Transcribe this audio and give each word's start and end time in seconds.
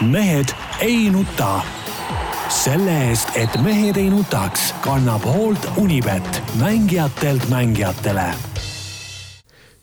mehed 0.00 0.46
ei 0.80 1.10
nuta. 1.10 1.60
selle 2.48 3.08
eest, 3.08 3.28
et 3.34 3.50
mehed 3.62 3.96
ei 3.96 4.10
nutaks, 4.10 4.74
kannab 4.84 5.22
hoolt 5.24 5.66
Unibet, 5.76 6.42
mängijatelt 6.58 7.48
mängijatele. 7.48 8.26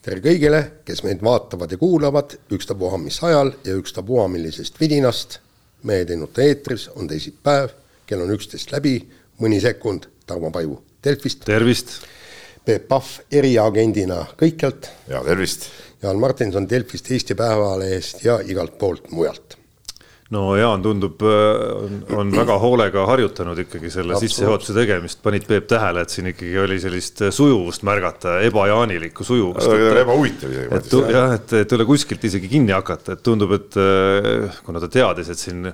tere 0.02 0.20
kõigile, 0.20 0.62
kes 0.86 1.04
meid 1.04 1.24
vaatavad 1.24 1.72
ja 1.72 1.78
kuulavad, 1.78 2.36
ükstapuha 2.52 2.98
mis 2.98 3.24
ajal 3.24 3.54
ja 3.64 3.76
ükstapuha 3.76 4.28
millisest 4.28 4.80
vidinast. 4.80 5.40
mehed 5.84 6.10
ei 6.10 6.18
nuta 6.18 6.42
eetris, 6.42 6.90
on 6.96 7.08
teisipäev, 7.08 7.70
kell 8.06 8.22
on 8.22 8.36
üksteist 8.36 8.72
läbi, 8.72 9.08
mõni 9.40 9.62
sekund, 9.62 10.10
Tarmo 10.26 10.52
Paju 10.52 10.84
Delfist. 11.04 11.46
tervist. 11.46 11.88
Peep 12.66 12.88
Pahv 12.88 13.24
eriagendina 13.32 14.26
kõikjalt. 14.38 14.90
ja 15.08 15.24
tervist. 15.24 15.66
Jaan 16.04 16.20
Martinson 16.20 16.70
Delfist, 16.70 17.12
Eesti 17.12 17.36
Päevalehest 17.36 18.24
ja 18.24 18.40
igalt 18.46 18.78
poolt 18.78 19.12
mujalt 19.12 19.61
no 20.32 20.44
Jaan 20.56 20.84
tundub, 20.84 21.22
on, 21.22 21.98
on 22.18 22.30
väga 22.36 22.58
hoolega 22.62 23.06
harjutanud 23.10 23.60
ikkagi 23.66 23.92
selle 23.94 24.20
sissejuhatuse 24.22 24.76
tegemist, 24.78 25.20
panid 25.24 25.48
Peep 25.50 25.68
tähele, 25.72 26.06
et 26.06 26.14
siin 26.14 26.30
ikkagi 26.32 26.54
oli 26.64 26.78
sellist 26.84 27.26
sujuvust 27.36 27.84
märgata, 27.88 28.38
ebajaanilikku 28.48 29.28
sujuvust. 29.28 29.68
ebahuvitav 30.04 30.54
isegi. 30.54 30.78
et 30.78 30.96
jah, 31.16 31.36
et, 31.36 31.58
et 31.64 31.76
ei 31.76 31.80
ole 31.80 31.90
kuskilt 31.90 32.24
isegi 32.32 32.52
kinni 32.52 32.76
hakata, 32.76 33.18
et 33.18 33.26
tundub, 33.26 33.58
et 33.58 33.82
kuna 34.66 34.84
ta 34.84 34.92
teadis, 34.92 35.34
et 35.34 35.42
siin 35.42 35.68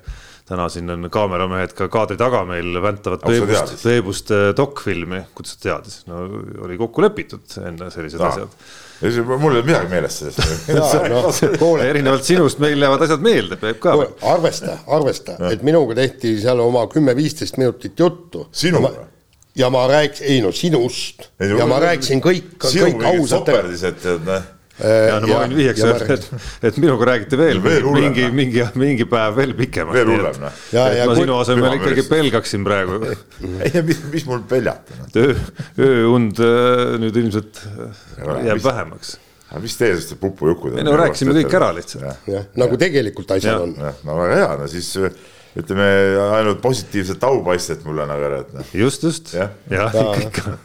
täna 0.48 0.70
siin 0.71 0.90
on 0.90 1.10
kaameramehed 1.12 1.74
ka 1.76 1.90
kaadri 1.91 2.16
taga 2.20 2.46
meil 2.48 2.82
väntavad 2.82 3.26
Peebust, 3.27 3.77
Peebust 3.84 4.35
dokfilmi, 4.58 5.26
kuidas 5.35 5.58
ta 5.58 5.70
teadis, 5.70 6.02
no 6.08 6.24
oli 6.66 6.80
kokku 6.80 7.04
lepitud 7.04 7.58
enne 7.68 7.91
sellised 7.94 8.24
Aa. 8.24 8.34
asjad 8.34 8.62
mul 9.02 9.12
ei 9.12 9.60
olnud 9.60 9.68
midagi 9.68 9.92
meeles 9.92 10.20
sellest 10.22 10.70
no, 11.12 11.78
erinevalt 11.90 12.26
sinust 12.26 12.62
meil 12.64 12.82
jäävad 12.82 13.05
asjad 13.08 13.24
meelde, 13.26 13.60
Peep 13.62 13.80
ka. 13.84 13.94
arvesta, 14.34 14.80
arvesta 14.88 15.38
no., 15.40 15.52
et 15.54 15.64
minuga 15.68 15.98
tehti 16.02 16.38
seal 16.42 16.62
oma 16.64 16.88
kümme-viisteist 16.92 17.62
minutit 17.62 17.99
juttu. 17.99 18.48
sinuga? 18.52 19.08
ja 19.58 19.70
ma 19.74 19.88
rääkisin, 19.90 20.27
ei 20.34 20.41
no 20.41 20.52
sinust. 20.52 21.30
ja 21.40 21.66
ma 21.70 21.80
rääkisin 21.82 22.21
kõik, 22.21 22.54
kõik 22.62 23.10
ausalt. 23.13 23.48
soperdised, 23.48 24.04
tead 24.04 24.27
noh 24.27 24.54
ja 24.78 25.18
no 25.22 25.30
ma 25.30 25.40
võin 25.42 25.56
vihjeks 25.58 25.84
öelda, 25.88 26.08
et, 26.14 26.26
et 26.70 26.76
minuga 26.82 27.08
räägite 27.10 27.38
veel, 27.40 27.62
veel 27.64 27.86
mingi, 27.96 28.28
mingi, 28.34 28.66
mingi 28.78 29.08
päev 29.10 29.38
veel 29.40 29.54
pikemalt. 29.58 29.98
veel 29.98 30.12
hullem 30.14 30.38
noh. 30.44 30.60
ma 31.10 31.16
sinu 31.18 31.38
asemel 31.42 31.78
ikkagi 31.80 32.04
pelgaksin 32.10 32.68
praegu. 32.68 33.00
ei, 33.66 33.82
mis, 33.88 34.04
mis 34.14 34.28
mul 34.30 34.44
peljata 34.50 35.00
no.. 35.00 35.08
öö, 35.18 35.40
ööund 35.88 36.44
äh, 36.44 36.84
nüüd 37.02 37.18
ilmselt 37.24 37.64
jääb 37.64 38.60
mis, 38.60 38.68
vähemaks. 38.68 39.16
mis 39.66 39.80
teie 39.82 39.96
sellest 39.96 40.20
pupujukud. 40.22 40.78
ei 40.78 40.86
no 40.86 40.94
rääkisime 41.00 41.34
kõik 41.40 41.58
ära 41.58 41.72
lihtsalt. 41.80 42.30
nagu 42.60 42.80
tegelikult 42.86 43.34
asjad 43.40 43.66
on. 43.66 43.76
no 43.82 44.22
väga 44.22 44.40
hea, 44.44 44.54
no 44.62 44.70
siis 44.70 44.94
ütleme 45.58 45.90
ainult 46.38 46.62
positiivset 46.62 47.24
aupaistet 47.26 47.82
mulle 47.88 48.05
nagu 48.05 48.30
ära, 48.30 48.46
et 48.46 48.55
noh. 48.60 48.74
just, 48.78 49.10
just, 49.10 49.34
jah, 49.34 49.50
ikka. 50.22 50.60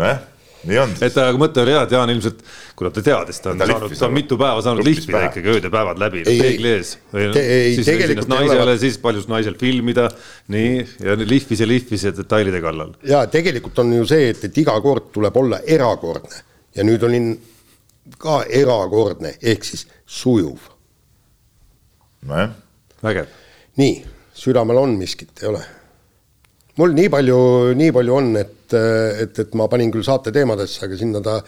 nojah 0.00 0.20
on 0.24 0.24
siis. 0.24 0.29
Et 0.68 1.16
aga 1.16 1.38
mõte 1.40 1.62
oli 1.62 1.72
hea, 1.72 1.82
et 1.86 1.94
Jaan 1.94 2.12
ilmselt, 2.12 2.42
kuna 2.76 2.90
ta 2.92 3.02
teadis, 3.04 3.40
ta 3.40 3.52
on 3.54 3.60
ta 3.62 3.68
saanud, 3.70 3.94
ta 3.96 4.08
on 4.08 4.14
mitu 4.16 4.36
päeva 4.40 4.64
saanud 4.64 4.84
lihvida 4.84 5.22
ikkagi 5.30 5.54
ööd 5.54 5.68
ja 5.68 5.72
päevad 5.72 6.00
läbi, 6.02 6.24
peegli 6.26 6.72
ees. 6.74 6.92
siis 7.14 7.88
ennast 7.94 8.30
naisele, 8.30 8.76
siis 8.82 8.98
paljus 9.00 9.28
naisel 9.30 9.56
filmida, 9.60 10.08
nii, 10.52 10.84
ja 11.06 11.16
lihvis 11.20 11.64
ja 11.64 11.68
lihvis 11.68 12.04
ja 12.08 12.12
detailide 12.16 12.60
kallal. 12.64 12.92
ja 13.08 13.24
tegelikult 13.30 13.80
on 13.84 13.94
ju 14.00 14.06
see, 14.10 14.30
et, 14.34 14.44
et 14.50 14.62
iga 14.64 14.76
kord 14.84 15.08
tuleb 15.14 15.40
olla 15.40 15.62
erakordne 15.64 16.44
ja 16.76 16.86
nüüd 16.86 17.08
olin 17.08 17.32
ka 18.20 18.42
erakordne, 18.44 19.36
ehk 19.42 19.64
siis 19.64 19.86
sujuv. 20.06 20.70
nojah. 22.28 22.56
vägev. 23.02 23.36
nii, 23.80 24.00
südamel 24.36 24.84
on 24.84 24.98
miskit, 25.00 25.32
ei 25.42 25.54
ole? 25.54 25.64
Mul 26.80 26.96
nii 26.96 27.12
palju, 27.12 27.38
nii 27.78 27.92
palju 27.96 28.16
on, 28.16 28.32
et 28.40 28.56
et, 28.70 29.34
et, 29.34 29.54
ma 29.58 29.64
panin 29.66 29.90
küll 29.90 30.04
saate 30.06 30.30
teemadesse, 30.30 30.84
aga 30.86 30.94
sinna 30.94 31.18
ta 31.24 31.40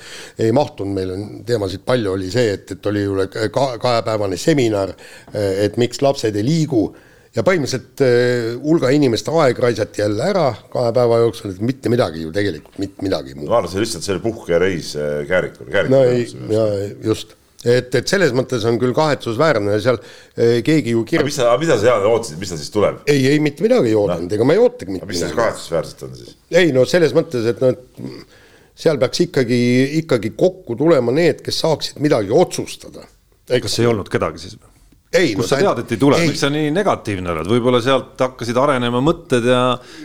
ei 0.43 0.51
mahtunud, 0.51 0.91
meil 0.97 1.13
on 1.15 1.21
teemasid 1.47 1.85
palju, 1.87 2.17
oli 2.17 2.33
see, 2.35 2.57
et, 2.57 2.73
et 2.75 2.89
oli 2.91 3.05
ju 3.05 3.29
ka 3.55 3.69
kahepäevane 3.79 4.35
seminar, 4.41 4.91
et 5.31 5.79
miks 5.79 6.03
lapsed 6.03 6.35
ei 6.35 6.43
liigu 6.43 6.89
ja 7.37 7.45
põhimõtteliselt 7.47 8.03
eh, 8.05 8.49
hulga 8.61 8.91
inimeste 8.93 9.33
aeg 9.43 9.61
raisati 9.65 10.03
jälle 10.03 10.25
ära 10.33 10.49
kahe 10.73 10.93
päeva 10.97 11.21
jooksul, 11.25 11.55
et 11.55 11.63
mitte 11.65 11.93
midagi 11.93 12.27
ju 12.27 12.33
tegelikult, 12.35 12.81
mitte 12.83 13.07
midagi 13.07 13.37
muud. 13.37 13.49
arvan, 13.49 13.71
see 13.71 13.81
oli 13.81 13.87
lihtsalt 13.87 14.09
selle 14.09 14.25
puhkereis 14.25 14.95
eh, 15.01 15.15
Käärikule. 15.29 15.87
no 15.93 16.03
ei, 16.09 16.27
ja 16.53 16.67
just 17.07 17.37
et, 17.65 17.95
et 17.95 18.11
selles 18.11 18.35
mõttes 18.37 18.65
on 18.69 18.79
küll 18.81 18.95
kahetsusväärne, 18.97 19.79
seal 19.85 19.99
eh, 20.01 20.61
keegi 20.67 20.97
ju 20.97 21.05
kirjutab. 21.07 21.29
mis 21.31 21.39
sa, 21.39 21.53
mida 21.61 21.79
sa 21.79 21.91
Jaan 21.93 22.07
ootasid, 22.11 22.41
mis 22.41 22.53
ta 22.53 22.59
siis 22.61 22.73
tuleb? 22.75 23.03
ei, 23.07 23.25
ei 23.31 23.43
mitte 23.43 23.65
midagi 23.65 23.93
ei 23.93 23.99
oodanud 23.99 24.29
no., 24.29 24.37
ega 24.39 24.49
ma 24.49 24.57
ei 24.57 24.63
ootagi 24.63 24.91
mitte 24.91 25.07
midagi. 25.07 25.13
mis 25.15 25.25
seal 25.27 25.39
kahetsusväärset 25.39 26.07
on 26.09 26.17
siis? 26.19 26.37
ei 26.63 26.75
no 26.75 26.87
selles 26.89 27.15
mõttes, 27.17 27.47
et 27.53 27.63
noh, 27.63 27.75
et 27.75 28.43
seal 28.83 28.99
peaks 29.01 29.25
ikkagi, 29.27 29.63
ikkagi 30.03 30.33
kokku 30.39 30.77
tulema 30.81 31.15
need, 31.15 31.45
kes 31.45 31.63
saaksid 31.65 32.03
midagi 32.03 32.35
otsustada. 32.35 33.07
kas 33.53 33.79
ei 33.79 33.91
olnud 33.91 34.11
kedagi 34.13 34.43
siis 34.43 34.59
või? 34.59 34.72
Kust 35.13 35.39
no, 35.39 35.47
sa 35.47 35.59
tead, 35.61 35.81
et 35.83 35.95
ei 35.95 36.01
tule, 36.01 36.19
miks 36.25 36.41
sa 36.41 36.49
nii 36.53 36.71
negatiivne 36.73 37.33
oled, 37.35 37.49
võib-olla 37.53 37.81
sealt 37.85 38.21
hakkasid 38.23 38.59
arenema 38.63 39.03
mõtted 39.05 39.47
ja, 39.49 39.63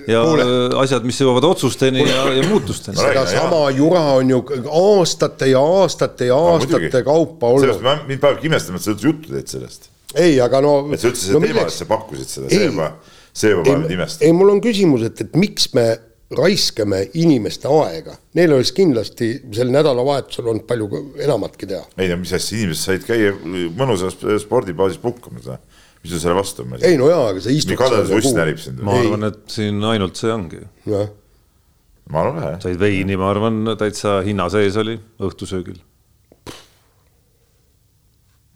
ja 0.09 0.23
Kuule. 0.27 0.47
asjad, 0.83 1.05
mis 1.07 1.19
jõuavad 1.21 1.47
otsusteni 1.47 2.03
Kuule. 2.03 2.15
ja, 2.15 2.25
ja 2.41 2.47
muutusteni. 2.49 2.99
sedasama 2.99 3.61
jura 3.77 4.03
on 4.17 4.33
ju 4.35 4.41
aastate 4.81 5.51
ja 5.53 5.61
aastate 5.63 6.27
ja 6.31 6.39
aastate 6.53 6.91
no, 6.91 7.05
kaupa 7.07 7.53
olnud. 7.55 7.77
sellest 7.77 8.09
mind 8.09 8.23
panebki 8.25 8.51
imestama, 8.51 8.81
et 8.81 8.87
sa 8.87 8.91
üldse 8.95 9.07
juttu 9.07 9.31
teed 9.31 9.53
sellest. 9.55 9.87
ei, 10.15 10.35
aga 10.43 10.61
no. 10.65 10.73
et 10.91 11.03
sa 11.03 11.11
üldse 11.11 11.29
seda 11.29 11.39
no, 11.39 11.47
teemat, 11.47 11.71
et 11.71 11.79
sa 11.79 11.87
pakkusid 11.87 12.33
seda, 12.33 12.51
see 12.51 12.67
juba, 12.67 12.91
see 13.31 13.55
juba 13.55 13.63
paneb 13.69 13.85
mind 13.85 13.97
imestama. 13.99 14.27
ei, 14.27 14.35
mul 14.41 14.55
on 14.57 14.63
küsimus, 14.67 15.07
et, 15.07 15.23
et 15.23 15.39
miks 15.39 15.71
me 15.77 15.87
raiskame 16.35 17.05
inimeste 17.15 17.69
aega, 17.71 18.17
neil 18.35 18.55
oleks 18.57 18.73
kindlasti 18.75 19.29
sel 19.55 19.69
nädalavahetusel 19.71 20.49
olnud 20.51 20.65
palju 20.67 20.87
enamatki 21.23 21.69
teha. 21.69 21.85
ei 21.97 22.09
no 22.11 22.19
mis 22.21 22.33
asja, 22.35 22.57
inimesed 22.59 22.83
said 22.83 23.05
käia 23.07 23.33
mõnusas 23.77 24.17
spordibaasis 24.43 24.99
puhkamas, 25.03 25.47
mis 26.01 26.11
sul 26.11 26.23
selle 26.23 26.35
vastu 26.35 26.65
on? 26.65 26.75
ei 26.81 26.99
no 26.99 27.07
jaa, 27.11 27.29
aga 27.31 27.43
sa 27.45 27.53
istud. 27.53 27.77
kadedus 27.79 28.11
uss 28.19 28.35
närib 28.35 28.59
sind. 28.63 28.83
ma 28.83 28.97
arvan, 28.99 29.29
et 29.31 29.39
siin 29.55 29.79
ainult 29.93 30.19
see 30.19 30.33
ongi. 30.33 30.63
ma 30.87 32.23
arvan 32.23 32.41
ka 32.41 32.49
jah. 32.49 32.59
said 32.67 32.81
veini, 32.81 33.19
ma 33.19 33.31
arvan, 33.31 33.63
täitsa 33.79 34.19
hinna 34.27 34.49
sees 34.51 34.75
oli 34.83 34.97
õhtusöögil. 35.23 35.79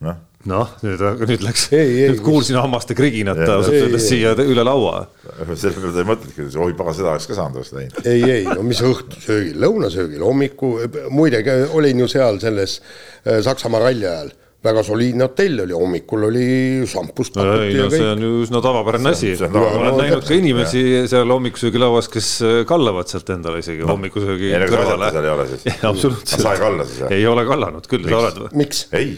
noh 0.04 0.20
noh, 0.50 0.74
nüüd, 0.86 1.02
nüüd 1.22 1.46
läks, 1.46 1.68
nüüd 1.74 2.22
kuulsin 2.26 2.58
hammaste 2.60 2.96
kriginat 2.98 3.42
ausalt 3.46 3.78
öeldes 3.78 4.08
siia 4.10 4.34
üle 4.42 4.66
laua. 4.66 5.06
selle 5.54 5.76
peale 5.76 5.94
ta 5.94 6.04
ei 6.04 6.10
mõtlenudki, 6.10 6.50
oi 6.66 6.76
pagan, 6.78 6.98
seda 6.98 7.14
oleks 7.14 7.30
ka 7.30 7.38
saanud 7.38 7.62
oleks 7.62 7.74
läinud. 7.78 8.04
ei, 8.06 8.24
ei, 8.26 8.44
no 8.50 8.66
mis 8.66 8.82
õhtusöögil, 8.86 9.58
lõunasöögil, 9.62 10.22
hommiku, 10.26 10.76
muide 11.14 11.44
olin 11.78 12.06
ju 12.06 12.12
seal 12.12 12.42
selles 12.42 12.80
äh, 12.82 13.42
Saksamaa 13.46 13.84
ralli 13.86 14.08
ajal 14.08 14.32
väga 14.62 14.84
soliidne 14.86 15.26
hotell 15.26 15.64
oli, 15.64 15.74
hommikul 15.74 16.28
oli 16.28 16.44
šampust 16.90 17.40
ei 17.42 17.74
no 17.80 17.88
see 17.90 18.06
on 18.12 18.22
ju 18.22 18.44
üsna 18.44 18.62
tavapärane 18.62 19.14
asi. 19.16 19.34
ma 19.50 19.64
olen 19.70 19.98
näinud 19.98 20.28
ka 20.28 20.38
inimesi 20.38 20.84
ja. 20.86 21.08
seal 21.10 21.34
hommikusöögilauas, 21.34 22.10
kes 22.14 22.30
äh, 22.46 22.62
kallavad 22.70 23.10
sealt 23.10 23.30
endale 23.34 23.64
isegi 23.64 23.82
no, 23.82 23.96
hommikusöögi 23.96 24.54
kõrvale. 24.70 25.10
seal 25.18 25.26
ei 25.26 25.34
ole 25.34 25.50
siis? 25.56 25.68
absoluutselt. 25.92 26.46
sa 26.46 26.54
ei 26.54 26.62
kalla 26.62 26.86
siis 26.86 27.04
või? 27.06 27.12
ei 27.18 27.28
ole 27.34 27.46
kallanud 27.50 27.90
küll, 27.90 28.06
sa 28.06 28.22
oled 28.22 28.42
või? 28.46 28.56
miks? 28.62 28.86
ei 28.98 29.16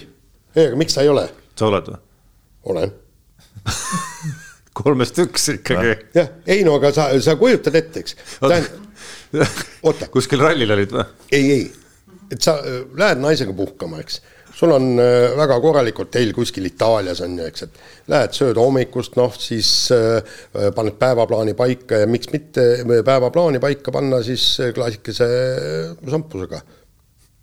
ei, 0.55 0.67
aga 0.67 0.79
miks 0.79 0.97
sa 0.97 1.05
ei 1.05 1.11
ole? 1.13 1.27
sa 1.57 1.69
oled 1.69 1.93
või? 1.93 2.01
olen 2.73 2.93
kolmest 4.77 5.19
üks 5.23 5.49
ikkagi. 5.57 5.95
jah, 6.17 6.29
ei 6.49 6.65
no 6.65 6.77
aga 6.79 6.93
sa, 6.95 7.09
sa 7.23 7.37
kujutad 7.39 7.75
ette, 7.77 8.03
eks. 8.03 8.17
oota. 9.87 10.09
kuskil 10.13 10.41
rallil 10.43 10.73
olid 10.75 10.93
või? 10.95 11.07
ei, 11.31 11.49
ei, 11.57 11.65
et 12.33 12.41
sa 12.41 12.57
äh, 12.61 12.83
lähed 12.97 13.21
naisega 13.21 13.53
puhkama, 13.57 14.01
eks. 14.03 14.19
sul 14.53 14.73
on 14.75 14.93
äh, 15.01 15.31
väga 15.37 15.59
korralik 15.61 16.01
hotell 16.01 16.33
kuskil 16.35 16.65
Itaalias 16.69 17.21
on 17.25 17.37
ju, 17.39 17.47
eks, 17.49 17.67
et 17.67 18.11
lähed 18.13 18.37
sööd 18.37 18.59
hommikust, 18.61 19.17
noh 19.19 19.33
siis 19.37 19.71
äh, 19.93 20.37
paned 20.75 20.97
päevaplaani 21.01 21.57
paika 21.57 22.03
ja 22.03 22.09
miks 22.09 22.33
mitte 22.33 22.67
päevaplaani 23.05 23.61
paika 23.63 23.93
panna 23.93 24.23
siis 24.25 24.55
klaasikese 24.75 25.29
šampusega 26.09 26.63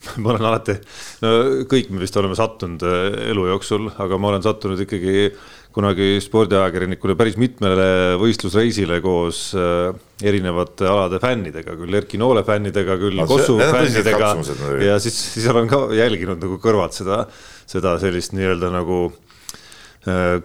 ma 0.23 0.32
olen 0.32 0.47
alati, 0.49 0.76
no 1.20 1.31
kõik 1.69 1.91
me 1.93 2.00
vist 2.00 2.17
oleme 2.17 2.37
sattunud 2.38 2.85
äh, 2.88 3.31
elu 3.32 3.47
jooksul, 3.52 3.91
aga 4.00 4.19
ma 4.20 4.31
olen 4.32 4.44
sattunud 4.44 4.81
ikkagi 4.87 5.31
kunagi 5.75 6.17
spordiajakirjanikuna 6.25 7.14
päris 7.19 7.37
mitmele 7.38 8.17
võistlusreisile 8.20 8.99
koos 9.05 9.50
äh, 9.58 9.91
erinevate 10.25 10.88
alade 10.88 11.20
fännidega, 11.23 11.76
küll 11.79 12.00
Erki 12.00 12.20
Noole 12.20 12.43
fännidega, 12.47 12.97
küll 13.00 13.20
no, 13.20 13.29
Kossu 13.31 13.58
fännidega. 13.61 14.35
ja 14.82 14.97
siis, 15.02 15.19
siis 15.37 15.49
olen 15.52 15.69
ka 15.70 15.85
jälginud 15.94 16.41
nagu 16.43 16.58
kõrvalt 16.62 16.96
seda, 16.96 17.23
seda 17.70 17.99
sellist 18.03 18.35
nii-öelda 18.37 18.73
nagu 18.75 19.05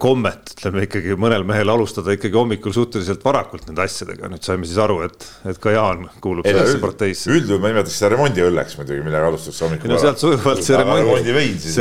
kommet, 0.02 0.50
ütleme 0.52 0.82
ikkagi 0.84 1.14
mõnel 1.16 1.40
mehel 1.48 1.70
alustada 1.72 2.12
ikkagi 2.12 2.36
hommikul 2.36 2.74
suhteliselt 2.76 3.22
varakult 3.24 3.64
nende 3.64 3.86
asjadega, 3.86 4.28
nüüd 4.28 4.44
saime 4.44 4.68
siis 4.68 4.76
aru, 4.84 4.98
et, 5.06 5.24
et 5.48 5.56
ka 5.62 5.72
Jaan 5.72 6.02
kuulub 6.20 6.44
sellesse 6.44 6.76
parteisse. 6.82 7.30
üldjuhul 7.32 7.62
ma 7.62 7.70
nimetaks 7.72 7.96
seda 7.96 8.10
remondiõlleks 8.12 8.76
muidugi, 8.76 9.00
millega 9.06 9.30
alustatakse 9.30 9.64
hommikul. 9.64 9.94
no 9.94 10.00
sealt 10.02 10.20
sujuvalt 10.20 10.60
see 10.60 10.76
remont. 10.76 11.00
remondivein 11.00 11.56
siis, 11.62 11.80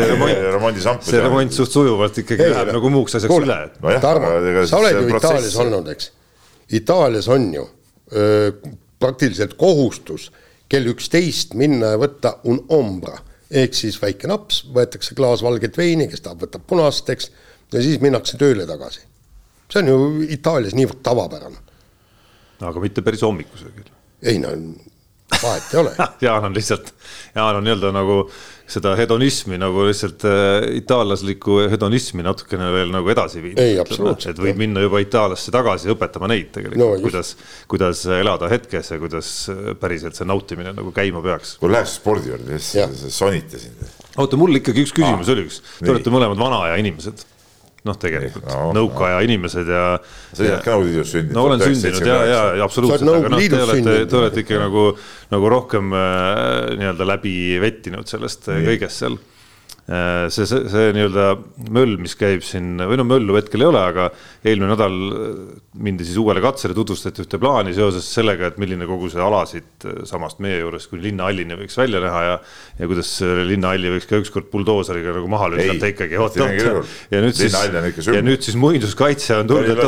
remondisamp. 0.55 1.03
see 1.03 1.19
remont 1.19 1.59
suht 1.59 1.75
sujuvalt 1.75 2.23
ikkagi 2.23 2.47
läheb 2.53 2.71
nagu 2.77 2.93
muuks 2.95 3.19
asjaks 3.19 3.43
üle. 3.43 3.59
no 3.83 3.99
Tarmo, 4.07 4.31
sa 4.71 4.79
oled 4.79 5.01
ju 5.01 5.11
Itaalias 5.11 5.59
olnud, 5.65 5.91
eks? 5.97 6.11
Itaalias 6.79 7.27
on 7.35 7.51
ju 7.59 7.67
öö, 8.15 8.51
praktiliselt 9.03 9.59
kohustus 9.59 10.29
kell 10.71 10.87
üksteist 10.95 11.59
minna 11.59 11.91
ja 11.97 11.99
võtta 11.99 12.37
un 12.47 12.63
ombra 12.71 13.19
ehk 13.51 13.75
siis 13.77 13.97
väike 14.01 14.29
naps, 14.31 14.63
võetakse 14.73 15.15
klaas 15.17 15.43
valget 15.45 15.77
veini, 15.77 16.07
kes 16.09 16.23
tahab, 16.25 16.41
võtab 16.47 16.63
punast, 16.67 17.09
eks, 17.13 17.29
ja 17.75 17.83
siis 17.83 18.01
minnakse 18.03 18.39
tööle 18.41 18.67
tagasi. 18.69 19.05
see 19.71 19.83
on 19.83 19.91
ju 19.91 20.25
Itaalias 20.37 20.75
niivõrd 20.77 21.03
tavapärane. 21.05 21.61
aga 22.71 22.83
mitte 22.83 23.03
päris 23.05 23.23
hommikusel 23.27 23.71
küll. 23.75 23.93
ei 24.23 24.39
no 24.39 24.55
vahet 25.43 25.73
ei 25.73 25.79
ole 25.79 25.95
Jaan 26.25 26.45
on 26.45 26.53
lihtsalt, 26.55 26.93
Jaan 27.35 27.55
on 27.59 27.65
nii-öelda 27.65 27.91
nagu 27.95 28.17
seda 28.69 28.95
hedonismi 28.97 29.57
nagu 29.61 29.83
lihtsalt 29.85 30.25
äh, 30.25 30.67
itaallaslikku 30.79 31.59
hedonismi 31.71 32.25
natukene 32.25 32.71
veel 32.73 32.93
nagu 32.93 33.11
edasi 33.13 33.43
viinud. 33.43 33.61
ei, 33.61 33.77
absoluutselt. 33.81 34.33
et 34.33 34.41
võib 34.41 34.61
minna 34.63 34.81
juba 34.85 35.01
Itaaliasse 35.03 35.53
tagasi 35.53 35.91
õpetama 35.93 36.29
neid 36.31 36.49
tegelikult 36.55 36.81
no,, 36.81 37.03
kuidas, 37.03 37.35
kuidas 37.71 38.05
elada 38.17 38.49
hetkes 38.51 38.91
ja 38.95 38.99
kuidas 39.01 39.31
äh, 39.53 39.61
päriselt 39.81 40.17
see 40.17 40.29
nautimine 40.29 40.73
nagu 40.77 40.93
käima 40.95 41.21
peaks. 41.25 41.55
kui 41.61 41.73
läheks 41.73 41.99
spordi 41.99 42.33
juurde, 42.33 42.59
siis 42.59 43.05
sonitasin. 43.17 43.77
oota, 44.17 44.39
mul 44.39 44.61
ikkagi 44.61 44.85
üks 44.85 44.95
küsimus 44.95 45.29
ah, 45.29 45.35
oli 45.35 45.47
üks, 45.49 45.61
te 45.81 45.93
olete 45.93 46.13
mõlemad 46.13 46.41
vana 46.41 46.65
aja 46.69 46.81
inimesed 46.81 47.25
noh, 47.85 47.99
tegelikult 48.01 48.47
no, 48.49 48.71
nõukaaja 48.75 49.19
no. 49.19 49.27
inimesed 49.27 49.69
ja. 49.69 49.83
sa 50.31 50.41
oled 50.43 50.65
ka 50.65 50.73
Nõukogude 50.75 50.89
Liidus 50.89 51.13
sündinud. 51.13 51.35
no 51.37 51.45
olen 51.49 51.63
sündinud 51.63 52.09
ja, 52.09 52.17
ja, 52.31 52.41
ja 52.59 52.65
absoluutselt, 52.65 53.13
aga 53.13 53.31
noh, 53.33 53.45
te 53.45 53.61
olete, 53.61 53.95
te 54.09 54.19
olete 54.21 54.43
ikka 54.45 54.59
nagu, 54.65 54.87
nagu 55.35 55.53
rohkem 55.53 55.93
äh, 55.93 56.75
nii-öelda 56.81 57.09
läbi 57.13 57.37
vettinud 57.61 58.09
sellest 58.09 58.49
Nii. 58.49 58.67
kõigest 58.71 59.03
seal 59.03 59.17
Äh, 59.17 59.34
see, 59.85 60.47
see, 60.49 60.63
see 60.71 60.93
nii-öelda 60.95 61.25
möll, 61.75 61.99
mis 62.01 62.15
käib 62.17 62.41
siin 62.45 62.79
või 62.81 62.97
no 62.97 63.05
möllu 63.05 63.35
hetkel 63.37 63.61
ei 63.61 63.67
ole, 63.69 63.81
aga 63.91 64.07
eelmine 64.41 64.71
nädal 64.71 64.95
äh, 65.13 65.35
mindi 65.85 66.07
siis 66.07 66.17
uuele 66.17 66.41
katsele, 66.41 66.73
tutvustati 66.73 67.21
ühte 67.21 67.37
plaani 67.41 67.75
seoses 67.77 68.07
sellega, 68.09 68.49
et 68.49 68.57
milline 68.61 68.87
kogu 68.89 69.11
see 69.13 69.21
ala 69.21 69.43
siit 69.49 69.85
äh, 69.85 69.99
samast 70.09 70.41
meie 70.41 70.57
juures 70.63 70.89
kuni 70.89 71.05
linnahallini 71.05 71.59
võiks 71.59 71.77
välja 71.77 72.01
näha 72.01 72.23
ja 72.25 72.39
ja 72.79 72.89
kuidas 72.89 73.11
linnahalli 73.21 73.93
võiks 73.93 74.09
ka 74.09 74.17
ükskord 74.23 74.49
buldooseriga 74.51 75.13
nagu 75.15 75.29
maha 75.31 75.51
lükata 75.53 75.91
ikkagi, 75.93 76.17
ja 77.13 77.21
nüüd 77.21 77.37
siis, 77.37 77.53
ja 78.09 78.25
nüüd 78.25 78.41
siis 78.43 78.57
muinsuskaitse 78.59 79.37
on 79.43 79.53
tulnud, 79.53 79.69
et 79.69 79.83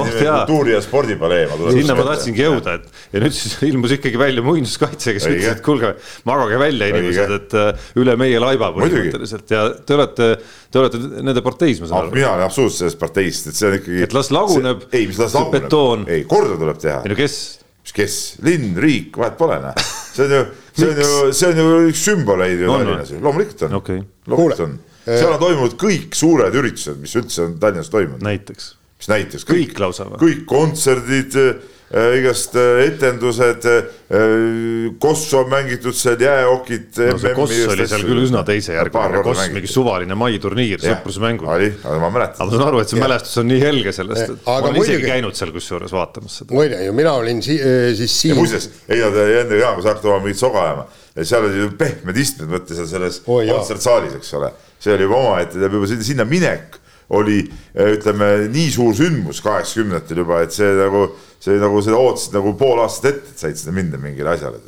oota. 0.00 0.32
kultuuri- 0.40 0.74
ja 0.74 0.80
spordipalee. 0.84 1.44
sinna 1.76 1.98
ma 1.98 2.08
tahtsingi 2.08 2.46
jõuda, 2.46 2.78
et 2.80 3.14
ja 3.14 3.24
nüüd 3.26 3.36
siis 3.36 3.58
ilmus 3.70 3.94
ikkagi 3.98 4.18
välja 4.20 4.48
muinsuskaitse, 4.48 5.14
kes 5.18 5.28
ütles, 5.28 5.52
et 5.52 5.62
kuulge, 5.64 5.92
magage 6.24 6.58
välja 6.64 6.90
inimesed, 6.94 7.36
et 7.38 8.00
üle 8.00 8.16
meie 8.20 8.40
laiba 8.42 8.72
põhimõtteliselt 8.74 9.09
põhimõtteliselt 9.10 9.54
ja 9.54 9.62
te 9.86 9.96
olete, 9.96 10.28
te 10.70 10.80
olete 10.80 11.00
nende 11.20 11.42
parteis, 11.44 11.80
ma 11.82 11.90
saan 11.90 12.06
aru. 12.06 12.14
mina 12.16 12.34
olen 12.34 12.46
absoluutselt 12.46 12.84
sellest 12.84 13.00
parteist, 13.00 13.50
et 13.50 13.58
see 13.58 13.68
on 13.68 13.78
ikkagi. 13.78 14.02
et 14.06 14.16
las 14.16 14.30
laguneb. 14.34 14.84
ei, 14.92 15.08
mis 15.10 15.20
las 15.20 15.36
laguneb, 15.36 16.10
ei 16.10 16.26
korda 16.30 16.58
tuleb 16.60 16.82
teha. 16.82 17.00
ei 17.04 17.12
no 17.12 17.18
kes? 17.18 17.38
mis 17.80 17.96
kes, 17.96 18.18
linn, 18.46 18.74
riik, 18.80 19.16
vahet 19.20 19.38
pole 19.40 19.56
noh, 19.62 19.80
see 20.12 20.26
on 20.26 20.36
ju, 20.36 20.44
see 20.76 20.90
on 20.90 21.00
ju, 21.00 21.32
see 21.36 21.50
on 21.50 21.62
ju 21.62 21.80
üks 21.90 22.04
sümboleid 22.10 22.60
ju 22.60 22.70
Tallinnas 22.74 23.14
ju, 23.14 23.22
loomulikult 23.24 23.66
on 23.68 23.80
okay., 23.80 24.04
loomulikult 24.28 24.66
on. 24.66 24.78
seal 25.08 25.32
on 25.32 25.42
toimunud 25.42 25.80
kõik 25.80 26.16
suured 26.18 26.60
üritused, 26.60 27.00
mis 27.00 27.16
üldse 27.18 27.46
on 27.48 27.58
Tallinnas 27.62 27.90
toimunud. 27.92 28.22
näiteks. 28.26 28.72
mis 29.00 29.12
näiteks? 29.14 29.48
kõik, 29.48 29.72
kõik 29.72 29.84
lausa 29.86 30.10
või? 30.12 30.22
kõik 30.26 30.46
kontserdid 30.50 31.38
Äh, 31.40 31.69
igast 31.90 32.54
äh, 32.54 32.84
etendused, 32.86 33.64
äh, 33.66 34.90
Kossu 34.98 35.40
on 35.40 35.48
mängitud 35.50 35.94
seal, 35.98 36.20
jääokid. 36.22 36.94
no 37.10 37.16
see 37.18 37.32
Koss 37.34 37.54
oli 37.72 37.86
seal 37.90 38.04
küll 38.06 38.20
üsna 38.22 38.44
teisejärguline, 38.46 39.22
Koss 39.26 39.48
mingi 39.50 39.70
suvaline 39.70 40.14
maiturniir, 40.18 40.78
sõprusmängud. 40.84 41.48
oli, 41.50 41.72
aga 41.82 41.96
ma 41.98 42.12
mäletan. 42.14 42.44
aga 42.44 42.46
ma 42.46 42.54
saan 42.54 42.68
aru, 42.68 42.82
et 42.84 42.92
see 42.92 43.00
ja. 43.00 43.02
mälestus 43.08 43.42
on 43.42 43.50
nii 43.50 43.58
helge 43.64 43.94
sellest, 43.96 44.36
et 44.36 44.46
ma 44.46 44.56
olen 44.60 44.78
isegi 44.84 45.10
käinud 45.10 45.38
seal 45.40 45.50
kusjuures 45.56 45.94
vaatamas 45.96 46.36
seda. 46.42 46.54
muide 46.54 46.78
ju, 46.84 46.94
mina 46.94 47.14
olin 47.18 47.42
si 47.42 47.58
siis 47.98 48.14
siin. 48.22 48.38
muuseas, 48.38 48.70
eile 48.86 49.10
te 49.16 49.24
enne 49.40 49.58
ka, 49.58 49.72
kui 49.74 49.86
sa 49.86 49.96
hakkad 49.96 50.10
oma 50.12 50.22
mingit 50.28 50.42
soga 50.44 50.62
ajama, 50.68 50.86
seal 51.24 51.48
olid 51.48 51.58
ju 51.64 51.72
pehmed 51.80 52.22
istmed, 52.22 52.54
mõtle 52.54 52.78
seal 52.78 52.90
selles 52.92 53.18
oh, 53.26 53.42
kontsertsaalis, 53.50 54.14
eks 54.20 54.30
ole. 54.38 54.52
see 54.78 54.94
oli 54.94 55.10
juba 55.10 55.24
omaette, 55.24 55.66
juba 55.66 55.90
sinna 55.98 56.28
minek 56.28 56.78
oli 57.10 57.40
ütleme 57.74 58.32
nii 58.52 58.68
suur 58.74 58.94
sündmus 58.94 59.42
kaheksakümnendatel 59.44 60.22
juba, 60.22 60.42
et 60.46 60.54
see 60.54 60.68
nagu 60.78 61.08
see 61.40 61.56
nagu 61.60 61.80
seda 61.84 62.00
ootasid 62.00 62.36
nagu 62.36 62.52
pool 62.58 62.82
aastat 62.84 63.14
ette, 63.14 63.32
et 63.32 63.46
said 63.46 63.56
sinna 63.58 63.76
minna 63.80 64.00
mingile 64.00 64.34
asjale. 64.34 64.60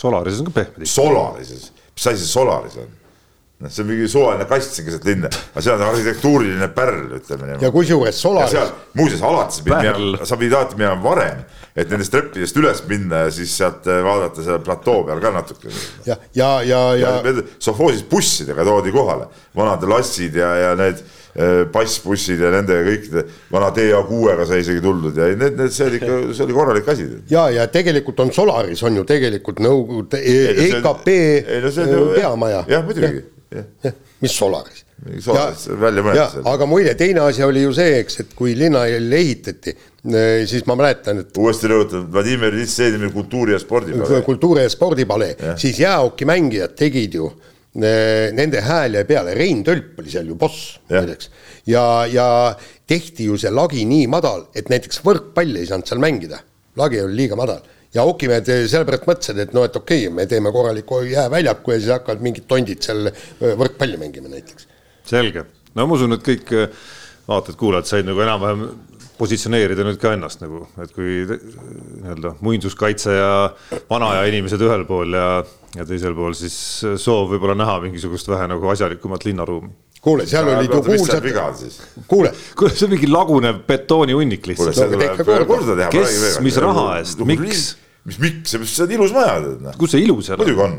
Solarises 0.00 0.40
on 0.40 0.48
ka 0.48 0.56
pehmed. 0.62 0.88
Solarises, 0.88 1.68
mis 1.92 2.06
asi 2.08 2.24
see 2.24 2.32
Solaris 2.32 2.78
on? 2.80 2.88
noh, 3.60 3.68
see 3.68 3.82
on 3.84 3.90
mingi 3.90 4.08
suvaline 4.08 4.46
kast 4.48 4.76
siin 4.76 4.86
keset 4.88 5.04
linna, 5.04 5.28
aga 5.52 5.62
see 5.64 5.72
on 5.74 5.82
arhitektuuriline 5.84 6.68
pärl, 6.76 7.02
ütleme 7.18 7.50
niimoodi. 7.50 7.66
ja 7.66 7.70
kusjuures 7.74 8.22
Solaris. 8.22 8.72
muuseas, 8.96 9.22
alati 9.26 9.58
sa 9.58 9.64
pidid 9.66 9.82
minema, 9.84 10.28
sa 10.30 10.38
pidid 10.40 10.56
alati 10.56 10.78
minema 10.80 10.96
varem, 11.04 11.42
et 11.80 11.92
nendest 11.92 12.12
treppidest 12.14 12.58
üles 12.60 12.82
minna 12.88 13.24
ja 13.26 13.30
siis 13.34 13.54
sealt 13.56 13.86
eh, 13.90 14.02
vaadata 14.04 14.44
seal 14.46 14.60
platoo 14.64 15.04
peal 15.08 15.22
ka 15.22 15.32
natuke. 15.34 15.72
ja, 16.06 16.18
ja, 16.34 16.50
ja, 16.66 16.82
ja, 17.00 17.14
ja. 17.24 17.46
sovhoosis 17.58 18.04
bussidega 18.10 18.66
toodi 18.66 18.92
kohale 18.94 19.30
vanad 19.56 19.86
lassid 19.88 20.36
ja, 20.38 20.54
ja 20.64 20.76
need 20.78 21.02
Äh, 21.30 21.60
passbussid 21.70 22.40
ja 22.42 22.48
nende 22.50 22.74
kõikide 22.82 23.22
vana 23.52 23.68
TA6-ga 23.70 24.48
sai 24.50 24.64
isegi 24.64 24.80
tuldud 24.82 25.14
ja 25.14 25.28
need, 25.38 25.54
need, 25.60 25.70
see 25.70 25.84
oli 25.86 26.00
ikka, 26.00 26.16
see 26.34 26.42
oli 26.42 26.56
korralik 26.56 26.88
asi. 26.90 27.04
ja, 27.30 27.44
ja 27.54 27.68
tegelikult 27.70 28.18
on 28.24 28.32
Solaris 28.34 28.82
on 28.82 28.98
ju 28.98 29.04
tegelikult 29.06 29.62
Nõukogude 29.62 30.18
EKP 30.18 31.08
e 31.14 31.60
no, 31.62 32.00
peamaja. 32.16 32.64
jah, 32.66 32.82
muidugi. 32.82 33.22
mis 34.24 34.34
Solaris? 34.34 34.82
Solaris 35.22 35.68
välja 35.80 36.02
mõeldud. 36.08 36.42
aga 36.50 36.66
muide, 36.66 36.96
teine 36.98 37.22
asi 37.22 37.46
oli 37.46 37.62
ju 37.62 37.70
see, 37.78 38.00
eks, 38.02 38.20
et 38.24 38.34
kui 38.34 38.56
linnahall 38.58 39.18
ehitati, 39.22 39.76
eh, 39.76 39.89
siis 40.46 40.64
ma 40.66 40.76
mäletan, 40.80 41.20
et. 41.20 41.36
uuesti 41.36 41.68
rõhutan, 41.68 42.06
Vladimir 42.12 42.54
Iljitš 42.54 42.78
Lenini 42.78 43.12
kultuuri- 43.12 43.52
ja 43.52 43.58
spordipalee. 43.58 44.22
kultuuri- 44.22 44.62
ja 44.62 44.68
spordipalee, 44.72 45.36
siis 45.56 45.80
jäähoki 45.80 46.24
mängijad 46.24 46.76
tegid 46.76 47.14
ju 47.14 47.30
nende 47.74 48.60
hääl 48.60 48.94
jäi 48.94 49.04
peale, 49.04 49.34
Rein 49.34 49.64
Tölp 49.64 49.98
oli 49.98 50.10
seal 50.10 50.26
ju 50.26 50.34
boss 50.34 50.80
muideks. 50.90 51.30
ja, 51.66 52.06
ja 52.06 52.56
tehti 52.86 53.24
ju 53.24 53.36
see 53.38 53.50
lagi 53.50 53.84
nii 53.84 54.06
madal, 54.06 54.48
et 54.54 54.68
näiteks 54.68 55.04
võrkpalli 55.04 55.62
ei 55.62 55.66
saanud 55.66 55.86
seal 55.86 56.00
mängida. 56.00 56.40
lagi 56.76 57.00
oli 57.00 57.14
liiga 57.14 57.36
madal 57.36 57.60
ja 57.94 58.02
hokimehed 58.02 58.46
sellepärast 58.70 59.06
mõtlesid, 59.06 59.38
et 59.38 59.54
no 59.54 59.64
et 59.64 59.76
okei 59.76 60.06
okay,, 60.06 60.14
me 60.14 60.26
teeme 60.26 60.52
korraliku 60.52 61.02
jääväljaku 61.06 61.70
ja 61.70 61.78
siis 61.78 61.92
hakkavad 61.94 62.22
mingid 62.22 62.46
tondid 62.48 62.82
seal 62.82 63.10
võrkpalli 63.40 63.98
mängima 63.98 64.28
näiteks. 64.28 64.66
selge, 65.04 65.44
no 65.74 65.86
ma 65.86 65.94
usun, 65.94 66.12
et 66.18 66.26
kõik 66.26 66.54
vaatajad-kuulajad 67.28 67.86
said 67.86 68.08
nagu 68.08 68.22
enam-vähem 68.26 68.89
positsioneerida 69.20 69.84
nüüd 69.84 70.00
ka 70.00 70.14
ennast 70.16 70.40
nagu, 70.42 70.64
et 70.80 70.92
kui 70.96 71.24
nii-öelda 71.28 72.34
muinsuskaitse 72.44 73.14
ja 73.16 73.32
vana 73.90 74.14
aja 74.14 74.30
inimesed 74.30 74.62
ühel 74.64 74.86
pool 74.88 75.16
ja, 75.16 75.28
ja 75.76 75.86
teisel 75.88 76.16
pool 76.16 76.34
siis 76.38 76.56
soov 77.00 77.30
võib-olla 77.34 77.56
näha 77.58 77.78
mingisugust 77.84 78.30
vähe 78.30 78.48
nagu 78.50 78.72
asjalikumat 78.72 79.26
linnaruumi. 79.28 79.70
kuule, 80.00 80.26
seal 80.30 80.48
ja, 80.48 80.56
olid 80.58 80.72
ju 80.72 80.82
kuulsad, 80.88 81.28
kuule. 82.08 82.32
kuule, 82.56 82.72
see 82.72 82.88
on 82.88 82.94
mingi 82.94 83.10
lagunev 83.10 83.62
betoonihunnik 83.68 84.50
lihtsalt. 84.52 85.90
kes, 85.92 86.40
mis 86.44 86.60
raha 86.64 86.86
eest, 86.98 87.24
miks? 87.28 87.64
mis 88.08 88.20
miks, 88.22 88.56
see 88.56 88.86
on 88.86 88.94
ilus 88.98 89.16
maja, 89.16 89.40
noh. 89.68 89.80
kus 89.80 89.96
see 89.96 90.06
ilus 90.06 90.32
on? 90.32 90.40
muidugi 90.40 90.64
on, 90.64 90.78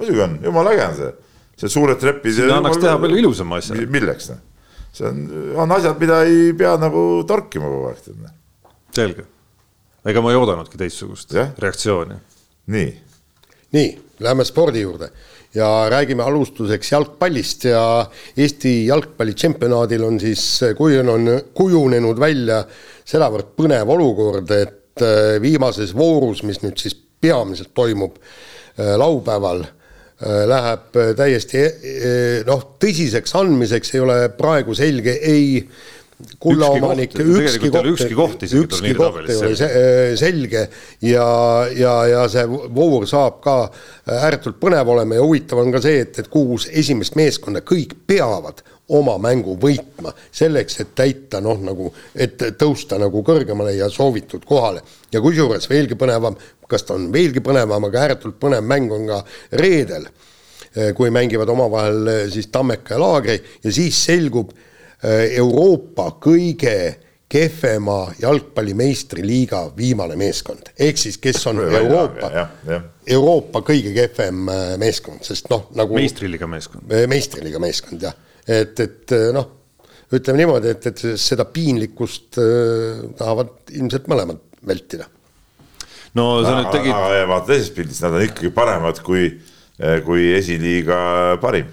muidugi 0.00 0.24
on, 0.24 0.38
jumala 0.48 0.72
äge 0.76 0.86
on 0.86 1.00
see, 1.02 1.10
see 1.64 1.74
suured 1.76 2.00
trepid. 2.00 2.38
sinna 2.40 2.62
annaks 2.62 2.80
teha 2.80 2.96
palju 3.02 3.20
ilusama 3.20 3.60
asja. 3.60 3.76
milleks 3.84 4.32
noh 4.32 4.46
see 4.92 5.08
on, 5.08 5.24
on 5.64 5.76
asjad, 5.76 5.98
mida 6.00 6.22
ei 6.26 6.52
pea 6.58 6.76
nagu 6.80 7.22
torkima 7.28 7.70
kogu 7.70 7.90
aeg. 7.90 8.30
selge, 8.94 9.26
ega 10.06 10.22
ma 10.24 10.32
ei 10.32 10.38
oodanudki 10.40 10.80
teistsugust 10.80 11.34
ja? 11.36 11.48
reaktsiooni. 11.58 12.18
nii. 12.74 12.90
nii, 13.76 13.90
lähme 14.26 14.44
spordi 14.44 14.82
juurde 14.86 15.10
ja 15.54 15.86
räägime 15.90 16.22
alustuseks 16.22 16.92
jalgpallist 16.92 17.64
ja 17.64 18.06
Eesti 18.36 18.86
jalgpallitsempionaadil 18.86 20.04
on 20.04 20.20
siis 20.20 20.44
kujunenud, 20.78 21.50
kujunenud 21.54 22.20
välja 22.20 22.62
sedavõrd 23.04 23.50
põnev 23.58 23.90
olukord, 23.90 24.50
et 24.54 25.02
äh, 25.02 25.40
viimases 25.42 25.94
voorus, 25.96 26.44
mis 26.46 26.62
nüüd 26.62 26.78
siis 26.78 26.94
peamiselt 26.94 27.74
toimub 27.74 28.18
äh, 28.20 28.94
laupäeval 29.00 29.64
läheb 30.20 30.96
äh, 31.00 31.14
täiesti 31.16 31.62
äh, 31.64 32.42
noh, 32.48 32.66
tõsiseks 32.80 33.32
andmiseks 33.40 33.94
ei 33.94 34.04
ole 34.04 34.18
praegu 34.36 34.76
selge 34.76 35.16
ei 35.16 35.62
kullaomanik, 36.40 37.14
ükski 37.16 37.70
koht, 37.72 37.86
ükski 37.88 38.16
koht, 38.18 38.42
ükski 38.44 38.92
koht 38.98 39.30
ei 39.30 39.38
ole 39.38 39.54
äh, 39.54 40.00
selge 40.20 40.66
ja, 41.08 41.28
ja, 41.72 41.94
ja 42.10 42.26
see 42.28 42.44
voor 42.50 43.08
saab 43.08 43.40
ka 43.44 43.56
ääretult 44.18 44.60
põnev 44.60 44.92
olema 44.92 45.16
ja 45.16 45.24
huvitav 45.24 45.62
on 45.62 45.72
ka 45.72 45.80
see, 45.84 46.04
et, 46.04 46.20
et 46.20 46.28
kuus 46.28 46.68
esimest 46.68 47.16
meeskonda 47.16 47.64
kõik 47.64 47.96
peavad 48.06 48.60
oma 48.90 49.16
mängu 49.22 49.54
võitma 49.62 50.12
selleks, 50.34 50.80
et 50.82 50.94
täita 50.98 51.40
noh, 51.40 51.60
nagu, 51.62 51.92
et 52.12 52.42
tõusta 52.58 52.98
nagu 53.00 53.22
kõrgemale 53.24 53.76
ja 53.78 53.88
soovitud 53.88 54.44
kohale. 54.44 54.82
ja 55.12 55.20
kusjuures 55.22 55.68
veelgi 55.70 55.96
põnevam, 55.96 56.36
kas 56.70 56.86
ta 56.86 56.96
on 56.96 57.10
veelgi 57.12 57.42
põnevam, 57.44 57.90
aga 57.90 58.06
ääretult 58.06 58.38
põnev 58.40 58.64
mäng 58.66 58.92
on 58.94 59.06
ka 59.10 59.20
reedel, 59.60 60.08
äh, 60.72 60.90
kui 60.96 61.12
mängivad 61.14 61.50
omavahel 61.52 62.00
äh, 62.08 62.24
siis 62.32 62.50
Tammeka 62.54 62.96
ja 62.96 63.04
Laagri 63.04 63.38
ja 63.64 63.72
siis 63.74 64.04
selgub 64.06 64.54
Äh, 65.00 65.30
Euroopa 65.40 66.10
kõige 66.20 66.74
kehvema 67.30 68.10
jalgpallimeistriliiga 68.20 69.62
viimane 69.76 70.16
meeskond, 70.18 70.72
ehk 70.76 70.98
siis 71.00 71.16
kes 71.22 71.46
on 71.48 71.62
Euroopa, 71.62 72.28
Euroopa 73.06 73.62
kõige 73.64 73.94
kehvem 73.96 74.50
meeskond, 74.82 75.22
sest 75.24 75.48
noh, 75.48 75.70
nagu 75.78 75.96
meistriliiga 75.96 76.48
meeskond. 76.50 76.92
Meistriliiga 77.08 77.62
meeskond 77.62 78.04
jah, 78.04 78.18
et, 78.44 78.82
et 78.82 79.14
noh, 79.32 79.46
ütleme 80.12 80.42
niimoodi, 80.42 80.74
et, 80.74 80.90
et 80.90 81.04
seda 81.22 81.46
piinlikkust 81.48 82.42
äh, 82.42 83.00
tahavad 83.16 83.72
ilmselt 83.72 84.10
mõlemad 84.10 84.44
vältida. 84.68 85.08
No 86.18 86.30
sa 86.44 86.56
nüüd 86.58 86.72
tegid. 86.74 86.94
vaata 87.30 87.52
teisest 87.52 87.76
pildist, 87.76 88.02
nad 88.04 88.16
on 88.18 88.26
ikkagi 88.26 88.52
paremad 88.54 89.02
kui, 89.06 89.28
kui 90.06 90.32
esiliiga 90.36 91.00
parim 91.42 91.70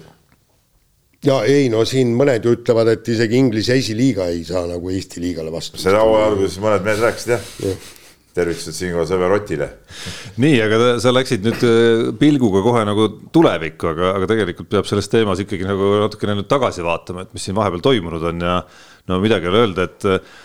ja 1.26 1.40
ei 1.48 1.68
no 1.72 1.84
siin 1.88 2.14
mõned 2.16 2.44
ju 2.46 2.54
ütlevad, 2.58 2.92
et 2.94 3.08
isegi 3.10 3.38
Inglise 3.38 3.78
esiliiga 3.80 4.28
ei 4.32 4.44
saa 4.46 4.66
nagu 4.70 4.90
Eesti 4.94 5.22
liigale 5.22 5.52
vastu. 5.54 5.80
selle 5.80 6.02
hooaja 6.02 6.32
alguses 6.32 6.58
mõned 6.62 6.84
mehed 6.86 7.02
rääkisid 7.02 7.32
jah 7.34 7.48
ja. 7.64 7.74
tervitused 8.38 8.76
siinkohal 8.76 9.08
sõber 9.10 9.34
Otile. 9.34 9.70
nii, 10.38 10.60
aga 10.62 10.92
sa 11.02 11.12
läksid 11.14 11.46
nüüd 11.46 11.64
äh, 11.66 12.04
pilguga 12.20 12.62
kohe 12.62 12.84
nagu 12.86 13.08
tulevikku, 13.34 13.90
aga, 13.94 14.12
aga 14.20 14.30
tegelikult 14.30 14.70
peab 14.76 14.90
selles 14.90 15.10
teemas 15.10 15.42
ikkagi 15.42 15.66
nagu 15.66 15.96
natukene 16.04 16.38
nüüd 16.38 16.50
tagasi 16.50 16.86
vaatama, 16.86 17.26
et 17.26 17.34
mis 17.34 17.48
siin 17.48 17.58
vahepeal 17.58 17.82
toimunud 17.82 18.30
on 18.30 18.46
ja 18.46 18.60
no 19.10 19.18
midagi 19.24 19.48
ei 19.48 19.54
ole 19.54 19.66
öelda, 19.66 19.88
et 19.90 20.06
Äh, 20.08 20.38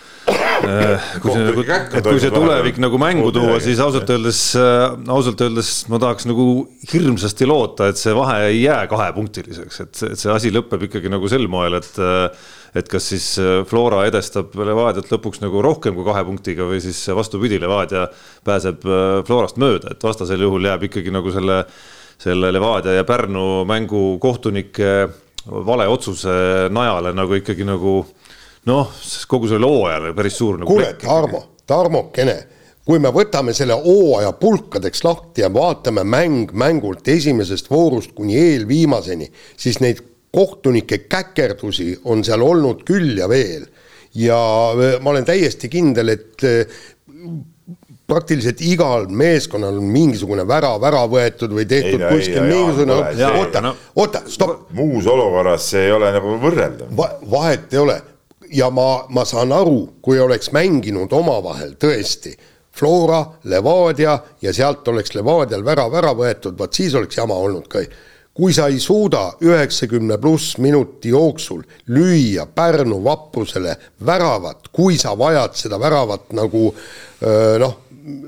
kui 1.22 1.32
see 1.34 1.44
nagu, 1.46 1.64
kui 2.06 2.20
see 2.22 2.32
tulevik 2.34 2.80
nagu 2.82 2.98
mängu 3.00 3.30
tuua, 3.34 3.60
siis 3.62 3.80
ausalt 3.82 4.10
öeldes, 4.14 4.40
äh, 4.58 4.96
ausalt 5.14 5.40
öeldes 5.44 5.70
ma 5.92 6.00
tahaks 6.02 6.28
nagu 6.30 6.46
hirmsasti 6.92 7.48
loota, 7.48 7.88
et 7.92 8.00
see 8.00 8.14
vahe 8.16 8.50
ei 8.50 8.60
jää 8.64 8.82
kahepunktiliseks, 8.90 9.80
et, 9.86 10.04
et 10.10 10.20
see 10.20 10.34
asi 10.34 10.52
lõpeb 10.54 10.86
ikkagi 10.88 11.12
nagu 11.12 11.30
sel 11.30 11.48
moel, 11.50 11.80
et 11.80 11.98
äh, 12.02 12.52
et 12.74 12.88
kas 12.90 13.04
siis 13.06 13.26
Flora 13.70 14.00
edestab 14.08 14.56
Levadiat 14.58 15.06
lõpuks 15.12 15.38
nagu 15.44 15.60
rohkem 15.62 15.94
kui 15.94 16.06
kahe 16.08 16.24
punktiga 16.26 16.66
või 16.66 16.80
siis 16.82 17.04
vastupidi, 17.14 17.60
Levadia 17.62 18.08
pääseb 18.42 18.82
Florast 19.28 19.60
mööda, 19.62 19.92
et 19.94 20.02
vastasel 20.02 20.42
juhul 20.42 20.66
jääb 20.66 20.88
ikkagi 20.88 21.14
nagu 21.14 21.30
selle, 21.30 21.60
selle 22.18 22.50
Levadia 22.50 22.96
ja 22.96 23.06
Pärnu 23.06 23.62
mängu 23.70 24.16
kohtunike 24.18 24.90
vale 25.46 25.86
otsuse 25.88 26.68
najale 26.72 27.12
nagu 27.14 27.36
ikkagi 27.38 27.66
nagu 27.68 28.00
noh, 28.70 28.90
kogu 29.28 29.48
sellele 29.50 29.70
hooajale 29.70 30.14
päris 30.16 30.38
suur 30.38 30.58
nagu. 30.60 30.72
kuule, 30.72 30.94
Tarmo, 31.00 31.42
Tarmokene, 31.66 32.36
kui 32.84 33.00
me 33.00 33.12
võtame 33.14 33.54
selle 33.56 33.76
hooaja 33.80 34.32
pulkadeks 34.40 35.04
lahti 35.04 35.44
ja 35.44 35.52
vaatame 35.52 36.04
mäng 36.04 36.52
mängult 36.52 37.08
esimesest 37.08 37.70
voorust 37.70 38.12
kuni 38.16 38.36
eelviimaseni, 38.40 39.30
siis 39.56 39.80
neid 39.84 40.02
kohtunike 40.34 41.04
käkerdusi 41.08 41.94
on 42.10 42.24
seal 42.26 42.42
olnud 42.42 42.82
küll 42.88 43.18
ja 43.18 43.28
veel. 43.30 43.66
ja 44.14 44.38
äh, 44.70 45.00
ma 45.02 45.10
olen 45.10 45.24
täiesti 45.26 45.68
kindel, 45.68 46.12
et 46.14 46.44
äh, 46.46 46.76
praktiliselt 48.06 48.60
igal 48.60 49.06
meeskonnal 49.08 49.78
on 49.80 49.86
mingisugune 49.90 50.44
värav 50.46 50.82
ära 50.84 51.02
võetud 51.10 51.54
või 51.56 51.64
tehtud 51.66 52.02
ei, 52.02 52.10
kuskil 52.12 52.42
ei, 52.42 52.50
mingisugune, 52.52 52.98
oota, 53.40 53.62
oota, 53.96 54.22
stopp. 54.28 54.68
muus 54.76 55.06
olukorras 55.10 55.70
see 55.72 55.86
ei 55.88 55.94
ole 55.94 56.12
nagu 56.14 56.36
võrreldav 56.42 56.92
Va. 56.98 57.08
vahet 57.30 57.72
ei 57.72 57.80
ole 57.80 57.96
ja 58.52 58.70
ma, 58.70 59.04
ma 59.08 59.24
saan 59.24 59.52
aru, 59.52 60.00
kui 60.02 60.18
oleks 60.20 60.50
mänginud 60.54 61.12
omavahel 61.12 61.76
tõesti 61.80 62.34
Flora, 62.74 63.20
Levadia 63.44 64.16
ja 64.42 64.52
sealt 64.52 64.88
oleks 64.90 65.14
Levadial 65.14 65.62
värav 65.64 65.94
ära 65.94 66.10
võetud, 66.16 66.56
vot 66.58 66.74
siis 66.74 66.94
oleks 66.98 67.16
jama 67.20 67.36
olnud 67.38 67.68
ka. 67.70 67.84
kui 68.34 68.52
sa 68.52 68.66
ei 68.66 68.80
suuda 68.82 69.36
üheksakümne 69.40 70.18
pluss 70.18 70.58
minuti 70.58 71.08
jooksul 71.08 71.62
lüüa 71.86 72.46
Pärnu 72.46 72.98
vaprusele 73.04 73.76
väravat, 74.06 74.68
kui 74.72 74.98
sa 74.98 75.14
vajad 75.18 75.54
seda 75.54 75.78
väravat 75.78 76.32
nagu 76.32 76.74
noh, 77.58 77.76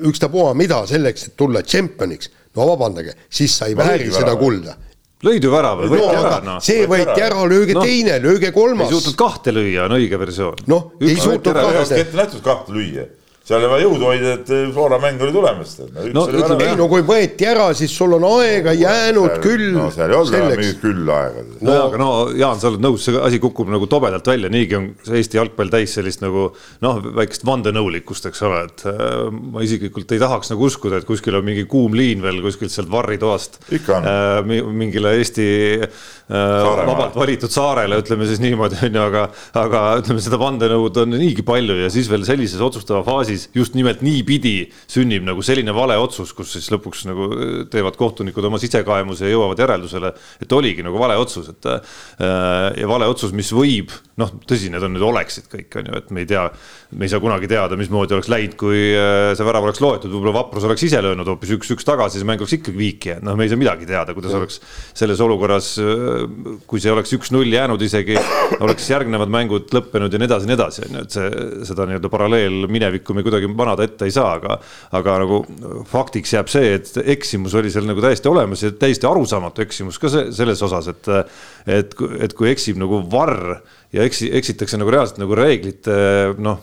ükstapuha 0.06 0.54
mida 0.54 0.87
selleks, 0.87 1.26
et 1.26 1.37
tulla 1.37 1.62
tšempioniks, 1.62 2.30
no 2.54 2.68
vabandage, 2.70 3.16
siis 3.28 3.58
sa 3.58 3.66
ei 3.66 3.76
vääri 3.76 4.12
seda 4.14 4.37
kulda 4.38 4.76
lõid 5.25 5.44
ju 5.46 5.52
värava, 5.52 5.87
võeti 5.88 6.04
no, 6.04 6.16
ära, 6.20 6.40
noh. 6.44 6.58
see 6.64 6.85
võeti 6.90 7.23
ära, 7.25 7.44
lööge 7.49 7.76
no, 7.76 7.85
teine, 7.87 8.18
lööge 8.20 8.50
kolmas. 8.52 8.90
ei 8.90 8.96
suutnud 8.99 9.16
kahte 9.20 9.54
lüüa, 9.54 9.87
on 9.87 9.96
õige 9.96 10.18
versioon. 10.20 10.66
noh, 10.68 10.90
ei 11.00 11.16
suutnud 11.16 11.56
kahte. 11.56 12.40
kahte 12.44 12.76
lüüa 12.76 13.06
seal 13.47 13.61
oli 13.61 13.69
vaja 13.71 13.85
jõudu 13.85 14.09
hoida, 14.09 14.31
et 14.41 14.49
Flora 14.75 14.97
mäng 14.99 15.21
oli 15.23 15.35
tulemas. 15.35 15.76
no 16.15 16.25
ütleme, 16.26 16.67
ei 16.67 16.79
no 16.79 16.88
kui 16.91 17.05
võeti 17.07 17.47
ära, 17.47 17.69
siis 17.79 17.93
sul 17.95 18.17
on 18.17 18.25
aega 18.26 18.73
jäänud 18.75 19.37
seal, 19.37 19.43
küll. 19.45 19.67
no 19.76 19.87
seal 19.95 20.11
ei 20.11 20.19
olnud 20.19 20.38
enam 20.38 20.55
mingit 20.59 20.81
küll 20.83 21.12
aega. 21.15 21.45
no, 21.61 21.69
no 21.69 21.76
aga 21.85 22.00
no 22.00 22.09
Jaan, 22.35 22.59
sa 22.59 22.73
oled 22.73 22.83
nõus, 22.83 23.05
see 23.07 23.21
asi 23.23 23.38
kukub 23.43 23.71
nagu 23.71 23.87
tobedalt 23.91 24.26
välja, 24.26 24.50
niigi 24.50 24.79
on 24.79 24.88
see 25.07 25.21
Eesti 25.21 25.38
jalgpall 25.38 25.71
täis 25.71 25.95
sellist 25.95 26.25
nagu 26.25 26.49
noh, 26.83 26.99
väikest 27.21 27.47
vandenõulikkust, 27.47 28.26
eks 28.33 28.43
ole, 28.49 28.65
et 28.67 28.85
äh, 28.91 29.31
ma 29.31 29.62
isiklikult 29.67 30.17
ei 30.17 30.23
tahaks 30.23 30.50
nagu 30.50 30.67
uskuda, 30.67 30.99
et 30.99 31.07
kuskil 31.07 31.38
on 31.38 31.47
mingi 31.47 31.69
kuum 31.71 31.95
liin 31.95 32.26
veel 32.26 32.43
kuskilt 32.43 32.75
sealt 32.75 32.91
varritoast 32.91 33.61
äh, 33.71 34.43
mingile 34.43 35.15
Eesti 35.21 35.49
äh, 35.87 35.95
vabalt 36.26 37.15
valitud 37.15 37.55
saarele, 37.55 38.03
ütleme 38.03 38.26
siis 38.26 38.43
niimoodi, 38.43 38.83
on 38.91 39.00
ju, 39.00 39.07
aga, 39.07 39.25
aga 39.62 39.87
ütleme, 40.03 40.26
seda 40.26 40.43
vandenõud 40.43 41.03
on 41.05 41.15
niigi 41.15 41.47
palju 41.47 41.79
ja 41.85 41.95
siis 41.95 42.11
veel 42.11 42.26
sellises 42.26 42.67
otsustava 42.67 43.07
faasis 43.07 43.36
siis 43.37 43.50
just 43.55 43.76
nimelt 43.76 44.02
niipidi 44.05 44.71
sünnib 44.90 45.26
nagu 45.26 45.45
selline 45.45 45.75
vale 45.76 45.99
otsus, 46.00 46.33
kus 46.37 46.55
siis 46.57 46.71
lõpuks 46.73 47.05
nagu 47.11 47.28
äh, 47.31 47.55
teevad 47.73 47.99
kohtunikud 48.00 48.49
oma 48.49 48.61
sisekaemuse 48.62 49.28
ja 49.28 49.35
jõuavad 49.37 49.62
järeldusele, 49.62 50.12
et 50.43 50.57
oligi 50.57 50.85
nagu 50.87 51.00
vale 51.00 51.19
otsus, 51.21 51.50
et 51.52 51.71
äh, 51.71 52.00
ja 52.81 52.90
vale 52.90 53.09
otsus, 53.12 53.35
mis 53.37 53.52
võib, 53.55 53.95
noh, 54.21 54.33
tõsi, 54.49 54.73
need 54.73 54.85
on 54.87 54.97
nüüd 54.97 55.07
oleksid 55.07 55.50
kõik, 55.52 55.71
on 55.81 55.93
ju, 55.93 56.00
et 56.00 56.12
me 56.14 56.25
ei 56.25 56.31
tea, 56.33 56.49
me 56.95 57.07
ei 57.07 57.11
saa 57.11 57.21
kunagi 57.21 57.49
teada, 57.50 57.76
mismoodi 57.78 58.14
oleks 58.14 58.28
läinud, 58.31 58.55
kui 58.61 58.78
äh, 58.95 59.33
see 59.35 59.47
värav 59.47 59.64
oleks 59.66 59.81
loetud, 59.83 60.12
võib-olla 60.12 60.37
Vaprus 60.37 60.66
oleks 60.69 60.85
ise 60.87 61.00
löönud 61.02 61.26
hoopis 61.26 61.50
üks-üks 61.57 61.87
tagasi, 61.87 62.21
see 62.21 62.28
mäng 62.28 62.43
oleks 62.43 62.55
ikkagi 62.61 62.78
viiki 62.78 63.11
jäänud, 63.11 63.26
noh, 63.26 63.38
me 63.38 63.47
ei 63.47 63.50
saa 63.50 63.59
midagi 63.59 63.88
teada, 63.88 64.14
kuidas 64.14 64.35
ja. 64.35 64.40
oleks 64.40 64.61
selles 64.97 65.23
olukorras, 65.25 65.73
kui 66.71 66.83
see 66.83 66.93
oleks 66.95 67.16
üks-null 67.19 67.50
jäänud 67.50 67.83
isegi, 67.83 68.14
oleks 68.62 68.87
järgnevad 68.93 69.33
mängud 69.35 69.75
lõppenud 69.75 70.14
ja 70.14 70.23
nii 70.23 70.31
edasi, 70.31 70.50
nii 70.50 70.59
edasi, 70.59 70.85
on 70.87 71.00
ju, 71.00 71.05
et 71.09 71.16
see, 71.19 71.47
seda 71.73 71.88
nii-öelda 71.90 72.12
paralleelminevikku 72.12 73.16
me 73.16 73.26
kuidagi 73.26 73.50
manada 73.50 73.87
ette 73.87 74.07
ei 74.07 74.14
saa, 74.14 74.37
aga, 74.38 74.61
aga 74.95 75.19
nagu 75.25 75.43
faktiks 75.90 76.37
jääb 76.37 76.52
see, 76.52 76.76
et 76.78 76.93
eksimus 77.16 77.57
oli 77.59 77.73
seal 77.75 77.88
nagu 77.90 78.05
täiesti 78.05 78.31
olemas 78.31 78.62
ja 78.62 78.71
täiesti 78.71 79.11
arusaamatu 79.11 79.66
eksimus 79.66 79.99
ka 80.02 80.12
see, 80.12 80.31
selles 80.37 80.62
osas, 80.62 80.93
et, 80.95 81.11
et, 81.66 81.99
et 82.23 82.37
kui 82.37 82.52
eksib 82.52 82.78
nagu 82.78 83.02
varr 83.11 83.59
ja 83.97 84.07
eksi, 84.07 84.31
eksitakse 84.37 84.79
nagu 84.81 84.93
reaalselt 84.93 85.23
nagu 85.23 85.38
reeglite 85.38 85.97
noh 86.38 86.62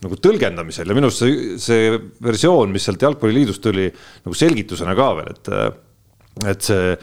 nagu 0.00 0.16
tõlgendamisel 0.16 0.88
ja 0.88 0.96
minu 0.96 1.10
arust 1.10 1.22
see, 1.22 1.56
see 1.60 1.88
versioon, 2.24 2.72
mis 2.72 2.86
sealt 2.88 3.02
Jalgpalliliidust 3.04 3.62
tuli 3.64 3.88
nagu 3.90 4.36
selgitusena 4.36 4.94
ka 4.96 5.08
veel, 5.18 5.34
et, 5.34 5.50
et 6.54 6.68
see 6.70 6.94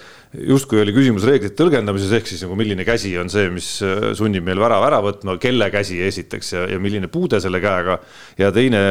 justkui 0.48 0.82
oli 0.82 0.94
küsimus 0.96 1.26
reeglite 1.28 1.56
tõlgendamises, 1.58 2.12
ehk 2.18 2.30
siis 2.30 2.42
nagu 2.44 2.58
milline 2.60 2.84
käsi 2.88 3.14
on 3.22 3.30
see, 3.32 3.48
mis 3.54 3.70
äh, 3.86 4.10
sunnib 4.18 4.46
meil 4.46 4.60
värava 4.62 4.90
ära 4.90 5.00
võtma, 5.06 5.38
kelle 5.42 5.70
käsi 5.74 6.02
esiteks 6.04 6.52
ja, 6.54 6.66
ja 6.74 6.82
milline 6.84 7.10
puude 7.12 7.40
selle 7.44 7.62
käega. 7.64 8.00
ja 8.38 8.52
teine 8.56 8.82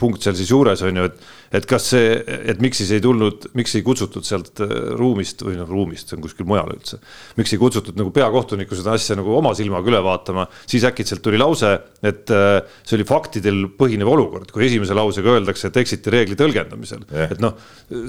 punkt 0.00 0.24
seal 0.24 0.36
siis 0.38 0.50
juures 0.50 0.82
on 0.88 1.02
ju, 1.02 1.06
et, 1.12 1.30
et 1.52 1.66
kas 1.68 1.86
see, 1.92 2.12
et 2.48 2.60
miks 2.64 2.80
siis 2.80 2.92
ei 2.96 3.02
tulnud, 3.04 3.50
miks 3.58 3.74
ei 3.76 3.84
kutsutud 3.84 4.24
sealt 4.26 4.62
äh, 4.64 4.72
ruumist 4.98 5.44
või 5.44 5.58
noh, 5.58 5.68
ruumist, 5.68 6.08
see 6.08 6.16
on 6.16 6.24
kuskil 6.24 6.48
mujal 6.48 6.70
üldse. 6.72 6.98
miks 7.36 7.52
ei 7.52 7.60
kutsutud 7.60 7.98
nagu 8.00 8.12
peakohtunikku 8.14 8.78
seda 8.78 8.96
asja 8.96 9.16
nagu 9.18 9.34
oma 9.36 9.52
silmaga 9.58 9.92
üle 9.92 10.00
vaatama, 10.04 10.46
siis 10.66 10.86
äkitselt 10.88 11.22
tuli 11.24 11.40
lause, 11.40 11.74
et 12.02 12.32
äh, 12.32 12.62
see 12.86 12.96
oli 12.98 13.06
faktidel 13.08 13.66
põhinev 13.78 14.08
olukord, 14.12 14.52
kui 14.54 14.66
esimese 14.66 14.96
lausega 14.96 15.36
öeldakse, 15.36 15.68
et 15.68 15.80
eksiti 15.82 16.12
reegli 16.14 16.38
tõlgendamisel 16.40 17.04
yeah., 17.10 17.32
et 17.32 17.42
noh, 17.42 17.58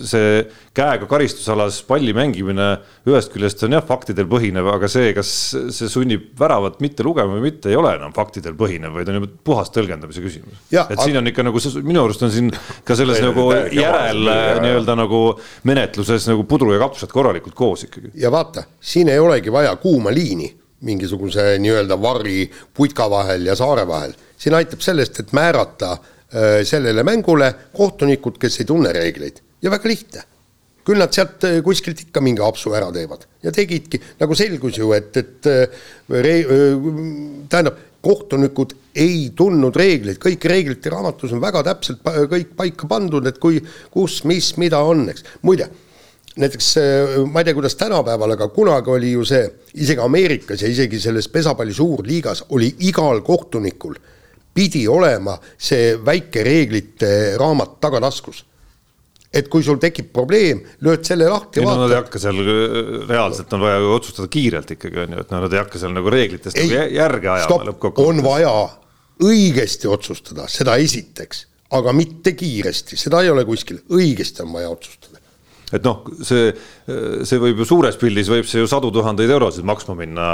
see 0.03 0.45
käega 0.75 1.07
karistusalas 1.09 1.81
palli 1.87 2.15
mängimine 2.15 2.69
ühest 3.09 3.33
küljest 3.33 3.65
on 3.67 3.75
jah, 3.75 3.83
faktidel 3.85 4.27
põhinev, 4.31 4.71
aga 4.71 4.87
see, 4.91 5.11
kas 5.15 5.29
see 5.75 5.91
sunnib 5.91 6.31
väravat 6.39 6.79
mitte 6.83 7.03
lugema 7.05 7.35
või 7.35 7.49
mitte, 7.49 7.71
ei 7.71 7.79
ole 7.79 7.91
enam 7.97 8.15
faktidel 8.15 8.55
põhinev, 8.57 8.95
vaid 8.95 9.11
on 9.11 9.19
juba 9.19 9.31
puhas 9.51 9.71
tõlgendamise 9.75 10.23
küsimus. 10.23 10.63
et 10.71 10.99
siin 11.03 11.19
on 11.19 11.27
ikka 11.27 11.45
nagu, 11.45 11.63
minu 11.83 12.05
arust 12.05 12.23
on 12.23 12.31
siin 12.33 12.51
ka 12.87 12.97
selles 12.97 13.19
nagu 13.33 13.75
järel 13.75 14.23
nii-öelda 14.63 14.97
nagu 14.97 15.21
menetluses 15.69 16.27
nagu 16.31 16.45
pudru 16.49 16.73
ja 16.75 16.81
kapsad 16.85 17.11
korralikult 17.13 17.55
koos 17.57 17.87
ikkagi. 17.87 18.13
ja 18.15 18.31
vaata, 18.31 18.65
siin 18.81 19.09
ei 19.09 19.19
olegi 19.19 19.51
vaja 19.51 19.75
kuuma 19.81 20.13
liini 20.13 20.51
mingisuguse 20.83 21.57
nii-öelda 21.63 21.99
varri 22.01 22.49
putka 22.73 23.09
vahel 23.09 23.45
ja 23.45 23.55
saare 23.55 23.87
vahel. 23.87 24.13
siin 24.37 24.55
aitab 24.55 24.83
sellest, 24.83 25.19
et 25.19 25.33
määrata 25.33 25.91
äh, 25.93 26.61
sellele 26.67 27.03
mängule 27.03 27.53
kohtunikud, 27.77 28.37
kes 28.39 28.59
ei 28.61 28.69
tunne 28.69 28.93
reegleid 28.93 29.41
ja 29.61 29.71
väga 29.71 29.89
lihtne 29.89 30.29
küll 30.87 30.99
nad 30.99 31.15
sealt 31.15 31.43
äh, 31.47 31.59
kuskilt 31.65 32.03
ikka 32.05 32.21
mingi 32.23 32.43
apsu 32.43 32.73
ära 32.75 32.91
teevad 32.95 33.25
ja 33.43 33.53
tegidki, 33.55 33.99
nagu 34.19 34.35
selgus 34.37 34.79
ju, 34.79 34.91
et, 34.95 35.15
et 35.19 35.49
äh, 35.49 35.83
re-, 36.11 36.39
äh, 36.43 36.87
tähendab, 37.51 37.79
kohtunikud 38.03 38.75
ei 38.95 39.31
tundnud 39.35 39.75
reegleid, 39.75 40.19
kõik 40.21 40.45
reeglite 40.49 40.91
raamatus 40.93 41.33
on 41.33 41.41
väga 41.41 41.63
täpselt 41.65 42.03
kõik 42.03 42.53
paika 42.57 42.89
pandud, 42.89 43.25
et 43.27 43.39
kui, 43.41 43.61
kus, 43.93 44.21
mis, 44.29 44.53
mida 44.61 44.83
on, 44.85 45.07
eks. 45.09 45.25
muide, 45.41 45.69
näiteks 46.37 46.69
ma 47.29 47.41
ei 47.41 47.49
tea, 47.49 47.57
kuidas 47.57 47.77
tänapäeval, 47.79 48.35
aga 48.37 48.49
kunagi 48.53 48.93
oli 48.93 49.13
ju 49.15 49.25
see, 49.27 49.43
isegi 49.81 50.01
Ameerikas 50.01 50.61
ja 50.61 50.69
isegi 50.69 51.01
selles 51.01 51.29
pesapalli 51.33 51.73
suurliigas 51.73 52.45
oli 52.53 52.69
igal 52.89 53.21
kohtunikul 53.25 53.97
pidi 54.53 54.87
olema 54.87 55.35
see 55.57 55.95
väike 56.05 56.43
reeglite 56.45 57.13
raamat 57.41 57.79
tagataskus 57.81 58.43
et 59.33 59.47
kui 59.49 59.65
sul 59.65 59.79
tekib 59.81 60.11
probleem, 60.13 60.61
lööd 60.85 61.01
selle 61.07 61.25
lahti. 61.25 61.61
ei 61.61 61.65
no 61.65 61.73
nad 61.79 61.89
ei 61.89 61.97
hakka 61.97 62.21
seal, 62.21 62.37
reaalselt 63.09 63.55
on 63.57 63.63
vaja 63.65 63.81
otsustada 63.95 64.29
kiirelt 64.29 64.75
ikkagi 64.75 65.01
on 65.07 65.15
ju, 65.15 65.23
et 65.25 65.33
no 65.33 65.41
nad 65.41 65.55
ei 65.55 65.61
hakka 65.63 65.81
seal 65.81 65.95
nagu 65.95 66.13
reeglitest 66.13 66.59
ei, 66.59 66.69
nagu 66.69 66.97
järge 66.99 67.31
ajama 67.33 67.69
lõppkokkuvõttes. 67.71 68.11
on 68.13 68.21
vaja 68.25 68.53
õigesti 69.23 69.89
otsustada, 69.91 70.47
seda 70.51 70.77
esiteks, 70.81 71.45
aga 71.73 71.93
mitte 71.95 72.35
kiiresti, 72.37 72.99
seda 72.99 73.23
ei 73.23 73.31
ole 73.33 73.45
kuskil, 73.47 73.81
õigesti 73.93 74.43
on 74.45 74.53
vaja 74.55 74.71
otsustada. 74.73 75.19
Et 75.73 75.81
noh, 75.81 76.03
see, 76.21 76.51
see 77.25 77.39
võib 77.41 77.63
ju 77.63 77.65
suures 77.65 77.95
pildis 77.97 78.29
võib 78.29 78.45
see 78.45 78.61
ju 78.61 78.69
sadu 78.69 78.91
tuhandeid 78.93 79.31
eurosid 79.33 79.65
maksma 79.65 79.95
minna, 79.97 80.27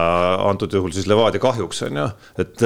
antud 0.50 0.74
juhul 0.76 0.92
siis 0.92 1.08
Levadia 1.08 1.40
kahjuks 1.40 1.86
on 1.88 2.02
ju, 2.02 2.08
et 2.44 2.66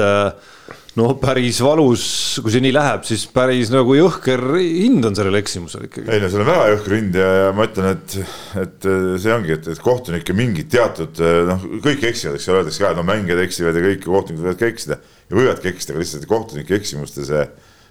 no 1.00 1.08
päris 1.22 1.60
valus, 1.64 2.04
kui 2.44 2.54
see 2.54 2.64
nii 2.64 2.74
läheb, 2.76 3.04
siis 3.08 3.26
päris 3.34 3.72
nagu 3.74 3.96
jõhker 3.98 4.44
hind 4.60 5.06
on 5.10 5.18
sellel 5.18 5.40
eksimusel 5.40 5.88
ikkagi. 5.88 6.08
ei 6.14 6.22
no 6.22 6.30
see 6.30 6.42
on 6.42 6.50
väga 6.50 6.70
jõhker 6.76 6.98
hind 7.00 7.20
ja, 7.20 7.30
ja 7.40 7.52
ma 7.58 7.68
ütlen, 7.70 7.90
et, 7.96 8.18
et 8.62 8.90
see 9.24 9.34
ongi, 9.34 9.56
et, 9.58 9.70
et 9.74 9.84
kohtunikke 9.84 10.38
mingid 10.38 10.70
teatud 10.74 11.22
noh, 11.50 11.68
kõik 11.84 12.08
eksivad, 12.12 12.38
eks 12.38 12.48
ju, 12.50 12.58
öeldakse 12.58 12.84
ka, 12.84 12.94
et 12.94 13.02
no 13.02 13.06
mängijad 13.08 13.44
eksivad 13.46 13.80
ja 13.80 13.86
kõik 13.88 14.04
kohtunikud 14.06 14.48
võivad 14.48 14.60
ka 14.62 14.70
eksida 14.70 15.00
ja 15.02 15.40
võivadki 15.40 15.72
eksida, 15.74 15.96
aga 15.96 16.04
lihtsalt 16.04 16.28
kohtunike 16.30 16.78
eksimuste 16.78 17.26
see, 17.30 17.48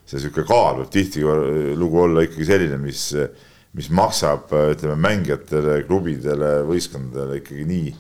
see 0.06 0.22
sihuke 0.22 0.46
kaal 0.46 0.82
võib 0.82 0.92
tihtilugu 0.94 2.06
olla 2.06 2.26
ikkagi 2.28 2.52
selline, 2.52 2.78
mis 2.82 3.08
mis 3.72 3.88
maksab, 3.88 4.50
ütleme 4.52 4.98
mängijatele, 5.00 5.78
klubidele, 5.88 6.58
võistkondadele 6.68 7.38
ikkagi 7.40 7.64
nii, 7.64 7.92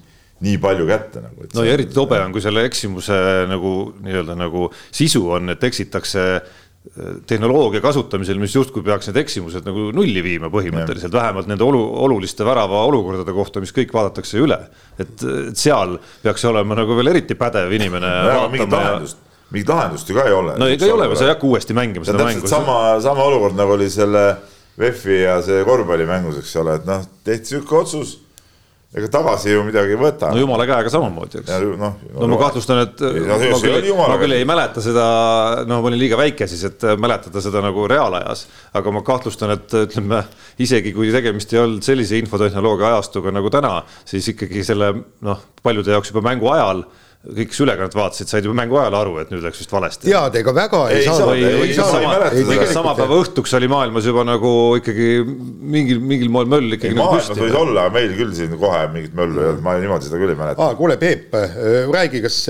nii 0.42 0.58
palju 0.62 0.88
kätte 0.88 1.22
nagu. 1.22 1.46
no 1.54 1.64
ja 1.66 1.76
eriti 1.76 1.94
tobe 1.94 2.18
on, 2.22 2.34
kui 2.34 2.42
selle 2.44 2.64
eksimuse 2.68 3.16
nagu 3.50 3.92
nii-öelda 4.02 4.36
nagu 4.38 4.68
sisu 4.90 5.22
on, 5.38 5.54
et 5.54 5.64
eksitakse 5.68 6.24
äh, 6.34 6.60
tehnoloogia 7.26 7.80
kasutamisel, 7.80 8.40
mis 8.42 8.54
justkui 8.56 8.82
peaks 8.82 9.08
need 9.08 9.20
eksimused 9.22 9.66
nagu 9.68 9.90
nulli 9.94 10.22
viima 10.24 10.50
põhimõtteliselt, 10.50 11.14
vähemalt 11.14 11.50
nende 11.50 11.62
olu, 11.64 11.82
oluliste 12.06 12.46
värava 12.46 12.82
olukordade 12.88 13.34
kohta, 13.36 13.62
mis 13.62 13.70
kõik 13.76 13.94
vaadatakse 13.94 14.40
üle. 14.42 14.58
et, 14.98 15.22
seal 15.58 15.94
peaks 16.24 16.44
olema 16.50 16.76
nagu 16.82 16.96
veel 16.98 17.12
eriti 17.14 17.38
pädev 17.38 17.70
inimene 17.78 18.10
no,. 18.26 18.48
mingit 18.50 18.74
lahendust, 18.74 19.22
mingit 19.54 19.70
lahendust 19.70 20.10
ju 20.10 20.18
ka 20.18 20.26
ei 20.26 20.34
ole. 20.34 20.56
no 20.58 20.66
ega 20.66 20.88
ei 20.88 20.96
ole, 20.96 21.06
sa 21.14 21.28
ei 21.28 21.34
hakka 21.36 21.46
uuesti 21.46 21.76
mängima 21.78 22.08
seda 22.08 22.26
mängu. 22.26 22.50
sama, 22.50 22.98
sama 23.04 23.30
olukord 23.30 23.54
nagu 23.58 23.78
oli 23.78 23.86
selle 23.92 24.26
VEF-i 24.80 25.22
ja 25.22 25.38
see 25.44 25.62
korvpallimängus, 25.68 26.42
eks 26.42 26.56
ole, 26.58 26.80
et 26.80 26.86
noh, 26.88 27.06
tehti 27.22 27.54
sihuke 27.54 27.78
otsus 27.78 28.16
ega 28.92 29.08
tagasi 29.08 29.54
ju 29.54 29.62
midagi 29.64 29.94
ei 29.94 29.98
võta. 30.00 30.28
no 30.32 30.40
jumala 30.40 30.66
käega 30.68 30.90
samamoodi, 30.92 31.40
eks. 31.40 31.52
noh, 31.80 31.94
no 32.12 32.28
ma 32.28 32.38
kahtlustan, 32.42 32.82
et 32.84 33.00
no, 33.00 33.38
ma, 33.40 33.60
küll, 33.62 33.86
ma 33.96 34.18
küll 34.20 34.36
ei 34.36 34.48
mäleta 34.48 34.84
seda, 34.84 35.04
noh, 35.68 35.80
ma 35.80 35.90
olin 35.90 36.00
liiga 36.00 36.18
väike 36.20 36.48
siis, 36.50 36.66
et 36.68 36.84
mäletada 37.00 37.40
seda 37.44 37.62
nagu 37.64 37.86
reaalajas, 37.88 38.44
aga 38.76 38.92
ma 38.92 39.04
kahtlustan, 39.06 39.54
et 39.56 39.78
ütleme 39.84 40.20
isegi 40.60 40.92
kui 40.96 41.08
tegemist 41.14 41.54
ei 41.56 41.62
olnud 41.62 41.86
sellise 41.86 42.20
infotehnoloogia 42.20 42.92
ajastuga 42.92 43.32
nagu 43.32 43.52
täna, 43.52 43.78
siis 44.08 44.28
ikkagi 44.34 44.64
selle 44.66 44.92
noh, 45.24 45.40
paljude 45.64 45.96
jaoks 45.96 46.12
juba 46.12 46.26
mängu 46.28 46.52
ajal 46.52 46.84
kõik, 47.22 47.50
kes 47.52 47.60
ülekannet 47.62 47.94
vaatasid, 47.94 48.30
said 48.30 48.46
juba 48.46 48.56
mängu 48.58 48.78
ajal 48.80 48.96
aru, 48.98 49.12
et 49.22 49.30
nüüd 49.30 49.44
läks 49.46 49.60
vist 49.62 49.72
valesti. 49.72 50.10
jaa, 50.10 50.26
ega 50.38 50.54
väga 50.56 50.80
ei, 50.90 51.02
ei 51.02 51.74
saanud. 51.76 52.64
sama 52.72 52.94
päeva 52.98 53.18
õhtuks 53.22 53.52
oli 53.58 53.68
maailmas 53.70 54.08
juba 54.08 54.24
nagu 54.26 54.54
ikkagi 54.80 55.10
mingil, 55.22 56.00
mingil 56.02 56.32
moel 56.34 56.50
möll 56.50 56.78
ikkagi. 56.78 56.96
Nagu 56.98 57.14
maailmas 57.14 57.44
võis 57.44 57.58
olla, 57.60 57.86
meil 57.94 58.16
küll 58.18 58.32
siin 58.36 58.56
kohe 58.58 58.80
mingit 58.94 59.14
möllu 59.18 59.38
ei 59.38 59.52
olnud, 59.52 59.62
ma 59.66 59.76
niimoodi 59.78 60.10
seda 60.10 60.18
küll 60.22 60.34
ei 60.34 60.40
mäleta. 60.40 60.66
aa, 60.66 60.78
kuule, 60.78 60.98
Peep, 61.02 61.36
räägi, 61.94 62.22
kas 62.24 62.40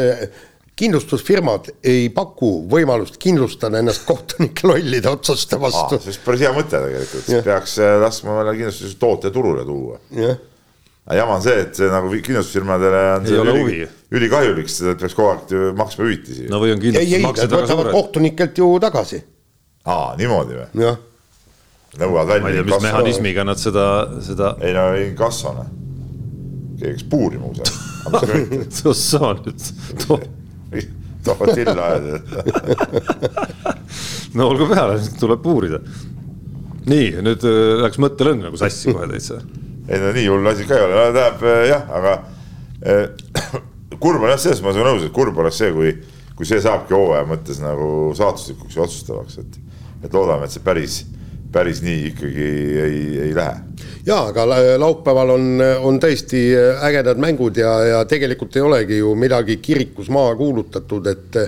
kindlustusfirmad 0.83 1.69
ei 1.85 2.07
paku 2.15 2.63
võimalust 2.73 3.19
kindlustada 3.21 3.83
ennast 3.83 4.07
kohtunike 4.09 4.65
lollide 4.67 5.11
otsuste 5.13 5.61
vastu. 5.61 5.99
see 6.01 6.09
oleks 6.09 6.23
päris 6.25 6.47
hea 6.47 6.55
mõte 6.57 6.81
tegelikult, 6.81 7.29
peaks 7.45 7.77
laskma 8.01 8.39
meile 8.41 8.57
kindlustustoote 8.57 9.35
turule 9.37 9.67
tuua. 9.69 10.01
jah 10.17 10.41
aga 11.07 11.19
jama 11.19 11.37
on 11.37 11.43
see, 11.43 11.63
et 11.65 11.79
see 11.79 11.89
nagu 11.91 12.11
kindlustusfirmadele 12.15 13.01
on 13.17 13.25
see 13.27 13.39
üli, 13.43 13.87
ülikahjulik, 14.15 14.69
sest 14.71 15.01
peaks 15.01 15.17
kogu 15.19 15.33
aeg 15.33 15.55
maksma 15.79 16.07
hüvitisi. 16.07 16.47
no 16.51 16.61
või 16.63 16.77
on 16.77 16.83
kindlustusmaksed 16.83 17.55
väga 17.57 17.71
suured. 17.73 17.95
kohtunikelt 17.97 18.61
ju 18.63 18.69
tagasi. 18.83 19.23
aa, 19.91 20.13
niimoodi 20.21 20.61
või? 20.61 20.69
jah. 20.85 21.01
nõuavad 21.99 22.37
välja. 22.37 22.45
ma 22.45 22.53
ei 22.53 22.59
tea, 22.61 22.67
mis 22.71 22.87
mehhanismiga 22.87 23.47
nad 23.49 23.63
seda, 23.63 23.87
seda. 24.23 24.53
ei 24.63 24.77
no 24.77 24.85
inkassona. 25.01 25.67
keegi 26.79 26.93
hakkas 26.93 27.09
puurima 27.11 27.51
kusagil. 27.51 28.63
sa 29.09 29.33
nüüd 29.41 29.67
to... 30.07 30.21
toovad 31.27 31.55
tilla 31.55 31.89
ajada. 31.89 32.21
no 34.39 34.49
olgu 34.55 34.71
peale, 34.71 35.03
tuleb 35.19 35.43
puurida. 35.43 35.83
nii, 36.87 37.11
nüüd 37.27 37.43
äh, 37.47 37.59
läks 37.83 37.99
mõttelõng 38.03 38.47
nagu 38.47 38.59
sassi 38.59 38.95
kohe 38.95 39.11
täitsa 39.11 39.43
ei 39.93 40.01
no 40.01 40.13
nii 40.17 40.29
hull 40.31 40.49
asi 40.49 40.67
ka 40.69 40.79
ei 40.79 40.87
ole, 40.87 40.97
no 40.97 41.05
tähendab 41.13 41.43
eh, 41.49 41.65
jah, 41.69 41.83
aga 41.99 42.15
eh, 42.83 43.57
kurb 44.03 44.25
on 44.25 44.33
jah, 44.33 44.41
selles 44.41 44.63
mõttes 44.65 44.81
olen 44.81 44.97
nõus, 44.97 45.07
et 45.07 45.17
kurb 45.17 45.41
oleks 45.43 45.61
see, 45.61 45.73
kui, 45.77 45.93
kui 46.39 46.49
see 46.49 46.63
saabki 46.65 46.97
hooaja 46.97 47.27
mõttes 47.29 47.61
nagu 47.63 47.89
saatuslikuks 48.17 48.79
ja 48.79 48.87
otsustavaks, 48.87 49.43
et, 49.43 49.59
et 50.07 50.17
loodame, 50.17 50.49
et 50.49 50.55
see 50.55 50.65
päris, 50.65 51.03
päris 51.53 51.85
nii 51.85 52.09
ikkagi 52.13 52.49
ei, 52.87 53.03
ei 53.29 53.37
lähe 53.37 53.72
jaa, 54.07 54.27
aga 54.33 54.47
laupäeval 54.81 55.35
on, 55.37 55.49
on 55.87 56.01
tõesti 56.03 56.43
ägedad 56.89 57.21
mängud 57.23 57.59
ja, 57.61 57.73
ja 57.87 58.01
tegelikult 58.09 58.57
ei 58.57 58.65
olegi 58.67 58.99
ju 58.99 59.15
midagi 59.19 59.59
kirikus 59.63 60.11
maha 60.13 60.35
kuulutatud, 60.39 61.07
et 61.07 61.41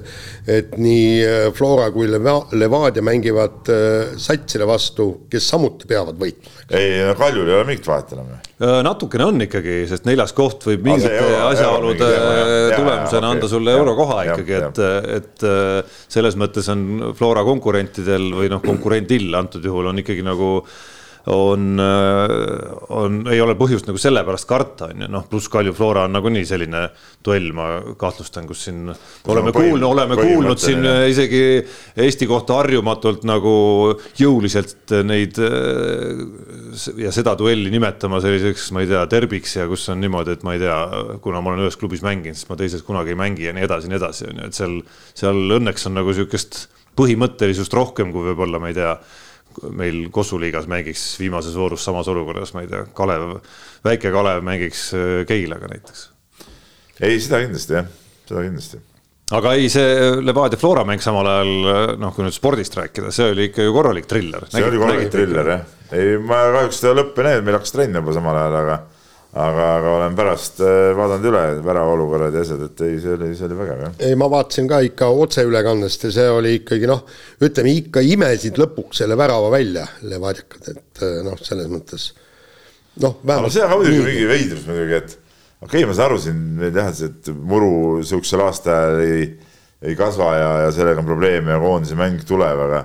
et 0.51 0.77
nii 0.81 1.51
Flora 1.57 1.89
kui 1.95 2.09
Leva-, 2.11 2.47
Levadia 2.53 3.03
mängivad 3.05 3.71
äh, 3.73 4.15
satsile 4.21 4.67
vastu, 4.69 5.27
kes 5.31 5.47
samuti 5.49 5.89
peavad 5.89 6.19
võitma. 6.21 6.53
ei, 6.71 7.01
Kaljul 7.19 7.49
ei 7.49 7.57
ole 7.59 7.67
mingit 7.69 7.89
vahet 7.89 8.15
enam 8.17 8.31
ju 8.33 8.39
äh, 8.39 8.79
natukene 8.87 9.29
on 9.29 9.47
ikkagi, 9.47 9.77
sest 9.91 10.09
neljas 10.09 10.35
koht 10.37 10.67
võib 10.69 10.87
mingite 10.87 11.21
asjaolude 11.51 12.11
tulemusena 12.75 13.35
anda 13.35 13.51
sulle 13.51 13.77
eurokoha 13.79 14.23
ikkagi, 14.31 14.59
et, 14.61 14.83
et 15.19 15.47
äh, 15.49 16.01
selles 16.09 16.39
mõttes 16.41 16.71
on 16.73 17.15
Flora 17.19 17.45
konkurentidel 17.47 18.31
või 18.35 18.51
noh, 18.53 18.63
konkurendil 18.65 19.31
antud 19.39 19.65
juhul 19.65 19.93
on 19.93 20.03
ikkagi 20.05 20.25
nagu 20.27 20.57
on, 21.33 21.81
on, 22.93 23.15
ei 23.33 23.41
ole 23.41 23.55
põhjust 23.57 23.87
nagu 23.89 24.01
selle 24.01 24.21
pärast 24.27 24.49
karta, 24.49 24.91
on 24.93 25.05
ju, 25.05 25.09
noh, 25.09 25.25
pluss 25.31 25.49
Kalju 25.53 25.73
Flora 25.77 26.05
on 26.05 26.13
nagunii 26.13 26.45
selline 26.49 26.83
duell, 27.25 27.49
ma 27.57 27.69
kahtlustan, 28.01 28.45
kus 28.49 28.67
siin 28.67 28.91
kus 28.91 29.33
oleme 29.33 29.55
kuulnud, 29.57 29.87
oleme 29.89 30.19
kuulnud 30.19 30.61
siin 30.61 30.85
isegi 31.09 31.41
Eesti 32.05 32.29
kohta 32.29 32.59
harjumatult 32.61 33.25
nagu 33.29 33.55
jõuliselt 34.21 34.93
neid 35.09 35.41
ja 37.01 37.15
seda 37.15 37.37
duelli 37.41 37.73
nimetama 37.73 38.21
selliseks, 38.25 38.69
ma 38.77 38.85
ei 38.85 38.93
tea, 38.93 39.07
derbiks 39.17 39.57
ja 39.57 39.69
kus 39.71 39.89
on 39.95 40.05
niimoodi, 40.05 40.37
et 40.37 40.45
ma 40.45 40.59
ei 40.59 40.63
tea, 40.63 40.79
kuna 41.25 41.41
ma 41.41 41.55
olen 41.55 41.65
ühes 41.65 41.81
klubis 41.81 42.05
mänginud, 42.05 42.37
siis 42.37 42.53
ma 42.53 42.61
teises 42.61 42.85
kunagi 42.85 43.15
ei 43.15 43.21
mängi 43.25 43.49
ja 43.49 43.57
nii 43.57 43.65
edasi, 43.65 43.89
nii 43.89 44.01
edasi, 44.03 44.29
on 44.29 44.45
ju, 44.45 44.53
et 44.53 44.61
seal, 44.61 44.81
seal 45.17 45.59
õnneks 45.59 45.89
on 45.89 46.03
nagu 46.03 46.13
sihukest 46.13 46.67
põhimõttelisust 46.99 47.75
rohkem 47.75 48.13
kui 48.15 48.29
võib-olla, 48.29 48.61
ma 48.63 48.71
ei 48.71 48.77
tea 48.77 48.93
meil 49.75 50.09
Kossu 50.15 50.39
liigas 50.41 50.67
mängiks 50.71 51.03
viimases 51.21 51.57
voorus 51.59 51.85
samas 51.85 52.09
olukorras, 52.13 52.55
ma 52.55 52.65
ei 52.65 52.71
tea, 52.71 52.85
Kalev, 52.97 53.37
väike 53.85 54.13
Kalev 54.15 54.43
mängiks 54.47 54.89
äh, 54.97 55.21
Keilaga 55.29 55.71
näiteks. 55.73 56.09
ei, 57.01 57.21
seda 57.21 57.43
kindlasti 57.45 57.79
jah, 57.79 57.89
seda 58.29 58.45
kindlasti. 58.47 58.81
aga 59.39 59.55
ei, 59.59 59.69
see 59.73 60.11
Levadia 60.25 60.61
Flora 60.61 60.85
mäng 60.89 61.03
samal 61.05 61.29
ajal, 61.31 61.55
äh, 61.75 61.85
noh, 62.01 62.15
kui 62.17 62.27
nüüd 62.27 62.37
spordist 62.37 62.77
rääkida, 62.79 63.13
see 63.15 63.31
oli 63.35 63.51
ikka 63.51 63.67
ju 63.67 63.77
korralik 63.77 64.11
triller. 64.11 64.49
see 64.53 64.67
oli 64.67 64.83
korralik 64.83 65.15
triller 65.15 65.55
jah, 65.55 65.65
ei, 65.93 66.19
ma 66.19 66.45
kahjuks 66.59 66.83
seda 66.83 66.99
lõppu 67.01 67.23
ei 67.23 67.31
näinud, 67.31 67.49
meil 67.49 67.59
hakkas 67.61 67.77
trenn 67.77 68.01
juba 68.03 68.17
samal 68.17 68.41
ajal, 68.43 68.61
aga 68.65 68.83
aga, 69.35 69.69
aga 69.79 69.93
olen 69.99 70.17
pärast 70.19 70.61
äh, 70.63 70.93
vaadanud 70.95 71.27
üle 71.31 71.43
väravaolukorrad 71.67 72.37
ja 72.37 72.45
asjad, 72.45 72.63
et 72.69 72.83
ei, 72.87 72.99
see 73.03 73.17
oli, 73.17 73.31
see 73.35 73.49
oli 73.49 73.59
vägev 73.59 73.83
jah. 73.83 73.97
ei, 74.07 74.19
ma 74.19 74.29
vaatasin 74.31 74.69
ka 74.71 74.79
ikka 74.87 75.09
otseülekandest 75.25 76.07
ja 76.09 76.13
see 76.19 76.29
oli 76.31 76.55
ikkagi 76.61 76.91
noh, 76.91 77.03
ütleme 77.43 77.75
ikka 77.81 78.05
imesid 78.15 78.61
lõpuks 78.63 79.03
selle 79.03 79.19
värava 79.19 79.51
välja, 79.55 79.89
Levadiakad, 80.07 80.71
et 80.71 81.03
äh, 81.03 81.19
noh, 81.27 81.39
selles 81.43 81.71
mõttes 81.73 82.13
noh, 83.03 83.19
vähemalt. 83.25 83.55
see 83.55 83.67
on 83.67 83.75
ka 83.75 83.81
muidugi 83.83 84.07
mingi 84.07 84.31
veidrus 84.31 84.67
muidugi, 84.71 85.01
et 85.03 85.17
okei 85.65 85.83
okay,, 85.83 85.89
ma 85.91 85.99
saan 85.99 86.13
aru 86.13 86.23
siin 86.23 86.67
jah, 86.71 86.93
et 87.09 87.33
muru 87.35 87.73
sihukesel 88.07 88.47
aastaajal 88.47 89.03
ei, 89.03 89.31
ei 89.85 89.99
kasva 89.99 90.35
ja, 90.39 90.51
ja 90.69 90.75
sellega 90.75 91.03
on 91.03 91.11
probleeme 91.11 91.57
ja 91.57 91.63
koondise 91.63 91.99
mäng 91.99 92.23
tuleb, 92.29 92.69
aga 92.69 92.85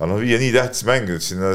aga 0.00 0.08
noh, 0.08 0.20
viia 0.22 0.40
nii 0.40 0.54
tähtis 0.56 0.86
mäng 0.88 1.10
nüüd 1.12 1.20
sinna 1.20 1.52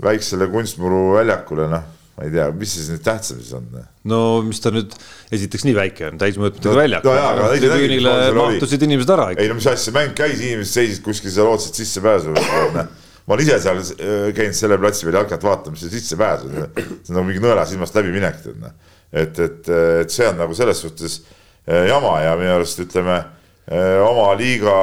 väiksele 0.00 0.46
kunstmuru 0.52 1.16
väljakule, 1.18 1.66
noh, 1.72 1.96
ma 2.16 2.26
ei 2.26 2.32
tea, 2.34 2.46
mis 2.56 2.72
siis 2.76 2.88
nüüd 2.92 3.04
tähtsam 3.04 3.38
siis 3.40 3.52
on? 3.56 3.68
no 4.10 4.20
mis 4.46 4.60
ta 4.62 4.72
nüüd 4.74 4.94
esiteks 5.32 5.66
nii 5.68 5.76
väike 5.76 6.08
on, 6.10 6.18
täismõõtmetega 6.20 6.72
no, 6.72 6.80
väljak 6.80 7.06
no,. 7.06 7.50
tribüünile 7.54 8.16
mahtusid 8.36 8.86
inimesed 8.88 9.14
ära 9.16 9.30
ikka. 9.34 9.44
ei 9.44 9.52
no 9.52 9.58
mis 9.60 9.68
asja, 9.70 9.94
mäng 9.96 10.16
käis, 10.18 10.42
inimesed 10.42 10.74
seisid 10.74 11.04
kuskil 11.06 11.32
seal, 11.34 11.48
ootasid 11.50 11.80
sissepääsu 11.80 12.34
ma 12.34 13.36
olen 13.36 13.44
ise 13.46 13.58
seal 13.62 13.80
äh, 13.80 14.30
käinud 14.36 14.58
selle 14.58 14.78
platsi 14.82 15.06
peal 15.06 15.20
jalkat 15.20 15.44
vaatamas 15.46 15.84
ja 15.86 15.90
sissepääsu, 15.92 16.50
see 16.50 17.12
on 17.12 17.18
nagu 17.20 17.26
mingi 17.28 17.42
nõela 17.44 17.66
silmast 17.68 17.94
läbiminek, 17.94 18.40
tead 18.44 18.56
noh. 18.62 18.72
et, 19.12 19.38
et, 19.38 19.70
et 20.02 20.14
see 20.14 20.26
on 20.28 20.40
nagu 20.40 20.56
selles 20.58 20.80
suhtes 20.82 21.20
äh, 21.22 21.86
jama 21.90 22.16
ja 22.24 22.34
minu 22.40 22.56
arust 22.56 22.82
ütleme 22.82 23.20
äh, 23.20 24.00
oma 24.02 24.32
liiga 24.40 24.74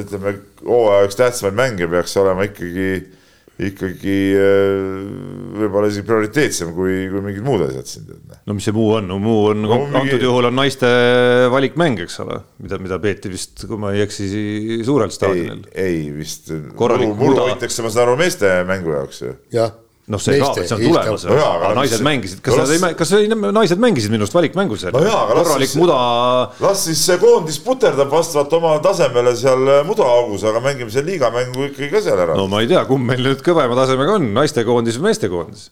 ütleme, 0.00 0.38
hooaja 0.64 1.10
üks 1.10 1.20
tähtsamaid 1.20 1.58
mänge 1.58 1.90
peaks 1.92 2.16
olema 2.22 2.48
ikkagi 2.48 2.88
ikkagi 3.56 4.16
äh, 4.36 4.98
võib-olla 5.56 5.88
isegi 5.88 6.04
prioriteetsem 6.08 6.74
kui, 6.76 7.06
kui 7.12 7.22
mingid 7.24 7.46
muud 7.46 7.64
asjad 7.68 7.88
siin. 7.88 8.10
Noh. 8.12 8.42
no 8.44 8.56
mis 8.58 8.68
see 8.68 8.76
muu 8.76 8.90
on, 8.98 9.08
no 9.08 9.16
muu 9.22 9.46
on 9.52 9.64
no,, 9.64 9.78
mingi... 9.86 10.00
antud 10.02 10.26
juhul 10.28 10.50
on 10.50 10.58
naiste 10.58 10.90
valikmäng, 11.54 12.02
eks 12.04 12.20
ole, 12.26 12.42
mida, 12.60 12.80
mida 12.82 13.00
peeti 13.02 13.32
vist, 13.32 13.64
kui 13.64 13.80
ma 13.80 13.94
ei 13.96 14.04
eksi, 14.04 14.28
suurel 14.84 15.14
staadionil. 15.14 15.64
ei 15.72 16.04
vist, 16.12 16.52
muru, 16.52 17.00
muru 17.16 17.40
hoitakse, 17.46 17.84
ma 17.86 17.92
saan 17.94 18.10
aru, 18.10 18.20
meeste 18.20 18.52
mängu 18.68 18.92
jaoks 18.98 19.24
ju. 19.24 19.36
jah 19.56 19.72
noh, 20.06 20.22
see 20.22 20.38
ka, 20.38 20.52
see 20.54 20.74
on 20.76 20.82
tulemas 20.84 21.24
no, 21.26 21.36
aga 21.36 21.70
naised 21.80 21.98
mis... 21.98 22.06
mängisid, 22.06 22.42
kas 22.44 22.58
nad 22.60 22.72
ei, 22.74 22.82
kas 22.98 23.12
ei, 23.18 23.30
naised 23.30 23.80
mängisid 23.82 24.12
minu 24.12 24.22
arust 24.22 24.36
valikmängu 24.36 24.78
seal 24.78 24.94
no? 24.94 25.14
korralik 25.32 25.72
siis, 25.72 25.78
muda. 25.80 25.96
las 26.62 26.84
siis 26.86 27.02
see 27.08 27.18
koondis 27.22 27.58
puterdab 27.64 28.12
vastavalt 28.12 28.54
oma 28.60 28.76
tasemele 28.84 29.34
seal 29.38 29.72
mudaaugus, 29.88 30.46
aga 30.46 30.62
mängime 30.62 30.94
seal 30.94 31.08
liigamängu 31.10 31.72
ikkagi 31.72 31.90
ka 31.96 32.04
seal 32.06 32.22
ära. 32.22 32.38
no 32.38 32.46
ma 32.52 32.62
ei 32.62 32.70
tea, 32.70 32.84
kumb 32.86 33.10
meil 33.10 33.24
nüüd 33.26 33.42
kõvema 33.46 33.78
tasemega 33.78 34.20
on, 34.20 34.30
naistekoondis 34.36 35.00
või 35.00 35.10
meestekoondis? 35.10 35.68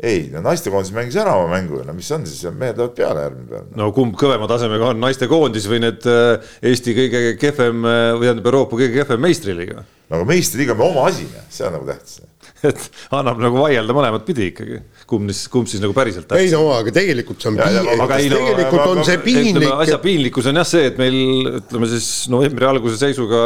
ei, 0.00 0.26
no 0.32 0.40
naistekoondis 0.48 0.94
mängis 0.96 1.20
ära 1.20 1.36
oma 1.38 1.52
mängu, 1.52 1.84
no 1.84 1.92
mis 1.94 2.08
on 2.16 2.24
siis, 2.26 2.42
mehed 2.56 2.80
lähevad 2.80 2.96
peale 2.96 3.28
järgmine 3.28 3.50
päev. 3.52 3.70
no 3.78 3.92
kumb 3.94 4.16
kõvema 4.18 4.48
tasemega 4.50 4.94
on, 4.94 5.02
naistekoondis 5.04 5.68
või 5.70 5.84
need 5.84 6.08
äh, 6.10 6.54
Eesti 6.72 6.96
kõige 6.96 7.26
kehvem 7.40 7.84
äh, 7.84 8.10
või 8.16 8.30
tähendab 8.30 8.48
Euroopa 8.48 8.80
kõige 8.80 8.94
kehvem 8.96 9.28
meistriliiga? 9.28 9.84
no 9.84 10.22
aga 10.22 10.28
meistriliiga 10.32 10.74
on 10.78 10.86
oma 10.88 11.10
asi, 11.12 11.28
see 11.52 11.68
on 11.68 11.76
nagu 11.76 11.92
tähtis 11.92 12.24
et 12.70 12.84
annab 13.14 13.40
nagu 13.42 13.60
vaielda 13.60 13.96
mõlemat 13.96 14.24
pidi 14.26 14.48
ikkagi, 14.52 14.80
kumb 15.10 15.32
siis, 15.32 15.48
kumb 15.52 15.68
siis 15.70 15.82
nagu 15.82 15.94
päriselt 15.96 16.28
tähtsam. 16.28 16.44
ei 16.44 16.52
no 16.52 16.72
aga 16.74 16.94
tegelikult 16.94 17.44
see 17.44 17.52
on 17.52 17.58
piinlik, 17.60 18.48
tegelikult 18.50 18.80
no, 18.80 18.90
on 18.92 19.08
see 19.08 19.20
piinlik. 19.24 19.70
asja 19.84 19.98
piinlikkus 20.02 20.50
on 20.50 20.60
jah 20.60 20.68
see, 20.68 20.88
et 20.90 21.00
meil 21.00 21.18
ütleme 21.60 21.90
siis 21.92 22.08
novembri 22.32 22.68
alguse 22.68 23.00
seisuga 23.00 23.42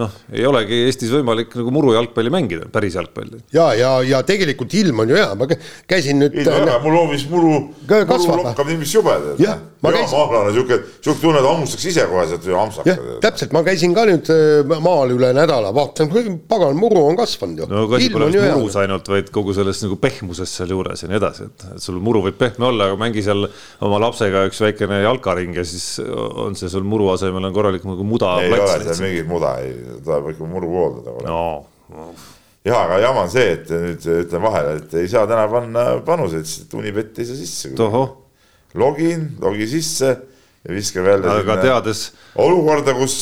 noh, 0.00 0.14
ei 0.32 0.46
olegi 0.48 0.82
Eestis 0.86 1.12
võimalik 1.12 1.56
nagu 1.58 1.74
murujalgpalli 1.74 2.32
mängida, 2.32 2.68
päris 2.72 2.96
jalgpalli. 2.98 3.42
ja, 3.54 3.70
ja, 3.78 3.92
ja 4.06 4.22
tegelikult 4.26 4.74
ilm 4.78 5.04
on 5.04 5.12
ju 5.12 5.18
hea, 5.20 5.28
ma 5.38 5.48
käisin 5.90 6.22
nüüd. 6.22 6.38
ilm 6.42 6.54
on 6.54 6.72
hea, 6.72 6.78
mul 6.86 6.98
hoovis 7.00 7.26
muru, 7.30 7.52
muru 7.88 8.38
lokkab 8.42 8.70
nii 8.70 8.80
mis 8.80 8.94
jube. 8.96 9.16
jah, 9.42 9.60
ma 9.84 9.92
käisin. 9.94 10.16
mahlane 10.16 10.54
sihuke, 10.56 10.80
sihuke 11.00 11.20
tunne, 11.20 11.42
et 11.42 11.48
hammustaks 11.48 11.86
ise 11.92 12.06
kohe 12.10 12.26
sealt 12.30 12.48
ampsaka. 12.64 12.96
täpselt, 13.24 13.54
ma 13.56 13.64
käisin 13.66 13.94
ka 13.96 14.06
nüüd 14.08 14.32
äh, 14.32 14.76
maal 14.84 15.14
üle 15.14 15.32
nädala, 15.36 15.72
vaatan, 15.76 16.12
pagan, 16.48 16.76
muru 16.78 17.06
on 17.10 17.18
kasvanud 17.18 17.64
ju. 17.64 17.70
no 17.70 17.86
aga 17.88 18.00
asi 18.00 18.10
pole 18.12 18.30
vist 18.30 18.41
murus 18.42 18.76
ainult, 18.82 19.08
vaid 19.12 19.30
kogu 19.34 19.54
selles 19.56 19.80
nagu 19.84 19.96
pehmuses 20.02 20.56
sealjuures 20.58 21.04
ja 21.04 21.10
nii 21.10 21.18
edasi, 21.20 21.48
et, 21.48 21.64
et 21.76 21.84
sul 21.84 22.00
muru 22.02 22.24
võib 22.26 22.38
pehme 22.40 22.68
olla, 22.68 22.90
aga 22.90 22.98
mängi 23.00 23.24
seal 23.24 23.46
oma 23.84 24.02
lapsega 24.02 24.44
üks 24.50 24.60
väikene 24.64 25.02
jalkaring 25.04 25.56
ja 25.58 25.64
siis 25.68 25.96
on 26.02 26.58
see 26.58 26.70
sul 26.72 26.86
muru 26.88 27.10
asemel 27.14 27.48
on 27.48 27.56
korralik 27.56 27.86
nagu 27.88 28.06
muda. 28.06 28.36
ei 28.42 28.52
ole 28.56 28.68
seal 28.84 29.02
mingit 29.06 29.30
muda, 29.30 29.56
ei, 29.62 29.74
tuleb 30.04 30.32
ikka 30.34 30.52
muru 30.52 30.72
hooldada. 30.76 31.18
no 31.28 31.42
ja, 32.64 32.82
aga 32.84 32.98
jama 33.02 33.24
on 33.26 33.32
see, 33.32 33.54
et 33.56 33.70
nüüd 33.72 34.04
ütlen 34.22 34.44
vahele, 34.44 34.76
et 34.82 34.98
ei 35.00 35.08
saa 35.10 35.24
täna 35.30 35.46
panna 35.50 35.86
panuseid, 36.06 36.46
sest 36.48 36.76
Unibet 36.78 37.18
ei 37.18 37.28
saa 37.28 37.38
sisse. 37.38 37.72
login, 38.78 39.26
logi 39.42 39.66
sisse 39.68 40.12
ja 40.62 40.74
viska 40.74 41.02
välja. 41.04 41.38
aga 41.42 41.58
teades. 41.62 42.12
olukorda, 42.38 42.94
kus, 42.98 43.20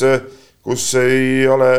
kus 0.64 0.86
ei 1.00 1.46
ole, 1.48 1.70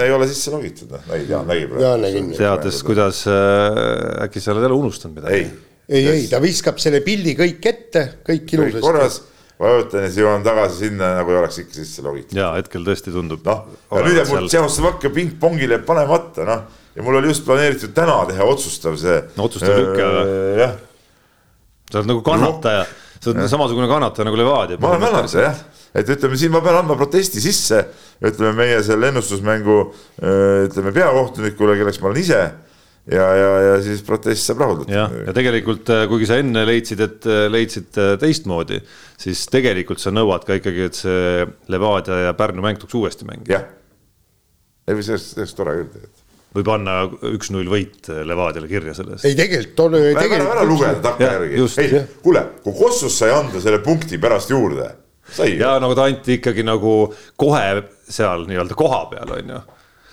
ei 0.00 0.12
ole 0.14 0.28
sisse 0.30 0.52
logitud, 0.54 0.94
noh, 0.94 1.02
nägid, 1.10 1.32
Jaan 1.32 1.50
nägi 1.50 1.66
praegu. 1.68 2.38
teades, 2.38 2.80
kuidas 2.86 3.24
äh, 3.28 4.24
äkki 4.24 4.40
sa 4.40 4.54
oled 4.54 4.64
jälle 4.66 4.78
unustanud 4.78 5.20
midagi? 5.20 5.42
ei, 5.42 5.98
ei, 6.00 6.08
ei, 6.14 6.24
ta 6.30 6.40
viskab 6.42 6.80
selle 6.82 7.02
pildi 7.04 7.36
kõik 7.38 7.68
ette, 7.68 8.06
kõik 8.24 8.56
ilusasti. 8.56 8.84
korras 8.84 9.20
vajutan 9.62 10.06
ja 10.06 10.10
siis 10.10 10.22
jõuan 10.24 10.44
tagasi 10.46 10.86
sinna, 10.86 11.12
nagu 11.20 11.34
ei 11.34 11.40
oleks 11.42 11.60
ikka 11.62 11.76
sisse 11.82 12.04
logitud. 12.06 12.36
ja 12.38 12.54
hetkel 12.56 12.86
tõesti 12.86 13.12
tundub. 13.14 13.44
noh, 13.44 13.66
ja 13.92 14.06
nüüd 14.06 14.22
jääb 14.22 14.32
mul 14.32 14.48
Tšehhoslovakkia 14.48 15.12
pingpongile 15.12 15.82
panemata, 15.84 16.48
noh 16.48 16.80
ja 16.94 17.02
mul 17.02 17.16
oli 17.16 17.30
just 17.32 17.44
planeeritud 17.44 17.94
täna 17.96 18.18
teha 18.28 18.44
otsustav 18.44 18.96
see. 19.00 19.20
otsustav 19.40 19.78
lüke 19.78 20.08
või? 20.08 20.34
jah. 20.60 20.74
sa 21.90 22.00
oled 22.00 22.10
nagu 22.10 22.24
kannataja, 22.26 22.84
sa 23.18 23.30
oled 23.30 23.44
ja. 23.44 23.52
samasugune 23.52 23.88
kannataja 23.90 24.28
nagu 24.28 24.40
Levadia. 24.40 24.80
ma 24.80 24.92
olen 24.92 25.06
kannataja 25.06 25.46
jah, 25.46 25.62
et 25.94 26.08
ütleme 26.08 26.38
siin 26.40 26.52
ma 26.54 26.62
pean 26.64 26.80
andma 26.80 26.96
protesti 26.96 27.40
sisse, 27.44 27.84
ütleme 28.24 28.52
meie 28.56 28.82
selle 28.86 29.12
ennustusmängu 29.12 29.78
ütleme 30.18 30.92
peakohtunikule, 30.94 31.76
kelleks 31.80 32.00
ma 32.00 32.10
olen 32.10 32.22
ise 32.22 32.42
ja, 33.10 33.26
ja, 33.36 33.50
ja 33.66 33.76
siis 33.82 34.02
protest 34.06 34.46
saab 34.46 34.62
rahuldatud. 34.62 34.94
jah, 34.94 35.12
ja 35.26 35.34
tegelikult 35.34 35.90
äh, 35.92 36.04
kuigi 36.10 36.28
sa 36.30 36.38
enne 36.42 36.64
leidsid, 36.68 37.02
et 37.02 37.28
äh, 37.28 37.44
leidsid 37.50 37.98
äh, 37.98 38.14
teistmoodi, 38.20 38.78
siis 39.20 39.44
tegelikult 39.50 40.02
sa 40.02 40.14
nõuad 40.14 40.46
ka 40.46 40.58
ikkagi, 40.60 40.88
et 40.88 40.98
see 40.98 41.46
Levadia 41.72 42.22
ja 42.28 42.34
Pärnu 42.38 42.64
mäng 42.64 42.78
tuleks 42.80 42.98
uuesti 43.00 43.28
mängida. 43.28 43.58
jah, 43.58 43.70
ei 44.86 44.98
või 44.98 45.06
sellest, 45.06 45.34
sellest 45.34 45.58
tore 45.58 45.78
küll 45.80 45.94
tegelikult 45.94 46.18
või 46.52 46.66
panna 46.68 46.94
üks-null 47.30 47.68
võit 47.72 48.10
Levadiale 48.28 48.68
kirja 48.68 48.92
selles. 48.94 49.24
ei 49.24 49.36
tegelikult 49.38 49.86
on. 49.86 49.94
ära, 50.12 50.40
ära 50.52 50.66
lugeda 50.68 50.98
takkajärgi, 51.08 51.62
ei 51.80 52.02
kuule, 52.22 52.42
kui 52.62 52.76
Kossus 52.76 53.16
sai 53.18 53.32
anda 53.34 53.62
selle 53.62 53.80
punkti 53.84 54.20
pärast 54.20 54.52
juurde. 54.52 54.90
Ja 55.58 55.76
nagu 55.82 55.96
ta 55.98 56.08
anti 56.10 56.38
ikkagi 56.40 56.66
nagu 56.66 56.96
kohe 57.36 57.68
seal 58.08 58.46
nii-öelda 58.48 58.76
koha 58.78 59.06
peal 59.12 59.38
on 59.38 59.54
ju 59.56 59.62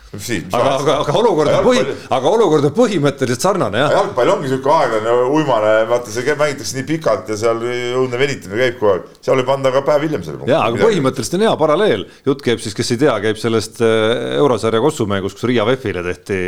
aga, 0.10 0.70
aga, 0.74 0.94
aga 1.04 1.14
olukord 1.20 1.52
on 1.54 1.66
põhi, 1.68 1.82
aga 2.16 2.32
olukord 2.34 2.66
on 2.66 2.74
põhimõtteliselt 2.74 3.44
sarnane 3.44 3.82
jah. 3.84 3.92
jalgpall 3.94 4.32
ongi 4.34 4.50
sihuke 4.50 4.72
aeglane, 4.74 5.14
uimane, 5.38 5.74
vaata 5.90 6.14
see 6.14 6.36
mängitakse 6.40 6.78
nii 6.80 6.86
pikalt 6.88 7.30
ja 7.30 7.38
seal 7.38 7.62
õudne 7.62 8.22
venitamine 8.22 8.64
käib 8.64 8.80
kogu 8.80 8.92
aeg, 8.96 9.12
seal 9.26 9.38
võib 9.42 9.52
anda 9.54 9.74
ka 9.76 9.84
päev 9.86 10.08
hiljem 10.08 10.26
selle 10.26 10.50
ja, 10.50 10.64
aga 10.66 10.82
põhimõtteliselt 10.82 11.38
on 11.38 11.46
hea 11.46 11.54
paralleel, 11.62 12.08
jutt 12.26 12.42
käib 12.46 12.64
siis, 12.64 12.78
kes 12.78 12.94
ei 12.96 13.02
tea, 13.06 13.16
käib 13.28 13.42
sellest 13.42 13.84
äh, 13.86 14.40
eurosarja 14.40 14.82
kossumängust, 14.82 15.38
kus 15.38 15.50
Riia 15.52 15.68
VEF-ile 15.70 16.04
tehti, 16.10 16.40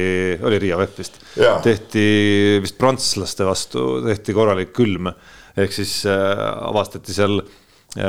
oli 0.41 0.61
Riia 0.65 0.81
VEF 0.81 0.97
vist, 0.97 1.21
tehti 1.67 2.07
vist 2.65 2.79
prantslaste 2.81 3.45
vastu, 3.45 3.91
tehti 4.07 4.33
korralik 4.37 4.73
külm. 4.73 5.11
Ehk 5.59 5.73
siis 5.75 5.99
äh, 6.07 6.39
avastati 6.69 7.13
seal 7.13 7.41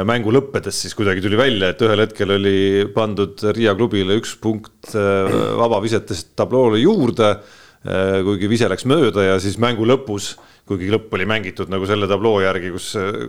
mängu 0.07 0.31
lõppedes 0.31 0.77
siis 0.85 0.95
kuidagi 0.95 1.23
tuli 1.25 1.39
välja, 1.39 1.73
et 1.73 1.81
ühel 1.83 2.05
hetkel 2.05 2.37
oli 2.37 2.57
pandud 2.95 3.41
Riia 3.51 3.75
klubile 3.75 4.15
üks 4.21 4.37
punkt 4.43 4.95
äh, 4.95 5.35
vabavisetest 5.59 6.37
tabloole 6.39 6.79
juurde. 6.83 7.35
Äh, 7.83 8.21
kuigi 8.23 8.47
vise 8.47 8.69
läks 8.71 8.87
mööda 8.87 9.25
ja 9.27 9.39
siis 9.43 9.57
mängu 9.59 9.83
lõpus, 9.89 10.37
kuigi 10.71 10.87
lõpp 10.93 11.11
oli 11.19 11.27
mängitud 11.27 11.73
nagu 11.73 11.89
selle 11.91 12.07
tabloo 12.11 12.39
järgi, 12.45 12.71
kus 12.71 12.93
äh, 13.01 13.25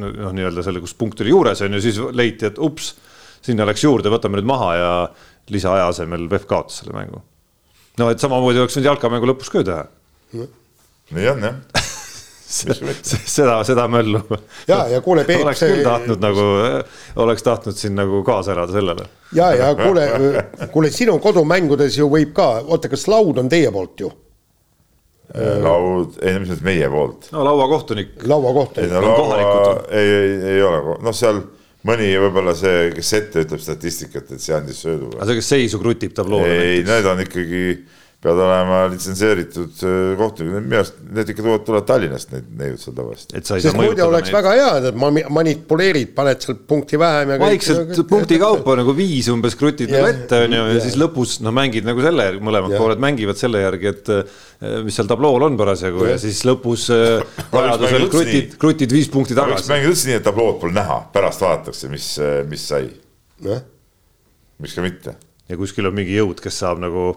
noh, 0.00 0.30
nii-öelda 0.32 0.64
selle, 0.64 0.80
kus 0.80 0.96
punkt 0.96 1.20
oli 1.20 1.34
juures 1.34 1.60
on 1.66 1.76
ju, 1.76 1.82
siis 1.84 2.00
leiti, 2.16 2.48
et 2.48 2.62
ups, 2.64 2.94
sinna 3.44 3.68
läks 3.68 3.84
juurde, 3.84 4.08
võtame 4.12 4.40
nüüd 4.40 4.48
maha 4.48 4.70
ja 4.78 4.94
lisaaja 5.52 5.90
asemel 5.92 6.30
VEF 6.32 6.48
kaotas 6.48 6.80
selle 6.80 6.96
mängu. 6.96 7.20
no 8.00 8.08
et 8.08 8.24
samamoodi 8.24 8.62
oleks 8.62 8.78
võinud 8.78 8.88
jalkamängu 8.94 9.32
lõpus 9.34 9.52
ka 9.52 9.60
ju 9.60 9.68
teha. 9.68 9.84
nii 11.12 11.30
on 11.34 11.48
jah 11.50 11.79
seda, 12.50 13.60
seda 13.64 13.86
möllu. 13.88 14.20
ja, 14.68 14.82
ja 14.88 15.00
kuule, 15.00 15.24
Peep. 15.24 15.44
oleks 15.44 15.62
küll 15.64 15.84
tahtnud 15.86 16.22
nagu, 16.22 16.46
oleks 17.24 17.46
tahtnud 17.46 17.78
siin 17.78 17.94
nagu 17.98 18.24
kaasa 18.26 18.54
elada 18.56 18.74
sellele. 18.74 19.06
ja, 19.36 19.52
ja 19.54 19.70
kuule, 19.78 20.08
kuule 20.72 20.90
sinu 20.94 21.18
kodumängudes 21.22 21.98
ju 21.98 22.10
võib 22.10 22.34
ka, 22.36 22.50
oota, 22.66 22.90
kas 22.92 23.06
laud 23.10 23.38
on 23.42 23.48
teie 23.52 23.70
poolt 23.74 24.04
ju? 24.06 24.10
Äh, 25.30 25.60
laud, 25.62 26.18
ei 26.26 26.34
no 26.34 26.42
mis 26.42 26.50
nüüd 26.56 26.66
meie 26.66 26.90
poolt. 26.90 27.30
no 27.34 27.46
lauakohtunik. 27.46 28.18
lauakohtunik. 28.26 28.90
ei 28.90 28.94
no 28.96 29.06
laua, 29.06 29.74
ei, 29.94 30.12
ei, 30.18 30.36
ei 30.56 30.62
ole, 30.66 30.98
noh, 31.06 31.14
seal 31.14 31.38
mõni 31.86 32.10
võib-olla 32.20 32.54
see, 32.58 32.90
kes 32.96 33.12
ette 33.16 33.44
ütleb 33.46 33.62
statistikat, 33.62 34.34
et 34.34 34.42
see 34.42 34.56
andis 34.56 34.82
söödu. 34.82 35.12
aga 35.14 35.30
see, 35.30 35.38
kes 35.38 35.52
seisu 35.54 35.80
krutib 35.82 36.16
tabloole. 36.18 36.50
ei, 36.50 36.82
need 36.86 37.06
on 37.06 37.22
ikkagi 37.22 37.62
peavad 38.20 38.42
olema 38.44 38.78
litsenseeritud 38.92 39.78
äh, 39.88 39.92
kohtunikud, 40.20 40.60
minu 40.60 40.76
arust 40.82 40.98
need 41.08 41.30
ikka 41.32 41.40
tulevad, 41.40 41.62
tulevad 41.64 41.86
Tallinnast, 41.88 42.32
need 42.34 42.50
neiud 42.58 42.82
seal 42.82 42.96
tavaliselt. 42.98 43.32
sest 43.48 43.78
muidu 43.78 44.04
oleks 44.04 44.28
neid. 44.28 44.34
väga 44.36 44.52
hea, 44.58 44.66
et 44.90 44.98
ma 45.00 45.08
manipuleerid, 45.38 46.10
paned 46.18 46.44
sealt 46.44 46.60
punkti 46.68 47.00
vähem 47.00 47.32
ja 47.32 47.38
vaikselt 47.40 47.94
kõik, 47.94 48.10
punkti 48.10 48.36
kõik, 48.36 48.44
kaupa 48.44 48.74
nagu 48.82 48.94
viis 48.98 49.30
umbes 49.32 49.56
krutid 49.56 49.92
nagu 49.94 50.10
ette, 50.10 50.42
on 50.44 50.56
ju, 50.58 50.66
ja 50.74 50.82
siis 50.84 50.98
lõpus 51.00 51.38
noh, 51.46 51.54
mängid 51.56 51.88
nagu 51.88 52.04
selle 52.04 52.26
järgi, 52.28 52.42
mõlemad 52.50 52.76
ja. 52.76 52.82
pooled 52.82 53.00
mängivad 53.06 53.40
selle 53.40 53.64
järgi, 53.64 53.94
et 53.94 54.12
äh, 54.12 54.36
mis 54.84 55.00
seal 55.00 55.08
tablool 55.08 55.48
on 55.48 55.56
parasjagu 55.62 56.04
ja. 56.04 56.12
ja 56.12 56.20
siis 56.20 56.42
lõpus 56.44 56.90
äh, 56.92 57.24
vajadusel 57.56 58.06
krutid, 58.12 58.60
krutid 58.60 58.92
viis 58.98 59.08
punkti 59.08 59.38
tagasi. 59.38 59.70
mängida 59.72 59.94
üldse 59.94 60.12
nii, 60.12 60.18
et 60.20 60.28
tablood 60.28 60.60
pole 60.60 60.76
näha, 60.76 61.00
pärast 61.16 61.40
vaadatakse, 61.46 61.88
mis, 61.88 62.12
mis 62.52 62.68
sai. 62.68 62.84
miks 64.60 64.76
ka 64.76 64.84
mitte. 64.84 65.16
ja 65.48 65.56
kuskil 65.56 65.88
on 65.88 65.96
mingi 65.96 66.20
jõud, 66.20 66.44
kes 66.44 66.60
saab 66.66 66.84
nagu 66.84 67.08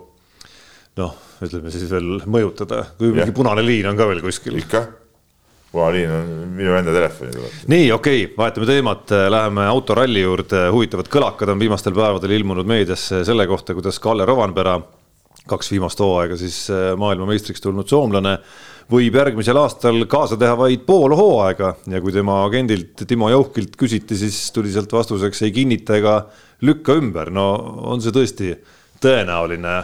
noh, 0.99 1.13
ütleme 1.43 1.71
siis 1.73 1.87
veel 1.91 2.19
mõjutada, 2.29 2.83
kui 2.97 3.09
ja. 3.09 3.21
mingi 3.21 3.35
punane 3.35 3.63
liin 3.65 3.89
on 3.89 3.97
ka 3.99 4.07
veel 4.09 4.21
kuskil. 4.23 4.57
ikka, 4.61 4.83
punane 5.71 5.95
liin 5.97 6.11
on 6.13 6.33
minu 6.57 6.75
enda 6.77 6.93
telefoni 6.95 7.33
tuleb. 7.35 7.55
nii, 7.73 7.87
okei 7.95 8.25
okay,, 8.25 8.33
vahetame 8.37 8.69
teemat, 8.69 9.15
läheme 9.33 9.65
autoralli 9.69 10.25
juurde, 10.25 10.67
huvitavad 10.73 11.09
kõlakad 11.13 11.53
on 11.53 11.63
viimastel 11.63 11.95
päevadel 11.97 12.35
ilmunud 12.37 12.69
meediasse 12.69 13.23
selle 13.27 13.47
kohta, 13.49 13.75
kuidas 13.77 13.97
Kalle 14.03 14.27
Rovanpera, 14.29 14.77
kaks 15.49 15.73
viimast 15.73 15.99
hooaega 15.99 16.37
siis 16.39 16.65
äh, 16.71 16.93
maailmameistriks 16.99 17.63
tulnud 17.63 17.89
soomlane, 17.89 18.37
võib 18.93 19.15
järgmisel 19.17 19.57
aastal 19.59 20.05
kaasa 20.11 20.37
teha 20.39 20.53
vaid 20.59 20.85
pool 20.85 21.15
hooaega 21.17 21.73
ja 21.89 21.99
kui 22.03 22.13
tema 22.15 22.41
agendilt 22.45 23.05
Timo 23.07 23.31
Jauhkilt 23.31 23.75
küsiti, 23.79 24.15
siis 24.19 24.45
tuli 24.55 24.71
sealt 24.71 24.93
vastuseks 24.93 25.41
ei 25.47 25.55
kinnita 25.55 25.97
ega 25.97 26.15
lükka 26.63 26.95
ümber, 26.99 27.31
no 27.33 27.47
on 27.89 28.03
see 28.03 28.13
tõesti 28.15 28.53
tõenäoline 29.03 29.81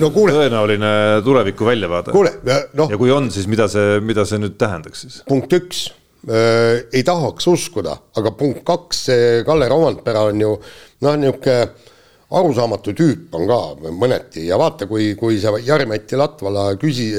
no 0.00 0.10
kuule. 0.14 0.34
tõenäoline 0.36 0.92
tuleviku 1.26 1.68
väljavaade. 1.68 2.14
kuule, 2.14 2.34
noh. 2.78 2.90
ja 2.90 2.98
kui 3.00 3.12
on, 3.14 3.30
siis 3.34 3.48
mida 3.50 3.68
see, 3.70 3.98
mida 4.04 4.26
see 4.28 4.40
nüüd 4.42 4.58
tähendaks 4.60 5.06
siis? 5.06 5.20
punkt 5.28 5.52
üks 5.56 5.86
äh,, 6.28 6.82
ei 6.92 7.04
tahaks 7.06 7.48
uskuda, 7.50 7.96
aga 8.20 8.34
punkt 8.38 8.64
kaks, 8.68 9.04
see 9.10 9.30
Kalle 9.46 9.70
Romantpera 9.72 10.26
on 10.30 10.42
ju 10.42 10.56
noh, 10.56 11.16
niisugune 11.20 11.89
arusaamatu 12.38 12.92
tüüp 12.94 13.34
on 13.34 13.46
ka 13.48 13.58
mõneti. 13.90 14.44
Ja 14.46 14.58
vaata, 14.60 14.86
kui, 14.90 15.14
kui 15.18 15.40
see 15.42 15.62
Jari-Mati 15.66 16.18
Latvala 16.18 16.68
küsi-, 16.80 17.10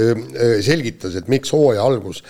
selgitas, 0.64 1.18
et 1.20 1.28
miks 1.32 1.52
hooaja 1.56 1.84
algus 1.84 2.24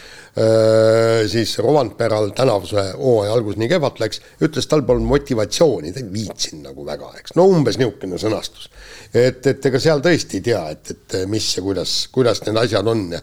siis 1.28 1.58
Rovanperal 1.60 2.30
tänavuse 2.32 2.86
hooaja 2.96 3.34
algus 3.36 3.58
nii 3.60 3.68
kehvalt 3.68 4.00
läks, 4.00 4.22
ütles, 4.48 4.70
tal 4.72 4.86
polnud 4.88 5.10
motivatsiooni, 5.10 5.92
ta 5.92 6.00
ei 6.00 6.08
viitsinud 6.14 6.70
nagu 6.70 6.86
väga, 6.88 7.12
eks, 7.20 7.36
no 7.36 7.50
umbes 7.52 7.76
niisugune 7.82 8.20
sõnastus. 8.22 8.70
et, 9.12 9.44
et 9.52 9.68
ega 9.68 9.82
seal 9.84 10.00
tõesti 10.02 10.40
ei 10.40 10.46
tea, 10.48 10.62
et, 10.72 10.94
et 10.96 11.18
mis 11.28 11.50
ja 11.58 11.66
kuidas, 11.66 11.98
kuidas 12.16 12.46
need 12.48 12.62
asjad 12.64 12.88
on. 12.88 13.10
Ja 13.12 13.22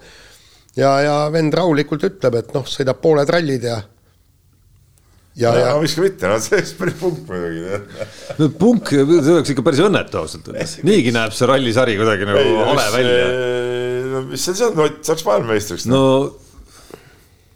ja, 0.78 0.90
ja 1.02 1.14
vend 1.32 1.54
rahulikult 1.54 2.04
ütleb, 2.08 2.38
et 2.38 2.52
noh, 2.56 2.66
sõidab 2.68 3.00
pooled 3.02 3.30
rallid 3.32 3.66
ja 3.66 3.80
ja, 5.38 5.52
ja, 5.54 5.68
ja 5.70 5.76
miks 5.82 5.94
ka 5.96 6.04
mitte, 6.04 6.30
no 6.30 6.40
see 6.42 6.58
oleks 6.58 6.74
päris 6.78 6.98
punk 6.98 7.22
muidugi. 7.28 7.78
no 8.40 8.50
punk, 8.60 8.92
see 8.92 9.34
oleks 9.36 9.54
ikka 9.54 9.64
päris 9.66 9.82
õnnetu 9.86 10.20
ausalt 10.22 10.50
öeldes, 10.50 10.78
niigi 10.86 11.14
näeb 11.14 11.34
see 11.36 11.48
rallisari 11.50 11.96
kuidagi 12.00 12.28
nagu 12.28 12.42
ei, 12.42 12.52
hale 12.72 12.86
välja. 12.96 13.24
no 14.12 14.22
mis 14.32 14.44
seal 14.44 14.58
siis 14.58 14.68
on, 14.68 14.84
Ott 14.86 15.00
saaks 15.08 15.26
maailmameistriks. 15.28 15.88
no 15.90 16.02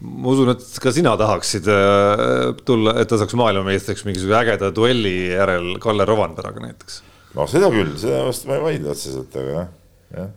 ma 0.02 0.34
usun, 0.34 0.52
et 0.54 0.82
ka 0.82 0.92
sina 0.94 1.14
tahaksid 1.18 1.70
äh, 1.70 2.52
tulla, 2.66 2.96
et 3.02 3.10
ta 3.10 3.18
saaks 3.20 3.36
maailmameistriks 3.38 4.06
mingisuguse 4.08 4.38
ägeda 4.42 4.72
duelli 4.74 5.16
järel 5.32 5.74
Kalle 5.82 6.06
Rovanperaga 6.08 6.62
näiteks. 6.68 7.02
no 7.38 7.48
seda 7.50 7.70
küll, 7.74 7.96
seda 8.00 8.22
vast 8.28 8.46
ma 8.50 8.58
ei 8.58 8.66
vaidle 8.70 8.94
otseselt, 8.94 9.34
aga 9.42 9.58
jah, 9.58 9.74
jah 10.18 10.30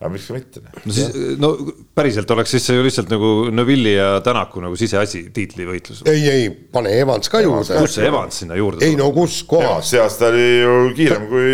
aga 0.00 0.10
miks 0.14 0.26
ka 0.30 0.36
mitte? 0.36 0.62
no 0.64 0.94
siis, 0.96 1.16
no 1.40 1.50
päriselt 1.96 2.30
oleks 2.32 2.54
siis 2.54 2.64
see 2.70 2.78
ju 2.78 2.84
lihtsalt 2.86 3.10
nagu 3.12 3.32
Neville'i 3.52 3.92
ja 3.98 4.08
Tänaku 4.24 4.62
nagu 4.64 4.78
siseasi 4.80 5.26
tiitlivõitlus. 5.36 6.00
ei, 6.08 6.22
ei, 6.30 6.46
pane 6.72 6.94
Evans 7.02 7.28
ka 7.32 7.42
juurde. 7.44 7.76
kus 7.84 7.98
see 7.98 8.08
Evans 8.08 8.40
sinna 8.42 8.56
juurde 8.56 8.88
ei 8.88 8.96
no 8.96 9.10
kus 9.16 9.42
kohas? 9.50 9.92
see 9.92 10.00
aasta 10.00 10.30
oli 10.32 10.48
ju 10.62 10.78
kiirem 10.96 11.28
kui 11.28 11.52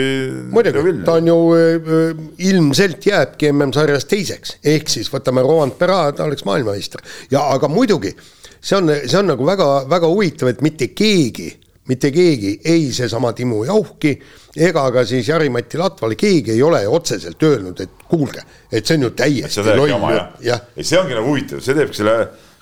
muidugi, 0.55 0.95
ta 1.09 1.19
on 1.19 1.33
ju 1.33 1.39
äh, 1.59 2.25
ilmselt 2.53 3.11
jääbki 3.11 3.51
MM-sarjas 3.51 4.07
teiseks, 4.11 4.57
ehk 4.63 4.95
siis 4.95 5.11
võtame 5.11 5.43
Roland 5.43 5.75
Perra, 5.81 6.05
ta 6.15 6.29
oleks 6.31 6.47
maailmameister. 6.47 7.03
ja 7.35 7.49
aga 7.57 7.71
muidugi, 7.73 8.15
see 8.61 8.79
on, 8.79 8.95
see 9.03 9.19
on 9.19 9.33
nagu 9.35 9.47
väga-väga 9.49 10.13
huvitav, 10.13 10.55
et 10.55 10.63
mitte 10.63 10.93
keegi, 10.95 11.51
mitte 11.89 12.11
keegi, 12.15 12.57
ei 12.65 12.89
seesama 12.95 13.33
Timo 13.37 13.65
Jauhki 13.65 14.15
ega 14.57 14.87
ka 14.93 15.05
siis 15.07 15.29
Jari-Mati 15.29 15.79
Latval, 15.79 16.17
keegi 16.19 16.55
ei 16.55 16.63
ole 16.65 16.81
otseselt 16.89 17.43
öelnud, 17.43 17.81
et 17.85 18.07
kuulge, 18.09 18.43
et 18.73 18.87
see 18.87 18.97
on 18.97 19.07
ju 19.07 19.13
täiesti 19.19 19.65
loll 19.67 19.93
jutt, 19.93 20.41
jah. 20.47 20.65
ei, 20.77 20.87
see 20.87 20.99
ongi 21.01 21.17
nagu 21.17 21.29
huvitav, 21.29 21.61
see 21.65 21.77
teebki 21.77 22.01
selle, 22.01 22.17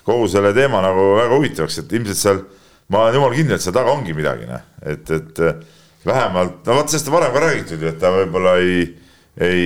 kogu 0.05 0.27
selle 0.31 0.51
teema 0.57 0.83
nagu 0.85 1.07
väga 1.15 1.39
huvitavaks, 1.39 1.79
et 1.81 1.95
ilmselt 1.97 2.21
seal, 2.21 2.43
ma 2.93 3.05
olen 3.05 3.19
jumala 3.19 3.39
kindel, 3.39 3.57
et 3.57 3.65
seal 3.65 3.77
taga 3.77 3.95
ongi 3.95 4.17
midagi, 4.17 4.49
noh, 4.49 4.67
et, 4.83 5.15
et 5.15 5.43
vähemalt, 6.05 6.61
no 6.67 6.77
vot 6.77 6.91
sellest 6.91 7.09
on 7.09 7.17
varem 7.17 7.33
ka 7.33 7.43
räägitud 7.47 7.81
ju, 7.81 7.89
et 7.89 7.99
ta 8.01 8.13
võib-olla 8.13 8.59
ei, 8.61 8.85
ei, 9.41 9.65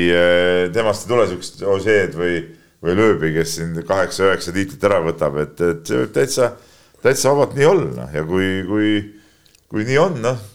temast 0.75 1.05
ei 1.05 1.13
tule 1.13 1.27
siukest 1.33 1.63
Ožeed 1.67 2.15
või, 2.19 2.39
või 2.85 2.99
lööbi, 3.01 3.33
kes 3.35 3.57
siin 3.57 3.75
kaheksa-üheksa 3.87 4.55
tiitlit 4.55 4.85
ära 4.87 5.01
võtab, 5.03 5.41
et, 5.43 5.57
et 5.59 5.81
see 5.89 6.03
võib 6.03 6.13
täitsa, 6.15 6.53
täitsa 7.03 7.33
vabalt 7.33 7.57
nii 7.57 7.67
olla, 7.73 7.89
noh, 8.03 8.13
ja 8.15 8.23
kui, 8.29 8.51
kui, 8.69 8.93
kui 9.69 9.86
nii 9.88 10.01
on, 10.01 10.21
noh 10.23 10.47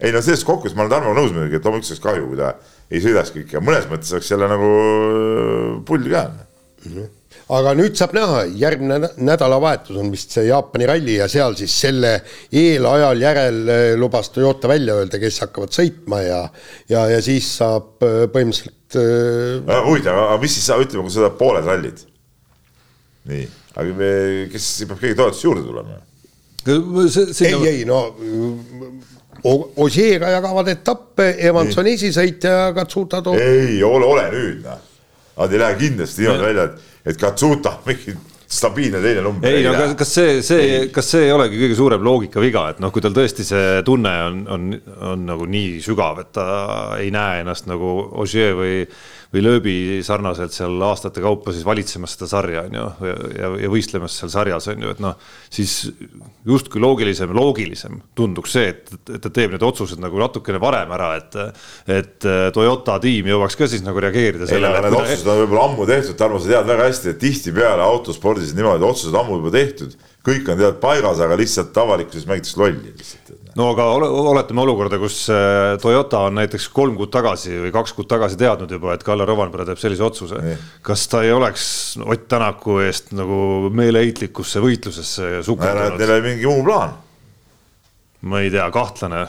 ei 0.00 0.12
no 0.14 0.20
selles 0.24 0.44
kokkuvõttes 0.48 0.76
ma 0.76 0.86
olen 0.86 0.94
Tarmoga 0.94 1.20
nõus 1.20 1.32
muidugi, 1.34 1.58
et 1.58 1.66
loomulikult 1.66 1.92
oleks 1.92 2.04
kahju, 2.04 2.28
kui 2.30 2.40
ta 2.40 2.52
ei 2.90 3.00
sõidaks 3.04 3.32
kõike 3.34 3.58
ja 3.58 3.64
mõnes 3.64 3.88
mõttes 3.90 4.12
oleks 4.16 4.30
jälle 4.32 4.48
nagu 4.50 4.68
äh, 4.76 5.72
pull 5.88 6.06
ka 6.08 6.22
mm. 6.30 6.94
-hmm. 6.94 7.10
aga 7.56 7.74
nüüd 7.76 7.98
saab 8.00 8.16
näha, 8.16 8.42
järgmine 8.62 9.12
nädalavahetus 9.28 10.00
on 10.00 10.10
vist 10.12 10.32
see 10.36 10.46
Jaapani 10.48 10.88
ralli 10.88 11.18
ja 11.18 11.28
seal 11.28 11.56
siis 11.60 11.76
selle 11.84 12.14
eelajal 12.48 13.24
järel 13.26 13.62
äh, 13.68 13.86
lubas 14.00 14.32
Toyota 14.32 14.72
välja 14.72 14.96
öelda, 15.02 15.20
kes 15.20 15.40
hakkavad 15.44 15.76
sõitma 15.76 16.24
ja 16.24 16.42
ja, 16.88 17.06
ja 17.16 17.22
siis 17.22 17.52
saab 17.60 18.00
äh, 18.02 18.24
põhimõtteliselt 18.32 19.00
äh.... 19.00 19.82
huvitav, 19.84 20.16
aga 20.28 20.40
mis 20.40 20.56
siis 20.56 20.70
saab, 20.72 20.86
ütleme, 20.86 21.04
kui 21.04 21.18
sõidab 21.18 21.36
pooled 21.36 21.68
rallid. 21.68 22.06
nii, 23.28 23.48
aga 23.76 23.98
me, 24.00 24.14
kes 24.52 24.76
peab 24.86 25.04
keegi 25.04 25.20
toetust 25.20 25.44
juurde 25.44 25.68
tulema? 25.68 26.06
Ei, 26.66 27.54
ei 27.68 27.84
no 27.88 28.02
Ožeega 29.80 30.28
jagavad 30.34 30.68
etappe, 30.68 31.30
Evans 31.48 31.78
on 31.80 31.86
esisõitja 31.88 32.50
ja 32.50 32.72
Katsuta 32.76 33.22
toob. 33.24 33.38
ei 33.40 33.78
ole, 33.82 34.04
ole 34.04 34.26
nüüd 34.34 34.64
noh. 34.66 34.82
Nad 35.40 35.54
ei 35.54 35.60
lähe 35.62 35.76
kindlasti 35.80 36.26
niimoodi 36.26 36.44
välja, 36.44 36.66
et, 36.68 36.90
et 37.08 37.20
Katsuta 37.20 37.78
mingi 37.86 38.12
stabiilne 38.50 39.00
teine 39.00 39.22
number. 39.24 39.48
ei 39.48 39.62
no 39.64 39.72
kas, 39.78 39.94
kas 40.00 40.12
see, 40.18 40.34
see, 40.44 40.64
kas 40.92 41.08
see 41.14 41.28
ei 41.28 41.32
olegi 41.32 41.60
kõige 41.62 41.78
suurem 41.78 42.02
loogikaviga, 42.04 42.64
et 42.74 42.82
noh, 42.82 42.92
kui 42.92 43.04
tal 43.04 43.14
tõesti 43.16 43.46
see 43.46 43.78
tunne 43.86 44.12
on, 44.26 44.42
on, 44.50 44.66
on 45.12 45.24
nagu 45.30 45.46
nii 45.48 45.78
sügav, 45.84 46.18
et 46.24 46.32
ta 46.36 46.46
ei 46.98 47.12
näe 47.14 47.44
ennast 47.44 47.70
nagu 47.70 47.94
Ožee 48.20 48.50
või 48.58 48.74
või 49.30 49.42
lööbi 49.44 49.74
sarnaselt 50.02 50.54
seal 50.54 50.74
aastate 50.82 51.22
kaupa 51.22 51.52
siis 51.54 51.62
valitsemas 51.66 52.16
seda 52.16 52.26
sarja, 52.32 52.64
on 52.66 52.74
ju, 52.74 52.86
ja, 53.38 53.50
ja 53.62 53.70
võistlemas 53.70 54.16
seal 54.18 54.32
sarjas, 54.32 54.66
on 54.72 54.82
ju, 54.82 54.94
et 54.94 55.02
noh, 55.02 55.14
siis 55.52 55.74
justkui 56.48 56.82
loogilisem, 56.82 57.30
loogilisem 57.36 58.00
tunduks 58.18 58.56
see, 58.56 58.72
et, 58.72 58.90
et 58.98 59.22
ta 59.22 59.30
teeb 59.30 59.54
need 59.54 59.66
otsused 59.66 60.02
nagu 60.02 60.18
natukene 60.18 60.58
varem 60.62 60.94
ära, 60.96 61.12
et 61.20 61.38
et 61.90 62.26
Toyota 62.54 62.98
tiim 63.02 63.28
jõuaks 63.30 63.56
ka 63.58 63.68
siis 63.70 63.84
nagu 63.86 64.02
reageerida 64.02 64.48
sellele. 64.50 64.82
Need 64.82 64.98
otsused 64.98 65.30
on 65.30 65.44
võib-olla 65.44 65.66
ammu 65.70 65.86
tehtud, 65.88 66.18
Tarmo, 66.18 66.40
sa 66.42 66.50
tead 66.50 66.66
väga 66.72 66.88
hästi, 66.88 67.14
et 67.14 67.20
tihtipeale 67.22 67.86
autospordis 67.86 68.54
niimoodi, 68.58 68.86
otsused 68.88 69.14
ammu 69.16 69.38
juba 69.38 69.54
tehtud, 69.54 69.94
kõik 70.26 70.50
on 70.50 70.58
tead 70.60 70.82
paigas, 70.82 71.22
aga 71.22 71.38
lihtsalt 71.38 71.78
avalikkuses 71.84 72.26
mängitakse 72.28 72.60
lolli 72.60 72.96
lihtsalt 72.96 73.39
no 73.58 73.68
aga 73.72 73.86
ole, 73.96 74.08
oletame 74.32 74.62
olukorda, 74.64 74.98
kus 75.02 75.22
äh, 75.32 75.74
Toyota 75.82 76.24
on 76.28 76.38
näiteks 76.38 76.68
kolm 76.74 76.96
kuud 76.98 77.12
tagasi 77.14 77.56
või 77.64 77.74
kaks 77.74 77.94
kuud 77.96 78.08
tagasi 78.10 78.38
teadnud 78.40 78.70
juba, 78.76 78.94
et 78.94 79.04
Kalle 79.06 79.26
Rovanpera 79.28 79.66
teeb 79.68 79.80
sellise 79.82 80.04
otsuse. 80.06 80.56
kas 80.86 81.06
ta 81.10 81.24
ei 81.26 81.34
oleks 81.34 81.66
Ott 82.00 82.28
Tänaku 82.30 82.78
eest 82.84 83.14
nagu 83.16 83.70
meeleheitlikusse 83.74 84.62
võitlusesse 84.62 85.40
sukeldunud? 85.46 85.98
Neil 85.98 86.16
oli 86.16 86.26
mingi 86.30 86.50
muu 86.50 86.64
plaan 86.66 86.98
ma 88.20 88.42
ei 88.44 88.50
tea, 88.52 88.66
kahtlane. 88.72 89.22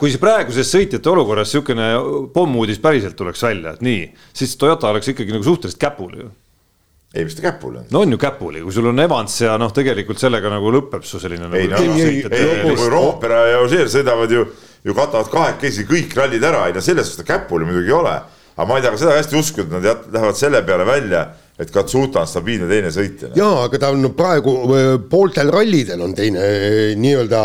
kui 0.00 0.14
praeguses 0.20 0.70
sõitjate 0.72 1.10
olukorras 1.12 1.50
niisugune 1.50 1.88
pommuudis 2.32 2.80
päriselt 2.80 3.18
tuleks 3.18 3.42
välja, 3.44 3.74
et 3.76 3.84
nii, 3.84 4.06
siis 4.32 4.56
Toyota 4.56 4.88
oleks 4.88 5.12
ikkagi 5.12 5.34
nagu 5.34 5.44
suhteliselt 5.44 5.80
käpul 5.82 6.16
ju 6.22 6.30
ei, 7.14 7.24
mis 7.24 7.36
ta 7.36 7.44
käpuli 7.44 7.82
on? 7.82 7.86
no 7.90 8.02
on 8.06 8.14
ju 8.14 8.18
käpuli, 8.18 8.62
kui 8.64 8.72
sul 8.72 8.88
on 8.90 9.00
Evans 9.04 9.40
ja 9.44 9.56
noh, 9.60 9.72
tegelikult 9.74 10.20
sellega 10.20 10.52
nagu 10.52 10.72
lõpeb 10.72 11.04
su 11.06 11.20
selline 11.20 11.48
ei 11.58 11.68
nagu,, 11.70 11.88
no, 11.92 11.96
ei, 12.00 12.22
ei, 12.24 12.44
ei, 12.64 12.76
kui 12.76 12.90
Roompere 12.92 13.42
ja 13.52 13.60
Ožeer 13.64 13.90
sõidavad 13.92 14.32
ju, 14.32 14.46
ju 14.84 14.96
katavad 14.96 15.30
kahekesi 15.32 15.86
kõik 15.88 16.16
rallid 16.18 16.44
ära, 16.48 16.66
ei 16.68 16.76
no 16.76 16.84
selles 16.84 17.10
suhtes 17.10 17.22
ta 17.22 17.28
käpuli 17.34 17.68
muidugi 17.68 17.92
ei 17.92 17.98
ole. 17.98 18.16
aga 18.56 18.68
ma 18.68 18.78
ei 18.78 18.84
tea, 18.84 18.92
ka 18.94 19.00
seda 19.00 19.16
hästi 19.16 19.38
uskuda, 19.38 19.68
et 19.68 19.72
nad 19.78 20.12
lähevad 20.16 20.38
selle 20.40 20.62
peale 20.66 20.86
välja, 20.88 21.22
et 21.62 21.70
Katsuta 21.72 22.22
on 22.24 22.28
stabiilne 22.28 22.68
teine 22.68 22.90
sõitja. 22.92 23.32
jaa, 23.36 23.64
aga 23.66 23.80
ta 23.80 23.92
on 23.92 24.08
praegu 24.16 24.56
pooltel 25.10 25.52
rallidel 25.52 26.00
on 26.04 26.14
teine 26.16 26.48
nii-öelda 26.96 27.44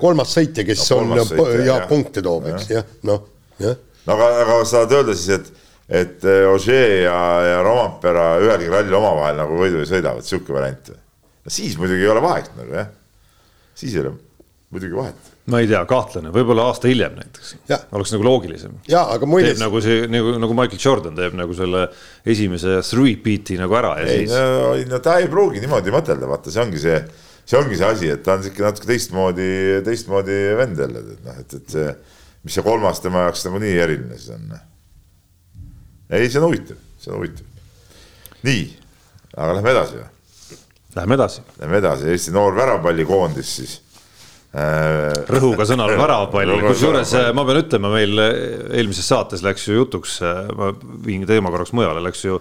kolmas 0.00 0.32
sõitja, 0.36 0.64
kes 0.68 0.88
no, 0.90 1.02
on 1.02 1.14
sõitja, 1.20 1.48
ja 1.60 1.68
jah. 1.74 1.88
punkte 1.88 2.24
toob, 2.24 2.48
eks 2.54 2.70
jah, 2.72 2.88
noh 3.08 3.28
no 3.62 4.16
aga, 4.16 4.28
aga 4.42 4.62
sa 4.64 4.82
tahad 4.82 4.96
öelda 5.00 5.16
siis, 5.18 5.38
et, 5.38 5.61
et 5.92 6.24
Ožee 6.48 7.02
ja, 7.04 7.16
ja 7.44 7.58
Rompera 7.66 8.36
ühelgi 8.40 8.70
rallil 8.72 8.96
omavahel 8.96 9.40
nagu 9.42 9.58
võidu 9.60 9.82
ei 9.82 9.90
sõida, 9.90 10.14
vot 10.16 10.28
sihuke 10.28 10.54
variant 10.54 10.94
no 10.94 11.52
siis 11.52 11.76
muidugi 11.80 12.06
ei 12.06 12.12
ole 12.12 12.22
vahet 12.24 12.52
nagu 12.58 12.78
jah, 12.78 12.88
siis 13.76 13.96
ei 13.96 14.04
ole 14.04 14.16
muidugi 14.72 14.96
vahet 14.96 15.32
ma 15.50 15.58
ei 15.58 15.66
tea, 15.66 15.80
kahtlane, 15.90 16.30
võib-olla 16.34 16.68
aasta 16.70 16.86
hiljem 16.86 17.16
näiteks, 17.18 17.54
oleks 17.96 18.12
nagu 18.14 18.26
loogilisem. 18.26 18.76
teeb 19.58 19.62
nagu 19.64 19.82
see 19.82 20.06
nagu, 20.10 20.36
nagu 20.44 20.56
Michael 20.58 20.82
Jordan 20.84 21.18
teeb 21.18 21.34
nagu 21.38 21.56
selle 21.58 21.88
esimese 22.34 22.78
three 22.86 23.16
beat'i 23.24 23.58
nagu 23.58 23.74
ära 23.78 23.96
ja 24.00 24.06
ei, 24.06 24.22
siis. 24.22 24.36
no, 24.36 24.72
no 24.94 25.02
ta 25.02 25.18
ei 25.18 25.28
pruugi 25.32 25.62
niimoodi 25.64 25.94
mõtelda, 25.94 26.30
vaata, 26.30 26.54
see 26.54 26.62
ongi 26.62 26.82
see, 26.82 26.98
see 27.42 27.58
ongi 27.58 27.78
see 27.80 27.88
asi, 27.90 28.12
et 28.14 28.22
ta 28.22 28.38
on 28.38 28.46
sihuke 28.46 28.68
natuke 28.68 28.90
teistmoodi, 28.92 29.48
teistmoodi 29.88 30.42
vend 30.62 30.84
jälle, 30.86 31.06
et 31.16 31.26
noh, 31.26 31.40
et, 31.42 31.56
et 31.58 31.74
see, 31.78 31.96
mis 32.46 32.58
see 32.58 32.66
kolmas 32.66 33.02
tema 33.02 33.26
jaoks 33.26 33.48
nagunii 33.48 33.74
eriline 33.82 34.20
siis 34.20 34.36
on. 34.38 34.46
Ei, 36.12 36.28
see 36.28 36.40
on 36.40 36.48
huvitav, 36.50 36.80
see 37.00 37.12
on 37.12 37.20
huvitav. 37.20 37.46
nii, 38.46 38.66
aga 39.36 39.56
lähme 39.58 39.76
edasi 39.76 40.00
või? 40.00 40.08
Läheme 40.92 41.16
edasi. 41.16 41.40
Lähme 41.56 41.78
edasi, 41.80 42.10
Eesti 42.12 42.34
noor 42.34 42.52
väravapallikoondis 42.52 43.56
siis 43.56 43.78
Äh, 44.52 45.08
rõhuga 45.32 45.64
sõnal 45.64 45.94
väravapall, 46.02 46.50
kusjuures 46.66 47.14
äh, 47.16 47.30
ma 47.32 47.44
pean 47.48 47.62
ütlema, 47.62 47.88
meil 47.94 48.20
äh, 48.20 48.34
eelmises 48.76 49.06
saates 49.08 49.40
läks 49.40 49.64
ju 49.64 49.78
jutuks, 49.78 50.18
ma 50.58 50.68
viin 51.06 51.24
teema 51.28 51.48
korraks 51.54 51.72
mujale, 51.72 52.02
läks 52.04 52.26
ju 52.26 52.36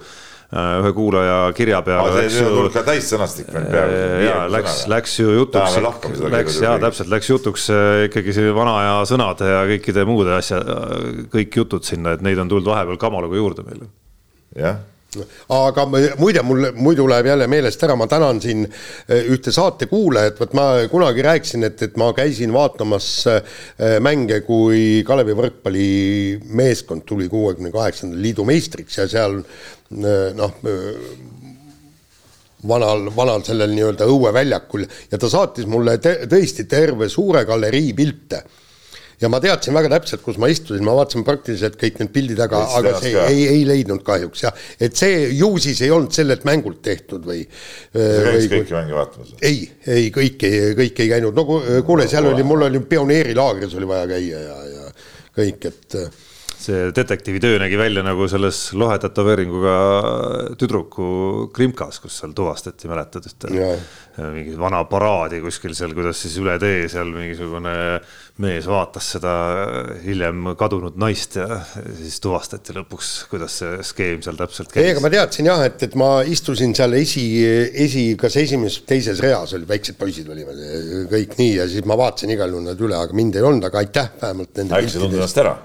ühe 0.52 0.92
kuulaja 0.96 1.38
kirja 1.56 1.80
peale. 1.86 2.26
see 2.30 2.44
on 2.44 2.68
ka 2.74 2.84
täissõnastik 2.84 3.52
veel 3.54 3.70
peaaegu. 3.72 4.04
ja 4.26 4.38
läks, 4.52 4.82
läks 4.92 5.18
ju 5.22 5.32
jutuks, 5.38 5.80
läks 6.34 6.60
ja 6.64 6.76
täpselt 6.82 7.12
läks 7.14 7.32
jutuks 7.32 7.70
ikkagi 8.10 8.36
see 8.36 8.52
vana 8.56 8.76
aja 8.82 9.02
sõnad 9.14 9.44
ja 9.48 9.64
kõikide 9.72 10.06
muude 10.10 10.36
asja, 10.36 10.60
kõik 11.32 11.62
jutud 11.64 11.88
sinna, 11.88 12.18
et 12.18 12.26
neid 12.26 12.42
on 12.42 12.52
tulnud 12.52 12.68
vahepeal 12.68 13.00
kamaluga 13.00 13.40
juurde 13.40 13.68
meile. 13.68 13.92
jah 14.60 14.82
aga 15.52 15.84
muide, 16.20 16.40
mul 16.48 16.70
muidu 16.80 17.04
läheb 17.10 17.28
jälle 17.28 17.48
meelest 17.52 17.82
ära, 17.84 17.98
ma 18.00 18.08
tänan 18.08 18.40
siin 18.44 18.64
ühte 19.12 19.52
saatekuulajat, 19.52 20.40
vot 20.40 20.56
ma 20.56 20.68
kunagi 20.92 21.26
rääkisin, 21.26 21.68
et, 21.68 21.84
et 21.84 21.98
ma 22.00 22.12
käisin 22.16 22.54
vaatamas 22.56 23.10
mänge, 24.04 24.40
kui 24.48 25.04
Kalevi 25.08 25.36
võrkpallimeeskond 25.36 27.04
tuli 27.08 27.28
kuuekümne 27.32 27.74
kaheksandal 27.76 28.24
liidu 28.24 28.48
meistriks 28.48 29.02
ja 29.02 29.10
seal 29.12 29.42
noh, 29.92 30.56
vanal, 32.68 33.06
vanal 33.16 33.44
sellel 33.46 33.74
nii-öelda 33.76 34.08
õueväljakul 34.10 34.86
ja 35.12 35.20
ta 35.20 35.30
saatis 35.32 35.70
mulle 35.70 35.98
te, 36.02 36.22
tõesti 36.30 36.68
terve 36.70 37.10
suure 37.12 37.44
galerii 37.50 37.94
pilte 37.98 38.44
ja 39.22 39.30
ma 39.30 39.40
teadsin 39.42 39.76
väga 39.78 39.92
täpselt, 39.96 40.24
kus 40.26 40.40
ma 40.42 40.50
istusin, 40.52 40.84
ma 40.86 40.96
vaatasin 40.98 41.26
praktiliselt 41.26 41.78
kõik 41.82 42.00
need 42.02 42.14
pildid, 42.14 42.42
aga, 42.42 42.64
aga 42.80 42.96
see 43.02 43.14
ka. 43.14 43.28
ei, 43.30 43.44
ei 43.52 43.68
leidnud 43.70 44.02
kahjuks 44.06 44.46
jah, 44.48 44.64
et 44.82 44.98
see 44.98 45.28
ju 45.38 45.52
siis 45.62 45.84
ei 45.86 45.94
olnud 45.94 46.14
sellelt 46.16 46.46
mängult 46.48 46.82
tehtud 46.86 47.26
või. 47.28 47.44
sa 47.94 48.26
käisid 48.32 48.56
kõiki 48.56 48.78
mänge 48.78 48.98
vaatamas? 48.98 49.36
ei, 49.46 49.64
ei 49.98 50.10
kõiki, 50.16 50.52
kõik 50.80 51.06
ei 51.06 51.14
käinud, 51.14 51.38
no 51.38 51.62
kuule, 51.86 52.10
seal 52.12 52.32
oli, 52.32 52.46
mul 52.48 52.68
oli 52.70 52.82
pioneerilaagris 52.94 53.78
oli 53.78 53.90
vaja 53.90 54.10
käia 54.16 54.44
ja, 54.48 54.60
ja 54.72 54.92
kõik, 55.38 55.70
et 55.70 56.00
see 56.62 56.92
detektiivitöö 56.96 57.60
nägi 57.62 57.78
välja 57.80 58.04
nagu 58.06 58.28
selles 58.30 58.60
lohe 58.78 58.98
tätoveeringuga 59.02 59.76
tüdruku 60.60 61.08
krimkas, 61.56 62.00
kus 62.04 62.22
seal 62.22 62.36
tuvastati, 62.38 62.90
mäletad 62.92 63.28
ühte 63.30 63.52
mingi 64.32 64.58
vana 64.60 64.84
paraadi 64.90 65.40
kuskil 65.42 65.74
seal, 65.78 65.94
kuidas 65.96 66.20
siis 66.22 66.36
üle 66.42 66.58
tee 66.62 66.84
seal 66.92 67.10
mingisugune 67.16 67.74
mees 68.42 68.68
vaatas 68.68 69.08
seda 69.16 69.34
hiljem 70.04 70.52
kadunud 70.60 70.98
naist 71.00 71.38
ja 71.40 71.62
siis 71.98 72.20
tuvastati 72.24 72.76
lõpuks, 72.76 73.12
kuidas 73.32 73.58
see 73.62 73.82
skeem 73.88 74.22
seal 74.26 74.40
täpselt 74.40 74.72
käis. 74.74 74.84
ei, 74.84 74.94
aga 74.96 75.04
ma 75.06 75.12
teadsin 75.14 75.50
jah, 75.52 75.64
et, 75.68 75.82
et 75.88 75.98
ma 76.00 76.12
istusin 76.28 76.76
seal 76.78 76.96
esi, 77.00 77.26
esi, 77.86 78.06
kas 78.20 78.38
esimeses, 78.42 78.84
teises 78.90 79.24
reas 79.24 79.56
olid 79.58 79.70
väiksed 79.70 80.00
poisid 80.00 80.30
olime 80.32 80.56
kõik 81.12 81.38
nii 81.40 81.58
ja 81.62 81.68
siis 81.72 81.88
ma 81.88 81.98
vaatasin 82.00 82.36
igal 82.36 82.52
juhul 82.52 82.68
nad 82.68 82.88
üle, 82.88 82.98
aga 83.00 83.18
mind 83.18 83.40
ei 83.40 83.48
olnud, 83.48 83.68
aga 83.72 83.84
aitäh 83.84 84.16
vähemalt 84.22 84.58
nende. 84.60 84.80
äkki 84.80 84.96
sa 84.96 85.04
tundsid 85.04 85.22
ennast 85.22 85.46
ära? 85.46 85.60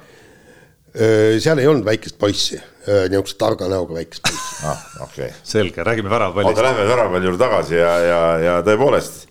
Seal 0.96 1.60
ei 1.60 1.68
olnud 1.68 1.84
väikest 1.84 2.16
poissi, 2.20 2.58
niisugust 2.86 3.36
targa 3.40 3.68
näoga 3.68 3.98
väikest 3.98 4.22
poissi 4.24 4.66
ah,. 4.70 4.84
okei 5.04 5.28
okay., 5.28 5.40
selge, 5.44 5.84
räägime 5.84 6.10
väravapallist. 6.12 6.54
oota, 6.54 6.66
lähme 6.68 6.86
väravapalli 6.88 7.28
juurde 7.28 7.42
tagasi 7.42 7.76
ja, 7.76 7.94
ja, 8.00 8.20
ja 8.40 8.54
tõepoolest 8.66 9.26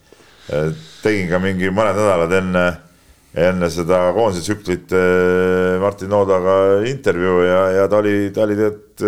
tegin 1.01 1.29
ka 1.31 1.39
mingi 1.41 1.71
mõned 1.73 1.97
nädalad 1.97 2.35
enne, 2.37 2.65
enne 3.47 3.69
seda 3.73 4.03
koondise 4.15 4.45
tsüklit 4.45 4.93
Martin 5.81 6.13
Noodaga 6.13 6.59
intervjuu 6.89 7.41
ja, 7.47 7.63
ja 7.79 7.89
ta 7.89 8.01
oli, 8.03 8.15
ta 8.35 8.45
oli 8.45 8.59
tead 8.59 9.07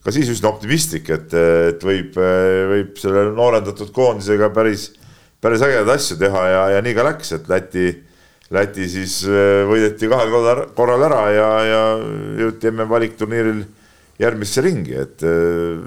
ka 0.00 0.12
siis 0.14 0.30
üsna 0.32 0.48
optimistlik, 0.54 1.10
et, 1.12 1.34
et 1.72 1.82
võib, 1.84 2.16
võib 2.16 3.00
selle 3.00 3.26
noorendatud 3.36 3.92
koondisega 3.92 4.48
päris, 4.54 4.88
päris 5.42 5.64
ägedaid 5.64 5.92
asju 5.96 6.16
teha 6.20 6.46
ja, 6.48 6.62
ja 6.76 6.84
nii 6.84 6.96
ka 6.96 7.04
läks, 7.10 7.34
et 7.36 7.50
Läti 7.52 7.90
Läti 8.50 8.88
siis 8.90 9.20
äh, 9.30 9.62
võideti 9.68 10.08
kahel 10.10 10.32
korral 10.74 11.04
ära 11.06 11.20
ja, 11.30 11.50
ja 11.62 11.82
jõuti 12.40 12.72
MM 12.72 12.88
valikturniiril 12.90 13.60
järgmisse 14.20 14.64
ringi, 14.66 14.96
et 14.98 15.22
äh, 15.22 15.78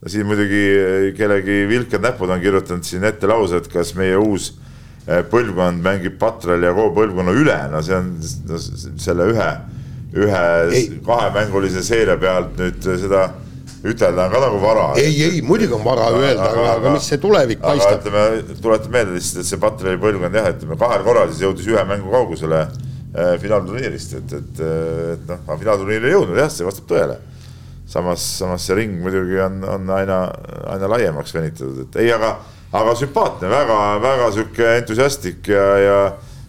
no 0.00 0.12
siin 0.12 0.24
muidugi 0.28 1.12
kellegi 1.18 1.58
vilkad 1.68 2.04
näpud 2.06 2.32
on 2.32 2.40
kirjutanud 2.40 2.88
siin 2.88 3.04
ette 3.04 3.28
lause, 3.28 3.60
et 3.60 3.68
kas 3.68 3.92
meie 3.98 4.16
uus 4.16 4.54
äh, 5.04 5.20
põlvkond 5.28 5.84
mängib 5.84 6.16
Patral 6.22 6.64
ja 6.64 6.72
kogu 6.76 6.94
põlvkonna 7.02 7.36
üle, 7.36 7.58
no 7.68 7.84
see 7.84 7.98
on 8.00 8.14
no, 8.48 8.62
selle 9.04 9.28
ühe, 9.34 9.50
ühe 10.16 10.46
kahemängulise 11.04 11.84
seeria 11.84 12.16
pealt 12.20 12.56
nüüd 12.56 12.80
seda 13.04 13.28
ütelda 13.84 14.26
on 14.26 14.32
ka 14.32 14.40
nagu 14.40 14.58
vara. 14.62 14.86
ei, 15.00 15.14
ei 15.24 15.42
muidugi 15.42 15.74
on 15.76 15.84
vara 15.84 16.08
öelda, 16.14 16.48
aga, 16.50 16.66
aga 16.78 16.92
mis 16.96 17.08
see 17.10 17.20
tulevik 17.20 17.60
paistab. 17.60 18.00
ütleme, 18.00 18.56
tuletan 18.62 18.92
meelde 18.94 19.16
lihtsalt, 19.16 19.42
et 19.42 19.50
see 19.50 19.60
Patreli 19.62 20.00
põlvkond 20.02 20.38
jah, 20.40 20.50
ütleme 20.54 20.78
kahel 20.80 21.06
korral 21.06 21.30
siis 21.32 21.44
jõudis 21.44 21.68
ühe 21.70 21.84
mängu 21.88 22.12
kaugusele 22.12 22.62
äh, 22.64 23.32
finaalturniirist, 23.42 24.18
et, 24.20 24.36
et, 24.40 24.60
et 25.14 25.32
noh, 25.32 25.56
finaalturniiri 25.60 26.10
ei 26.10 26.16
jõudnud 26.16 26.40
jah, 26.40 26.52
see 26.52 26.66
vastab 26.66 26.88
tõele. 26.92 27.18
samas, 27.86 28.22
samas 28.40 28.64
see 28.66 28.74
ring 28.74 28.96
muidugi 29.02 29.38
on, 29.44 29.60
on 29.76 29.90
aina, 29.94 30.22
aina 30.72 30.88
laiemaks 30.96 31.34
venitatud, 31.34 31.84
et 31.84 32.00
ei, 32.02 32.12
aga, 32.14 32.36
aga 32.72 32.96
sümpaatne 32.98 33.50
väga,, 33.52 33.76
väga-väga 34.02 34.32
sihuke 34.34 34.72
entusiastlik 34.80 35.52
ja, 35.52 35.66
ja 35.84 36.00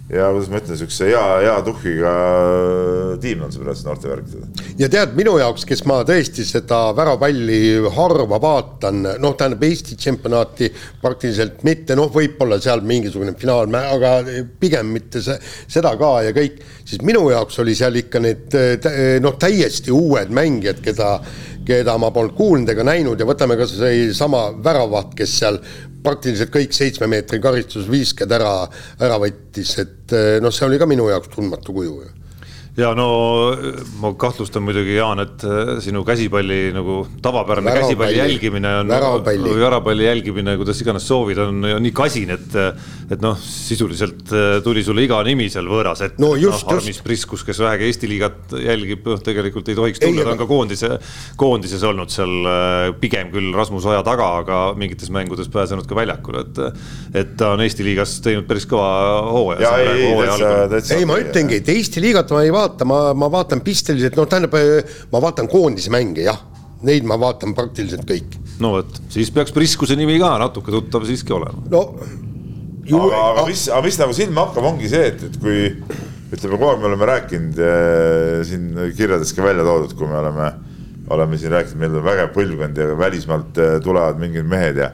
ja 0.08 0.30
kuidas 0.32 0.48
ma 0.52 0.60
ütlen, 0.62 0.78
siukse 0.80 1.10
hea, 1.10 1.24
hea 1.44 1.56
tuhhiga 1.66 2.12
tiim 3.20 3.42
on 3.44 3.52
see 3.52 3.64
praegu 3.64 3.88
noortevärkidel. 3.90 4.46
ja 4.80 4.88
tead, 4.92 5.16
minu 5.20 5.34
jaoks, 5.42 5.66
kes 5.68 5.84
ma 5.90 6.00
tõesti 6.08 6.46
seda 6.48 6.80
väravapalli 6.96 7.60
harva 7.98 8.40
vaatan, 8.44 9.02
noh, 9.20 9.36
tähendab 9.40 9.66
Eesti 9.68 9.98
tšempionaati 10.00 10.72
praktiliselt 11.02 11.66
mitte, 11.68 11.98
noh, 12.00 12.08
võib-olla 12.14 12.60
seal 12.64 12.86
mingisugune 12.88 13.36
finaal, 13.40 13.68
aga 13.82 14.14
pigem 14.62 14.96
mitte 14.96 15.24
see, 15.26 15.36
seda 15.68 15.92
ka 16.00 16.14
ja 16.30 16.32
kõik, 16.38 16.64
siis 16.88 17.04
minu 17.04 17.28
jaoks 17.34 17.60
oli 17.66 17.76
seal 17.76 18.00
ikka 18.00 18.24
need 18.24 18.58
noh, 19.24 19.36
täiesti 19.42 19.92
uued 19.92 20.32
mängijad, 20.32 20.80
keda 20.86 21.18
keda 21.68 21.98
ma 22.00 22.12
polnud 22.16 22.36
kuulnud 22.38 22.72
ega 22.72 22.86
näinud 22.88 23.20
ja 23.20 23.28
võtame 23.28 23.58
kas 23.60 23.74
või 23.76 24.12
sama 24.16 24.48
väravaht, 24.64 25.12
kes 25.18 25.34
seal 25.42 25.60
praktiliselt 26.04 26.54
kõik 26.54 26.76
seitsme 26.76 27.10
meetri 27.12 27.40
karistusvisked 27.44 28.32
ära, 28.38 28.54
ära 29.04 29.18
võttis, 29.22 29.74
et 29.84 30.16
eh, 30.16 30.38
noh, 30.44 30.54
see 30.54 30.68
oli 30.68 30.80
ka 30.82 30.90
minu 30.90 31.10
jaoks 31.12 31.34
tundmatu 31.34 31.76
kuju 31.76 32.00
ju 32.04 32.17
ja 32.78 32.92
no 32.94 33.08
ma 33.98 34.12
kahtlustan 34.20 34.62
muidugi, 34.62 34.94
Jaan, 35.00 35.24
et 35.24 35.42
äh, 35.48 35.72
sinu 35.82 36.04
käsipalli 36.06 36.70
nagu 36.76 37.00
tavapärane 37.26 37.72
Väravapalli. 37.72 37.96
käsipalli 37.96 38.20
jälgimine 38.20 38.74
on, 38.84 38.92
või 39.26 39.56
väravapalli 39.58 40.06
jälgimine, 40.06 40.54
kuidas 40.60 40.82
iganes 40.84 41.08
soovid, 41.10 41.42
on 41.42 41.66
nii 41.82 41.94
kasin, 41.98 42.36
et, 42.36 42.58
et 43.10 43.24
noh, 43.24 43.40
sisuliselt 43.42 44.30
äh, 44.30 44.60
tuli 44.66 44.84
sulle 44.86 45.08
iga 45.08 45.24
nimi 45.26 45.48
seal 45.50 45.66
võõras 45.72 46.04
ette 46.06 46.22
no,. 46.22 46.36
noh, 46.38 46.62
Armis 46.76 47.02
Priskus, 47.02 47.46
kes 47.48 47.64
vähegi 47.66 47.90
Eesti 47.90 48.12
liigat 48.12 48.54
jälgib, 48.62 49.10
noh, 49.10 49.26
tegelikult 49.26 49.74
ei 49.74 49.80
tohiks 49.82 50.04
tulla, 50.04 50.28
ta 50.28 50.36
on 50.36 50.44
ka 50.44 50.50
koondise, 50.50 50.92
koondises 51.42 51.88
olnud 51.90 52.14
seal 52.14 52.38
äh, 52.46 52.92
pigem 53.02 53.34
küll 53.34 53.58
Rasmus 53.58 53.90
Oja 53.90 54.06
taga, 54.06 54.30
aga 54.44 54.62
mingites 54.78 55.10
mängudes 55.14 55.50
pääsenud 55.50 55.90
ka 55.90 55.98
väljakule, 55.98 56.46
et, 56.46 56.64
et 57.24 57.34
ta 57.42 57.56
on 57.58 57.66
Eesti 57.66 57.90
liigas 57.90 58.20
teinud 58.22 58.46
päris 58.46 58.70
kõva 58.70 58.94
hooaja. 59.34 59.74
ei, 59.82 60.14
ei, 61.00 61.10
ma 61.10 61.18
ütlengi, 61.26 61.64
et 61.64 61.74
Eesti 61.74 62.06
liigat 62.06 62.38
ma 62.38 62.46
ei 62.46 62.54
vaata 62.54 62.67
vaata, 62.68 62.88
ma, 62.88 63.02
ma 63.18 63.32
vaatan 63.32 63.64
pisteliselt, 63.66 64.18
noh, 64.20 64.28
tähendab, 64.30 64.56
ma 65.12 65.24
vaatan 65.24 65.50
koondise 65.52 65.94
mänge, 65.94 66.28
jah. 66.28 66.44
Neid 66.86 67.08
ma 67.10 67.16
vaatan 67.18 67.56
praktiliselt 67.58 68.06
kõik. 68.06 68.36
no 68.62 68.76
vot, 68.76 69.00
siis 69.10 69.32
peaks 69.34 69.54
Priskuse 69.54 69.96
nimi 69.98 70.20
ka 70.22 70.36
natuke 70.38 70.74
tuttav 70.74 71.08
siiski 71.10 71.34
olema. 71.34 71.64
no 71.74 71.82
ju.... 72.86 73.00
aga, 73.02 73.24
aga 73.32 73.48
mis, 73.50 73.64
aga 73.72 73.82
mis 73.86 73.98
nagu 74.02 74.14
silma 74.14 74.46
hakkab, 74.46 74.68
ongi 74.72 74.92
see, 74.92 75.10
et, 75.10 75.24
et 75.26 75.40
kui 75.42 75.58
ütleme, 76.28 76.54
kogu 76.54 76.70
aeg 76.70 76.84
me 76.84 76.90
oleme 76.92 77.10
rääkinud 77.10 77.60
äh, 77.64 78.38
siin 78.48 78.70
kirjades 78.98 79.34
ka 79.34 79.46
välja 79.46 79.66
toodud, 79.68 79.98
kui 79.98 80.10
me 80.10 80.20
oleme, 80.22 80.52
oleme 81.16 81.42
siin 81.42 81.54
rääkinud, 81.56 81.82
meil 81.82 81.98
on 81.98 82.08
vägev 82.08 82.32
põlvkond 82.36 82.82
ja 82.82 82.88
välismaalt 83.00 83.62
äh, 83.64 83.76
tulevad 83.84 84.22
mingid 84.22 84.48
mehed 84.50 84.82
ja 84.84 84.92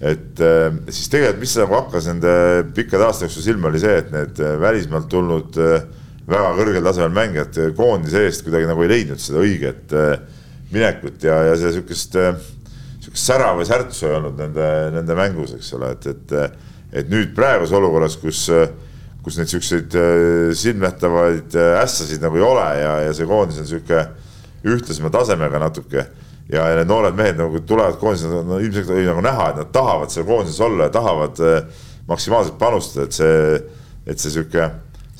et 0.00 0.40
äh, 0.40 0.68
siis 0.88 1.10
tegelikult, 1.12 1.42
mis 1.44 1.56
nagu 1.60 1.76
hakkas 1.76 2.10
nende 2.10 2.34
pikkade 2.76 3.06
aasta 3.06 3.26
jooksul 3.26 3.44
silma, 3.44 3.68
oli 3.70 3.82
see, 3.82 3.98
et 4.00 4.14
need 4.14 4.44
välismaalt 4.62 5.10
tulnud 5.12 5.60
äh, 5.60 5.82
väga 6.30 6.52
kõrgel 6.58 6.86
tasemel 6.86 7.14
mängijad 7.14 7.58
koondise 7.78 8.24
eest 8.26 8.44
kuidagi 8.46 8.68
nagu 8.70 8.84
ei 8.84 8.92
leidnud 8.92 9.22
seda 9.22 9.42
õiget 9.42 9.94
minekut 10.70 11.24
ja, 11.26 11.40
ja 11.50 11.56
seda 11.58 11.72
sihukest, 11.74 12.14
sihukest 13.02 13.24
sära 13.24 13.50
või 13.58 13.66
särtsu 13.68 14.06
ei 14.06 14.16
olnud 14.18 14.38
nende, 14.38 14.68
nende 14.94 15.16
mängus, 15.18 15.56
eks 15.56 15.72
ole, 15.78 15.92
et, 15.96 16.06
et, 16.10 16.62
et 17.02 17.10
nüüd 17.10 17.34
praeguses 17.36 17.74
olukorras, 17.78 18.16
kus, 18.22 18.44
kus 19.24 19.38
neid 19.40 19.50
siukseid 19.50 19.98
silmnähtavaid 20.62 21.58
ässasid 21.82 22.22
nagu 22.22 22.38
ei 22.38 22.46
ole 22.46 22.66
ja, 22.80 22.96
ja 23.08 23.14
see 23.16 23.28
koondis 23.30 23.60
on 23.62 23.70
sihuke 23.70 24.04
ühtlasema 24.70 25.10
tasemega 25.12 25.60
natuke 25.62 26.04
ja, 26.50 26.66
need 26.76 26.90
noored 26.90 27.16
mehed 27.18 27.38
nagu 27.38 27.62
tulevad 27.66 27.98
koondise, 28.00 28.30
no 28.46 28.58
ilmselt 28.62 28.90
oli 28.94 29.06
nagu 29.08 29.22
näha, 29.24 29.50
et 29.52 29.60
nad 29.62 29.72
tahavad 29.74 30.12
seal 30.12 30.26
koondises 30.28 30.60
olla 30.64 30.88
ja 30.88 30.94
tahavad 30.94 31.42
maksimaalselt 32.10 32.58
panustada, 32.58 33.06
et 33.06 33.16
see, 33.16 33.60
et 34.06 34.22
see 34.22 34.34
sihuke, 34.34 34.66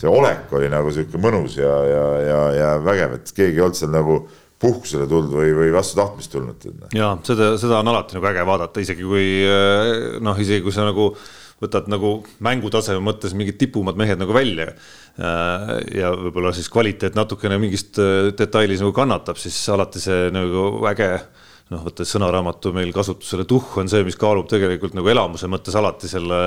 see 0.01 0.11
olek 0.11 0.53
oli 0.57 0.71
nagu 0.73 0.93
sihuke 0.95 1.21
mõnus 1.21 1.59
ja, 1.61 1.73
ja, 1.89 2.05
ja, 2.25 2.39
ja 2.57 2.71
vägev, 2.85 3.19
et 3.19 3.35
keegi 3.37 3.61
ei 3.61 3.67
olnud 3.67 3.79
seal 3.79 3.93
nagu 3.95 4.23
puhkusele 4.61 5.07
tulnud 5.09 5.33
või, 5.33 5.53
või 5.57 5.73
vastu 5.73 5.97
tahtmist 6.01 6.33
tulnud. 6.35 6.71
ja 6.97 7.15
seda, 7.25 7.53
seda 7.61 7.81
on 7.81 7.93
alati 7.93 8.17
nagu 8.19 8.29
äge 8.31 8.47
vaadata, 8.49 8.83
isegi 8.85 9.07
kui 9.07 9.29
äh, 9.45 10.19
noh, 10.25 10.41
isegi 10.41 10.65
kui 10.65 10.75
sa 10.75 10.85
nagu 10.89 11.13
võtad 11.61 11.91
nagu 11.93 12.15
mängutaseme 12.45 13.03
mõttes 13.05 13.35
mingid 13.37 13.59
tipumad 13.61 13.99
mehed 14.01 14.21
nagu 14.21 14.33
välja. 14.33 14.71
Äh, 15.21 15.73
ja 15.99 16.13
võib-olla 16.17 16.55
siis 16.57 16.71
kvaliteet 16.73 17.19
natukene 17.19 17.59
mingist 17.61 18.01
äh, 18.01 18.31
detailis 18.37 18.81
nagu 18.81 18.95
kannatab, 18.97 19.41
siis 19.41 19.59
alati 19.73 20.01
see 20.01 20.31
nagu 20.33 20.71
äge 20.89 21.13
noh, 21.71 21.83
võttes 21.87 22.11
sõnaraamatu 22.11 22.73
meil 22.75 22.91
kasutusele, 22.95 23.45
tuhh 23.49 23.79
on 23.81 23.91
see, 23.91 24.03
mis 24.07 24.19
kaalub 24.19 24.49
tegelikult 24.51 24.97
nagu 24.99 25.11
elamuse 25.13 25.47
mõttes 25.51 25.77
alati 25.79 26.11
selle, 26.11 26.41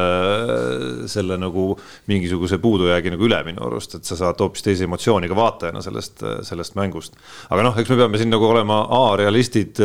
selle 1.12 1.38
nagu 1.40 1.70
mingisuguse 2.12 2.60
puudujäägi 2.64 3.14
nagu 3.14 3.28
üle 3.30 3.40
minu 3.48 3.64
arust, 3.68 3.98
et 4.00 4.10
sa 4.10 4.20
saad 4.20 4.44
hoopis 4.44 4.66
teise 4.66 4.88
emotsiooniga 4.88 5.38
vaatajana 5.38 5.84
sellest, 5.86 6.26
sellest 6.48 6.76
mängust. 6.80 7.16
aga 7.50 7.70
noh, 7.70 7.80
eks 7.80 7.94
me 7.94 8.02
peame 8.04 8.20
siin 8.20 8.34
nagu 8.34 8.50
olema 8.50 8.84
A-realistid 9.00 9.80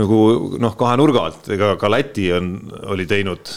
nagu 0.00 0.22
noh, 0.58 0.78
kahe 0.78 0.98
nurga 0.98 1.28
alt, 1.28 1.52
ega 1.52 1.76
ka 1.78 1.92
Läti 1.92 2.30
on, 2.34 2.56
oli 2.90 3.06
teinud 3.06 3.54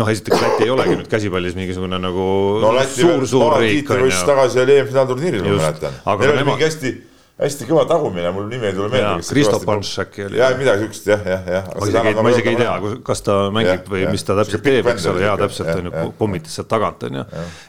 noh, 0.00 0.10
esiteks 0.10 0.42
Läti 0.42 0.66
ei 0.66 0.74
olegi 0.74 0.98
nüüd 0.98 1.10
käsipallis 1.14 1.54
mingisugune 1.54 2.02
nagu 2.02 2.28
no, 2.64 2.74
suur, 2.90 3.26
suur 3.30 3.58
riik. 3.62 3.86
tagasi 3.86 4.64
oli 4.66 4.80
EM-finaalturniiril, 4.80 5.46
ma 5.46 5.58
mäletan. 5.60 6.00
Neil 6.10 6.38
oli 6.40 6.48
mingi 6.50 6.66
hästi 6.66 6.96
hästi 7.34 7.66
kõva 7.66 7.82
tagumine, 7.90 8.30
mul 8.34 8.46
nimi 8.46 8.68
ei 8.68 8.74
tule 8.76 8.86
meelde. 8.92 9.24
Kristo 9.26 9.58
Panš 9.66 9.90
äkki 10.04 10.26
oli. 10.28 10.38
ja 10.38 10.52
midagi 10.54 10.84
siukest 10.84 11.08
jah, 11.10 11.24
jah, 11.26 11.48
jah. 11.50 11.70
ma 11.74 11.88
isegi, 11.90 12.12
ma 12.14 12.30
isegi 12.30 12.50
ei 12.52 12.58
tea, 12.60 12.74
kas 13.08 13.24
ta 13.26 13.38
mängib 13.54 13.90
või 13.90 14.04
mis 14.12 14.22
ta 14.26 14.36
täpselt 14.38 14.62
teeb, 14.62 14.90
eks 14.92 15.08
ole, 15.10 15.24
ja 15.26 15.34
täpselt 15.40 15.72
on 15.72 15.88
ju, 15.90 16.04
pommitas 16.20 16.54
sealt 16.54 16.70
tagant 16.70 17.02
on 17.08 17.18
ju. 17.18 17.24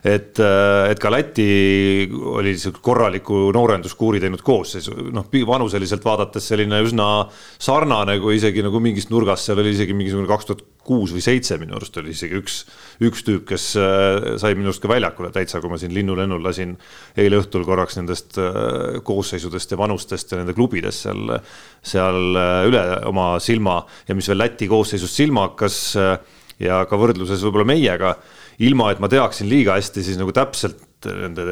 et, 0.06 0.38
äh, 0.38 0.92
et 0.94 1.02
ka 1.02 1.10
Läti 1.16 1.48
oli 2.36 2.54
sihuke 2.62 2.84
korraliku 2.86 3.48
noorenduskuuri 3.56 4.22
teinud 4.22 4.46
koosseisu, 4.46 5.10
noh 5.16 5.34
vanuseliselt 5.50 6.06
vaadates 6.06 6.46
selline 6.54 6.84
üsna 6.86 7.10
sarnane, 7.58 8.20
kui 8.22 8.38
isegi 8.38 8.62
nagu 8.66 8.82
mingist 8.84 9.10
nurgast, 9.10 9.50
seal 9.50 9.66
oli 9.66 9.74
isegi 9.74 9.98
mingisugune 9.98 10.30
kaks 10.30 10.52
tuhat 10.52 10.66
kuus 10.86 11.14
või 11.16 11.26
seitse 11.26 11.58
minu 11.58 11.80
arust 11.80 11.98
oli 11.98 12.14
isegi 12.14 12.38
üks, 12.38 12.62
üks 13.04 13.26
tüüp, 13.28 13.44
kes 13.50 13.68
äh, 13.80 14.36
sai 14.42 14.56
minu 14.56 14.70
arust 14.72 14.84
ka 14.84 14.92
väljakule 14.92 15.32
täitsa, 15.36 15.60
kui 15.64 15.72
ma 15.72 15.80
siin 15.82 15.94
linnulennul 15.96 16.44
lasin 16.46 16.76
eile 17.20 17.42
õhtul 17.42 17.66
korraks 17.68 18.00
nendest 18.00 18.40
äh, 18.42 19.02
koosseisudest 19.06 19.76
ja 19.76 19.80
vanustest 19.82 20.32
ja 20.32 20.40
nende 20.40 20.56
klubidest 20.56 21.08
seal, 21.08 21.36
seal 21.84 22.40
äh, 22.40 22.62
üle 22.70 22.86
oma 23.10 23.34
silma 23.44 23.82
ja 24.08 24.16
mis 24.18 24.30
veel 24.32 24.44
Läti 24.46 24.70
koosseisust 24.72 25.18
silma 25.18 25.50
hakkas 25.50 25.78
ja 26.62 26.82
ka 26.88 26.98
võrdluses 27.00 27.42
võib-olla 27.44 27.68
meiega, 27.68 28.16
ilma 28.64 28.92
et 28.94 29.02
ma 29.04 29.10
teaksin 29.12 29.50
liiga 29.52 29.76
hästi 29.76 30.04
siis 30.06 30.20
nagu 30.20 30.32
täpselt 30.36 30.84
nende 31.06 31.44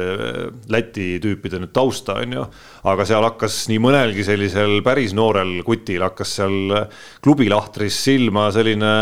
Läti 0.72 1.18
tüüpide 1.22 1.60
nüüd 1.62 1.74
tausta, 1.76 2.16
on 2.22 2.32
ju. 2.38 2.46
aga 2.90 3.06
seal 3.06 3.26
hakkas 3.26 3.64
nii 3.70 3.80
mõnelgi 3.82 4.24
sellisel 4.26 4.80
päris 4.86 5.14
noorel 5.16 5.60
kutil 5.66 6.02
hakkas 6.06 6.38
seal 6.40 6.74
klubilahtris 7.24 8.00
silma 8.08 8.48
selline 8.54 8.94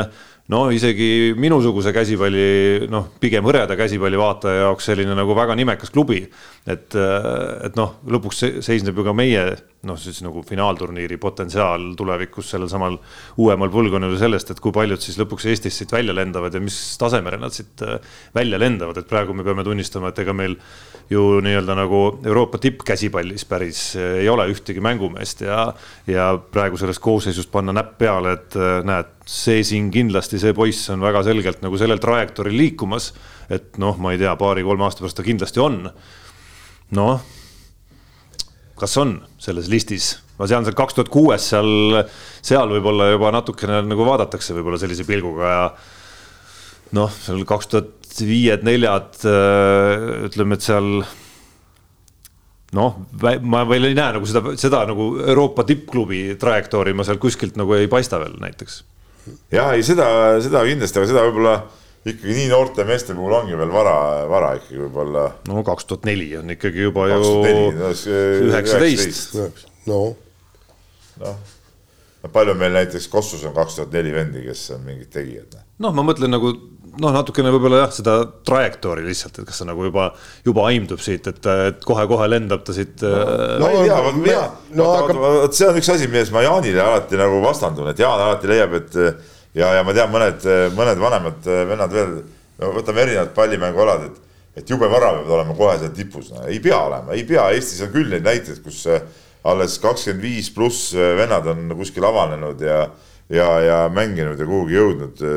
no 0.51 0.62
isegi 0.74 1.32
minusuguse 1.38 1.93
käsipalli, 1.95 2.88
noh, 2.90 3.12
pigem 3.22 3.47
hõreda 3.47 3.76
käsipalli 3.78 4.18
vaataja 4.18 4.66
jaoks 4.66 4.90
selline 4.90 5.14
nagu 5.18 5.36
väga 5.38 5.55
nimekas 5.59 5.93
klubi. 5.95 6.24
et, 6.66 6.95
et 6.95 7.76
noh, 7.78 7.97
lõpuks 8.07 8.45
seisneb 8.62 8.99
ju 8.99 9.05
ka 9.07 9.14
meie 9.14 9.45
noh, 9.88 9.99
siis 9.99 10.20
nagu 10.22 10.43
finaalturniiri 10.47 11.16
potentsiaal 11.20 11.93
tulevikus 11.99 12.53
sellel 12.53 12.70
samal 12.70 12.97
uuemal 13.43 13.70
põlvkonnal 13.72 14.14
sellest, 14.20 14.53
et 14.53 14.61
kui 14.62 14.74
paljud 14.74 15.03
siis 15.03 15.18
lõpuks 15.18 15.49
Eestist 15.51 15.82
siit 15.82 15.95
välja 15.95 16.14
lendavad 16.14 16.55
ja 16.55 16.62
mis 16.62 16.76
tasemele 17.01 17.40
nad 17.43 17.55
siit 17.55 17.82
äh, 17.82 17.99
välja 18.34 18.61
lendavad, 18.62 19.01
et 19.01 19.11
praegu 19.11 19.34
me 19.34 19.47
peame 19.47 19.64
tunnistama, 19.66 20.12
et 20.12 20.22
ega 20.22 20.34
meil 20.36 20.55
ju 21.11 21.40
nii-öelda 21.43 21.76
nagu 21.76 22.03
Euroopa 22.22 22.61
tippkäsipallis 22.62 23.47
päris 23.51 23.82
äh, 23.99 24.20
ei 24.22 24.30
ole 24.30 24.47
ühtegi 24.53 24.82
mängumeest 24.84 25.43
ja, 25.49 25.64
ja 26.07 26.30
praegu 26.38 26.78
sellest 26.78 27.03
koosseisust 27.03 27.51
panna 27.51 27.74
näpp 27.74 27.97
peale, 27.99 28.36
et 28.38 28.59
äh, 28.59 28.78
näed, 28.86 29.11
see 29.27 29.62
siin 29.66 29.91
kindlasti, 29.95 30.41
see 30.43 30.55
poiss 30.57 30.91
on 30.91 31.05
väga 31.05 31.23
selgelt 31.27 31.62
nagu 31.62 31.79
sellel 31.79 32.01
trajektooril 32.03 32.57
liikumas. 32.59 33.12
et 33.51 33.79
noh, 33.79 33.97
ma 33.99 34.12
ei 34.12 34.18
tea, 34.18 34.35
paari-kolme 34.37 34.85
aasta 34.87 35.05
pärast 35.05 35.20
ta 35.20 35.27
kindlasti 35.27 35.62
on. 35.62 35.87
noh 36.99 37.23
kas 38.83 38.99
on 38.99 39.16
selles 39.43 39.70
listis? 39.70 40.16
ma 40.39 40.49
tean, 40.51 40.64
seal 40.66 40.77
kaks 40.77 40.97
tuhat 40.97 41.11
kuues 41.12 41.49
seal, 41.53 42.03
seal 42.43 42.70
võib-olla 42.73 43.12
juba 43.12 43.31
natukene 43.35 43.83
nagu 43.87 44.07
vaadatakse 44.09 44.57
võib-olla 44.57 44.81
sellise 44.81 45.07
pilguga 45.07 45.51
ja 45.53 45.66
noh, 46.99 47.12
seal 47.23 47.45
kaks 47.49 47.70
tuhat 47.70 48.23
viied-neljad 48.27 49.20
äh, 49.29 50.07
ütleme, 50.29 50.59
et 50.59 50.66
seal 50.66 50.89
noh, 52.77 52.97
ma 53.45 53.62
veel 53.68 53.91
ei 53.91 53.97
näe 53.97 54.16
nagu 54.16 54.29
seda, 54.29 54.57
seda 54.61 54.83
nagu 54.89 55.12
Euroopa 55.23 55.66
tippklubi 55.68 56.25
trajektoori 56.41 56.97
ma 56.97 57.07
seal 57.07 57.20
kuskilt 57.23 57.61
nagu 57.61 57.77
ei 57.77 57.91
paista 57.93 58.20
veel 58.23 58.35
näiteks. 58.43 58.83
Ja 59.53 59.70
ei, 59.77 59.85
seda, 59.87 60.09
seda 60.45 60.64
kindlasti, 60.66 61.01
aga 61.01 61.11
seda 61.11 61.25
võib-olla 61.29 61.55
ikkagi 62.03 62.35
nii 62.35 62.49
noorte 62.51 62.85
meeste 62.87 63.14
puhul 63.14 63.37
ongi 63.39 63.57
veel 63.59 63.73
vara, 63.73 63.95
vara 64.31 64.53
ikkagi 64.59 64.81
võib-olla. 64.83 65.29
no 65.49 65.62
kaks 65.66 65.87
tuhat 65.91 66.09
neli 66.09 66.29
on 66.39 66.51
ikkagi 66.55 66.87
juba 66.89 67.09
ju 67.12 67.20
üheksateist. 68.49 69.39
no. 69.87 70.01
noh, 71.23 71.37
palju 72.33 72.57
meil 72.59 72.75
näiteks 72.81 73.09
Kossus 73.12 73.45
on 73.47 73.55
kaks 73.57 73.79
tuhat 73.79 73.95
neli 73.95 74.14
vendi, 74.14 74.43
kes 74.49 74.68
on 74.77 74.87
mingid 74.89 75.12
tegijad? 75.14 75.61
noh, 75.83 75.95
ma 75.95 76.07
mõtlen 76.07 76.35
nagu 76.35 76.55
noh, 77.01 77.12
natukene 77.14 77.53
võib-olla 77.55 77.82
jah, 77.84 77.93
seda 77.95 78.14
trajektoori 78.47 79.05
lihtsalt, 79.07 79.38
et 79.40 79.49
kas 79.49 79.61
see 79.62 79.68
nagu 79.68 79.86
juba, 79.86 80.09
juba 80.45 80.66
aimdub 80.68 81.01
siit, 81.03 81.28
et, 81.30 81.49
et 81.68 81.84
kohe-kohe 81.86 82.26
lendab 82.28 82.64
ta 82.66 82.74
siit 82.76 83.05
no,. 83.05 83.68
Äh, 83.68 83.78
ei 83.78 83.86
tea, 83.86 84.01
vot 84.05 84.18
mina, 84.18 84.43
no, 84.76 84.88
aga... 84.99 85.16
vot 85.45 85.57
see 85.57 85.68
on 85.70 85.78
üks 85.80 85.93
asi, 85.95 86.11
milles 86.12 86.32
ma 86.34 86.45
Jaanile 86.45 86.82
alati 86.84 87.20
nagu 87.20 87.40
vastandun, 87.45 87.93
et 87.93 88.03
Jaan 88.03 88.20
alati 88.26 88.51
leiab, 88.51 88.76
et 88.82 88.99
ja, 89.57 89.72
ja 89.78 89.86
ma 89.86 89.97
tean, 89.97 90.12
mõned, 90.12 90.47
mõned 90.76 91.01
vanemad 91.01 91.49
vennad 91.72 91.97
veel, 91.97 92.14
no 92.61 92.74
võtame 92.76 93.07
erinevad 93.07 93.32
pallimängualad, 93.38 94.07
et, 94.11 94.20
et 94.61 94.76
jube 94.76 94.88
vara 94.93 95.14
peab 95.16 95.32
olema 95.38 95.57
kohe 95.57 95.78
seal 95.80 95.97
tipus 95.97 96.32
no,. 96.34 96.45
ei 96.49 96.61
pea 96.64 96.84
olema, 96.90 97.16
ei 97.16 97.24
pea, 97.28 97.49
Eestis 97.57 97.80
on 97.86 97.93
küll 97.95 98.12
neid 98.12 98.28
näiteid, 98.28 98.61
kus 98.64 98.84
äh, 98.93 99.01
alles 99.49 99.78
kakskümmend 99.82 100.28
viis 100.28 100.53
pluss 100.53 100.93
äh, 100.93 101.14
vennad 101.18 101.49
on 101.49 101.72
kuskil 101.80 102.05
avanenud 102.05 102.61
ja, 102.61 102.84
ja, 103.32 103.53
ja 103.64 103.84
mänginud 103.93 104.36
ja 104.36 104.49
kuhugi 104.49 104.76
jõudnud 104.76 105.28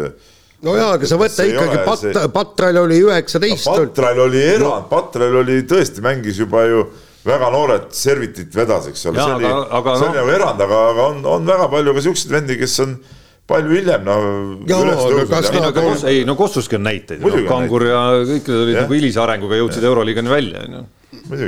no 0.64 0.76
jaa, 0.78 0.93
aga 0.97 1.10
sa 1.10 1.18
võta 1.20 1.47
ikkagi, 1.47 1.82
Pat-, 1.88 2.06
see... 2.06 2.30
Patral 2.36 2.80
oli 2.86 3.01
üheksateist 3.03 3.68
no,. 3.68 3.76
Patral 3.82 4.22
oli 4.28 4.43
erand 4.43 4.68
no., 4.68 4.78
Patral 4.91 5.41
oli 5.41 5.60
tõesti, 5.68 6.03
mängis 6.06 6.39
juba 6.41 6.64
ju 6.70 6.86
väga 7.26 7.51
noored 7.53 7.91
servitit 7.97 8.53
vedas, 8.56 8.88
eks 8.91 9.08
ole, 9.10 9.20
see 9.20 9.38
oli, 9.39 9.49
see 9.49 10.08
oli 10.08 10.18
nagu 10.20 10.34
erand, 10.36 10.66
aga, 10.66 10.82
aga 10.93 11.08
on, 11.12 11.22
on 11.38 11.47
väga 11.49 11.70
palju 11.74 11.95
ka 11.97 12.03
siukseid 12.06 12.36
vendi, 12.38 12.58
kes 12.62 12.76
on 12.86 12.97
palju 13.49 13.78
hiljem, 13.78 14.06
no. 14.06 14.18
ei 16.12 16.22
no 16.26 16.38
Kossuski 16.38 16.78
on 16.78 16.86
näiteid, 16.86 17.26
no, 17.26 17.34
Kangur 17.49 17.88
ja 17.89 18.03
kõik 18.22 18.51
need 18.51 18.62
olid 18.62 18.80
nagu 18.84 18.97
hilise 18.97 19.22
arenguga 19.26 19.60
jõudsid 19.60 19.89
Euroliigani 19.89 20.34
välja, 20.34 20.68
on 20.68 20.80
ju 20.80 20.86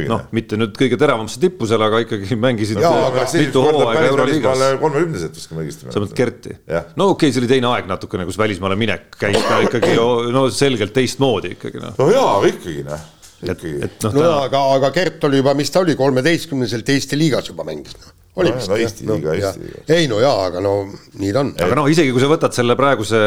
noh, 0.09 0.23
mitte 0.35 0.57
nüüd 0.59 0.73
kõige 0.77 0.99
teravasse 0.99 1.41
tippu 1.41 1.67
seal, 1.69 1.83
aga 1.85 2.01
ikkagi 2.05 2.37
mängisid 2.47 2.79
no, 2.81 2.91
mitu 3.33 3.63
hooaega 3.65 4.05
Euroliigas. 4.11 4.63
kolmekümneselt 4.81 5.37
vist, 5.37 5.49
kui 5.49 5.57
ma 5.57 5.63
õigesti 5.65 5.87
mäletan. 5.87 5.95
sa 5.95 6.03
mõtled 6.03 6.17
Kerti? 6.17 6.55
no 6.67 7.09
okei 7.13 7.27
okay,, 7.27 7.35
see 7.35 7.43
oli 7.43 7.51
teine 7.51 7.71
aeg 7.71 7.89
natukene, 7.89 8.27
kus 8.29 8.39
välismaale 8.39 8.79
minek 8.79 9.17
käis 9.19 9.39
ka 9.45 9.61
ikkagi 9.67 9.95
no 10.33 10.47
selgelt 10.53 10.95
teistmoodi 10.97 11.55
ikkagi 11.57 11.83
noh. 11.83 11.97
no 11.99 12.11
jaa, 12.13 12.29
aga 12.39 12.53
ikkagi 12.53 12.85
noh. 12.87 13.07
et, 13.43 13.65
et 13.89 14.07
noh. 14.07 14.13
no 14.17 14.27
ta... 14.27 14.35
aga, 14.49 14.63
aga 14.77 14.93
Kert 14.95 15.29
oli 15.29 15.43
juba, 15.43 15.57
mis 15.57 15.73
ta 15.73 15.85
oli, 15.85 15.97
kolmeteistkümneselt 15.99 16.95
Eesti 16.95 17.19
liigas 17.19 17.53
juba 17.53 17.67
mängis 17.67 17.97
noh 17.99 18.15
oli 18.37 18.53
vist 18.53 18.69
no,? 18.69 18.77
Eesti 18.77 19.05
liiga 19.07 19.31
no,, 19.31 19.35
Eesti 19.37 19.63
liiga. 19.63 19.83
ei 19.95 20.09
no 20.09 20.19
jaa, 20.21 20.35
aga 20.49 20.61
no 20.63 20.73
nii 21.17 21.31
ta 21.33 21.43
on. 21.43 21.53
aga 21.67 21.77
noh, 21.79 21.89
isegi 21.91 22.13
kui 22.13 22.23
sa 22.23 22.29
võtad 22.31 22.55
selle 22.57 22.77
praeguse 22.79 23.21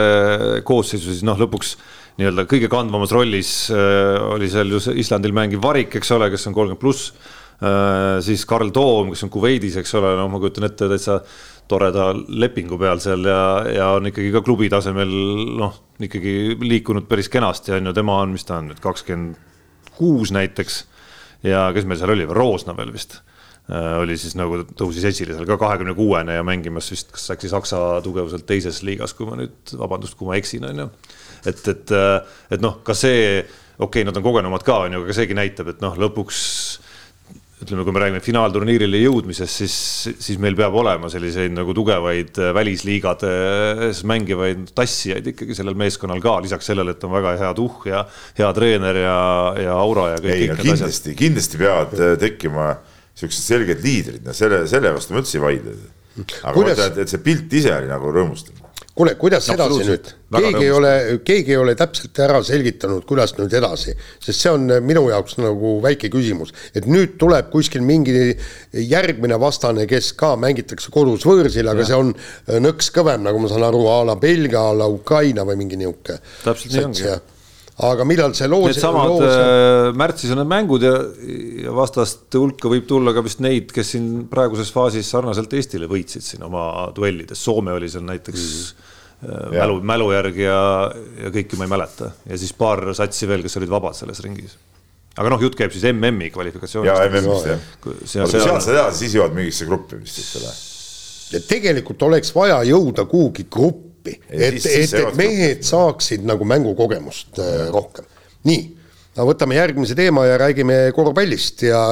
koosseisu, 0.66 1.14
siis 1.14 1.24
noh, 1.26 1.38
lõpuks 1.40 1.74
nii-öelda 2.18 2.46
kõige 2.50 2.70
kandvamas 2.72 3.12
rollis 3.14 3.52
äh, 3.74 4.16
oli 4.34 4.50
seal 4.50 4.72
ju 4.72 4.80
Islandil 4.98 5.36
mängiv 5.36 5.62
Varik, 5.62 5.94
eks 6.00 6.16
ole, 6.16 6.30
kes 6.32 6.48
on 6.50 6.56
kolmkümmend 6.56 6.82
pluss 6.82 7.12
äh,. 7.60 8.18
siis 8.24 8.46
Karl 8.48 8.72
Toom, 8.74 9.12
kes 9.14 9.26
on 9.26 9.32
Kuveidis, 9.32 9.78
eks 9.80 9.94
ole, 10.00 10.14
no 10.18 10.28
ma 10.32 10.40
kujutan 10.42 10.68
ette 10.70 10.88
täitsa 10.90 11.20
toreda 11.70 12.10
lepingu 12.14 12.78
peal 12.80 13.00
seal 13.02 13.24
ja, 13.28 13.42
ja 13.70 13.90
on 13.98 14.10
ikkagi 14.10 14.32
ka 14.34 14.42
klubi 14.46 14.70
tasemel 14.72 15.12
noh, 15.60 15.76
ikkagi 16.02 16.56
liikunud 16.60 17.06
päris 17.10 17.30
kenasti, 17.30 17.76
on 17.76 17.90
ju, 17.90 17.94
tema 17.96 18.18
on, 18.24 18.34
mis 18.34 18.46
ta 18.48 18.58
on 18.58 18.72
nüüd 18.72 18.82
kakskümmend 18.82 19.38
kuus 20.00 20.32
näiteks 20.32 20.84
ja 21.46 21.68
kes 21.74 21.86
meil 21.88 22.00
seal 22.00 22.14
oli, 22.14 22.26
Roosna 22.26 22.74
veel 22.76 22.92
vist 22.94 23.18
äh, 23.70 23.98
oli 24.00 24.16
siis 24.20 24.36
nagu 24.38 24.62
tõusis 24.76 25.06
esile 25.12 25.36
seal 25.36 25.48
ka 25.48 25.58
kahekümne 25.60 25.94
kuuene 25.98 26.38
ja 26.38 26.46
mängimas 26.46 26.90
vist 26.92 27.12
kas 27.14 27.30
äkki 27.36 27.50
Saksa 27.52 28.00
tugevuselt 28.04 28.46
teises 28.48 28.82
liigas, 28.86 29.14
kui 29.16 29.28
ma 29.28 29.38
nüüd, 29.40 29.74
vabandust, 29.80 30.18
kui 30.18 30.30
ma 30.30 30.38
eksin, 30.40 30.66
on 30.70 30.84
ju. 30.84 30.88
Et, 31.44 31.64
et, 31.72 31.96
äh, 31.96 32.38
et 32.50 32.62
noh, 32.62 32.80
ka 32.86 32.96
see, 32.96 33.40
okei 33.78 33.86
okay,, 33.86 34.06
nad 34.08 34.16
on 34.16 34.26
kogenumad 34.26 34.66
ka, 34.66 34.84
on 34.86 34.96
ju, 34.98 35.02
aga 35.06 35.16
seegi 35.16 35.36
näitab, 35.38 35.74
et 35.74 35.84
noh, 35.84 35.98
lõpuks 36.00 36.40
ütleme, 37.60 37.84
kui 37.84 37.92
me 37.92 38.00
räägime 38.00 38.20
finaalturniirile 38.24 39.02
jõudmisest, 39.02 39.58
siis, 39.60 39.74
siis 40.24 40.38
meil 40.40 40.56
peab 40.56 40.74
olema 40.80 41.10
selliseid 41.12 41.52
nagu 41.52 41.74
tugevaid 41.76 42.38
äh, 42.40 42.52
välisliigades 42.56 44.00
mängivaid 44.08 44.70
tassijaid 44.76 45.28
ikkagi 45.34 45.56
sellel 45.58 45.76
meeskonnal 45.80 46.22
ka, 46.24 46.38
lisaks 46.44 46.70
sellele, 46.72 46.94
et 46.96 47.04
on 47.04 47.12
väga 47.18 47.34
hea 47.42 47.50
tuhh 47.58 47.84
ja 47.90 48.04
hea 48.38 48.50
treener 48.56 49.02
ja, 49.02 49.18
ja 49.66 49.76
aura 49.76 50.10
ja 50.14 50.22
kõik. 50.24 50.46
ei, 50.46 50.62
kindlasti, 50.62 51.16
kindlasti 51.18 51.60
peavad 51.60 51.94
äh, 51.98 52.14
tekkima 52.20 52.72
siuksed 53.20 53.44
selged 53.44 53.84
liidrid, 53.84 54.24
no 54.24 54.36
selle, 54.36 54.62
selle 54.70 54.94
vastu 54.96 55.12
ma 55.12 55.20
üldse 55.20 55.36
ei 55.36 55.44
vaidle. 55.44 55.76
aga 56.16 56.56
mõtlen, 56.56 56.86
et, 56.86 57.04
et 57.04 57.12
see 57.12 57.22
pilt 57.24 57.60
ise 57.60 57.76
oli 57.76 57.92
nagu 57.92 58.14
rõõmustav 58.16 58.59
kuule, 58.98 59.14
kuidas 59.20 59.48
edasi 59.52 59.86
nüüd? 59.86 60.10
keegi 60.34 60.62
ei 60.64 60.72
ole, 60.74 60.92
keegi 61.26 61.54
ei 61.54 61.58
ole 61.60 61.74
täpselt 61.78 62.20
ära 62.22 62.40
selgitanud, 62.46 63.04
kuidas 63.08 63.34
nüüd 63.38 63.54
edasi, 63.56 63.94
sest 64.22 64.44
see 64.44 64.52
on 64.52 64.68
minu 64.86 65.06
jaoks 65.10 65.38
nagu 65.40 65.76
väike 65.84 66.10
küsimus, 66.12 66.52
et 66.76 66.86
nüüd 66.90 67.16
tuleb 67.20 67.50
kuskil 67.54 67.82
mingi 67.86 68.36
järgmine 68.74 69.40
vastane, 69.40 69.88
kes 69.90 70.12
ka 70.20 70.34
mängitakse 70.40 70.92
kodus 70.94 71.26
võõrsil, 71.28 71.70
aga 71.70 71.84
ja. 71.84 71.90
see 71.90 71.98
on 71.98 72.14
nõks 72.66 72.92
kõvem, 72.94 73.26
nagu 73.26 73.42
ma 73.42 73.50
saan 73.50 73.66
aru, 73.70 73.84
a 73.90 74.00
la 74.12 74.18
Belgia, 74.20 74.62
a 74.70 74.78
la 74.84 74.88
Ukraina 74.90 75.46
või 75.48 75.62
mingi 75.64 75.80
niisugune. 75.80 76.20
täpselt 76.44 76.74
nii 76.76 76.88
ongi 76.90 77.12
aga 77.88 78.04
millal 78.08 78.34
see 78.36 78.48
loos. 78.50 78.70
Needsamad 78.74 79.10
loos... 79.12 79.26
Äh, 79.30 79.90
märtsis 79.96 80.34
on 80.34 80.42
need 80.42 80.50
mängud 80.52 80.84
ja, 80.84 80.94
ja 81.64 81.74
vastaste 81.76 82.40
hulka 82.40 82.70
võib 82.72 82.86
tulla 82.88 83.14
ka 83.16 83.24
vist 83.24 83.42
neid, 83.44 83.72
kes 83.74 83.94
siin 83.96 84.10
praeguses 84.30 84.72
faasis 84.74 85.10
sarnaselt 85.10 85.52
Eestile 85.56 85.88
võitsid 85.90 86.26
siin 86.26 86.46
oma 86.46 86.88
duellides, 86.96 87.40
Soome 87.40 87.76
oli 87.76 87.88
seal 87.92 88.06
näiteks 88.08 88.46
mm 88.46 88.88
Äh, 89.20 89.50
mälu, 89.52 89.80
mälu 89.84 90.06
järgi 90.14 90.46
ja, 90.46 90.60
ja 91.20 91.28
kõiki 91.28 91.58
ma 91.60 91.66
ei 91.66 91.70
mäleta 91.74 92.06
ja 92.24 92.38
siis 92.40 92.54
paar 92.56 92.80
satsi 92.96 93.26
veel, 93.28 93.42
kes 93.44 93.58
olid 93.60 93.68
vabad 93.68 93.92
selles 93.98 94.22
ringis. 94.24 94.54
aga 95.12 95.32
noh, 95.34 95.42
jutt 95.44 95.58
käib 95.58 95.74
siis 95.74 95.84
MM-i 95.90 96.30
kvalifikatsioonist. 96.32 96.88
ja 96.88 97.10
MM-ist 97.10 97.50
jah. 97.50 98.30
sealt 98.32 98.64
sa 98.64 98.72
edasi, 98.72 99.02
siis 99.02 99.18
jõuad 99.18 99.36
mingisse 99.36 99.68
gruppi 99.68 100.00
vist, 100.00 100.22
eks 100.22 100.38
ole. 100.40 101.42
tegelikult 101.52 102.00
oleks 102.08 102.32
vaja 102.32 102.62
jõuda 102.70 103.04
kuhugi 103.10 103.44
gruppi, 103.52 103.89
et, 104.06 104.60
et, 104.64 104.94
et 104.94 105.16
mehed 105.18 105.64
saaksid 105.66 106.24
nagu 106.28 106.46
mängukogemust 106.48 107.40
äh, 107.42 107.66
rohkem. 107.74 108.06
nii 108.48 108.62
no 109.16 109.26
võtame 109.28 109.58
järgmise 109.58 109.96
teema 109.98 110.24
ja 110.28 110.38
räägime 110.40 110.78
korvpallist 110.96 111.66
ja 111.66 111.82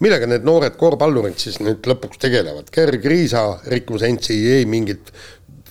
millega 0.00 0.28
need 0.30 0.46
noored 0.46 0.78
korvpallurid 0.80 1.38
siis 1.42 1.58
nüüd 1.60 1.84
lõpuks 1.90 2.20
tegelevad. 2.22 2.70
Gerg 2.72 3.04
Riisa 3.10 3.44
rikkus 3.72 4.06
NCAA 4.06 4.62
mingit 4.70 5.12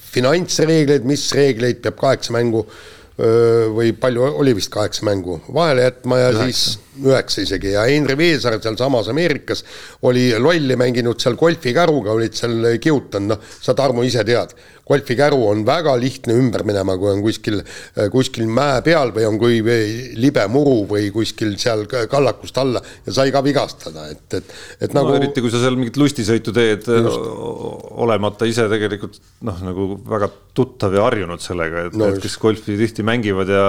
finantsreegleid, 0.09 1.05
mis 1.07 1.27
reegleid 1.37 1.81
peab 1.83 1.99
kaheksa 2.01 2.33
mängu 2.35 2.65
või 3.75 3.91
palju 3.99 4.23
oli 4.39 4.53
vist 4.55 4.71
kaheksa 4.71 5.03
mängu 5.07 5.41
vahele 5.53 5.83
jätma 5.89 6.21
ja 6.21 6.29
üheksa. 6.31 6.45
siis 6.47 6.88
üheksa 7.06 7.43
isegi. 7.45 7.74
Ja 7.76 7.86
Henri 7.89 8.18
Veesaar 8.20 8.60
sealsamas 8.62 9.10
Ameerikas 9.12 9.64
oli 10.08 10.30
lolli 10.39 10.78
mänginud 10.80 11.22
seal 11.22 11.38
golfikäruga, 11.39 12.16
olid 12.16 12.36
seal 12.38 12.76
kihutanud, 12.82 13.36
noh, 13.36 13.56
sa 13.62 13.76
Tarmo 13.78 14.04
ise 14.08 14.26
tead 14.28 14.56
golfikäru 14.89 15.39
on 15.52 15.64
väga 15.68 15.93
lihtne 16.02 16.36
ümber 16.39 16.64
minema, 16.68 16.95
kui 17.00 17.12
on 17.12 17.22
kuskil, 17.24 17.62
kuskil 18.14 18.50
mäe 18.50 18.82
peal 18.86 19.14
või 19.16 19.28
on 19.30 19.38
kui 19.41 19.62
libe 20.18 20.45
muru 20.52 20.82
või 20.89 21.12
kuskil 21.14 21.56
seal 21.62 21.86
kallakust 21.89 22.58
alla 22.62 22.82
ja 23.06 23.16
sai 23.20 23.34
ka 23.34 23.43
vigastada, 23.45 24.08
et, 24.10 24.26
et, 24.39 24.54
et 24.88 24.95
nagu 24.97 25.12
no,. 25.12 25.20
eriti 25.20 25.43
kui 25.45 25.54
sa 25.54 25.62
seal 25.62 25.78
mingit 25.78 26.00
lustisõitu 26.00 26.54
teed, 26.56 26.89
olemata 26.89 28.50
ise 28.50 28.66
tegelikult 28.72 29.20
noh, 29.45 29.62
nagu 29.68 29.89
väga 30.10 30.32
tuttav 30.58 30.95
ja 30.97 31.06
harjunud 31.06 31.43
sellega, 31.43 31.86
et 31.89 31.97
no, 31.97 32.10
need, 32.10 32.22
kes 32.24 32.39
golfi 32.41 32.78
tihti 32.80 33.06
mängivad 33.06 33.54
ja 33.54 33.66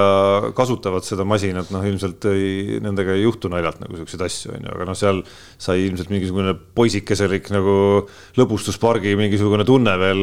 kasutavad 0.56 1.04
seda 1.06 1.26
masinat, 1.28 1.68
noh 1.74 1.84
ilmselt 1.86 2.30
ei, 2.32 2.80
nendega 2.82 3.14
ei 3.18 3.19
juhtu 3.24 3.50
naljalt 3.52 3.80
nagu 3.82 3.98
siukseid 3.98 4.24
asju, 4.26 4.52
on 4.56 4.66
ju, 4.66 4.74
aga 4.74 4.86
noh, 4.88 4.98
seal 4.98 5.22
sai 5.60 5.86
ilmselt 5.86 6.12
mingisugune 6.12 6.54
poisikeselik 6.76 7.50
nagu 7.54 7.74
lõbustuspargi 8.38 9.16
mingisugune 9.18 9.66
tunne 9.68 9.96
veel 10.00 10.22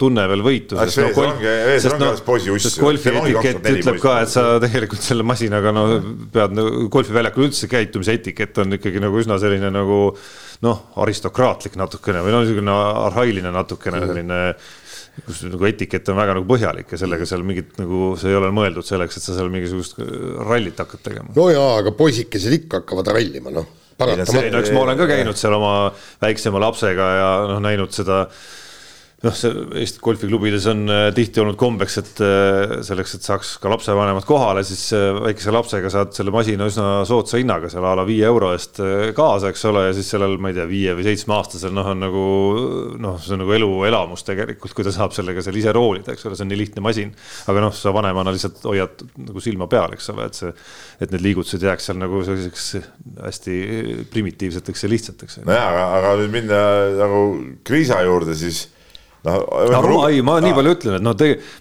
tunne 0.00 0.26
veel 0.30 0.44
võitu. 0.46 0.78
no, 1.02 1.12
golf, 1.16 1.44
no, 2.00 2.58
sest 2.62 2.80
golfi 2.82 3.12
etikett 3.12 3.70
ütleb 3.72 4.00
ka, 4.02 4.18
et 4.24 4.32
sa 4.32 4.46
tegelikult 4.62 5.04
selle 5.04 5.26
masinaga 5.26 5.74
no 5.74 5.86
pead 6.32 6.56
nagu 6.56 6.88
golfiväljakul 6.92 7.48
üldse 7.48 7.70
käitumise 7.70 8.16
etikett 8.18 8.58
on 8.62 8.78
ikkagi 8.78 9.02
nagu 9.02 9.22
üsna 9.22 9.38
selline 9.42 9.70
nagu 9.74 10.00
noh, 10.64 10.82
aristokraatlik 11.02 11.76
natukene 11.78 12.22
või 12.24 12.34
no 12.34 12.42
niisugune 12.42 12.74
arhailine 13.06 13.52
natukene 13.54 14.02
selline 14.06 14.40
kus 15.24 15.42
nagu 15.48 15.68
etikett 15.68 16.08
on 16.12 16.18
väga 16.18 16.36
nagu 16.36 16.48
põhjalik 16.48 16.92
ja 16.92 17.00
sellega 17.00 17.28
seal 17.28 17.44
mingit 17.46 17.78
nagu, 17.80 18.12
see 18.20 18.32
ei 18.32 18.38
ole 18.38 18.50
mõeldud 18.54 18.86
selleks, 18.86 19.16
et 19.18 19.24
sa 19.24 19.36
seal 19.36 19.48
mingisugust 19.52 19.98
rallit 20.44 20.78
hakkad 20.82 21.04
tegema. 21.06 21.32
no 21.36 21.48
jaa, 21.52 21.72
aga 21.80 21.94
poisikesed 21.96 22.58
ikka 22.60 22.82
hakkavad 22.82 23.12
rallima, 23.16 23.54
noh. 23.54 23.70
no 23.96 24.60
eks 24.60 24.74
ma 24.76 24.84
olen 24.84 25.00
ka 25.00 25.08
käinud 25.08 25.40
seal 25.40 25.56
oma 25.56 25.72
väiksema 26.22 26.60
lapsega 26.66 27.10
ja 27.16 27.30
noh, 27.52 27.62
näinud 27.64 27.96
seda 27.96 28.26
noh, 29.26 29.34
see 29.36 29.50
Eesti 29.82 30.00
golfiklubides 30.02 30.66
on 30.70 30.84
äh, 30.92 31.06
tihti 31.16 31.40
olnud 31.42 31.58
kombeks, 31.60 31.98
et 32.00 32.20
äh, 32.24 32.76
selleks, 32.86 33.16
et 33.16 33.26
saaks 33.26 33.54
ka 33.62 33.70
lapsevanemad 33.72 34.26
kohale, 34.28 34.62
siis 34.66 34.84
äh, 34.96 35.08
väikese 35.18 35.54
lapsega 35.54 35.90
saad 35.92 36.14
selle 36.16 36.32
masina 36.34 36.68
üsna 36.70 37.02
soodsa 37.08 37.40
hinnaga 37.40 37.70
seal 37.72 37.86
a 37.86 37.94
la 37.98 38.06
viie 38.08 38.26
euro 38.28 38.52
eest 38.54 38.80
kaasa, 39.16 39.50
eks 39.52 39.64
ole, 39.70 39.86
ja 39.88 39.96
siis 39.96 40.10
sellel, 40.12 40.36
ma 40.42 40.52
ei 40.52 40.58
tea, 40.58 40.66
viie 40.70 40.94
või 40.98 41.06
seitsmeaastasel 41.08 41.74
noh, 41.76 41.90
on 41.92 42.04
nagu 42.06 42.26
noh, 43.02 43.18
see 43.22 43.34
on 43.36 43.42
nagu 43.44 43.56
eluelamus 43.58 44.26
tegelikult, 44.26 44.76
kui 44.76 44.86
ta 44.86 44.94
saab 44.94 45.16
sellega 45.16 45.44
seal 45.44 45.58
ise 45.60 45.74
roolida, 45.76 46.14
eks 46.14 46.28
ole, 46.28 46.38
see 46.38 46.46
on 46.46 46.52
nii 46.52 46.62
lihtne 46.62 46.84
masin. 46.84 47.14
aga 47.50 47.66
noh, 47.66 47.74
sa 47.76 47.94
vanemana 47.96 48.34
lihtsalt 48.34 48.62
hoiad 48.66 49.04
nagu 49.26 49.42
silma 49.44 49.70
peal, 49.70 49.96
eks 49.96 50.12
ole, 50.14 50.30
et 50.30 50.38
see, 50.38 50.54
et 51.02 51.12
need 51.12 51.24
liigutused 51.30 51.66
jääks 51.66 51.90
seal 51.90 52.00
nagu 52.00 52.22
selliseks 52.26 52.70
hästi 53.26 53.58
primitiivseteks 54.12 54.86
ja 54.86 54.92
lihtsateks. 54.92 55.42
nojah, 55.44 55.68
aga, 55.72 55.84
aga 55.98 56.16
nüüd 56.22 56.34
minna 56.34 56.62
nagu 57.00 57.26
Kriisa 57.66 58.00
juurde, 58.06 58.36
siis 58.38 58.66
no, 59.26 59.96
ei, 60.08 60.20
ma 60.24 60.36
nii 60.42 60.54
palju 60.56 60.74
ütlen, 60.76 60.98
et 60.98 61.04
noh, 61.04 61.16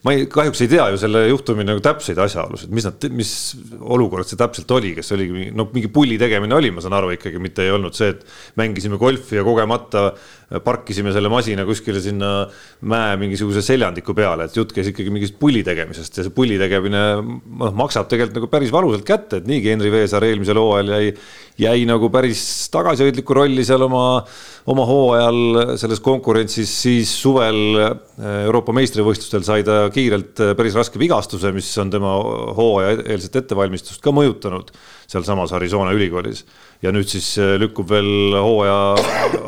ma 0.06 0.14
ei, 0.16 0.28
kahjuks 0.32 0.64
ei 0.66 0.72
tea 0.72 0.88
ju 0.94 1.00
selle 1.02 1.26
juhtumi 1.30 1.66
nagu 1.68 1.82
täpseid 1.84 2.20
asjaolusid, 2.22 2.72
mis 2.76 2.88
nad, 2.88 3.08
mis 3.16 3.34
olukord 3.82 4.30
see 4.30 4.40
täpselt 4.40 4.72
oli, 4.76 4.94
kas 4.98 5.12
oligi 5.16 5.50
no 5.56 5.68
mingi 5.74 5.90
pulli 5.94 6.20
tegemine 6.22 6.58
oli, 6.58 6.72
ma 6.76 6.84
saan 6.86 6.98
aru 7.00 7.14
ikkagi, 7.16 7.42
mitte 7.42 7.66
ei 7.66 7.74
olnud 7.76 7.98
see, 7.98 8.14
et 8.14 8.26
mängisime 8.62 9.00
golfi 9.02 9.40
ja 9.40 9.46
kogemata 9.48 10.12
parkisime 10.66 11.10
selle 11.14 11.30
masina 11.32 11.66
kuskile 11.66 12.00
sinna 12.04 12.46
mäe 12.86 13.16
mingisuguse 13.18 13.64
seljandiku 13.66 14.14
peale, 14.18 14.46
et 14.46 14.58
jutt 14.58 14.74
käis 14.76 14.92
ikkagi 14.92 15.14
mingist 15.14 15.40
pulli 15.42 15.64
tegemisest 15.66 16.20
ja 16.20 16.26
see 16.26 16.34
pulli 16.36 16.60
tegemine 16.62 17.02
noh, 17.18 17.72
maksab 17.78 18.10
tegelikult 18.12 18.38
nagu 18.40 18.50
päris 18.52 18.74
valusalt 18.74 19.06
kätte, 19.08 19.42
et 19.42 19.50
niigi 19.50 19.72
Henri 19.74 19.90
Veesaar 19.94 20.26
eelmisel 20.28 20.60
hooajal 20.62 20.92
jäi, 20.94 21.14
jäi 21.66 21.88
nagu 21.90 22.12
päris 22.14 22.44
tagasihoidlikku 22.74 23.38
rolli 23.38 23.66
seal 23.66 23.88
oma, 23.88 24.06
oma 24.70 24.86
hooajal 24.86 25.80
selles 25.82 26.04
konkurentsis, 26.06 26.76
siis 26.86 27.16
suvel 27.24 27.82
eh, 27.82 27.96
Euroopa 28.46 28.76
meistrivõistlustel 28.78 29.48
sai 29.48 29.66
ta 29.66 29.88
kiirelt 29.94 30.46
eh, 30.46 30.54
päris 30.58 30.78
raske 30.78 31.02
vigastuse, 31.02 31.50
mis 31.56 31.72
on 31.82 31.94
tema 31.94 32.14
hooaja 32.60 33.00
eelset 33.02 33.42
ettevalmistust 33.42 34.04
ka 34.06 34.14
mõjutanud 34.14 34.76
sealsamas 35.12 35.54
Arizona 35.56 35.94
ülikoolis. 35.96 36.44
Ja 36.84 36.94
nüüd 36.96 37.10
siis 37.12 37.34
äh, 37.42 37.56
lükkub 37.62 37.90
veel 37.92 38.36
hooaja 38.36 38.80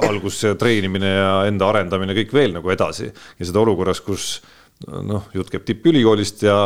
algus 0.09 0.43
treenimine 0.59 1.13
ja 1.13 1.31
enda 1.49 1.71
arendamine 1.71 2.15
kõik 2.17 2.35
veel 2.35 2.53
nagu 2.57 2.71
edasi. 2.73 3.09
Ja 3.39 3.49
seda 3.49 3.63
olukorras, 3.63 4.01
kus 4.05 4.37
noh, 4.87 5.29
jutt 5.35 5.51
käib 5.53 5.65
tippülikoolist 5.67 6.45
ja 6.47 6.61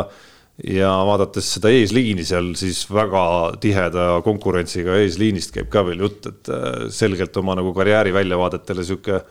ja 0.68 0.90
vaadates 1.08 1.48
seda 1.56 1.72
eesliini 1.74 2.22
seal, 2.28 2.52
siis 2.60 2.84
väga 2.92 3.22
tiheda 3.64 4.20
konkurentsiga 4.22 5.00
eesliinist 5.02 5.56
käib 5.56 5.72
ka 5.74 5.82
veel 5.88 6.04
jutt, 6.04 6.28
et 6.28 6.52
äh, 6.54 6.84
selgelt 6.94 7.38
oma 7.42 7.56
nagu 7.58 7.72
karjääri 7.74 8.14
väljavaadetele 8.14 8.86
sihuke 8.86 9.24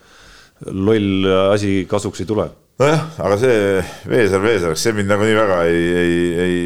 loll 0.75 1.29
asi 1.55 1.87
kasuks 1.89 2.21
ei 2.21 2.29
tule 2.29 2.49
nojah, 2.81 3.03
aga 3.21 3.39
see 3.41 3.57
Veesaar 4.11 4.45
Veesaareks, 4.45 4.85
see 4.87 4.95
mind 4.97 5.11
nagu 5.13 5.27
nii 5.27 5.37
väga 5.37 5.59
ei, 5.69 5.83
ei, 6.01 6.21
ei 6.45 6.61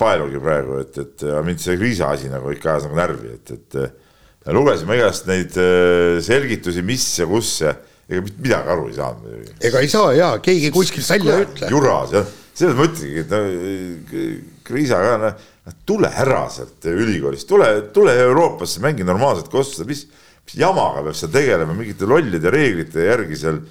paelugi 0.00 0.40
praegu, 0.42 0.80
et, 0.82 0.98
et 0.98 1.26
mind 1.46 1.62
see 1.62 1.78
Kriisa 1.80 2.10
asi 2.16 2.30
nagu 2.32 2.50
ikka 2.54 2.74
ajas 2.74 2.88
nagu 2.88 2.98
närvi, 2.98 3.36
et, 3.38 3.54
et 3.54 4.50
lugesime 4.56 4.98
igast 4.98 5.28
neid 5.30 5.56
äh, 5.60 6.18
selgitusi, 6.24 6.82
mis 6.86 7.06
ja 7.20 7.28
kus 7.30 7.52
ja 7.62 7.76
ega 8.10 8.24
mitte 8.26 8.42
midagi 8.42 8.72
aru 8.74 8.88
ei 8.88 8.96
saanud 8.96 9.26
muidugi. 9.26 9.56
ega 9.68 9.82
ei 9.84 9.90
saa 9.90 10.14
ja 10.16 10.30
keegi 10.42 10.72
kuskilt 10.74 11.06
välja 11.12 11.36
ei 11.38 11.46
ütle. 11.46 11.68
juras 11.70 12.14
jah, 12.16 12.32
selles 12.58 12.78
ma 12.78 12.86
ütlengi, 12.88 13.22
et 13.22 13.34
no 13.34 14.24
Kriisa 14.66 14.98
ka 15.04 15.12
noh, 15.22 15.44
tule 15.86 16.10
ära 16.24 16.42
sealt 16.50 16.88
ülikoolist, 16.90 17.46
tule, 17.50 17.68
tule 17.94 18.16
Euroopasse, 18.24 18.82
mängi 18.82 19.06
normaalset 19.06 19.50
kossu, 19.52 19.86
mis, 19.86 20.06
mis 20.46 20.58
jamaga 20.58 21.04
peab 21.06 21.18
seal 21.18 21.30
tegelema, 21.34 21.76
mingite 21.78 22.08
lollide 22.10 22.50
reeglite 22.50 23.06
järgi 23.06 23.38
seal 23.38 23.62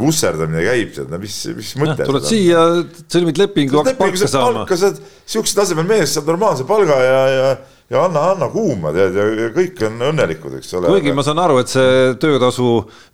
vusserdamine 0.00 0.62
käib 0.66 0.94
seal, 0.96 1.10
no 1.10 1.18
mis, 1.22 1.36
mis 1.56 1.74
mõte. 1.78 2.06
tuled 2.08 2.26
siia, 2.26 2.62
sõlmid 3.06 3.38
lepingu, 3.38 3.80
hakkad 3.80 3.98
palka 4.00 4.30
saama. 4.30 4.64
palka 4.64 4.78
saad, 4.80 5.02
sihukese 5.28 5.58
tasemel 5.60 5.86
mees 5.88 6.16
saab 6.16 6.32
normaalse 6.32 6.66
palga 6.68 6.98
ja, 7.04 7.20
ja 7.34 7.52
ja 7.90 8.04
anna, 8.06 8.20
anna 8.32 8.46
kuuma 8.52 8.92
tead 8.94 9.16
ja 9.18 9.48
kõik 9.54 9.80
on 9.88 9.96
õnnelikud, 10.12 10.54
eks 10.60 10.76
ole. 10.78 10.92
kuigi 10.92 11.14
ma 11.14 11.24
saan 11.26 11.40
aru, 11.42 11.58
et 11.62 11.72
see 11.72 12.12
töötasu, 12.22 12.68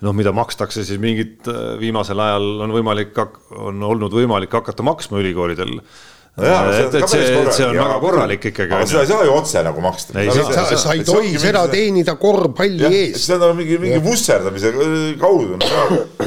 noh, 0.04 0.16
mida 0.16 0.34
makstakse 0.36 0.84
siis 0.84 1.00
mingit 1.00 1.48
viimasel 1.80 2.20
ajal 2.20 2.66
on 2.66 2.74
võimalik, 2.76 3.16
on 3.56 3.80
olnud 3.88 4.12
võimalik 4.12 4.52
hakata 4.58 4.84
maksma 4.84 5.22
ülikoolidel 5.22 5.78
Jaa, 6.36 6.64
et, 6.68 6.94
et 6.98 7.08
see, 7.08 7.28
see 7.56 7.64
on 7.64 7.78
väga 7.78 7.94
korralik 8.02 8.42
ikkagi. 8.50 8.74
aga 8.76 8.84
seda 8.84 9.04
ei 9.06 9.08
saa 9.08 9.22
ju 9.24 9.32
otse 9.32 9.62
nagu 9.64 9.80
maksta. 9.80 10.24
sa, 10.36 10.64
sa 10.82 10.92
ei 10.92 11.00
tohi 11.08 11.30
seda 11.40 11.62
teenida 11.72 12.12
korvpalli 12.20 12.90
eest. 12.90 13.22
see 13.24 13.38
on 13.40 13.56
mingi, 13.56 13.78
mingi 13.80 14.02
vusserdamise 14.04 14.74
kaudu 15.16 15.56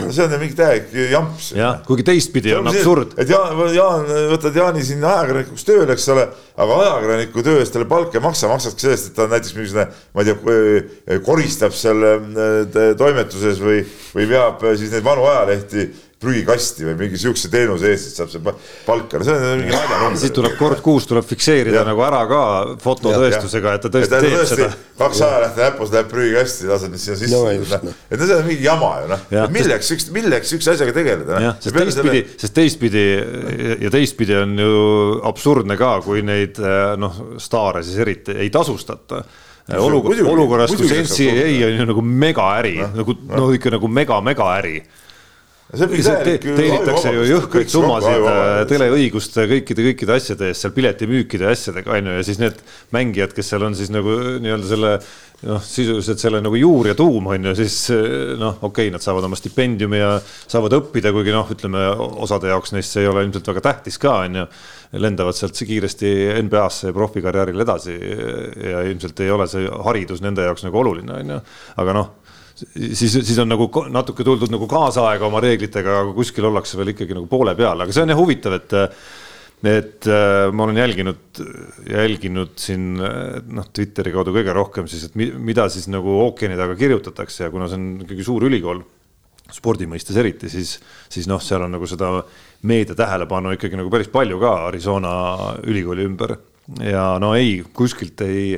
see 0.10 0.26
on 0.26 0.34
mingi 0.42 0.58
täielik 0.58 0.98
jamps. 1.12 1.52
jah, 1.54 1.78
kuigi 1.86 2.08
teistpidi 2.10 2.56
on 2.58 2.72
absurd. 2.74 3.14
et 3.22 3.30
Jaan, 3.30 3.62
Jaan, 3.76 4.10
võtad 4.34 4.58
Jaani 4.58 4.82
sinna 4.88 5.14
ajakirjanikuks 5.20 5.70
tööle, 5.70 5.94
eks 5.94 6.10
ole, 6.16 6.26
aga 6.58 6.82
ajakirjaniku 6.88 7.46
töö 7.46 7.62
eest 7.62 7.78
talle 7.78 7.90
palka 7.94 8.18
ei 8.18 8.26
maksa, 8.26 8.50
maksakski 8.50 8.88
sellest, 8.88 9.12
et 9.12 9.20
ta 9.20 9.30
näiteks 9.30 9.54
mingisugune, 9.60 9.88
ma 10.18 10.26
ei 10.26 10.34
tea, 10.34 11.22
koristab 11.30 11.78
seal 11.78 12.02
toimetuses 12.98 13.62
või, 13.62 13.86
või 14.18 14.30
veab 14.34 14.72
siis 14.74 14.90
neid 14.90 15.06
vanu 15.06 15.30
ajalehti 15.30 15.92
prügikasti 16.20 16.84
või 16.84 16.96
mingi 17.00 17.20
siukse 17.20 17.48
teenuse 17.52 17.94
eest, 17.94 18.10
siis 18.10 18.18
saab 18.20 18.32
see 18.34 18.42
palka, 18.84 19.22
no 19.22 19.26
see 19.28 19.36
on 19.38 19.62
mingi 19.62 19.72
naljanumber. 19.72 20.20
siis 20.20 20.34
tuleb 20.36 20.58
kord 20.60 20.82
kuus 20.84 21.08
tuleb 21.08 21.24
fikseerida 21.28 21.80
ja. 21.80 21.84
nagu 21.88 22.04
ära 22.04 22.20
ka 22.28 22.42
fototõestusega, 22.84 23.76
et 23.78 23.86
ta 23.86 23.92
tõesti 23.94 24.18
et, 24.18 24.26
teeb 24.26 24.36
tõesti, 24.36 24.58
seda. 24.60 24.98
kaks 25.00 25.24
ajalehte 25.30 25.64
näpus 25.64 25.94
läheb 25.96 26.12
prügikasti, 26.12 26.68
lased 26.68 26.92
need 26.92 27.04
sinna 27.06 27.18
sisse 27.22 27.40
no,, 27.40 27.88
noh. 27.88 28.04
et 28.12 28.20
no 28.20 28.28
see 28.28 28.36
on 28.36 28.46
mingi 28.50 28.68
jama 28.68 28.92
ju 29.00 29.10
noh, 29.14 29.26
milleks 29.56 29.96
üks, 29.96 30.10
milleks 30.20 30.56
üks 30.60 30.72
asjaga 30.76 30.98
tegeleda. 31.00 31.42
jah, 31.46 31.60
sest 31.64 31.80
teistpidi 31.80 32.12
selle..., 32.12 32.40
sest 32.44 32.60
teistpidi 32.60 33.08
ja 33.88 33.96
teistpidi 33.96 34.40
on 34.44 34.60
ju 34.60 34.78
absurdne 35.32 35.80
ka, 35.80 35.96
kui 36.04 36.26
neid 36.28 36.60
noh, 37.00 37.24
staare 37.40 37.86
siis 37.88 38.04
eriti 38.04 38.36
ei 38.36 38.52
tasustata 38.52 39.24
olukord, 39.80 40.20
olukorras, 40.28 40.76
kus 40.76 40.92
NCAA 40.92 41.52
on 41.70 41.80
ju 41.80 41.92
nagu 41.94 42.04
megaäri, 42.04 42.80
nagu 42.92 43.16
no 43.30 43.54
ikka 43.56 43.78
nagu 43.80 43.88
mega-megaäri 43.88 44.82
teenitakse 46.58 47.12
ju 47.14 47.26
jõhkraid 47.30 47.70
summasid 47.70 48.24
äh, 48.26 48.62
teleõiguste 48.70 49.44
kõikide, 49.52 49.84
kõikide 49.92 50.16
asjade 50.16 50.48
eest 50.50 50.66
seal 50.66 50.74
piletimüükide 50.74 51.46
ja 51.46 51.54
asjadega 51.54 51.94
on 51.94 52.10
ju, 52.10 52.16
ja 52.18 52.24
siis 52.26 52.40
need 52.42 52.64
mängijad, 52.96 53.36
kes 53.38 53.52
seal 53.54 53.68
on 53.68 53.78
siis 53.78 53.92
nagu 53.94 54.16
nii-öelda 54.42 54.70
selle 54.72 54.96
noh, 55.46 55.62
sisuliselt 55.62 56.24
selle 56.24 56.42
nagu 56.42 56.58
juur 56.58 56.90
ja 56.90 56.96
tuum 56.98 57.30
on 57.36 57.52
ju, 57.52 57.54
siis 57.62 57.78
äh, 57.94 58.34
noh, 58.42 58.58
okei 58.64 58.90
okay,, 58.90 58.96
nad 58.96 59.06
saavad 59.06 59.30
oma 59.30 59.38
stipendiumi 59.38 60.02
ja 60.02 60.16
saavad 60.26 60.74
õppida, 60.80 61.14
kuigi 61.14 61.38
noh, 61.38 61.54
ütleme 61.54 61.86
osade 62.26 62.50
jaoks 62.50 62.74
neist 62.74 62.98
see 62.98 63.06
ei 63.06 63.12
ole 63.12 63.28
ilmselt 63.28 63.54
väga 63.54 63.66
tähtis 63.70 64.02
ka 64.02 64.18
on 64.26 64.42
ju. 64.42 64.50
lendavad 64.98 65.38
sealt 65.38 65.54
kiiresti 65.54 66.16
NBA-sse 66.48 66.90
ja 66.90 66.94
profikarjääril 66.98 67.62
edasi 67.62 67.94
ja 67.94 68.82
ilmselt 68.90 69.20
ei 69.22 69.30
ole 69.30 69.46
see 69.48 69.70
haridus 69.86 70.24
nende 70.26 70.50
jaoks 70.50 70.66
nagu 70.66 70.82
oluline 70.82 71.14
on 71.14 71.36
ju, 71.36 71.44
aga 71.78 71.94
noh 71.94 72.10
siis, 72.60 73.16
siis 73.16 73.40
on 73.42 73.50
nagu 73.52 73.70
natuke 73.94 74.26
tuldud 74.28 74.52
nagu 74.54 74.68
kaasaega 74.70 75.26
oma 75.28 75.42
reeglitega, 75.44 76.04
aga 76.04 76.14
kuskil 76.18 76.50
ollakse 76.50 76.80
veel 76.80 76.94
ikkagi 76.94 77.18
nagu 77.18 77.30
poole 77.32 77.56
peal, 77.58 77.86
aga 77.86 77.96
see 77.96 78.06
on 78.06 78.14
jah 78.14 78.20
huvitav, 78.20 78.60
et 78.60 78.78
et 79.60 80.08
äh, 80.08 80.46
ma 80.56 80.64
olen 80.64 80.78
jälginud, 80.80 81.42
jälginud 81.92 82.54
siin 82.56 82.94
noh, 82.96 83.66
Twitteri 83.76 84.14
kaudu 84.16 84.32
kõige 84.32 84.54
rohkem 84.56 84.88
siis, 84.88 85.10
et 85.10 85.18
mida 85.20 85.66
siis 85.68 85.90
nagu 85.92 86.14
ookeani 86.24 86.56
taga 86.56 86.78
kirjutatakse. 86.80 87.44
Ja 87.44 87.52
kuna 87.52 87.68
see 87.68 87.76
on 87.76 87.90
ikkagi 88.06 88.24
suur 88.24 88.46
ülikool, 88.48 88.80
spordi 89.52 89.90
mõistes 89.90 90.16
eriti, 90.22 90.48
siis, 90.52 90.78
siis 91.12 91.28
noh, 91.28 91.42
seal 91.44 91.66
on 91.66 91.76
nagu 91.76 91.90
seda 91.92 92.22
meedia 92.70 92.96
tähelepanu 92.96 93.52
ikkagi 93.58 93.80
nagu 93.80 93.92
päris 93.92 94.08
palju 94.14 94.40
ka 94.40 94.54
Arizona 94.70 95.12
ülikooli 95.68 96.08
ümber. 96.08 96.38
Ja 96.80 97.18
no 97.20 97.34
ei, 97.36 97.60
kuskilt 97.76 98.22
ei 98.24 98.54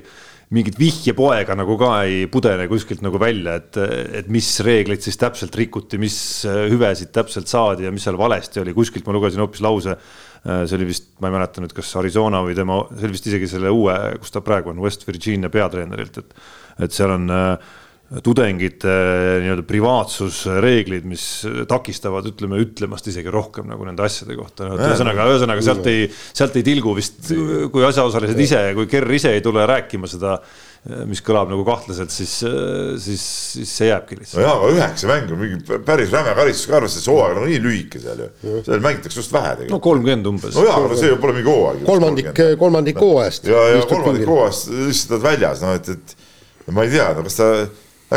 mingit 0.52 0.76
vihjepoega 0.80 1.56
nagu 1.56 1.78
ka 1.80 1.92
ei 2.04 2.26
pudene 2.32 2.68
kuskilt 2.68 3.04
nagu 3.06 3.20
välja, 3.22 3.56
et, 3.62 3.78
et 4.20 4.32
mis 4.32 4.48
reegleid 4.66 5.04
siis 5.04 5.20
täpselt 5.20 5.56
rikuti, 5.56 6.00
mis 6.02 6.18
hüvesid 6.46 7.14
täpselt 7.16 7.48
saadi 7.52 7.88
ja 7.88 7.94
mis 7.94 8.04
seal 8.08 8.20
valesti 8.20 8.60
oli, 8.64 8.76
kuskilt 8.76 9.08
ma 9.08 9.16
lugesin 9.16 9.44
hoopis 9.44 9.64
lause. 9.64 9.96
see 10.42 10.76
oli 10.76 10.88
vist, 10.90 11.12
ma 11.22 11.30
ei 11.30 11.36
mäleta 11.38 11.62
nüüd, 11.62 11.74
kas 11.78 11.92
Arizona 12.02 12.42
või 12.42 12.56
tema, 12.58 12.80
see 12.98 13.08
oli 13.08 13.16
vist 13.16 13.30
isegi 13.30 13.48
selle 13.48 13.72
uue, 13.72 13.96
kus 14.20 14.34
ta 14.34 14.42
praegu 14.42 14.74
on, 14.74 14.82
West 14.82 15.06
Virginia 15.08 15.52
peatreenerilt, 15.54 16.18
et, 16.18 16.34
et 16.82 16.96
seal 16.96 17.14
on 17.14 17.30
äh, 17.30 17.72
tudengite 18.20 18.92
nii-öelda 19.40 19.64
privaatsusreeglid, 19.68 21.06
mis 21.08 21.24
takistavad, 21.70 22.26
ütleme, 22.28 22.60
ütlemast 22.60 23.08
isegi 23.08 23.32
rohkem 23.32 23.70
nagu 23.72 23.86
nende 23.88 24.04
asjade 24.04 24.36
kohta 24.36 24.68
no,. 24.68 24.76
ühesõnaga, 24.76 25.30
ühesõnaga 25.32 25.64
sealt 25.64 25.88
ei, 25.88 26.10
sealt 26.12 26.58
ei 26.60 26.66
tilgu 26.68 26.92
vist, 26.98 27.30
kui 27.72 27.86
asjaosalised 27.88 28.42
ise, 28.44 28.60
kui 28.76 28.90
Kerr 28.92 29.16
ise 29.16 29.32
ei 29.38 29.44
tule 29.46 29.64
rääkima 29.70 30.10
seda, 30.12 30.34
mis 31.08 31.22
kõlab 31.24 31.54
nagu 31.54 31.64
kahtlaselt, 31.64 32.12
siis, 32.12 32.34
siis, 33.06 33.24
siis 33.54 33.72
see 33.80 33.88
jääbki 33.88 34.18
lihtsalt. 34.18 34.42
nojah, 34.42 34.58
aga 34.58 34.72
üheksa 34.76 35.08
mängu, 35.12 35.38
mingi 35.40 35.78
päris 35.88 36.12
räme 36.12 36.34
karistus 36.36 36.68
ka 36.68 36.80
arvestades, 36.82 37.08
hooaeg 37.14 37.40
on 37.40 37.48
nii 37.48 37.62
lühike 37.64 38.02
seal 38.02 38.26
ju. 38.26 38.32
seal 38.66 38.84
mängitakse 38.84 39.22
just 39.22 39.32
vähe 39.32 39.54
tegelikult. 39.54 39.76
no 39.78 39.80
kolmkümmend 39.86 40.28
umbes. 40.34 40.58
nojah, 40.58 40.82
aga 40.82 40.98
see 41.00 41.14
pole 41.22 41.38
mingi 41.38 41.54
hooaeg. 41.54 41.86
kolmandik, 41.88 42.34
kolmandik 42.60 43.00
hooajast. 43.06 43.48
ja, 43.54 43.62
ja 43.76 43.86
kolmandik 43.86 44.28
hooajast 44.28 44.74
lihtsalt 44.74 45.16
oled 45.16 45.28
väljas, 45.30 45.64
noh 45.64 45.78
et, 45.78 45.94
et 45.94 46.76
ma 46.76 46.88
ei 46.90 46.92
tea, 46.98 47.08
no 47.14 47.30
kas 47.30 47.38
ta 47.38 47.52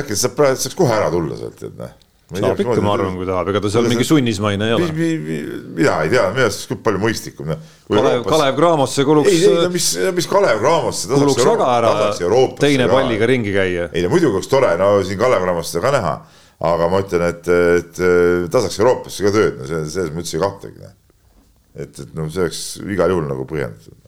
äkki 0.00 0.16
saab 0.18 0.34
praegu, 0.38 0.58
saaks 0.62 0.78
kohe 0.78 0.94
ära 0.94 1.10
tulla 1.12 1.36
sealt, 1.38 1.62
et 1.66 1.76
noh. 1.78 1.92
saab 2.34 2.60
ikka, 2.64 2.76
ma 2.84 2.94
arvan, 2.96 3.16
kui 3.18 3.28
tahab, 3.28 3.50
ega 3.52 3.62
ta 3.64 3.72
seal 3.72 3.88
mingi 3.90 4.06
sunnismaine 4.08 4.68
ei 4.68 4.76
ole. 4.76 4.88
mina 5.78 5.96
ei 6.04 6.12
tea, 6.12 6.24
minu 6.34 6.46
arust 6.48 6.74
palju 6.86 7.02
mõistlikum. 7.02 7.52
Kalev, 7.90 8.24
Kalev 8.28 8.58
Cramosse 8.58 9.06
kuluks. 9.06 9.30
ei, 9.32 9.42
ei 9.48 9.58
no 9.60 9.72
mis, 9.74 9.90
mis 10.18 10.30
Kalev 10.30 10.62
Cramosse. 10.62 11.10
kuluks 11.12 11.44
väga 11.50 11.70
ära 11.78 11.92
teine 12.60 12.88
palliga 12.90 13.28
ringi 13.30 13.54
käia. 13.54 13.90
ei 13.92 14.06
no 14.06 14.12
muidugi 14.14 14.40
oleks 14.40 14.50
tore, 14.50 14.74
no 14.80 14.96
siin 15.06 15.20
Kalev 15.20 15.46
Cramosse 15.46 15.84
ka 15.84 15.94
näha, 15.94 16.14
aga 16.74 16.90
ma 16.90 17.02
ütlen, 17.04 17.28
et, 17.30 17.52
et 17.80 18.04
ta 18.50 18.64
saaks 18.64 18.80
Euroopasse 18.82 19.26
ka 19.26 19.34
tööd, 19.34 19.60
no 19.60 19.84
selles 19.84 20.14
mõttes 20.16 20.34
ei 20.34 20.42
kahtlegi. 20.42 20.94
et, 21.74 21.92
et 21.92 22.16
noh, 22.16 22.30
see 22.32 22.48
oleks 22.48 22.64
igal 22.82 23.14
juhul 23.14 23.30
nagu 23.30 23.46
põhjendatud 23.50 24.00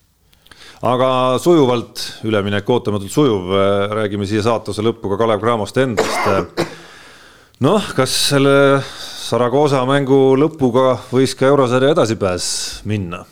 aga 0.84 1.10
sujuvalt, 1.40 2.02
üleminek 2.28 2.68
ootamatult 2.68 3.12
sujuv, 3.12 3.52
räägime 3.96 4.26
siia 4.28 4.42
saatuse 4.44 4.84
lõppu 4.84 5.12
ka 5.12 5.20
Kalev 5.20 5.40
Cramost 5.40 5.78
endast. 5.80 6.60
noh, 7.64 7.92
kas 7.96 8.16
selle 8.32 8.82
Saragosa 9.26 9.80
mängu 9.88 10.36
lõpuga 10.38 10.98
võis 11.10 11.34
ka 11.38 11.48
eurosarja 11.48 11.94
edasipääs 11.96 12.50
minna? 12.84 13.24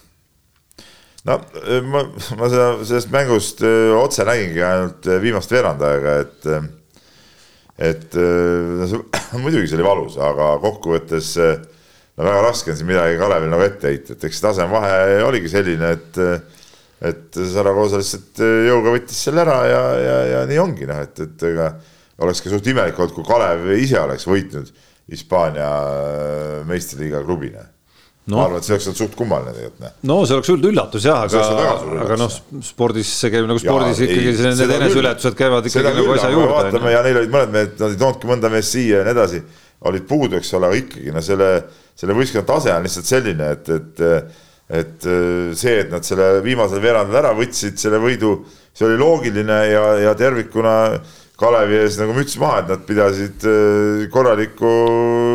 no 1.24 1.36
ma, 1.90 2.02
ma 2.38 2.48
seda, 2.52 2.70
sellest 2.84 3.12
mängust 3.12 3.62
öö, 3.64 3.94
otse 3.96 4.26
nägingi 4.28 4.64
ainult 4.64 5.06
viimast 5.22 5.52
veerand 5.52 5.84
aega, 5.84 6.18
et 6.24 6.50
et 7.92 8.10
see, 8.16 9.04
muidugi 9.44 9.68
see 9.68 9.78
oli 9.78 9.86
valus, 9.86 10.18
aga 10.20 10.54
kokkuvõttes 10.64 11.34
no 11.38 12.26
väga 12.26 12.42
raske 12.48 12.72
on 12.72 12.76
siin 12.78 12.88
midagi 12.88 13.16
Kalevil 13.20 13.52
nagu 13.52 13.64
ette 13.64 13.90
heita, 13.90 14.16
et 14.16 14.28
eks 14.28 14.40
see 14.40 14.48
tasemevahe 14.48 15.24
oligi 15.28 15.52
selline, 15.52 15.96
et 15.96 16.20
et 17.04 17.36
Saragosa 17.52 18.00
lihtsalt 18.00 18.40
äh, 18.44 18.56
jõuga 18.70 18.94
võttis 18.94 19.20
selle 19.26 19.44
ära 19.44 19.58
ja, 19.68 19.82
ja, 20.00 20.16
ja 20.32 20.40
nii 20.48 20.62
ongi 20.62 20.88
noh, 20.88 21.02
et, 21.04 21.20
et 21.20 21.46
ega 21.50 21.70
oleks 22.24 22.42
ka 22.44 22.52
suht 22.52 22.66
imelik 22.70 22.98
olnud, 22.98 23.14
kui 23.16 23.26
Kalev 23.28 23.68
ise 23.76 24.00
oleks 24.00 24.26
võitnud 24.28 24.70
Hispaania 25.12 25.68
äh, 25.68 26.58
meistriliiga 26.68 27.22
klubina 27.26 27.64
no.. 28.30 28.38
ma 28.38 28.44
arvan, 28.46 28.62
et 28.62 28.66
see 28.66 28.74
oleks 28.76 28.88
olnud 28.88 29.00
suht 29.02 29.16
kummaline 29.18 29.52
tegelikult. 29.56 29.82
Noh. 29.84 29.96
no 30.10 30.18
see 30.24 30.38
oleks 30.38 30.52
olnud 30.54 30.70
üllatus 30.70 31.08
jah, 31.08 31.26
aga, 31.26 31.74
aga 32.06 32.18
noh, 32.20 32.38
spordis 32.64 33.10
see 33.18 33.32
käib 33.34 33.50
nagu 33.50 33.60
spordis 33.62 34.00
ja, 34.00 34.08
ikkagi, 34.08 34.32
need 34.48 34.74
eneseületused 34.78 35.36
käivad 35.38 35.68
ikkagi 35.68 35.90
nagu 35.90 36.16
asja 36.16 36.32
juurde. 36.32 36.54
vaatame 36.54 36.94
ja 36.94 37.04
neil 37.04 37.20
olid 37.20 37.36
mõned 37.36 37.54
mehed, 37.58 37.76
nad 37.82 37.92
ei 37.92 38.00
toonudki 38.00 38.32
mõnda 38.32 38.52
meest 38.54 38.76
siia 38.76 39.02
ja 39.02 39.04
nii 39.08 39.16
edasi, 39.16 39.42
olid 39.90 40.08
puudu, 40.08 40.40
eks 40.40 40.54
ole, 40.56 40.70
aga 40.70 40.80
ikkagi 40.80 41.12
no 41.12 41.24
selle, 41.24 41.50
selle 42.00 42.16
võistkonna 42.16 42.48
tase 42.48 42.72
on 42.72 42.88
lihtsalt 42.88 43.10
selline, 43.12 43.52
et, 43.58 43.72
et 43.76 44.04
et 44.74 45.06
äh, 45.06 45.52
see, 45.58 45.80
et 45.84 45.92
nad 45.92 46.06
selle 46.06 46.38
viimasel 46.44 46.82
veerandil 46.82 47.20
ära 47.20 47.34
võtsid, 47.36 47.78
selle 47.80 48.00
võidu, 48.02 48.38
see 48.74 48.88
oli 48.88 48.98
loogiline 49.00 49.60
ja, 49.70 49.84
ja 50.08 50.16
tervikuna 50.18 50.74
Kalevi 51.34 51.80
ees 51.82 51.96
nagu 51.98 52.12
müts 52.14 52.36
maha, 52.38 52.60
et 52.62 52.68
nad 52.70 52.82
pidasid 52.86 53.46
äh, 53.50 54.04
korralikku 54.14 54.68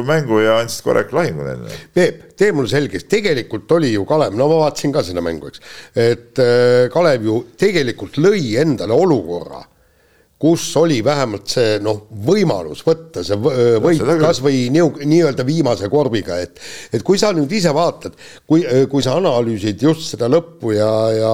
mängu 0.08 0.40
ja 0.40 0.62
andsid 0.62 0.86
korraliku 0.86 1.20
lahingu 1.20 1.44
neile. 1.44 1.80
Peep, 1.96 2.22
tee 2.40 2.54
mulle 2.56 2.72
selgeks, 2.72 3.04
tegelikult 3.12 3.72
oli 3.76 3.92
ju 3.92 4.06
Kalev, 4.08 4.38
no 4.40 4.48
ma 4.48 4.62
vaatasin 4.64 4.96
ka 4.96 5.04
seda 5.04 5.24
mängu, 5.26 5.52
eks, 5.52 5.66
et 6.00 6.40
äh, 6.44 6.86
Kalev 6.94 7.28
ju 7.28 7.42
tegelikult 7.60 8.22
lõi 8.24 8.56
endale 8.62 8.96
olukorra 8.96 9.66
kus 10.40 10.70
oli 10.80 11.02
vähemalt 11.04 11.52
see 11.52 11.78
noh, 11.84 12.06
võimalus 12.26 12.86
võtta 12.88 13.24
see 13.28 13.36
võit 13.84 14.04
kasvõi 14.22 14.70
nii, 14.72 15.06
nii-öelda 15.12 15.44
viimase 15.48 15.90
korviga, 15.92 16.40
et 16.40 16.62
et 16.96 17.04
kui 17.04 17.20
sa 17.20 17.34
nüüd 17.36 17.52
ise 17.52 17.74
vaatad, 17.76 18.16
kui, 18.48 18.64
kui 18.92 19.04
sa 19.04 19.18
analüüsid 19.20 19.84
just 19.84 20.14
seda 20.14 20.32
lõppu 20.32 20.74
ja, 20.78 20.92
ja 21.16 21.34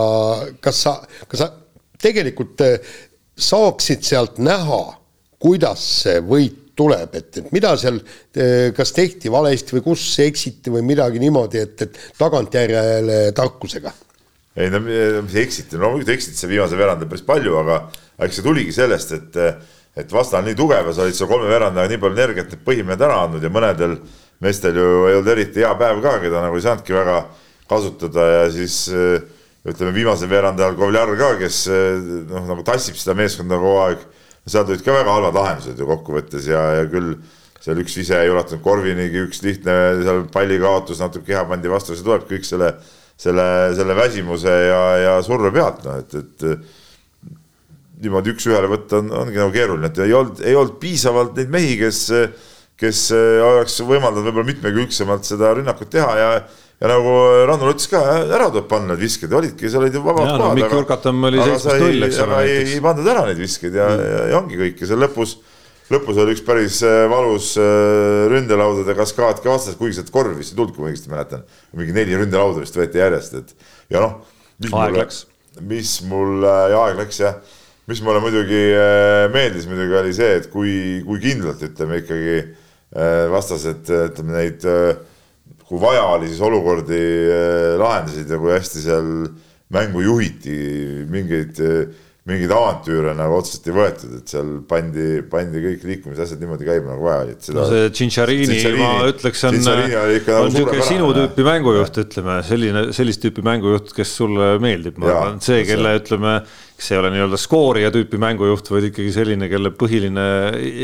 kas 0.63 0.81
sa, 0.87 0.97
kas 1.29 1.45
sa 1.45 1.51
tegelikult 2.01 2.65
eh, 2.65 2.79
saaksid 3.37 4.05
sealt 4.05 4.39
näha, 4.41 4.83
kuidas 5.41 5.83
see 6.01 6.21
võit 6.25 6.61
tuleb, 6.75 7.13
et, 7.15 7.29
et 7.39 7.51
mida 7.55 7.71
seal, 7.79 8.01
kas 8.75 8.91
tehti 8.95 9.31
valesti 9.31 9.77
või 9.77 9.83
kus 9.85 10.07
eksiti 10.25 10.73
või 10.73 10.83
midagi 10.83 11.21
niimoodi, 11.23 11.61
et, 11.63 11.85
et 11.85 11.99
tagantjärele 12.19 13.19
tarkusega? 13.35 13.93
Ei 14.59 14.71
no 14.71 14.81
mis 14.83 15.37
eksiti, 15.39 15.75
no 15.75 15.85
loomulikult 15.85 16.13
eksiti 16.15 16.39
see 16.39 16.51
viimase 16.51 16.77
veerandi 16.79 17.07
päris 17.11 17.23
palju, 17.27 17.55
aga 17.59 17.79
eks 18.19 18.39
see 18.39 18.45
tuligi 18.45 18.75
sellest, 18.75 19.15
et, 19.15 19.39
et 19.95 20.13
vastane 20.13 20.49
nii 20.49 20.57
tugev 20.59 20.89
ja 20.89 20.93
sa 20.95 21.05
olid 21.05 21.17
seal 21.17 21.29
kolme 21.31 21.49
veerandajaga 21.51 21.91
nii 21.91 22.01
palju 22.03 22.17
energiat, 22.17 22.53
et 22.53 22.65
põhimehed 22.67 23.01
ära 23.07 23.23
andnud 23.25 23.43
ja 23.43 23.51
mõnedel 23.53 23.97
meestel 24.43 24.77
ju 24.77 24.89
ei 25.09 25.17
olnud 25.17 25.31
eriti 25.31 25.63
hea 25.63 25.71
päev 25.79 26.01
ka, 26.03 26.17
keda 26.23 26.43
nagu 26.43 26.57
ei 26.57 26.65
saanudki 26.65 26.95
väga 26.95 27.21
kasutada 27.69 28.25
ja 28.31 28.43
siis 28.53 28.83
ütleme, 29.65 29.93
viimasel 29.95 30.29
veerandajal 30.29 30.75
Kovjar 30.77 31.15
ka, 31.17 31.31
kes 31.39 31.63
noh, 32.29 32.43
nagu 32.51 32.65
tassib 32.67 32.99
seda 32.99 33.15
meeskonda 33.17 33.57
kogu 33.61 33.79
aeg. 33.87 34.03
seal 34.45 34.67
tulid 34.67 34.83
ka 34.85 34.93
väga 34.93 35.15
halvad 35.15 35.39
lahendused 35.39 35.79
ju 35.79 35.87
kokkuvõttes 35.89 36.45
ja, 36.45 36.61
ja 36.79 36.83
küll 36.91 37.15
seal 37.63 37.79
üks 37.81 37.95
vise 37.97 38.19
ei 38.19 38.29
ulatunud 38.29 38.61
korvinigi, 38.61 39.23
üks 39.25 39.41
lihtne 39.41 39.73
seal 40.03 40.27
palli 40.29 40.59
kaotus, 40.61 41.01
natuke 41.01 41.31
keha 41.31 41.47
pandi 41.49 41.71
vastu, 41.71 41.95
see 41.95 42.05
tuleb 42.05 42.27
kõik 42.29 42.45
selle 42.45 42.75
selle, 43.17 43.45
selle 43.75 43.95
väsimuse 43.95 44.51
ja, 44.51 44.81
ja 44.99 45.13
surve 45.23 45.51
pealt, 45.55 45.83
noh 45.87 46.01
et, 46.01 46.15
et 46.19 46.45
niimoodi 48.05 48.35
üks-ühele 48.35 48.69
võtta 48.71 49.01
on, 49.01 49.09
ongi 49.23 49.41
nagu 49.41 49.53
keeruline, 49.53 49.89
et 49.91 50.03
ei 50.05 50.13
olnud, 50.15 50.43
ei 50.45 50.57
olnud 50.57 50.77
piisavalt 50.81 51.39
neid 51.39 51.53
mehi, 51.53 51.79
kes, 51.81 52.03
kes 52.79 53.07
oleks 53.15 53.79
võimaldanud 53.81 54.29
võib-olla 54.29 54.51
mitmekülgsemalt 54.53 55.27
seda 55.27 55.55
rünnakut 55.57 55.91
teha 55.93 56.13
ja 56.21 56.29
ja 56.81 56.91
nagu 56.91 57.11
Rannul 57.47 57.71
ütles 57.71 57.87
ka, 57.87 58.01
ära 58.25 58.49
tuleb 58.51 58.67
panna 58.67 58.93
need 58.93 59.05
visked, 59.05 59.31
olidki, 59.31 59.69
seal 59.71 59.85
olid 59.85 59.95
ju 59.95 60.01
vabad 60.03 60.27
kohad 60.27 60.41
no,. 60.41 60.53
Mikk 60.57 60.73
Urkatam 60.75 61.27
oli 61.29 61.39
seitsmest 61.39 61.83
null, 61.85 62.07
eks 62.09 62.21
ole. 62.25 62.39
ei, 62.43 62.63
ei 62.75 62.81
pandud 62.83 63.07
ära 63.11 63.25
neid 63.29 63.39
viskeid 63.39 63.77
ja, 63.79 63.89
ja, 63.95 64.23
ja 64.33 64.39
ongi 64.41 64.59
kõik 64.59 64.83
ja 64.83 64.89
seal 64.89 64.99
lõpus 65.05 65.37
lõpus 65.93 66.19
oli 66.21 66.33
üks 66.33 66.43
päris 66.45 66.79
äh, 66.85 67.03
valus 67.11 67.53
äh, 67.61 68.25
ründelaudade 68.31 68.95
kaskaad 68.97 69.41
ka 69.43 69.53
vastas, 69.53 69.77
kuigi 69.79 69.99
sealt 69.99 70.11
korvi 70.13 70.39
vist 70.39 70.55
ei 70.55 70.59
tulnud, 70.59 70.73
kui 70.75 70.83
ma 70.83 70.91
õigesti 70.91 71.11
mäletan. 71.11 71.45
mingi 71.77 71.95
neli 71.95 72.17
ründelauda 72.17 72.63
vist 72.63 72.79
võeti 72.79 73.01
järjest, 73.01 73.37
et 73.39 73.93
ja 73.93 74.01
noh. 74.03 74.17
aeg 74.81 74.97
läks. 74.99 75.25
mis 75.61 75.99
mul, 76.09 76.41
ja 76.43 76.81
aeg 76.87 76.99
läks 77.03 77.21
jah, 77.21 77.37
mis 77.89 78.01
mulle 78.05 78.21
muidugi 78.23 78.61
äh, 78.75 79.25
meeldis 79.33 79.67
muidugi 79.69 79.99
oli 79.99 80.13
see, 80.17 80.39
et 80.39 80.47
kui, 80.53 81.01
kui 81.05 81.19
kindlalt 81.23 81.63
ütleme 81.65 82.01
ikkagi 82.03 82.37
vastased, 83.27 83.89
ütleme 83.89 84.31
neid, 84.37 84.61
kui 85.67 85.79
vaja 85.81 86.05
oli, 86.13 86.29
siis 86.29 86.39
olukordi 86.45 86.99
lahendasid 87.81 88.29
ja 88.31 88.37
kui 88.39 88.53
hästi 88.53 88.83
seal 88.85 89.09
mängu 89.73 90.05
juhiti 90.05 90.55
mingeid 91.11 91.59
mingeid 92.25 92.49
avantüüre 92.49 93.11
nagu 93.13 93.35
otseselt 93.37 93.67
ei 93.69 93.73
võetud, 93.75 94.13
et 94.17 94.31
seal 94.33 94.47
pandi, 94.65 95.19
pandi 95.29 95.59
kõik 95.61 95.83
liikumisasjad 95.85 96.39
niimoodi 96.41 96.65
käima 96.65 96.95
nagu 96.95 97.05
vaja 97.05 97.19
oli. 97.21 97.35
no 97.53 97.65
see 97.69 97.89
Tšintšarini, 97.93 98.55
ma 98.79 98.87
ütleks, 99.11 99.43
on, 99.45 99.57
on 99.59 99.83
nagu 99.83 100.47
niisugune 100.47 100.87
sinu 100.87 101.09
tüüpi 101.13 101.45
mängujuht, 101.45 101.99
ütleme 102.01 102.37
selline, 102.47 102.81
sellist 102.97 103.21
tüüpi 103.21 103.43
mängujuht, 103.45 103.93
kes 103.93 104.13
sulle 104.17 104.55
meeldib, 104.63 104.97
ma 105.03 105.11
arvan, 105.11 105.37
see, 105.45 105.59
kelle 105.69 105.91
ütleme, 105.99 106.33
kes 106.79 106.87
ei 106.95 107.01
ole 107.03 107.11
nii-öelda 107.13 107.39
skoorija 107.43 107.91
tüüpi 107.93 108.21
mängujuht, 108.25 108.73
vaid 108.73 108.89
ikkagi 108.89 109.13
selline, 109.19 109.51
kelle 109.51 109.69
põhiline 109.77 110.25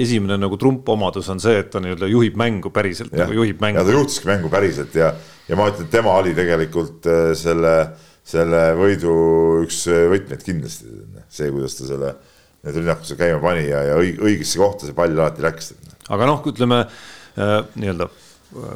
esimene 0.03 0.37
nagu 0.43 0.61
trumpomadus 0.61 1.31
on 1.33 1.41
see, 1.41 1.57
et 1.63 1.73
ta 1.73 1.81
nii-öelda 1.81 2.11
juhib 2.11 2.37
mängu 2.37 2.69
päriselt, 2.75 3.17
nagu 3.17 3.39
juhib 3.39 3.65
mängu. 3.65 3.81
ja 3.81 3.87
ta 3.89 3.97
juhtiski 3.97 4.29
mängu 4.29 4.53
päriselt 4.53 4.93
ja, 4.93 5.09
ja 5.49 5.57
ma 5.57 5.71
ütlen, 5.73 5.89
et 5.89 5.97
tema 5.97 6.13
oli 6.21 6.37
tegelikult 6.37 7.09
äh, 7.09 7.33
selle, 7.33 7.73
selle 8.21 8.61
võidu 8.77 9.17
üks 9.65 9.87
võtmeid 9.89 10.45
kindlasti 10.45 10.93
see, 11.31 11.51
kuidas 11.53 11.77
ta 11.79 11.87
selle, 11.89 12.15
need 12.65 12.81
rünnakud 12.81 13.17
käima 13.19 13.39
pani 13.43 13.67
ja, 13.69 13.83
ja 13.91 13.99
õigesse 14.01 14.61
kohta 14.61 14.87
see 14.87 14.97
pall 14.97 15.15
alati 15.17 15.45
läks. 15.45 15.73
aga 16.09 16.27
noh, 16.29 16.43
ütleme 16.51 16.83
äh, 16.83 17.57
nii-öelda 17.75 18.09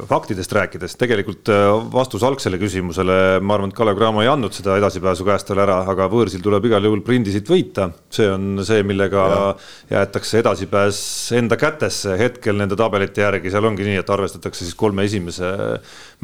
faktidest 0.08 0.52
rääkides, 0.56 0.94
tegelikult 0.96 1.50
äh, 1.52 1.66
vastus 1.92 2.22
algsele 2.24 2.58
küsimusele, 2.60 3.16
ma 3.44 3.56
arvan, 3.56 3.72
et 3.72 3.76
Kalev 3.76 3.98
Cramo 3.98 4.22
ei 4.22 4.30
andnud 4.30 4.54
seda 4.56 4.76
edasipääsu 4.80 5.26
käest 5.26 5.50
veel 5.52 5.60
ära, 5.66 5.82
aga 5.90 6.06
võõrsil 6.12 6.40
tuleb 6.44 6.64
igal 6.68 6.86
juhul 6.88 7.02
Prindisit 7.04 7.48
võita. 7.50 7.90
see 8.10 8.28
on 8.32 8.62
see, 8.64 8.82
millega 8.86 9.26
ja. 9.32 9.42
jäetakse 9.90 10.40
edasipääs 10.40 11.00
enda 11.36 11.58
kätesse 11.60 12.16
hetkel 12.18 12.56
nende 12.56 12.78
tabelite 12.78 13.24
järgi, 13.26 13.52
seal 13.52 13.68
ongi 13.68 13.84
nii, 13.84 14.00
et 14.00 14.12
arvestatakse 14.16 14.64
siis 14.64 14.78
kolme 14.78 15.04
esimese 15.04 15.52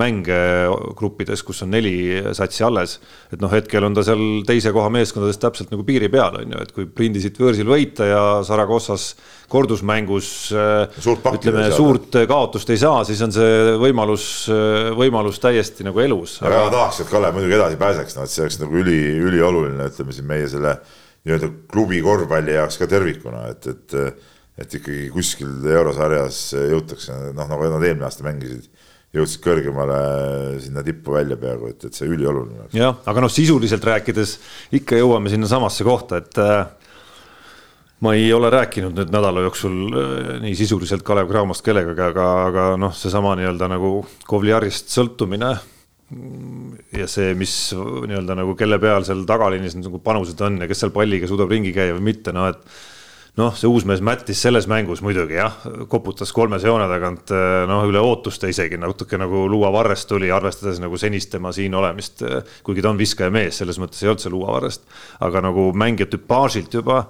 mänge 0.01 0.41
gruppides, 0.97 1.45
kus 1.45 1.63
on 1.67 1.75
neli 1.77 2.23
satsi 2.33 2.65
alles. 2.65 2.99
et 3.33 3.41
noh, 3.41 3.53
hetkel 3.53 3.85
on 3.85 3.95
ta 3.95 4.07
seal 4.07 4.43
teise 4.49 4.73
koha 4.73 4.89
meeskondades 4.93 5.41
täpselt 5.43 5.75
nagu 5.75 5.85
piiri 5.85 6.09
peal, 6.13 6.41
on 6.41 6.57
ju, 6.57 6.65
et 6.65 6.73
kui 6.73 6.89
Prindisit 6.89 7.37
võõrsil 7.37 7.69
võita 7.69 8.09
ja 8.09 8.25
Saragossas 8.49 9.13
kordusmängus 9.53 10.31
suurt 10.51 11.29
ütleme, 11.37 11.69
suurt 11.77 12.19
kaotust 12.31 12.73
ei 12.73 12.81
saa, 12.81 13.03
siis 13.09 13.21
on 13.25 13.35
see 13.35 13.77
võimalus, 13.83 14.27
võimalus 14.99 15.41
täiesti 15.43 15.87
nagu 15.87 16.03
elus. 16.03 16.39
aga 16.43 16.57
väga 16.57 16.75
tahaks, 16.77 17.05
et 17.05 17.13
Kalev 17.13 17.39
muidugi 17.39 17.59
edasi 17.61 17.81
pääseks, 17.81 18.19
noh, 18.19 18.27
et 18.27 18.35
see 18.35 18.47
oleks 18.47 18.61
nagu 18.63 18.83
üli, 18.83 18.99
ülioluline, 19.29 19.89
ütleme 19.93 20.17
siin 20.17 20.29
meie 20.29 20.51
selle 20.51 20.77
nii-öelda 21.23 21.53
klubi 21.71 22.01
korvpalli 22.03 22.57
jaoks 22.57 22.81
ka 22.81 22.89
tervikuna, 22.91 23.47
et, 23.53 23.69
et 23.71 23.99
et 24.61 24.75
ikkagi 24.77 25.07
kuskil 25.13 25.65
eurosarjas 25.65 26.41
jõutakse, 26.55 27.15
noh, 27.37 27.47
nagu 27.49 27.69
nad 27.73 27.87
eelmine 27.87 28.05
aasta 28.05 28.25
mängisid, 28.27 28.69
jõudsid 29.17 29.43
kõrgemale 29.45 29.97
sinna 30.63 30.85
tippu 30.85 31.15
välja 31.17 31.39
peaaegu, 31.41 31.73
et, 31.73 31.87
et 31.89 31.97
see 31.97 32.09
ülioluline. 32.09 32.69
jah, 32.77 33.01
aga 33.09 33.25
noh, 33.25 33.33
sisuliselt 33.33 33.85
rääkides 33.85 34.37
ikka 34.79 35.01
jõuame 35.01 35.33
sinnasamasse 35.33 35.87
kohta, 35.89 36.21
et 36.23 36.41
ma 38.03 38.15
ei 38.19 38.33
ole 38.35 38.51
rääkinud 38.51 38.97
nüüd 38.99 39.13
nädala 39.15 39.45
jooksul 39.47 39.77
äh, 39.95 40.31
nii 40.43 40.55
sisuliselt 40.59 41.05
Kalev 41.07 41.31
Cramost 41.31 41.65
kellegagi, 41.67 42.03
aga, 42.11 42.29
aga 42.49 42.65
noh, 42.81 42.95
seesama 42.97 43.37
nii-öelda 43.39 43.69
nagu 43.71 44.01
Kovliarist 44.29 44.91
sõltumine 44.95 45.53
ja 46.93 47.07
see, 47.09 47.33
mis 47.39 47.55
nii-öelda 47.73 48.37
nagu 48.43 48.57
kelle 48.59 48.79
peal 48.83 49.07
seal 49.07 49.23
tagaliinis 49.29 49.79
nagu 49.81 50.03
panused 50.05 50.41
on 50.45 50.61
ja 50.61 50.69
kes 50.69 50.83
seal 50.85 50.93
palliga 50.95 51.31
suudab 51.31 51.53
ringi 51.55 51.73
käia 51.73 51.95
või 51.97 52.11
mitte, 52.11 52.35
noh 52.37 52.51
et 52.51 52.61
noh, 53.39 53.55
see 53.57 53.71
uus 53.71 53.87
mees 53.89 54.03
Mattis 54.05 54.43
selles 54.45 54.67
mängus 54.69 55.01
muidugi 55.05 55.39
jah, 55.39 55.55
koputas 55.91 56.35
kolmese 56.37 56.69
joone 56.69 56.89
tagant 56.91 57.33
äh, 57.33 57.63
noh, 57.71 57.85
üle 57.89 58.03
ootuste 58.05 58.51
isegi 58.53 58.81
natuke 58.81 59.21
nagu 59.21 59.47
Luua 59.49 59.73
Varrest 59.73 60.11
tuli, 60.11 60.31
arvestades 60.33 60.83
nagu 60.83 60.99
senist 61.01 61.33
tema 61.33 61.53
siin 61.57 61.75
olemist. 61.79 62.25
Äh, 62.27 62.43
kuigi 62.67 62.85
ta 62.85 62.93
on 62.93 63.01
viskaja 63.01 63.33
mees, 63.33 63.63
selles 63.63 63.81
mõttes 63.81 64.03
ei 64.03 64.11
olnud 64.13 64.25
see 64.25 64.35
Luua 64.35 64.57
Varrest, 64.59 64.85
aga 65.25 65.47
nagu 65.49 65.71
mängija 65.73 66.11
tüpaažilt 66.13 66.77
juba 66.77 67.07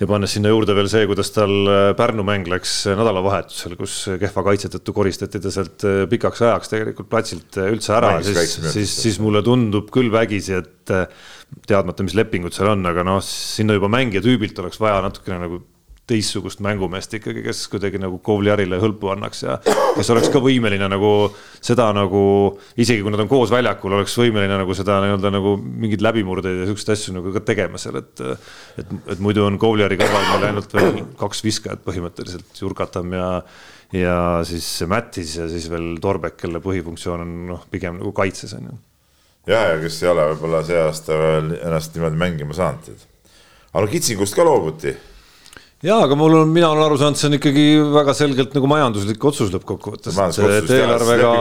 ja 0.00 0.08
pannes 0.08 0.34
sinna 0.36 0.52
juurde 0.52 0.76
veel 0.76 0.88
see, 0.90 1.06
kuidas 1.10 1.32
tal 1.34 1.52
äh, 1.70 1.88
Pärnu 1.98 2.24
mäng 2.26 2.48
läks 2.50 2.74
äh, 2.88 2.96
nädalavahetusel, 2.98 3.76
kus 3.80 3.96
kehva 4.20 4.46
kaitse 4.46 4.70
tõttu 4.72 4.94
koristati 4.96 5.40
ta 5.42 5.52
sealt 5.54 5.86
äh, 5.88 6.04
pikaks 6.10 6.44
ajaks 6.46 6.72
tegelikult 6.72 7.10
platsilt 7.12 7.60
üldse 7.66 7.96
ära, 7.98 8.14
siis, 8.24 8.56
siis, 8.74 8.96
siis 9.06 9.20
mulle 9.22 9.44
tundub 9.46 9.90
küll 9.94 10.12
vägisi, 10.12 10.58
et 10.60 10.94
teadmata, 11.68 12.04
mis 12.06 12.16
lepingud 12.18 12.54
seal 12.56 12.72
on, 12.72 12.86
aga 12.88 13.04
noh, 13.06 13.20
sinna 13.24 13.76
juba 13.76 13.90
mängija 13.92 14.24
tüübilt 14.24 14.58
oleks 14.62 14.80
vaja 14.82 15.02
natukene 15.04 15.42
nagu 15.44 15.62
teistsugust 16.10 16.60
mängumeest 16.64 17.12
ikkagi, 17.14 17.44
kes 17.44 17.60
kuidagi 17.70 18.00
nagu 18.02 18.18
Kovliarile 18.26 18.78
hõlpu 18.82 19.12
annaks 19.12 19.44
ja 19.44 19.56
kes 19.62 20.08
oleks 20.10 20.32
ka 20.34 20.40
võimeline 20.42 20.88
nagu 20.90 21.10
seda 21.62 21.88
nagu, 21.94 22.22
isegi 22.74 23.04
kui 23.04 23.12
nad 23.14 23.22
on 23.22 23.30
koos 23.30 23.52
väljakul, 23.54 23.94
oleks 24.00 24.16
võimeline 24.18 24.56
nagu 24.58 24.74
seda 24.74 24.98
nii-öelda 25.04 25.30
nagu 25.30 25.54
mingeid 25.62 26.02
läbimurdeid 26.02 26.64
ja 26.64 26.66
siukseid 26.70 26.94
asju 26.96 27.14
nagu 27.18 27.34
ka 27.36 27.44
tegema 27.46 27.78
seal, 27.80 28.00
et 28.02 28.24
et, 28.82 28.96
et 29.14 29.22
muidu 29.22 29.44
on 29.46 29.60
Kovliari 29.62 29.98
kõrval 30.00 30.26
meil 30.32 30.48
ainult 30.50 30.74
veel 30.74 31.04
kaks 31.20 31.44
viskajat 31.46 31.84
põhimõtteliselt, 31.86 32.50
Jurkatam 32.58 33.14
ja 33.14 33.28
ja 33.94 34.16
siis 34.48 34.66
Mattis 34.88 35.36
ja 35.36 35.46
siis 35.52 35.68
veel 35.70 35.94
Torbek, 36.02 36.38
kelle 36.40 36.62
põhifunktsioon 36.64 37.22
on 37.22 37.38
noh, 37.52 37.62
pigem 37.70 38.00
nagu 38.00 38.10
kaitses 38.16 38.56
on 38.58 38.72
ju. 38.72 38.76
ja, 39.52 39.62
ja 39.70 39.78
kes 39.84 40.02
ei 40.02 40.10
ole 40.10 40.26
võib-olla 40.32 40.64
see 40.66 40.82
aasta 40.82 41.18
veel 41.20 41.54
ennast 41.60 41.94
niimoodi 41.94 42.22
mängima 42.26 42.58
saanud, 42.58 42.90
et 42.90 43.32
aga 43.70 43.86
no 43.86 43.94
Kitsingust 43.94 44.34
ka 44.34 44.50
loobuti 44.50 44.96
ja, 45.82 45.96
aga 46.04 46.16
mul 46.18 46.36
on, 46.38 46.52
mina 46.54 46.68
olen 46.72 46.84
aru 46.84 46.98
saanud, 47.00 47.18
see 47.18 47.28
on 47.28 47.36
ikkagi 47.38 47.64
väga 47.94 48.14
selgelt 48.16 48.54
nagu 48.56 48.68
majanduslik 48.70 49.24
otsus 49.28 49.50
lõppkokkuvõttes. 49.54 50.16
eelarvega 50.78 51.32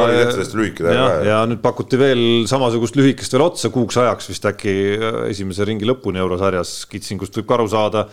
ja, 0.97 1.07
ja 1.27 1.41
nüüd 1.49 1.61
pakuti 1.63 1.99
veel 2.01 2.23
samasugust 2.49 2.97
lühikest 2.97 3.37
veel 3.37 3.45
otsa 3.45 3.71
kuuks 3.73 3.99
ajaks 4.01 4.31
vist 4.31 4.47
äkki 4.49 4.75
äh, 4.97 5.19
esimese 5.29 5.67
ringi 5.69 5.87
lõpuni 5.89 6.21
eurosarjas, 6.23 6.81
Kitsingust 6.91 7.37
võib 7.37 7.49
ka 7.51 7.59
aru 7.59 7.69
saada. 7.71 8.07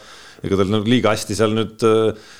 ega 0.45 0.61
tal 0.61 0.71
nagu 0.71 0.87
liiga 0.87 1.17
hästi 1.17 1.35
seal 1.35 1.57
nüüd 1.57 1.83
äh, 1.89 2.31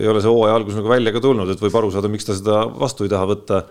ei 0.00 0.08
ole 0.08 0.22
see 0.22 0.30
hooaja 0.30 0.56
algus 0.56 0.76
nagu 0.78 0.90
välja 0.90 1.12
ka 1.14 1.22
tulnud, 1.22 1.50
et 1.50 1.62
võib 1.62 1.80
aru 1.80 1.90
saada, 1.92 2.10
miks 2.10 2.26
ta 2.28 2.36
seda 2.36 2.64
vastu 2.78 3.04
ei 3.04 3.12
taha 3.12 3.28
võtta. 3.28 3.64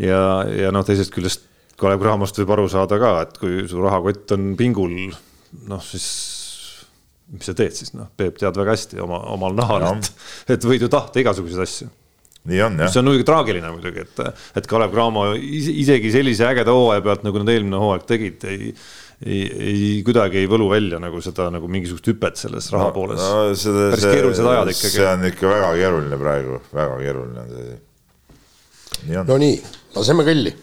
ja, 0.00 0.22
ja 0.48 0.74
noh, 0.74 0.84
teisest 0.86 1.14
küljest 1.14 1.50
Kalev 1.78 2.02
Cramost 2.02 2.38
võib 2.38 2.54
aru 2.54 2.68
saada 2.70 2.98
ka, 3.02 3.16
et 3.26 3.38
kui 3.38 3.64
su 3.70 3.82
rahakott 3.82 4.34
on 4.36 4.54
pingul, 4.58 4.94
noh 5.68 5.82
siis 5.84 6.33
mis 7.32 7.48
sa 7.48 7.54
teed 7.56 7.76
siis, 7.76 7.94
noh, 7.96 8.10
Peep 8.16 8.40
tead 8.40 8.56
väga 8.58 8.74
hästi 8.74 9.00
oma, 9.04 9.20
omal 9.34 9.54
nahal, 9.56 9.86
et, 9.94 10.10
et 10.56 10.66
võid 10.68 10.84
ju 10.84 10.90
tahta 10.92 11.22
igasuguseid 11.22 11.64
asju. 11.64 11.88
nii 12.50 12.60
on 12.66 12.82
jah. 12.82 12.92
see 12.92 13.00
on 13.00 13.08
muidugi 13.08 13.28
traagiline 13.28 13.70
muidugi, 13.72 14.04
et, 14.04 14.42
et 14.60 14.68
Kalev 14.68 14.92
Cramo 14.92 15.30
isegi 15.38 16.12
sellise 16.12 16.44
ägeda 16.50 16.74
hooaja 16.76 17.04
pealt, 17.06 17.24
nagu 17.24 17.40
nad 17.40 17.54
eelmine 17.54 17.80
hooaeg 17.80 18.04
tegid, 18.10 18.44
ei 18.50 18.74
ei, 19.24 19.42
ei 19.46 20.02
kuidagi 20.04 20.40
ei 20.42 20.48
võlu 20.50 20.66
välja 20.72 20.98
nagu 21.02 21.20
seda 21.24 21.46
nagu 21.54 21.68
mingisugust 21.70 22.10
hüpet 22.10 22.40
selles 22.40 22.68
raha 22.74 22.90
no, 22.90 22.96
pooles 22.96 23.22
no,. 23.22 23.46
päris 23.92 24.08
keerulised 24.08 24.50
ajad 24.50 24.74
ikkagi. 24.74 24.96
see 24.98 25.08
on 25.12 25.24
ikka 25.30 25.54
väga 25.54 25.70
keeruline 25.78 26.20
praegu, 26.20 26.60
väga 26.74 27.00
keeruline 27.00 27.46
on 27.46 27.54
see. 27.54 27.80
nii 29.06 29.22
on. 29.22 29.32
no 29.32 29.40
nii, 29.46 29.56
laseme 29.96 30.28
kõlli 30.28 30.54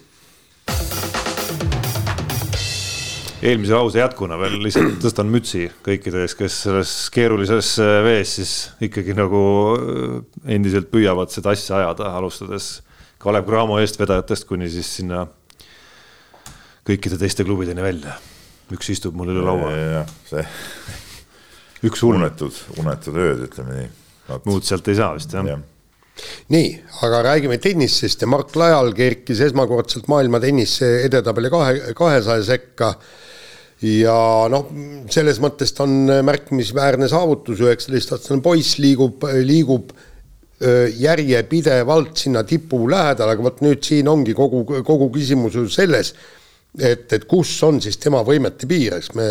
eelmise 3.42 3.74
lause 3.74 3.98
jätkuna 3.98 4.38
veel 4.40 4.56
lihtsalt 4.62 4.98
tõstan 5.04 5.30
mütsi 5.32 5.66
kõikide 5.84 6.24
ees, 6.24 6.36
kes 6.38 6.62
selles 6.68 6.94
keerulises 7.14 7.74
vees 8.06 8.38
siis 8.38 8.54
ikkagi 8.86 9.16
nagu 9.18 9.42
endiselt 10.46 10.90
püüavad 10.92 11.34
seda 11.34 11.54
asja 11.56 11.82
ajada, 11.82 12.14
alustades 12.18 12.76
Kalev 13.22 13.46
Cramo 13.46 13.78
eestvedajatest 13.78 14.48
kuni 14.48 14.66
siis 14.70 14.88
sinna 14.96 15.26
kõikide 16.86 17.18
teiste 17.20 17.44
klubideni 17.46 17.82
välja. 17.84 18.16
üks 18.72 18.88
istub 18.90 19.14
mul 19.14 19.30
üle 19.30 19.44
laua. 19.44 20.04
see 20.26 20.42
üks 21.88 22.02
hull. 22.02 22.18
unetud, 22.18 22.56
unetud 22.82 23.18
ööd, 23.18 23.44
ütleme 23.48 23.76
nii. 23.76 23.90
muud 24.46 24.66
sealt 24.66 24.88
ei 24.88 24.98
saa 24.98 25.12
vist 25.14 25.34
jah 25.34 25.46
ja. 25.46 25.58
nii, 26.54 26.70
aga 27.06 27.22
räägime 27.28 27.58
tennisest 27.62 28.22
ja 28.22 28.30
Mark 28.30 28.56
Lajal 28.58 28.92
kerkis 28.96 29.42
esmakordselt 29.46 30.10
maailma 30.10 30.40
tennise 30.42 30.92
edetabeli 31.06 31.50
kahe, 31.52 31.76
kahesaja 31.98 32.48
sekka. 32.52 32.94
Ja 33.82 34.16
noh, 34.52 34.68
selles 35.10 35.40
mõttes 35.42 35.74
ta 35.74 35.86
on 35.86 36.10
märkimisväärne 36.26 37.08
saavutus, 37.10 37.62
üheksateistaastane 37.64 38.42
poiss 38.44 38.78
liigub, 38.82 39.26
liigub 39.42 39.92
järjepidevalt 40.62 42.20
sinna 42.22 42.44
tipu 42.46 42.84
lähedal, 42.86 43.32
aga 43.32 43.42
vot 43.42 43.64
nüüd 43.64 43.82
siin 43.82 44.06
ongi 44.06 44.36
kogu, 44.38 44.62
kogu 44.86 45.08
küsimus 45.10 45.56
ju 45.58 45.66
selles 45.72 46.12
et, 46.78 47.12
et 47.12 47.24
kus 47.28 47.50
on 47.66 47.80
siis 47.84 47.98
tema 48.00 48.22
võimete 48.24 48.68
piir, 48.68 48.96
eks 48.96 49.12
me, 49.18 49.26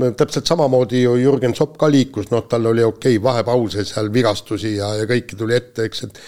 me 0.00 0.10
täpselt 0.18 0.48
samamoodi 0.50 1.04
ju 1.04 1.14
Jürgen 1.20 1.54
Sopp 1.58 1.76
ka 1.80 1.90
liikus, 1.90 2.30
noh, 2.32 2.46
tal 2.50 2.66
oli 2.72 2.84
okei 2.86 3.18
okay, 3.18 3.22
vahepause 3.22 3.84
seal, 3.86 4.10
vigastusi 4.14 4.76
ja, 4.78 4.94
ja 4.98 5.06
kõike 5.10 5.38
tuli 5.38 5.56
ette, 5.58 5.86
eks, 5.86 6.08
et 6.08 6.18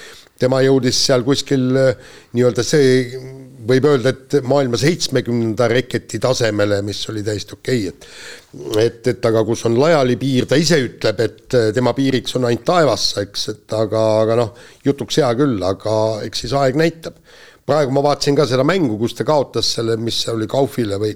tema 0.44 0.60
jõudis 0.64 0.98
seal 1.06 1.24
kuskil 1.26 1.66
nii-öelda 1.74 2.64
see, 2.66 3.24
võib 3.68 3.88
öelda, 3.88 4.12
et 4.14 4.36
maailma 4.46 4.78
seitsmekümnenda 4.80 5.68
reketi 5.72 6.20
tasemele, 6.22 6.80
mis 6.86 7.00
oli 7.12 7.24
täiesti 7.26 7.56
okei 7.56 7.88
okay,, 7.88 7.94
et 7.94 8.82
et, 8.84 9.08
et 9.14 9.26
aga 9.26 9.42
kus 9.46 9.64
on 9.68 9.78
laiali 9.80 10.16
piir, 10.20 10.46
ta 10.46 10.58
ise 10.60 10.78
ütleb, 10.84 11.20
et 11.24 11.56
tema 11.74 11.94
piiriks 11.96 12.36
on 12.38 12.46
ainult 12.48 12.64
taevasse, 12.68 13.24
eks, 13.26 13.48
et 13.54 13.76
aga, 13.76 14.04
aga 14.22 14.38
noh, 14.38 14.52
jutuks 14.86 15.18
hea 15.20 15.30
küll, 15.38 15.58
aga 15.66 15.98
eks 16.26 16.44
siis 16.44 16.54
aeg 16.58 16.78
näitab. 16.78 17.18
Praegu 17.64 17.94
ma 17.96 18.02
vaatasin 18.04 18.36
ka 18.36 18.46
seda 18.46 18.64
mängu, 18.66 18.98
kus 19.00 19.16
ta 19.16 19.24
kaotas 19.26 19.70
selle, 19.78 19.96
mis 19.96 20.20
see 20.22 20.34
oli, 20.34 20.46
Kaufile 20.50 20.98
või 21.00 21.14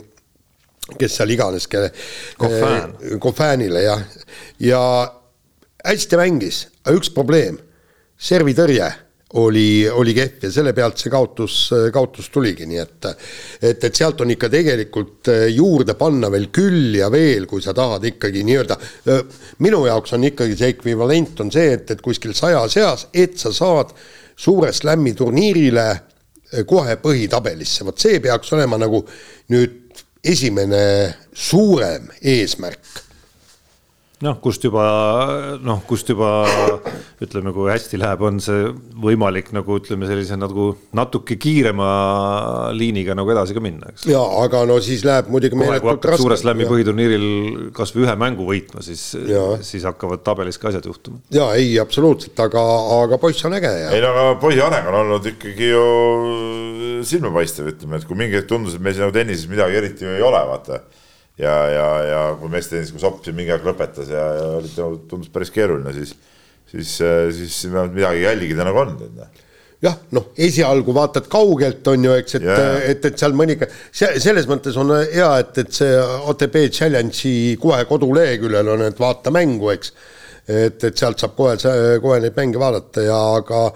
kes 0.99 1.19
seal 1.19 1.31
iganes, 1.35 1.69
kelle 1.69 1.93
Kofään. 2.41 2.95
eh,, 3.03 3.19
Kofäänile 3.21 3.83
jah, 3.85 4.05
ja 4.65 4.81
hästi 5.85 6.21
mängis, 6.21 6.63
aga 6.85 6.97
üks 6.97 7.13
probleem, 7.15 7.61
servitõrje 8.19 8.89
oli, 9.35 9.89
oli 9.89 10.15
kehv 10.17 10.45
ja 10.47 10.51
selle 10.53 10.73
pealt 10.73 11.01
see 11.01 11.11
kaotus, 11.13 11.57
kaotus 11.93 12.31
tuligi, 12.33 12.67
nii 12.69 12.79
et 12.81 13.09
et, 13.09 13.85
et 13.85 13.95
sealt 13.95 14.21
on 14.25 14.31
ikka 14.33 14.49
tegelikult 14.53 15.29
juurde 15.53 15.95
panna 16.01 16.31
veel 16.33 16.49
küll 16.55 16.97
ja 16.97 17.11
veel, 17.13 17.45
kui 17.47 17.63
sa 17.65 17.75
tahad 17.77 18.05
ikkagi 18.09 18.45
nii-öelda, 18.49 18.79
minu 19.65 19.83
jaoks 19.87 20.17
on 20.17 20.25
ikkagi 20.31 20.57
see 20.57 20.73
ekvivalent 20.77 21.43
on 21.45 21.53
see, 21.53 21.75
et, 21.77 21.91
et 21.93 22.01
kuskil 22.05 22.33
saja 22.37 22.65
seas, 22.73 23.09
et 23.13 23.37
sa 23.39 23.53
saad 23.53 23.93
suure 24.39 24.73
slam'i 24.73 25.13
turniirile 25.19 25.89
kohe 26.69 26.97
põhitabelisse, 27.03 27.85
vot 27.85 28.01
see 28.01 28.23
peaks 28.25 28.55
olema 28.57 28.79
nagu 28.81 29.03
nüüd 29.53 29.85
esimene 30.25 30.81
suurem 31.37 32.09
eesmärk 32.23 33.08
noh, 34.25 34.39
kust 34.43 34.65
juba 34.67 34.85
noh, 35.63 35.83
kust 35.87 36.09
juba 36.11 36.31
ütleme, 37.23 37.53
kui 37.55 37.71
hästi 37.71 38.01
läheb, 38.01 38.23
on 38.27 38.41
see 38.43 38.67
võimalik 39.03 39.53
nagu 39.55 39.79
ütleme, 39.79 40.09
sellise 40.11 40.39
nagu 40.39 40.71
natuke 40.97 41.39
kiirema 41.41 41.89
liiniga 42.75 43.17
nagu 43.19 43.31
edasi 43.35 43.57
ka 43.57 43.63
minna, 43.63 43.93
eks. 43.93 44.07
ja 44.11 44.21
aga 44.43 44.65
no 44.69 44.79
siis 44.85 45.05
läheb 45.07 45.31
muidugi. 45.33 45.59
kohe, 45.59 45.81
kui 45.83 45.93
hakkad 45.95 46.23
suure 46.23 46.39
slam'i 46.41 46.67
põhiturniiril 46.71 47.27
kasvõi 47.77 48.07
ühe 48.07 48.19
mängu 48.19 48.47
võitma, 48.49 48.83
siis, 48.87 49.05
siis 49.67 49.87
hakkavad 49.89 50.25
tabelis 50.27 50.59
ka 50.59 50.73
asjad 50.73 50.91
juhtuma. 50.91 51.23
ja 51.35 51.51
ei, 51.59 51.77
absoluutselt, 51.83 52.39
aga, 52.43 52.65
aga 52.99 53.21
poiss 53.23 53.47
on 53.47 53.59
äge 53.59 53.71
ja. 53.85 53.91
ei 53.95 54.03
no 54.05 54.15
aga 54.15 54.39
poisi 54.43 54.63
areng 54.65 54.91
on 54.91 55.03
olnud 55.05 55.33
ikkagi 55.35 55.73
ju 55.73 55.85
silmapaistev, 57.07 57.71
ütleme, 57.75 57.99
et 57.99 58.09
kui 58.09 58.19
mingi 58.19 58.39
hetk 58.39 58.51
tundus, 58.51 58.75
et 58.75 58.83
meil 58.83 58.97
siin 58.97 59.07
nagu 59.07 59.15
tennises 59.15 59.51
midagi 59.51 59.79
eriti 59.79 60.09
ei 60.11 60.25
ole, 60.25 60.43
vaata 60.51 60.83
ja, 61.39 61.57
ja, 61.73 61.89
ja 62.07 62.23
kui 62.39 62.51
meestetennis, 62.53 62.93
kui 62.95 63.03
Sopp 63.03 63.23
siin 63.25 63.37
mingi 63.39 63.55
aeg 63.55 63.67
lõpetas 63.67 64.11
ja, 64.13 64.25
ja 64.39 64.49
oli, 64.59 64.71
tundus 65.11 65.31
päris 65.33 65.53
keeruline, 65.55 65.93
siis, 65.97 66.15
siis, 66.71 66.97
siis 67.37 67.61
midagi 67.71 68.25
jälgida 68.25 68.67
nagu 68.67 68.83
on. 68.83 68.97
jah, 69.85 69.95
noh, 70.17 70.33
esialgu 70.49 70.95
vaatad 70.95 71.31
kaugelt, 71.31 71.87
on 71.93 72.09
ju, 72.09 72.19
eks, 72.19 72.39
et 72.41 72.49
et, 72.51 73.09
et 73.13 73.23
seal 73.23 73.37
mõnika, 73.39 73.71
selles 73.95 74.51
mõttes 74.51 74.77
on 74.81 74.95
hea, 74.99 75.31
et, 75.45 75.65
et 75.65 75.81
see 75.81 75.97
OTP 76.33 76.65
Challenge'i 76.75 77.57
kohe 77.63 77.85
koduleheküljel 77.87 78.75
on, 78.75 78.87
et 78.91 79.01
vaata 79.01 79.35
mängu, 79.35 79.71
eks 79.77 79.95
et, 80.49 80.83
et 80.83 80.97
sealt 80.97 81.21
saab 81.21 81.35
kohe, 81.37 81.55
kohe 82.03 82.21
neid 82.25 82.37
mänge 82.39 82.59
vaadata 82.59 83.03
ja 83.05 83.17
aga, 83.37 83.67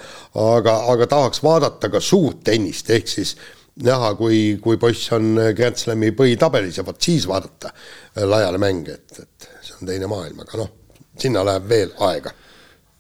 aga, 0.41 0.79
aga 0.95 1.09
tahaks 1.11 1.43
vaadata 1.45 1.91
ka 1.93 2.01
suurt 2.01 2.41
tennist, 2.49 2.89
ehk 2.91 3.11
siis 3.13 3.37
äh, 3.37 3.62
näha, 3.81 4.13
kui, 4.19 4.59
kui 4.63 4.79
poiss 4.81 5.09
on 5.17 5.33
Grand 5.57 5.81
Slami 5.81 6.13
põhitabelis 6.17 6.79
ja 6.81 6.85
vot 6.85 7.01
siis 7.03 7.25
vaadata 7.29 7.73
äh, 7.73 8.27
laiale 8.29 8.61
mänge, 8.61 8.99
et, 9.01 9.25
et 9.25 9.51
see 9.65 9.79
on 9.81 9.89
teine 9.89 10.11
maailm, 10.11 10.45
aga 10.45 10.61
noh, 10.61 10.71
sinna 11.19 11.45
läheb 11.47 11.71
veel 11.71 11.95
aega 12.05 12.35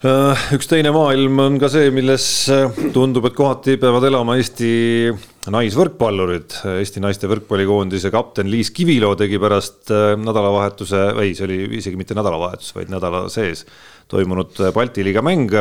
äh, 0.08 0.46
üks 0.56 0.70
teine 0.70 0.94
maailm 0.94 1.44
on 1.44 1.60
ka 1.60 1.68
see, 1.72 1.92
milles 1.92 2.26
äh, 2.52 2.80
tundub, 2.94 3.28
et 3.28 3.36
kohati 3.36 3.76
peavad 3.82 4.08
elama 4.08 4.38
Eesti 4.40 4.72
naisvõrkpallurid. 5.52 6.60
Eesti 6.78 7.02
naiste 7.02 7.28
võrkpallikoondise 7.28 8.12
kapten 8.14 8.48
Liis 8.48 8.72
Kiviloo 8.72 9.16
tegi 9.18 9.40
pärast 9.42 9.90
nädalavahetuse, 10.22 11.08
ei, 11.20 11.34
see 11.36 11.48
oli 11.48 11.62
isegi 11.82 12.00
mitte 12.00 12.16
nädalavahetus, 12.16 12.72
vaid 12.78 12.92
nädala 12.94 13.26
sees 13.32 13.66
toimunud 14.12 14.70
Balti 14.72 15.04
liiga 15.04 15.24
mäng 15.24 15.52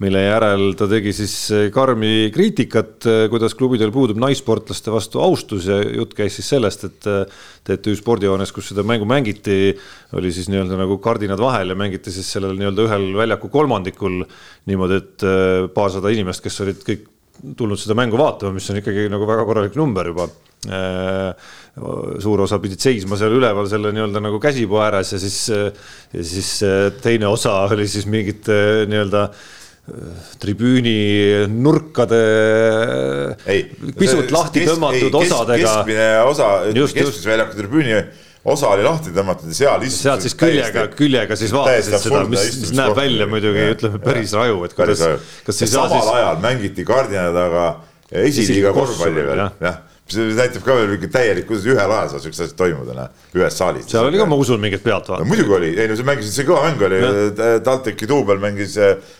mille 0.00 0.22
järel 0.24 0.70
ta 0.78 0.86
tegi 0.88 1.12
siis 1.14 1.34
eh, 1.52 1.66
karmi 1.72 2.30
kriitikat, 2.32 2.94
eh, 3.04 3.24
kuidas 3.32 3.54
klubidel 3.58 3.92
puudub 3.92 4.20
naissportlaste 4.22 4.92
vastu 4.92 5.20
austus 5.20 5.68
ja 5.68 5.76
jutt 5.82 6.14
käis 6.16 6.38
siis 6.38 6.48
sellest, 6.54 6.86
et 6.88 7.08
eh, 7.10 7.40
TTÜ 7.68 7.98
spordihoones, 7.98 8.52
kus 8.56 8.70
seda 8.72 8.84
mängu 8.86 9.08
mängiti, 9.08 9.74
oli 10.16 10.32
siis 10.32 10.48
nii-öelda 10.52 10.80
nagu 10.80 10.96
kardinad 11.04 11.40
vahel 11.42 11.74
ja 11.74 11.78
mängiti 11.78 12.12
siis 12.14 12.32
sellel 12.32 12.56
nii-öelda 12.56 12.88
ühel 12.88 13.06
väljaku 13.20 13.52
kolmandikul 13.52 14.22
niimoodi, 14.70 15.00
et 15.02 15.26
paarsada 15.76 16.12
inimest, 16.14 16.44
kes 16.44 16.60
olid 16.64 16.80
kõik 16.86 17.04
tulnud 17.56 17.80
seda 17.80 17.96
mängu 17.96 18.16
vaatama, 18.20 18.56
mis 18.56 18.72
on 18.72 18.80
ikkagi 18.80 19.08
nagu 19.12 19.28
väga 19.28 19.44
korralik 19.48 19.76
number 19.76 20.08
juba. 20.12 20.28
Suur 22.20 22.42
osa 22.44 22.58
pidid 22.60 22.82
seisma 22.84 23.16
seal 23.16 23.32
üleval 23.32 23.68
selle 23.68 23.94
nii-öelda 23.96 24.20
nagu 24.20 24.40
käsipuu 24.40 24.80
ääres 24.84 25.14
ja 25.14 25.20
siis, 25.22 25.38
ja 25.48 26.24
siis 26.32 26.50
teine 27.00 27.30
osa 27.32 27.54
oli 27.68 27.88
siis 27.88 28.04
mingite 28.08 28.60
nii-öelda 28.88 29.22
tribüüni 30.40 31.46
nurkade 31.50 32.20
ei, 33.50 33.64
pisut 33.98 34.30
lahti 34.34 34.62
kes, 34.62 34.72
tõmmatud 34.74 35.08
ei, 35.08 35.14
osadega. 35.24 35.62
keskmine 35.64 36.08
osa, 36.28 36.50
keskmise 36.70 37.30
väljaku 37.32 37.58
tribüüni 37.58 37.96
osa 38.54 38.70
oli 38.74 38.86
lahti 38.86 39.12
tõmmatud 39.16 39.50
ja 39.50 39.58
seal 39.58 39.84
istusid. 39.84 40.04
sealt 40.06 40.24
siis 40.24 40.36
küljega, 40.38 40.86
küljega 40.94 41.36
siis 41.36 41.52
vaatasid 41.56 41.98
seda, 42.06 42.22
mis, 42.30 42.46
mis 42.62 42.74
näeb 42.76 42.96
välja 42.96 43.28
muidugi, 43.30 43.66
ütleme 43.74 44.00
päris 44.04 44.34
raju, 44.38 44.62
et 44.68 44.76
kuidas, 44.78 45.02
saa 45.02 45.52
siis. 45.52 45.74
samal 45.74 46.14
ajal 46.14 46.42
mängiti 46.44 46.86
kardina 46.88 47.28
taga 47.34 47.68
esiliiga 48.10 48.74
korvpalli 48.76 49.26
veel, 49.26 49.48
jah 49.60 49.86
see 50.14 50.34
näitab 50.38 50.64
ka 50.66 50.76
veel 50.78 50.90
mingi 50.94 51.10
täielik, 51.12 51.46
kuidas 51.48 51.66
ühel 51.68 51.94
ajal 51.94 52.10
saab 52.14 52.24
siuksed 52.24 52.46
asjad 52.46 52.58
toimuda, 52.58 52.96
noh, 52.96 53.28
ühes 53.36 53.60
saalis. 53.60 53.86
seal 53.90 54.08
oli 54.08 54.20
ka, 54.20 54.26
ma 54.30 54.38
usun, 54.40 54.60
mingit 54.62 54.82
pealtvaatajat 54.84 55.26
no,. 55.26 55.30
muidugi 55.30 55.56
oli, 55.58 55.70
ei 55.76 55.90
no 55.90 55.98
see 55.98 56.08
mängisid, 56.08 56.34
see 56.34 56.48
kõva 56.48 56.64
mäng 56.66 56.82
oli, 56.88 57.00
TalTechi 57.66 58.08
duubel 58.10 58.42
mängis 58.42 58.76
äh, 58.80 59.14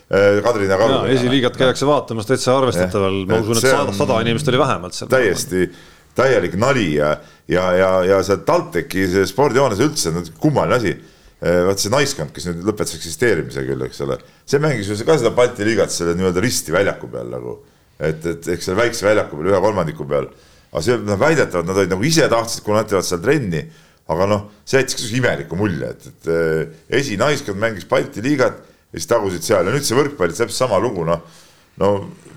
Kadrina 0.45 0.80
Karu. 0.80 1.01
esiliigat 1.14 1.57
käiakse 1.61 1.88
vaatamas 1.88 2.28
täitsa 2.28 2.59
arvestataval, 2.59 3.22
ma 3.30 3.41
usun, 3.45 3.61
et 3.61 3.68
sada, 3.68 3.97
sada 3.97 4.20
inimest 4.24 4.53
oli 4.53 4.61
vähemalt 4.61 4.99
seal. 4.99 5.11
täiesti 5.12 5.70
täielik 6.16 6.57
nali 6.59 6.95
ja, 6.97 7.14
ja, 7.49 7.70
ja, 7.76 7.91
ja 8.05 8.20
see 8.26 8.43
TalTechi 8.47 9.07
see 9.14 9.30
spordihoones 9.30 9.80
üldse, 9.84 10.12
kummaline 10.43 10.78
asi 10.80 10.95
äh, 10.95 11.62
vaat 11.68 11.82
see 11.82 11.93
naiskond, 11.93 12.34
kes 12.34 12.51
nüüd 12.51 12.66
lõpetas 12.68 12.99
eksisteerimise 12.99 13.64
küll, 13.68 13.86
eks 13.86 14.03
ole, 14.07 14.18
see 14.49 14.62
mängis 14.62 14.91
ju 14.91 14.99
ka 15.07 15.18
seda 15.20 15.32
Balti 15.36 15.66
liigat 15.66 15.95
selle 15.95 16.16
nii-öelda 16.18 16.45
risti 16.45 16.74
väljaku 16.74 17.11
peal 17.12 17.30
nagu. 17.32 17.59
et, 18.01 18.24
et 18.26 18.47
eks 18.57 18.70
selle 18.70 18.80
väikse 18.80 19.07
väljaku 19.07 19.38
peal, 19.38 19.53
ühe 19.53 19.62
kolmandiku 19.62 20.09
peal 20.09 20.30
aga 20.71 20.83
see, 20.87 20.99
nad 21.07 21.21
väidetavalt, 21.21 21.68
nad 21.68 21.83
olid 21.83 21.93
nagu 21.95 22.07
ise 22.07 22.27
tahtsid, 22.31 22.64
kuna 22.66 22.83
nad 22.83 22.91
teevad 22.91 23.07
seal 23.07 23.23
trenni, 23.25 23.64
aga 24.11 24.27
noh, 24.31 24.49
see 24.66 24.81
jättis 24.81 24.99
ka 25.03 25.18
imeliku 25.18 25.59
mulje, 25.59 25.93
et, 25.95 26.09
et 26.11 26.31
äh, 26.31 26.81
esinaiskond 27.01 27.59
mängis 27.61 27.87
Balti 27.91 28.23
liigat 28.25 28.59
ja 28.91 28.99
siis 28.99 29.11
tagusid 29.11 29.47
seal 29.47 29.66
ja 29.66 29.75
nüüd 29.75 29.87
see 29.87 29.99
võrkpall, 29.99 30.35
täpselt 30.35 30.59
sama 30.59 30.79
lugu, 30.83 31.05
noh. 31.07 31.23
no 31.81 31.91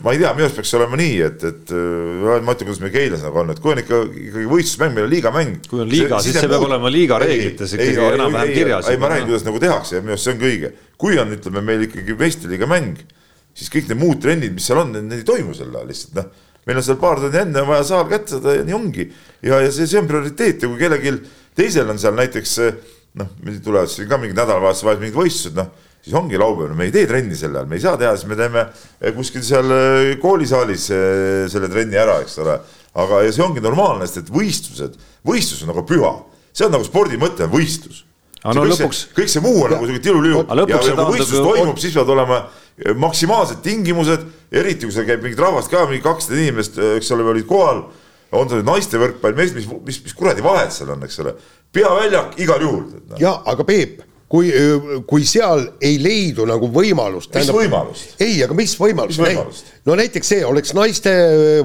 ma 0.04 0.14
ei 0.14 0.20
tea, 0.22 0.34
minu 0.36 0.48
arust 0.48 0.60
peaks 0.60 0.74
olema 0.78 0.98
nii, 1.00 1.16
et, 1.28 1.46
et 1.50 1.74
äh, 1.78 2.38
ma 2.42 2.56
ütlen, 2.56 2.70
kuidas 2.70 2.82
meil 2.84 2.94
Keilas 2.94 3.26
nagu 3.26 3.42
on, 3.42 3.54
et 3.54 3.62
kui 3.64 3.74
on 3.74 3.82
ikka 3.82 4.02
ikkagi 4.10 4.50
võistlusmäng, 4.50 4.96
meil 4.98 5.08
on 5.08 5.14
liigamäng. 5.14 5.58
kui 5.70 5.84
on 5.86 5.92
liiga, 5.94 6.22
siis 6.26 6.38
see 6.38 6.50
peab 6.50 6.66
olema 6.68 6.94
liiga 6.94 7.20
reeglites 7.22 7.76
ikkagi 7.78 8.08
enam-vähem 8.18 8.54
kirjas. 8.58 8.90
ei, 8.90 9.02
ma 9.02 9.14
räägin, 9.14 9.30
kuidas 9.30 9.46
nagu 9.50 9.62
tehakse 9.62 10.00
ja 10.00 10.06
minu 10.06 10.18
arust 10.18 10.30
see 10.30 10.36
on 10.36 10.42
ka 10.42 10.50
õige. 10.50 10.74
kui 11.06 11.22
on, 11.22 11.38
ütleme 11.38 11.66
meil 11.66 11.86
ikkagi 11.86 12.18
meistriliiga 12.18 12.70
mäng, 12.70 13.02
siis 13.58 13.74
kõik 13.74 13.90
need 13.90 14.02
muud 14.02 14.22
trennid, 14.22 14.54
mis 14.58 14.70
seal 14.70 14.82
on, 14.82 14.94
need 14.98 15.22
ei 15.22 15.28
toimu 15.28 15.58
sel 15.58 15.74
ajal 15.74 15.90
lihtsalt 15.94 16.18
noh 16.22 16.50
meil 16.68 16.80
on 16.80 16.86
seal 16.86 17.00
paar 17.02 17.22
tundi 17.22 17.40
enne 17.42 17.64
vaja 17.68 17.86
saal 17.88 18.10
kätte 18.12 18.38
saada 18.38 18.58
ja 18.60 18.66
nii 18.68 18.76
ongi. 18.78 19.08
ja, 19.42 19.62
ja 19.64 19.72
see, 19.72 19.88
see 19.90 20.02
on 20.02 20.10
prioriteet 20.10 20.64
ja 20.64 20.72
kui 20.72 20.82
kellelgi 20.82 21.16
teisel 21.58 21.90
on 21.90 22.02
seal 22.02 22.16
näiteks 22.18 22.60
noh, 23.20 23.34
tulevad 23.64 23.92
siin 23.92 24.10
ka 24.10 24.20
mingid 24.22 24.38
nädalavahetused 24.40 24.88
vahel 24.88 25.02
mingid 25.04 25.18
võistlused, 25.18 25.58
noh 25.60 25.74
siis 26.04 26.16
ongi 26.20 26.40
laupäev, 26.40 26.74
me 26.76 26.90
ei 26.90 26.92
tee 26.92 27.08
trenni 27.08 27.36
sel 27.40 27.54
ajal, 27.56 27.68
me 27.72 27.78
ei 27.80 27.84
saa 27.84 27.96
teha, 28.00 28.12
siis 28.20 28.28
me 28.28 28.36
teeme 28.36 28.66
kuskil 29.16 29.44
seal 29.46 29.70
koolisaalis 30.20 30.90
selle 31.54 31.70
trenni 31.72 32.00
ära, 32.00 32.18
eks 32.26 32.36
ole. 32.44 32.58
aga, 33.00 33.22
ja 33.24 33.32
see 33.34 33.46
ongi 33.46 33.64
normaalne, 33.64 34.06
sest 34.10 34.26
et 34.26 34.34
võistlused, 34.34 34.98
võistlus 35.26 35.64
on 35.64 35.72
nagu 35.72 35.86
püha, 35.88 36.12
see 36.52 36.68
on 36.68 36.76
nagu 36.76 36.84
spordi 36.86 37.20
mõte, 37.22 37.48
võistlus 37.50 38.04
aga 38.44 38.56
no 38.58 38.66
kõik 38.68 38.76
lõpuks. 38.76 39.02
kõik 39.18 39.32
see 39.32 39.44
muu 39.44 39.64
on 39.64 39.74
nagu 39.76 39.88
sihuke 39.88 40.04
tiluliu 40.04 40.44
ja, 40.44 40.80
kui 40.84 41.18
võistlus 41.18 41.44
toimub, 41.48 41.82
siis 41.82 41.96
peavad 41.96 42.14
olema 42.18 42.40
maksimaalsed 43.00 43.62
tingimused, 43.64 44.24
eriti 44.52 44.88
kui 44.88 44.96
seal 44.96 45.08
käib 45.08 45.24
mingit 45.24 45.42
rahvast 45.42 45.72
ka, 45.72 45.86
mingi 45.90 46.04
kakssada 46.04 46.40
inimest, 46.40 46.80
eks 46.98 47.12
ole, 47.14 47.28
olid 47.36 47.46
kohal. 47.50 47.86
on 48.34 48.50
see 48.50 48.64
naiste 48.66 48.98
võrkpall, 48.98 49.36
mees, 49.38 49.52
mis, 49.54 49.68
mis, 49.86 50.00
mis 50.08 50.16
kuradi 50.18 50.42
vahet 50.42 50.74
seal 50.74 50.90
on, 50.96 51.04
eks 51.06 51.20
ole, 51.22 51.36
peaväljak 51.74 52.40
igal 52.42 52.66
juhul. 52.66 52.88
Noh. 53.12 53.20
ja, 53.22 53.36
aga 53.46 53.66
Peep 53.68 54.02
kui, 54.34 54.50
kui 55.06 55.26
seal 55.30 55.68
ei 55.84 56.00
leidu 56.02 56.48
nagu 56.50 56.70
võimalust. 56.74 57.30
mis 57.30 57.36
tähendab, 57.36 57.60
võimalust? 57.60 58.16
ei, 58.24 58.40
aga 58.46 58.58
mis 58.58 58.74
võimalust? 58.80 59.22
võimalust? 59.22 59.74
no 59.86 59.98
näiteks 60.00 60.32
see 60.34 60.46
oleks 60.48 60.74
naiste 60.78 61.14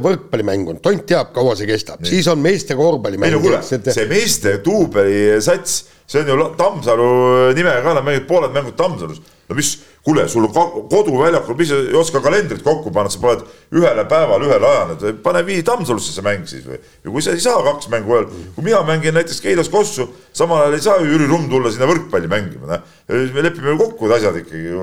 võrkpallimäng 0.05 0.75
on, 0.75 0.81
tont 0.85 1.07
teab, 1.09 1.33
kaua 1.37 1.57
see 1.59 1.71
kestab, 1.71 2.05
siis 2.09 2.29
on 2.29 2.43
meeste 2.45 2.77
korvpallimäng. 2.79 3.33
ei 3.33 3.39
no 3.39 3.45
kuule, 3.45 3.63
see 3.65 4.09
meeste 4.11 4.59
duubeli-sats 4.65 5.79
see 6.09 6.23
on 6.23 6.29
ju 6.29 6.55
Tammsalu 6.57 7.09
nimega 7.57 7.83
ka, 7.83 7.95
nad 7.95 8.05
mängivad 8.05 8.29
pooled 8.29 8.55
mängud 8.55 8.77
Tammsalus. 8.77 9.21
no 9.49 9.57
mis, 9.57 9.79
kuule, 10.05 10.27
sul 10.29 10.45
on 10.45 10.53
koduväljakul, 10.91 11.57
mis 11.57 11.71
ei 11.73 11.95
oska 11.97 12.21
kalendrit 12.21 12.61
kokku 12.65 12.91
panna, 12.93 13.09
sa 13.09 13.21
paned 13.21 13.47
ühele 13.73 14.05
päevale, 14.09 14.45
ühele 14.45 14.69
ajale, 14.69 15.13
pane 15.25 15.41
vii 15.47 15.63
Tammsalusse 15.65 16.13
see 16.13 16.25
mäng 16.25 16.45
siis 16.49 16.67
või. 16.69 16.77
ja 16.77 17.13
kui 17.13 17.25
sa 17.25 17.33
ei 17.33 17.41
saa 17.41 17.63
kaks 17.65 17.89
mängu 17.93 18.13
ühel, 18.13 18.29
kui 18.57 18.67
mina 18.67 18.83
mängin 18.89 19.17
näiteks 19.17 19.41
Keilas 19.45 19.73
Kossu, 19.73 20.05
samal 20.37 20.67
ajal 20.67 20.77
ei 20.77 20.85
saa 20.85 21.01
ju 21.01 21.11
Jüri 21.13 21.29
Rumm 21.29 21.49
tulla 21.49 21.73
sinna 21.73 21.89
võrkpalli 21.89 22.29
mängima, 22.29 22.69
noh. 22.69 22.95
me 23.09 23.45
lepime 23.45 23.73
ju 23.73 23.81
kokku 23.81 24.09
need 24.09 24.17
asjad 24.19 24.41
ikkagi, 24.43 24.79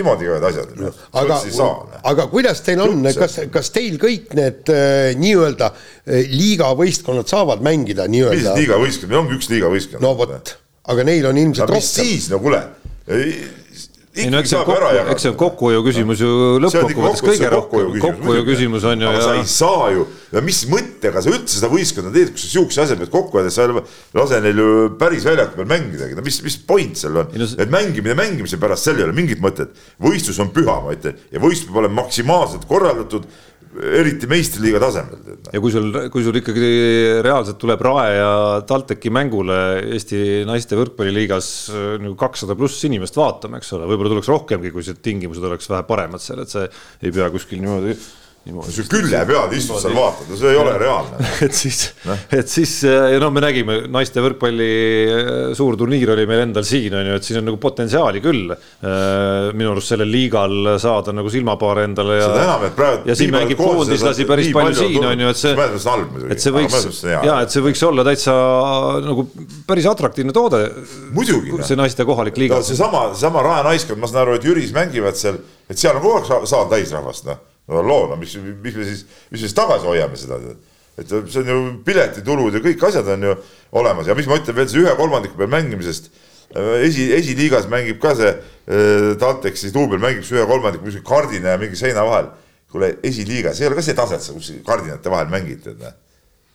niimoodi 0.00 0.28
käivad 0.28 0.48
asjad 0.50 0.76
no,. 0.80 0.92
aga, 1.12 1.40
aga 2.12 2.28
kuidas 2.32 2.64
teil 2.64 2.84
on, 2.84 3.04
kas, 3.20 3.40
kas 3.52 3.72
teil 3.72 3.96
kõik 4.00 4.32
need 4.36 4.72
äh, 4.72 5.12
nii-öelda 5.20 5.72
äh, 5.72 6.28
liigavõistkonnad 6.32 7.32
saavad 7.32 7.64
mängida 7.64 8.08
nii-öelda? 8.12 8.54
mis 8.56 8.64
liigavõistkond, 8.64 9.12
meil 9.12 9.26
ongi 9.26 9.36
üks 9.40 9.52
liigavõistkond. 9.52 10.04
no 10.04 10.16
vot 10.16 10.56
aga 10.92 11.06
neil 11.06 11.30
on 11.30 11.38
ilmselt 11.44 11.70
rohkem. 11.70 11.86
siis, 11.86 12.30
no 12.32 12.42
kuule 12.42 12.62
ei 14.16 14.30
no 14.30 14.40
eks 14.40 14.52
see 14.52 14.58
on 14.58 14.66
kokku, 14.66 14.90
eks 15.12 15.24
see 15.24 15.30
on 15.30 15.36
kokkuhoiu 15.40 15.82
küsimus 15.84 16.20
ju 16.22 16.28
lõppkokkuvõttes 16.64 17.22
kõige 17.24 17.50
rohkem, 17.52 17.96
kokkuhoiu 18.00 18.44
küsimus 18.46 18.86
on 18.88 19.02
ju. 19.02 19.08
aga 19.10 19.18
ja... 19.20 19.24
sa 19.26 19.34
ei 19.36 19.50
saa 19.50 19.90
ju, 19.92 20.06
ja 20.32 20.42
mis 20.44 20.62
mõttega 20.72 21.22
sa 21.22 21.32
üldse 21.32 21.58
seda 21.58 21.70
võistkonda 21.72 22.12
teed, 22.14 22.32
kui 22.32 22.40
sa 22.42 22.52
siukse 22.54 22.84
asja 22.84 22.96
pead 23.00 23.12
kokku 23.12 23.40
ajada, 23.40 23.52
sa 23.52 23.66
ei 23.66 23.74
lase 24.16 24.40
neil 24.44 24.62
ju 24.62 24.68
päris 25.00 25.26
väljaku 25.28 25.60
peal 25.60 25.70
mängidagi, 25.74 26.16
no 26.16 26.24
mis, 26.24 26.40
mis 26.46 26.56
point 26.68 26.96
seal 27.00 27.20
on 27.22 27.36
no,, 27.42 27.50
et 27.66 27.72
mängimine 27.72 28.16
mängimise 28.18 28.60
pärast, 28.62 28.88
seal 28.88 29.02
ei 29.02 29.08
ole 29.08 29.16
mingit 29.16 29.42
mõtet. 29.44 29.76
võistlus 30.02 30.40
on 30.42 30.52
püha, 30.54 30.78
ma 30.84 30.96
ütlen, 30.96 31.20
ja 31.32 31.42
võistlus 31.42 31.68
peab 31.68 31.82
olema 31.84 32.00
maksimaalselt 32.04 32.64
korraldatud 32.70 33.28
eriti 33.76 34.28
meistriliiga 34.30 34.80
tasemel. 34.82 35.22
Noh. 35.26 35.50
ja 35.52 35.62
kui 35.62 35.72
sul, 35.74 35.88
kui 36.12 36.24
sul 36.24 36.38
ikkagi 36.40 36.70
reaalselt 37.24 37.58
tuleb 37.60 37.82
Rae 37.86 38.12
ja 38.16 38.30
TalTechi 38.68 39.12
mängule 39.14 39.58
Eesti 39.96 40.20
naiste 40.48 40.78
võrkpalliliigas 40.78 41.50
äh, 41.72 41.88
nagu 42.02 42.14
kakssada 42.20 42.56
pluss 42.58 42.84
inimest 42.88 43.18
vaatama, 43.18 43.60
eks 43.60 43.74
ole, 43.76 43.88
võib-olla 43.90 44.14
tuleks 44.14 44.30
rohkemgi, 44.32 44.72
kui 44.74 44.86
see 44.86 44.98
tingimused 45.02 45.44
oleks 45.44 45.68
vähe 45.72 45.84
paremad 45.88 46.22
seal, 46.22 46.44
et 46.44 46.52
see 46.52 46.68
ei 47.02 47.12
pea 47.14 47.28
kuskil 47.34 47.62
niimoodi 47.62 47.96
see 48.46 48.86
külje 48.86 49.20
peal 49.26 49.54
istud 49.56 49.80
seal 49.82 49.94
vaatad 49.96 50.28
ja 50.30 50.36
see 50.38 50.50
ei 50.52 50.58
ole 50.60 50.74
reaalne. 50.78 51.18
et 51.46 51.54
siis, 51.56 51.80
et 52.30 52.50
siis 52.50 52.74
ja 52.86 53.18
noh, 53.22 53.32
me 53.34 53.42
nägime 53.42 53.78
naiste 53.90 54.22
võrkpalli 54.22 54.68
äh, 55.10 55.30
suur 55.58 55.74
turniir 55.78 56.12
oli 56.14 56.26
meil 56.30 56.44
endal 56.44 56.66
siin 56.66 56.94
on 56.94 57.10
ju, 57.10 57.16
et 57.18 57.26
siin 57.26 57.40
on 57.40 57.48
nagu 57.50 57.58
potentsiaali 57.62 58.22
küll. 58.22 58.54
Äh, 58.54 59.50
minu 59.56 59.72
arust 59.72 59.90
sellel 59.90 60.10
liigal 60.12 60.76
saada 60.82 61.14
nagu 61.16 61.32
silmapaare 61.32 61.86
endale 61.88 62.20
ja. 62.20 62.28
seda 62.30 62.44
enam, 62.44 62.68
et 62.68 62.76
praegu. 62.78 63.02
ja 63.10 63.18
siin 63.18 63.34
mängib 63.34 63.58
koondislasi 63.60 64.28
päris 64.30 64.52
palju 64.54 64.78
siin 64.78 65.08
on 65.10 65.26
ju, 65.26 65.32
et 65.34 65.42
see. 65.42 65.66
et 66.30 66.46
see 66.46 66.54
võiks, 66.54 67.02
ja 67.26 67.40
et 67.42 67.56
see 67.56 67.66
võiks 67.66 67.84
olla 67.88 68.06
täitsa 68.06 68.36
nagu 69.08 69.26
päris 69.66 69.90
atraktiivne 69.90 70.36
toode. 70.36 70.62
muidugi. 71.16 71.56
see 71.66 71.78
naiste 71.78 72.06
kohalik 72.06 72.38
liiga. 72.38 72.62
seesama, 72.62 73.08
seesama 73.16 73.42
Rae 73.46 73.66
naiskond, 73.72 73.98
ma 73.98 74.10
saan 74.10 74.22
aru, 74.22 74.38
et 74.38 74.46
Jüris 74.46 74.70
mängivad 74.76 75.18
seal, 75.18 75.42
et 75.66 75.82
seal 75.82 75.98
on 75.98 76.06
kogu 76.06 76.22
aeg 76.22 76.46
saal 76.46 76.70
täisrahvast 76.70 77.26
noh 77.32 77.44
no 77.68 77.82
loo, 77.82 78.06
no 78.10 78.16
mis, 78.20 78.36
mis 78.36 78.76
me 78.76 78.86
siis, 78.86 79.04
mis 79.30 79.40
me 79.40 79.42
siis 79.42 79.56
tagasi 79.56 79.88
hoiame 79.88 80.18
seda, 80.20 80.38
et 80.96 81.10
see 81.10 81.42
on 81.42 81.50
ju 81.50 81.58
piletitulud 81.86 82.56
ja 82.56 82.62
kõik 82.64 82.86
asjad 82.88 83.08
on 83.16 83.26
ju 83.28 83.34
olemas 83.76 84.08
ja 84.08 84.16
mis 84.16 84.28
ma 84.30 84.38
ütlen 84.40 84.56
veel 84.56 84.70
see 84.70 84.84
ühe 84.84 84.94
kolmandiku 84.96 85.38
peal 85.40 85.52
mängimisest. 85.52 86.08
esi, 86.80 87.10
esiliigas 87.12 87.66
mängib 87.68 87.98
ka 88.00 88.14
see 88.16 88.30
äh, 88.32 89.12
TalTech 89.20 89.58
siis 89.58 89.74
duubel 89.74 90.00
mängib 90.00 90.24
ühe 90.24 90.46
kolmandiku 90.46 90.86
kuskil 90.86 91.04
kardina 91.04 91.56
ja 91.56 91.60
mingi 91.60 91.76
seina 91.76 92.06
vahel. 92.06 92.32
kuule, 92.70 92.96
esiliigas, 93.02 93.60
ei 93.60 93.68
ole 93.68 93.76
ka 93.78 93.82
see 93.82 93.94
tase, 93.94 94.16
et 94.16 94.24
sa 94.24 94.32
kuskil 94.34 94.62
kardinate 94.66 95.10
vahel 95.10 95.28
mängid, 95.30 95.62
tead 95.64 95.82
näe. 95.82 95.92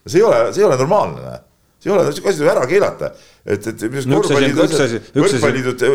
see 0.07 0.19
ei 0.19 0.27
ole, 0.27 0.41
see 0.53 0.63
ei 0.63 0.67
ole 0.67 0.79
normaalne, 0.79 1.21
näe 1.27 1.39
see 1.81 1.89
ei 1.89 1.95
ole, 1.95 2.05
niisugune 2.07 2.29
asi 2.29 2.41
tuleb 2.41 2.51
ära 2.53 2.65
keelata. 2.69 3.09
et, 3.41 3.67
et 3.71 3.83
mis 3.89 4.05
no, 4.05 4.19
korvpalliliidud, 4.21 4.73
võrkpalliliidud, 5.17 5.85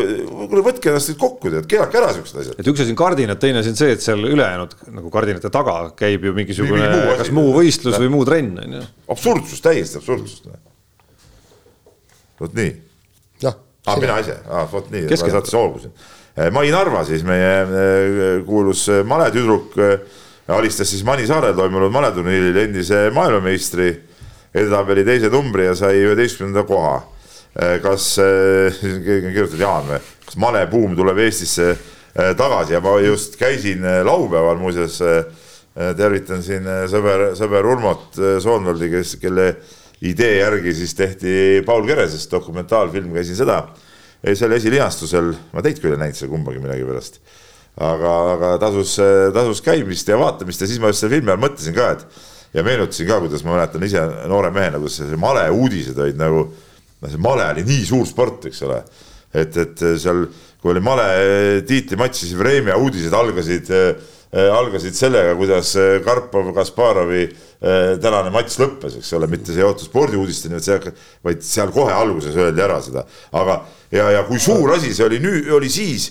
kuule 0.51 0.63
võtke 0.65 0.91
ennast 0.91 1.11
nüüd 1.13 1.19
kokku, 1.21 1.51
tead, 1.53 1.67
keelake 1.71 1.99
ära 2.01 2.09
siuksed 2.17 2.41
asjad. 2.41 2.59
et 2.59 2.69
üks 2.73 2.83
asi 2.83 2.91
on 2.91 2.99
kardinad, 2.99 3.39
teine 3.39 3.61
asi 3.63 3.71
on 3.71 3.79
see, 3.79 3.93
et 3.95 4.03
seal 4.03 4.27
ülejäänud 4.27 4.75
nagu 4.97 5.11
kardinate 5.13 5.51
taga 5.53 5.77
käib 5.97 6.27
ju 6.27 6.35
mingisugune 6.35 6.89
muu 6.91 7.15
kas 7.21 7.31
muu 7.39 7.55
võistlus 7.55 7.95
ja. 7.95 8.01
või 8.03 8.11
muu 8.17 8.27
trenn 8.27 8.59
on 8.65 8.75
ju. 8.79 8.83
absurdsus, 9.15 9.63
täiesti 9.63 10.01
absurdsus. 10.01 10.43
vot 12.43 12.59
nii. 12.59 12.75
jah. 13.47 13.55
aa, 13.87 13.97
mina 14.03 14.19
ise, 14.25 14.37
vot 14.73 14.91
nii, 14.91 15.07
ma 15.07 15.23
saate 15.23 15.53
solvusin. 15.53 15.95
Eh, 16.37 16.51
Mai 16.53 16.67
Narva 16.69 17.05
siis 17.07 17.23
meie 17.25 17.53
eh, 17.63 18.25
kuulus 18.45 18.83
eh, 18.91 19.05
maletüdruk 19.07 19.79
alistas 20.51 20.91
siis 20.91 21.01
Manisaarel 21.07 21.55
toimunud 21.55 21.91
maleturniiril 21.91 22.59
endise 22.61 23.07
maailmameistri 23.15 23.89
edetabeli 24.57 25.05
teise 25.07 25.29
numbri 25.33 25.67
ja 25.67 25.75
sai 25.77 26.01
üheteistkümnenda 26.03 26.65
koha. 26.67 26.97
Eh, 27.57 27.79
kas, 27.81 28.11
eh, 28.21 28.81
keegi 29.05 29.29
on 29.29 29.33
kirjutanud, 29.33 29.61
Jaan 29.63 29.87
või, 29.89 29.99
kas 30.27 30.37
malebuum 30.37 30.93
tuleb 30.97 31.23
Eestisse 31.25 31.71
eh, 31.71 32.33
tagasi 32.37 32.75
ja 32.75 32.81
ma 32.85 32.93
just 33.01 33.37
käisin 33.39 33.85
laupäeval 34.05 34.59
muuseas, 34.61 35.01
tervitan 35.97 36.39
siin 36.41 36.65
sõber, 36.89 37.35
sõber 37.37 37.65
Urmot 37.69 38.15
Soonvaldi, 38.41 38.87
kes, 38.89 39.11
kelle 39.21 39.51
idee 40.09 40.39
järgi 40.39 40.73
siis 40.73 40.95
tehti 40.97 41.33
Paul 41.65 41.85
Keresest 41.85 42.31
dokumentaalfilm, 42.33 43.11
käisin 43.13 43.37
seda 43.37 43.59
seal 44.25 44.55
esilinastusel, 44.57 45.29
ma 45.53 45.61
teid 45.61 45.77
küll 45.77 45.93
ei 45.93 46.01
näinud 46.01 46.17
seal 46.17 46.31
kumbagi 46.31 46.63
millegipärast. 46.63 47.19
aga, 47.77 48.13
aga 48.33 48.49
tasus, 48.57 48.95
tasus 49.37 49.61
käimist 49.61 50.09
ja 50.09 50.17
vaatamist 50.17 50.61
ja 50.61 50.69
siis 50.69 50.81
ma 50.81 50.89
just 50.89 51.03
selle 51.03 51.13
filmi 51.13 51.29
ajal 51.29 51.43
mõtlesin 51.45 51.77
ka, 51.77 51.91
et 51.93 52.07
ja 52.57 52.63
meenutasin 52.65 53.07
ka, 53.07 53.19
kuidas 53.21 53.45
ma 53.45 53.53
mäletan 53.53 53.85
ise 53.85 54.01
noore 54.29 54.49
mehena, 54.55 54.81
kuidas 54.81 54.97
see 54.97 55.19
male 55.21 55.45
uudised 55.53 55.97
olid 56.01 56.17
nagu, 56.17 56.43
noh, 56.49 57.11
see 57.11 57.21
male 57.21 57.45
oli 57.53 57.65
nii 57.67 57.85
suur 57.85 58.07
sport, 58.09 58.49
eks 58.49 58.63
ole. 58.65 58.81
et, 59.37 59.57
et 59.61 59.83
seal, 60.01 60.23
kui 60.61 60.73
oli 60.73 60.81
male 60.81 61.07
tiitlimatš, 61.67 62.23
siis 62.23 62.37
Vremja 62.39 62.77
uudised 62.81 63.13
algasid 63.13 63.69
äh, 63.75 63.91
algasid 64.33 64.95
sellega, 64.97 65.35
kuidas 65.39 65.75
Karpov 66.03 66.49
Kasparovi 66.55 67.23
äh, 67.27 67.93
tänane 68.01 68.33
matš 68.33 68.57
lõppes, 68.63 68.97
eks 68.99 69.13
ole, 69.19 69.29
mitte 69.31 69.53
see 69.53 69.61
ei 69.61 69.67
oota 69.67 69.85
spordiuudisteni, 69.85 70.57
vaid 70.57 70.65
see, 70.65 70.95
vaid 71.29 71.45
seal 71.45 71.71
kohe 71.75 71.93
alguses 71.93 72.35
öeldi 72.35 72.63
ära 72.65 72.81
seda, 72.83 73.05
aga 73.37 73.61
ja, 73.93 74.09
ja 74.17 74.25
kui 74.27 74.41
suur 74.41 74.73
asi 74.75 74.95
see 74.97 75.05
oli 75.05 75.21
nüüd, 75.23 75.51
oli 75.53 75.69
siis 75.71 76.09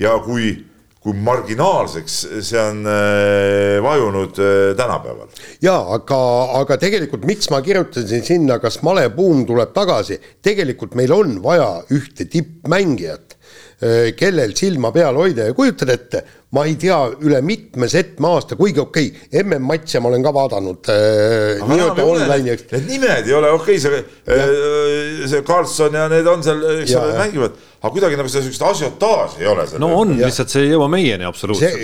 ja 0.00 0.16
kui 0.24 0.54
kui 1.02 1.18
marginaalseks 1.18 2.18
see 2.46 2.60
on 2.62 2.86
äh, 2.86 3.80
vajunud 3.82 4.38
äh, 4.38 4.70
tänapäeval. 4.78 5.30
ja 5.62 5.74
aga, 5.96 6.18
aga 6.60 6.78
tegelikult 6.78 7.26
miks 7.26 7.50
ma 7.50 7.58
kirjutasin 7.64 8.22
sinna, 8.26 8.60
kas 8.62 8.80
malebuum 8.86 9.42
tuleb 9.48 9.74
tagasi, 9.74 10.20
tegelikult 10.44 10.94
meil 10.98 11.14
on 11.16 11.40
vaja 11.42 11.66
ühte 11.90 12.28
tippmängijat, 12.30 13.34
äh, 13.82 14.12
kellel 14.14 14.54
silma 14.58 14.92
peal 14.94 15.18
hoida 15.18 15.48
ja 15.50 15.56
kujutad 15.58 15.90
ette, 15.90 16.22
ma 16.54 16.68
ei 16.70 16.78
tea 16.78 17.00
üle 17.24 17.42
mitme 17.42 17.90
setme 17.90 18.30
aasta, 18.36 18.54
kuigi 18.60 18.84
okei 18.84 19.10
okay,, 19.10 19.42
MM-matše 19.42 19.98
ma 19.98 20.12
olen 20.12 20.22
ka 20.22 20.34
vaadanud 20.38 20.92
äh, 20.94 21.66
nii-öelda 21.66 22.06
online'i. 22.12 22.56
Need 22.76 22.88
nimed 22.92 23.26
ei 23.26 23.36
ole 23.40 23.50
okei 23.58 23.82
okay,, 23.82 24.06
see 24.30 25.28
see 25.34 25.42
Karlsson 25.50 25.98
ja 25.98 26.06
need 26.14 26.30
on 26.30 26.46
seal, 26.46 26.62
eks 26.78 26.94
ole, 27.00 27.18
mängivad 27.18 27.58
aga 27.82 27.90
kuidagi 27.90 28.16
nagu 28.18 28.30
seda 28.30 28.44
sihukest 28.44 28.62
asiotaaži 28.62 29.42
ei 29.42 29.48
ole. 29.50 29.64
no 29.82 29.88
on, 29.98 30.12
lihtsalt 30.20 30.52
see 30.52 30.68
ei 30.68 30.70
jõua 30.70 30.86
meieni 30.92 31.26
absoluutselt. 31.26 31.80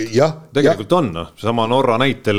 tegelikult 0.55 0.94
ja. 0.94 1.01
on, 1.01 1.09
noh, 1.16 1.32
seesama 1.34 1.66
Norra 1.70 1.96
näitel 1.99 2.38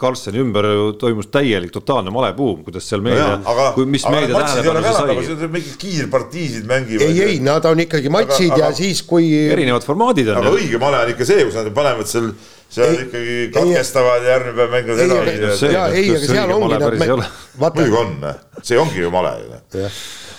Karlssoni 0.00 0.42
ümber 0.42 0.68
ju 0.68 0.90
toimus 1.00 1.30
täielik 1.32 1.72
totaalne 1.72 2.12
malebuum, 2.12 2.60
kuidas 2.66 2.84
seal 2.90 3.00
meedia 3.04 3.38
no, 3.40 3.86
mis 3.88 4.04
meedia 4.12 4.42
tähelepanu 4.44 4.92
sai. 4.92 5.48
mingid 5.56 5.80
kiirpartiisid 5.80 6.68
mängivad. 6.68 7.08
ei, 7.08 7.24
ei, 7.30 7.40
nad 7.44 7.64
on 7.70 7.80
ikkagi 7.86 8.12
matšid 8.12 8.52
aga, 8.52 8.60
ja 8.60 8.70
aga, 8.74 8.80
siis, 8.82 9.02
kui. 9.08 9.32
erinevad 9.56 9.88
formaadid 9.88 10.28
on. 10.34 10.42
aga 10.42 10.54
õige 10.60 10.82
male 10.82 11.00
on 11.06 11.16
ikka 11.16 11.32
see, 11.32 11.48
kus 11.48 11.56
nad 11.56 11.72
panevad 11.80 12.12
seal 12.12 12.30
seal 12.68 12.92
ei, 12.92 13.04
ikkagi 13.06 13.36
katkestavad 13.54 14.26
ja 14.26 14.34
järgmine 14.36 14.56
päev 14.60 14.74
mängivad 14.76 15.04
edasi. 15.08 15.72
ja 15.72 15.88
ei, 15.88 16.10
aga 16.12 16.26
seal 16.28 16.56
ongi 16.58 16.76
nad. 16.76 17.28
muidugi 17.64 18.00
on, 18.04 18.16
see 18.60 18.80
ongi 18.84 19.00
ju 19.00 19.12
male 19.14 19.38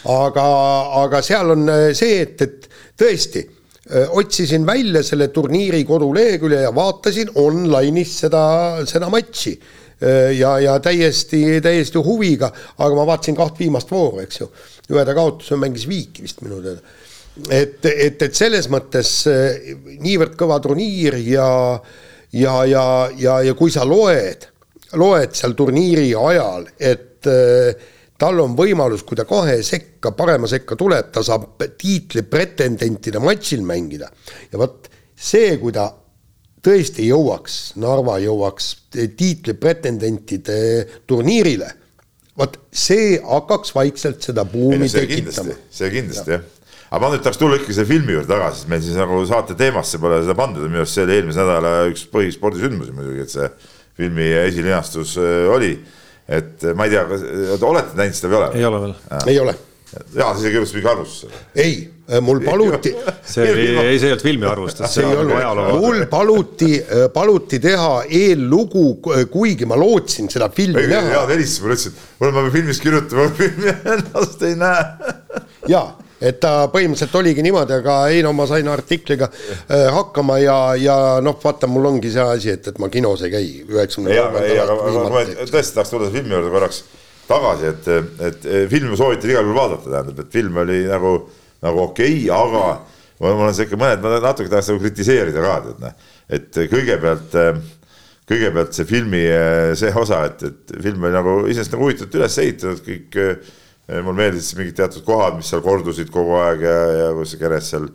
aga, 0.08 0.46
aga 1.04 1.22
seal 1.26 1.56
on 1.56 1.72
see, 1.98 2.22
et, 2.24 2.42
et 2.42 2.70
tõesti 3.00 3.46
otsisin 3.90 4.66
välja 4.68 5.02
selle 5.04 5.32
turniiri 5.34 5.82
kodulehekülje 5.88 6.62
ja 6.62 6.72
vaatasin 6.76 7.32
online'is 7.42 8.12
seda, 8.22 8.42
seda 8.86 9.10
matši 9.10 9.56
ja, 10.38 10.52
ja 10.62 10.76
täiesti, 10.80 11.42
täiesti 11.64 11.98
huviga, 12.06 12.52
aga 12.78 12.96
ma 12.96 13.08
vaatasin 13.10 13.38
kaht 13.40 13.58
viimast 13.60 13.90
vooru, 13.92 14.22
eks 14.24 14.44
ju. 14.44 14.50
ühe 14.94 15.06
ta 15.06 15.16
kaotas, 15.18 15.50
mängis 15.58 15.88
viiki 15.90 16.24
vist 16.26 16.44
minu 16.46 16.62
teada. 16.62 16.80
et, 17.50 17.82
et, 17.86 18.22
et 18.22 18.36
selles 18.36 18.70
mõttes 18.70 19.12
niivõrd 20.06 20.38
kõva 20.38 20.60
turniir 20.62 21.18
ja, 21.26 21.50
ja, 22.32 22.56
ja, 22.66 22.86
ja, 23.18 23.42
ja 23.42 23.54
kui 23.58 23.72
sa 23.74 23.86
loed, 23.88 24.48
loed 24.98 25.36
seal 25.38 25.56
turniiri 25.58 26.12
ajal, 26.18 26.68
et 26.78 27.30
äh, 27.30 27.90
tal 28.20 28.42
on 28.44 28.56
võimalus, 28.58 29.06
kui 29.08 29.18
ta 29.18 29.26
kahe 29.28 29.60
sekka, 29.66 30.12
parema 30.18 30.50
sekka 30.52 30.78
tuleb, 30.80 31.12
ta 31.16 31.24
saab 31.26 31.64
tiitli 31.80 32.26
pretendentide 32.28 33.22
matšil 33.24 33.64
mängida. 33.66 34.12
ja 34.52 34.60
vot 34.60 34.90
see, 35.16 35.58
kui 35.62 35.74
ta 35.76 35.90
tõesti 36.64 37.08
jõuaks, 37.08 37.60
Narva 37.80 38.20
jõuaks 38.20 38.72
tiitli 38.92 39.56
pretendentide 39.56 40.60
turniirile, 41.08 41.72
vot 42.40 42.60
see 42.72 43.18
hakkaks 43.24 43.76
vaikselt 43.76 44.24
seda 44.24 44.46
buumi 44.48 44.90
see 44.92 45.08
tekitama. 45.08 45.60
see 45.72 45.92
kindlasti 45.96 46.36
jah 46.38 46.48
aga 46.90 47.04
ma 47.04 47.10
nüüd 47.14 47.22
tahaks 47.22 47.38
tulla 47.38 47.58
ikkagi 47.60 47.76
selle 47.78 47.90
filmi 47.90 48.16
juurde 48.16 48.32
tagasi, 48.32 48.64
sest 48.64 48.70
meil 48.72 48.82
siis 48.82 48.98
nagu 48.98 49.20
saate 49.30 49.56
teemasse 49.58 50.00
pole 50.02 50.24
seda 50.24 50.36
pandud 50.38 50.66
ja 50.66 50.72
minu 50.72 50.82
arust 50.82 50.98
see 50.98 51.06
oli 51.06 51.20
eelmise 51.20 51.44
nädala 51.44 51.74
üks 51.92 52.06
põhispordisündmusi 52.10 52.96
muidugi, 52.96 53.26
et 53.28 53.34
see 53.34 53.50
filmi 54.00 54.26
esilinastus 54.42 55.14
äh, 55.22 55.46
oli 55.54 55.76
et 56.30 56.68
ma 56.78 56.86
ei 56.86 56.94
tea, 56.94 57.06
kas 57.10 57.64
olete 57.66 57.98
näinud 57.98 58.18
seda 58.18 58.30
või 58.32 58.40
ei 58.40 58.46
ole? 58.46 58.60
ei 58.60 58.66
ole 58.70 58.82
veel. 58.84 58.96
ei 59.32 59.40
ole. 59.44 59.56
jaa, 60.14 60.34
sa 60.34 60.36
isegi 60.42 60.60
jõudsid 60.60 60.78
mingi 60.78 60.92
arvustusele. 60.92 61.40
ei, 61.64 61.78
mul 62.26 62.42
paluti. 62.46 62.92
see 63.34 63.48
oli, 63.54 63.68
ei, 63.84 64.02
see 64.02 64.10
ei 64.10 64.14
olnud 64.14 64.26
filmi 64.26 64.50
arvustus. 64.50 64.94
see 64.94 65.06
ei 65.06 65.22
olnud, 65.24 65.72
mul 65.80 66.04
paluti, 66.12 66.74
paluti 67.14 67.62
teha 67.64 67.94
eellugu, 68.22 68.86
kuigi 69.34 69.70
ma 69.70 69.80
lootsin 69.80 70.30
seda 70.32 70.52
filmi 70.54 70.86
ei, 70.86 70.92
näha. 70.94 71.16
Jaan 71.18 71.34
helistas 71.34 71.66
mulle, 71.66 71.80
ütles, 71.80 71.90
et 71.90 72.20
kuule, 72.20 72.36
ma 72.36 72.46
pean 72.46 72.54
filmis 72.60 72.84
kirjutama, 72.86 73.32
filmi 73.42 73.74
ennast 73.96 74.46
ei 74.50 74.60
näe. 74.60 74.86
jaa 75.74 75.88
et 76.20 76.40
ta 76.44 76.54
põhimõtteliselt 76.72 77.16
oligi 77.20 77.44
niimoodi, 77.46 77.78
aga 77.80 77.96
ei 78.12 78.22
no 78.26 78.34
ma 78.36 78.46
sain 78.50 78.68
artikliga 78.72 79.30
äh, 79.32 79.88
hakkama 79.96 80.40
ja, 80.44 80.58
ja 80.80 80.98
noh, 81.24 81.38
vaata, 81.44 81.70
mul 81.72 81.88
ongi 81.94 82.12
see 82.14 82.26
asi, 82.36 82.54
et, 82.56 82.68
et 82.72 82.80
ma 82.82 82.92
kinos 82.92 83.24
ei 83.26 83.34
käi. 83.34 83.50
üheksakümne 83.70 84.16
ma 85.16 85.24
tõesti 85.48 85.78
tahaks 85.78 85.94
tulla 85.94 86.12
filmi 86.14 86.36
juurde 86.36 86.52
korraks 86.54 86.84
tagasi, 87.30 87.74
et, 87.74 87.90
et 88.26 88.48
filmi 88.72 88.94
ma 88.94 89.00
soovitan 89.00 89.32
igal 89.32 89.48
juhul 89.48 89.60
vaadata, 89.60 89.90
tähendab, 89.90 90.24
et 90.24 90.32
film 90.34 90.62
oli 90.64 90.80
nagu, 90.90 91.14
nagu 91.66 91.84
okei 91.88 92.24
okay,, 92.26 92.32
aga 92.36 93.36
mul 93.36 93.50
on 93.50 93.56
sihuke 93.56 93.80
mõned, 93.80 94.04
ma 94.04 94.20
natuke 94.24 94.52
tahaks 94.52 94.72
nagu 94.72 94.82
kritiseerida 94.84 95.44
ka, 95.44 95.58
tead 95.68 95.84
noh, 95.84 96.08
et 96.40 96.64
kõigepealt 96.72 97.38
kõigepealt 98.30 98.76
see 98.78 98.86
filmi 98.86 99.24
see 99.80 99.90
osa, 99.98 100.24
et, 100.30 100.44
et 100.46 100.76
film 100.84 101.08
oli 101.08 101.16
nagu 101.16 101.40
iseenesest 101.48 101.74
nagu 101.74 101.88
huvitavalt 101.88 102.20
üles 102.20 102.38
ehitatud, 102.44 102.84
kõik 102.86 103.18
mulle 103.90 104.18
meeldisid 104.20 104.60
mingid 104.60 104.78
teatud 104.78 105.06
kohad, 105.08 105.38
mis 105.40 105.50
seal 105.50 105.64
kordusid 105.66 106.12
kogu 106.14 106.36
aeg 106.40 106.66
ja, 106.66 106.78
ja 107.00 107.08
kus 107.18 107.34
see 107.34 107.42
Keres 107.42 107.72
seal 107.74 107.88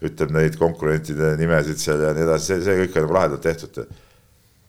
ütleb 0.00 0.30
neid 0.32 0.56
konkurentide 0.60 1.34
nimesid 1.40 1.80
seal 1.80 2.04
ja 2.04 2.12
nii 2.16 2.24
edasi, 2.24 2.52
see, 2.52 2.62
see 2.66 2.78
kõik 2.84 2.94
on 2.96 3.06
nagu 3.06 3.16
lahedalt 3.18 3.44
tehtud. 3.44 3.82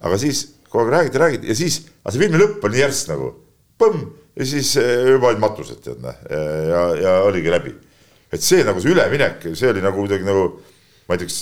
aga 0.02 0.18
siis 0.20 0.44
kogu 0.72 0.88
aeg 0.88 0.96
räägiti, 0.96 1.22
räägiti 1.22 1.52
ja 1.52 1.58
siis, 1.60 1.80
aga 2.02 2.16
see 2.16 2.24
filmi 2.26 2.42
lõpp 2.42 2.66
oli 2.68 2.78
nii 2.78 2.84
järsk 2.86 3.12
nagu 3.14 3.30
põmm 3.82 4.04
ja 4.38 4.48
siis 4.48 4.74
eh, 4.82 5.12
juba 5.14 5.32
olid 5.32 5.44
matused 5.44 5.82
tead 5.86 6.02
noh 6.04 6.26
ja, 6.32 6.42
ja, 6.72 6.84
ja 7.04 7.14
oligi 7.28 7.54
läbi. 7.54 7.76
et 8.32 8.44
see 8.44 8.66
nagu 8.68 8.82
see 8.82 8.94
üleminek, 8.96 9.52
see 9.54 9.70
oli 9.70 9.84
nagu 9.84 10.02
kuidagi 10.02 10.28
nagu 10.28 10.50
ma 11.08 11.16
ei 11.16 11.22
tea, 11.22 11.30
kas 11.30 11.40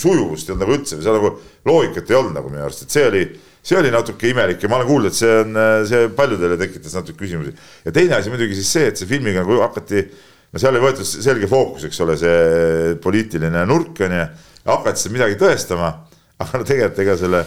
sujuvust 0.00 0.48
ei 0.48 0.54
olnud 0.54 0.64
nagu 0.64 0.76
üldse, 0.76 0.98
seal 1.02 1.18
nagu 1.18 1.34
loogikat 1.68 2.10
ei 2.10 2.16
olnud 2.16 2.36
nagu 2.36 2.52
minu 2.52 2.64
arust, 2.64 2.86
et 2.86 2.94
see 2.94 3.04
oli 3.08 3.24
see 3.68 3.76
oli 3.76 3.92
natuke 3.92 4.30
imelik 4.30 4.62
ja 4.64 4.70
ma 4.70 4.78
olen 4.78 4.88
kuulnud, 4.88 5.12
et 5.12 5.18
see 5.18 5.36
on, 5.42 5.60
see 5.88 6.08
paljudele 6.16 6.56
tekitas 6.60 6.96
natuke 6.96 7.20
küsimusi. 7.20 7.52
ja 7.84 7.92
teine 7.92 8.16
asi 8.16 8.32
muidugi 8.32 8.56
siis 8.56 8.72
see, 8.72 8.88
et 8.92 9.00
see 9.00 9.08
filmiga 9.10 9.44
nagu 9.44 9.60
hakati, 9.60 10.04
no 10.52 10.62
seal 10.62 10.78
ei 10.78 10.84
võetud 10.84 11.08
selge 11.08 11.50
fookus, 11.50 11.84
eks 11.88 12.00
ole, 12.04 12.16
see 12.20 12.94
poliitiline 13.04 13.66
nurk 13.68 14.00
on 14.06 14.16
ju, 14.16 14.26
hakati 14.70 15.04
seda 15.04 15.16
midagi 15.18 15.40
tõestama, 15.40 15.92
aga 16.40 16.62
no 16.62 16.68
tegelikult 16.68 17.02
ega 17.04 17.18
selle 17.20 17.44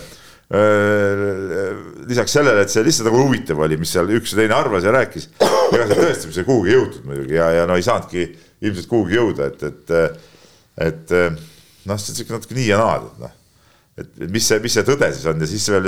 lisaks 2.11 2.33
sellele, 2.35 2.65
et 2.65 2.73
see 2.73 2.83
lihtsalt 2.83 3.07
nagu 3.07 3.21
huvitav 3.23 3.61
oli, 3.63 3.77
mis 3.79 3.93
seal 3.95 4.09
üks 4.11 4.33
ja 4.33 4.41
teine 4.41 4.57
arvas 4.57 4.83
ja 4.83 4.91
rääkis, 4.91 5.29
ega 5.39 5.85
see 5.87 5.99
tõestamisega 6.01 6.49
kuhugi 6.49 6.75
jõutud 6.75 7.05
muidugi 7.07 7.39
ja, 7.39 7.47
ja 7.55 7.67
no 7.69 7.79
ei 7.79 7.87
saanudki 7.87 8.25
ilmselt 8.67 8.91
kuhugi 8.91 9.15
jõuda, 9.15 9.47
et, 9.47 9.63
et, 9.71 10.25
et 10.91 11.13
noh, 11.87 11.95
see 11.95 12.11
on 12.11 12.17
sihuke 12.19 12.35
natuke 12.35 12.59
nii 12.59 12.67
ja 12.67 12.81
naa, 12.83 12.97
et 12.99 13.23
noh 13.23 13.37
et 14.01 14.31
mis 14.31 14.47
see, 14.47 14.59
mis 14.63 14.73
see 14.75 14.83
tõde 14.87 15.09
siis 15.13 15.27
on? 15.29 15.39
Ja 15.41 15.49
siis 15.49 15.67
veel 15.71 15.87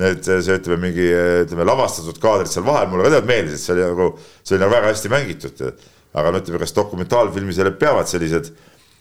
need, 0.00 0.24
see 0.26 0.58
ütleme 0.58 0.88
mingi 0.88 1.06
ütleme 1.44 1.66
lavastatud 1.68 2.18
kaadrid 2.22 2.50
seal 2.52 2.66
vahel 2.66 2.90
mulle 2.90 3.08
ka 3.08 3.16
tead 3.16 3.28
meeldis, 3.28 3.60
et 3.60 3.66
see 3.66 3.76
oli 3.76 3.84
nagu, 3.86 4.08
see 4.42 4.56
oli 4.56 4.64
nagu 4.64 4.74
väga 4.74 4.92
hästi 4.92 5.12
mängitud. 5.12 5.64
aga 6.12 6.32
no 6.32 6.42
ütleme, 6.42 6.58
kas 6.60 6.74
dokumentaalfilmis 6.76 7.58
jälle 7.58 7.72
peavad 7.80 8.08
sellised, 8.10 8.50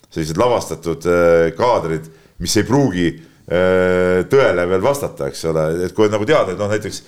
sellised 0.10 0.38
lavastatud 0.40 1.08
äh, 1.12 1.50
kaadrid, 1.58 2.08
mis 2.40 2.56
ei 2.56 2.64
pruugi 2.64 3.08
äh, 3.12 4.22
tõele 4.32 4.68
veel 4.70 4.84
vastata, 4.84 5.28
eks 5.28 5.44
ole, 5.52 5.66
et 5.88 5.96
kui 5.96 6.08
on 6.08 6.16
nagu 6.16 6.28
teada, 6.28 6.54
et 6.54 6.62
noh, 6.62 6.72
näiteks 6.72 7.02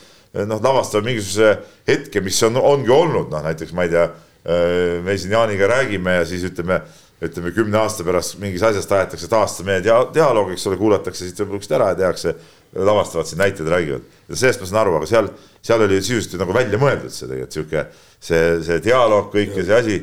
noh, 0.43 0.59
lavastavad 0.59 1.07
mingisuguse 1.07 1.53
hetke, 1.87 2.21
mis 2.25 2.41
on, 2.43 2.59
ongi 2.59 2.91
olnud, 2.91 3.31
noh 3.31 3.47
näiteks 3.47 3.71
ma 3.77 3.87
ei 3.87 3.93
tea, 3.93 4.09
äh, 4.43 4.99
me 5.05 5.15
siin 5.17 5.37
Jaaniga 5.37 5.71
räägime 5.71 6.19
ja 6.19 6.27
siis 6.27 6.43
ütleme 6.51 6.81
ütleme 7.27 7.53
kümne 7.55 7.79
aasta 7.79 8.03
pärast 8.05 8.37
mingis 8.41 8.63
asjast 8.65 8.91
aetakse 8.95 9.29
taas 9.31 9.55
meie 9.65 9.81
dia 9.83 9.95
dialoog, 10.13 10.51
eks 10.53 10.65
ole, 10.69 10.77
kuulatakse 10.79 11.27
siit 11.27 11.39
lõpuks 11.43 11.71
ära 11.73 11.91
ja 11.93 11.99
tehakse, 11.99 12.33
lavastavad 12.73 13.29
siin 13.29 13.41
näited, 13.41 13.69
räägivad. 13.69 14.07
sellest 14.33 14.63
ma 14.63 14.69
saan 14.69 14.81
aru, 14.81 14.95
aga 14.99 15.09
seal, 15.09 15.29
seal 15.61 15.83
oli 15.85 15.99
sisuliselt 16.01 16.41
nagu 16.41 16.55
välja 16.55 16.79
mõeldud 16.81 17.13
see 17.13 17.29
tegelikult 17.29 17.57
sihuke, 17.57 17.85
see, 18.19 18.41
see 18.65 18.79
dialoog, 18.87 19.29
kõik 19.33 19.53
ja 19.59 19.67
see 19.67 19.77
asi, 19.77 19.99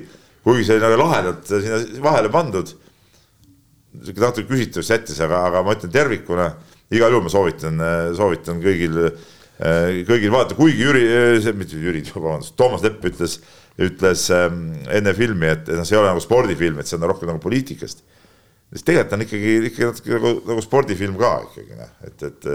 kuigi 0.47 0.68
see 0.68 0.79
oli 0.79 0.87
nagu 0.87 1.01
lahedalt 1.03 1.51
sinna 1.51 1.81
vahele 2.05 2.33
pandud. 2.33 2.73
sihuke 3.99 4.23
natuke 4.23 4.49
küsitavus 4.53 4.93
jättis, 4.95 5.21
aga, 5.21 5.45
aga 5.51 5.64
ma 5.66 5.75
ütlen 5.77 5.93
tervikuna, 5.93 6.51
igal 6.95 7.11
juhul 7.11 7.27
ma 7.27 7.33
soovitan, 7.33 7.87
soovitan 8.16 8.62
kõigil, 8.62 9.01
kõigil 10.07 10.31
vaadata, 10.31 10.57
kuigi 10.57 10.87
Jüri, 10.87 11.07
mitte 11.59 11.77
Jüri, 11.77 12.05
vabandust, 12.14 12.55
Toomas 12.57 12.87
Lepp 12.87 13.05
ütles 13.11 13.41
ütles 13.81 14.26
ähm, 14.35 14.62
enne 14.93 15.12
filmi, 15.16 15.49
et 15.55 15.68
noh, 15.72 15.85
see 15.89 15.97
ei 15.97 16.01
ole 16.03 16.12
nagu 16.12 16.22
spordifilm, 16.22 16.81
et 16.81 16.89
see 16.89 16.99
on 16.99 17.07
rohkem 17.09 17.31
nagu 17.31 17.41
poliitikast. 17.43 18.03
siis 18.70 18.87
tegelikult 18.87 19.16
on 19.16 19.24
ikkagi, 19.24 19.53
ikkagi 19.70 19.87
natuke 19.89 20.16
nagu, 20.16 20.33
nagu 20.51 20.64
spordifilm 20.64 21.20
ka 21.20 21.35
ikkagi 21.49 21.78
noh, 21.78 21.93
et, 22.07 22.26
et, 22.28 22.49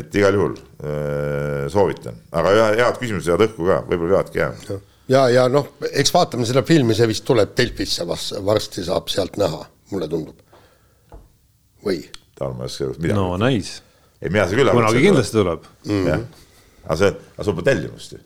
et 0.00 0.18
igal 0.20 0.38
juhul 0.38 0.54
äh, 0.56 1.64
soovitan, 1.72 2.20
aga 2.30 2.52
head 2.78 3.00
küsimused 3.00 3.30
jäävad 3.30 3.48
õhku 3.48 3.66
ka, 3.70 3.80
võib-olla 3.88 4.20
peavadki 4.20 4.42
jääma. 4.42 4.78
ja, 5.14 5.24
ja 5.34 5.48
noh, 5.52 5.72
eks 5.90 6.14
vaatame 6.14 6.46
seda 6.48 6.62
filmi, 6.66 6.94
see 6.98 7.10
vist 7.10 7.26
tuleb 7.26 7.56
Delfisse 7.58 8.06
varsti 8.06 8.86
saab 8.86 9.10
sealt 9.12 9.40
näha, 9.42 9.64
mulle 9.90 10.10
tundub. 10.12 10.38
või? 11.86 12.04
Tarmo 12.36 12.66
ei 12.66 12.70
oska 12.70 12.92
midagi. 13.00 13.18
no 13.18 13.34
nice. 13.40 13.82
ei, 14.20 14.30
mina 14.30 14.46
see 14.46 14.60
küll. 14.60 14.70
kunagi 14.70 15.02
kindlasti 15.08 15.40
tuleb. 15.40 15.66
Mm. 15.88 16.08
jah, 16.12 16.24
aga 16.86 17.00
see, 17.02 17.12
aga 17.34 17.50
sul 17.50 17.58
pole 17.58 17.68
tellimust 17.72 18.14
ju. 18.14 18.22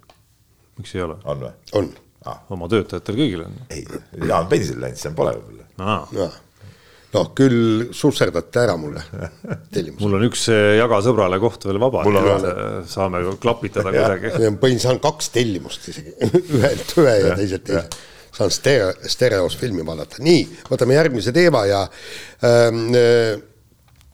miks 0.82 0.96
ei 0.98 1.08
ole? 1.08 1.16
on 1.24 1.44
või? 1.48 1.56
on 1.80 1.92
ah.. 2.28 2.44
oma 2.54 2.68
töötajatel 2.70 3.18
kõigil 3.18 3.42
on. 3.46 3.58
ei, 3.72 3.82
Jaan 4.28 4.48
pensionile 4.50 4.88
läinud, 4.88 5.00
see 5.00 5.16
pole 5.16 5.34
võib-olla. 5.38 5.66
Ah.. 5.80 6.36
noh, 7.14 7.32
küll 7.36 7.88
susserdate 7.96 8.62
ära 8.62 8.76
mulle 8.80 9.02
tellimuse. 9.72 10.02
mul 10.04 10.18
on 10.18 10.28
üks 10.28 10.46
jaga 10.78 11.00
sõbrale 11.06 11.40
koht 11.42 11.66
veel 11.68 11.80
vaba, 11.82 12.04
äh, 12.04 12.62
saame 12.90 13.24
klapitada 13.42 13.92
kuidagi. 13.96 14.32
põhimõtteliselt 14.36 14.86
saan 14.86 15.02
kaks 15.02 15.34
tellimust 15.34 15.90
isegi. 15.92 16.16
Ühelt 16.56 16.96
ühe 17.00 17.18
ja 17.24 17.36
teiselt 17.38 17.68
teise. 17.68 18.08
Saan 18.30 18.52
stereo, 18.54 18.92
stereos 19.10 19.56
filmi 19.58 19.82
vaadata, 19.82 20.20
nii, 20.22 20.44
võtame 20.68 20.94
järgmise 20.94 21.32
teema 21.34 21.64
ja 21.66 21.80
ähm, 22.46 22.84
äh, 22.94 23.40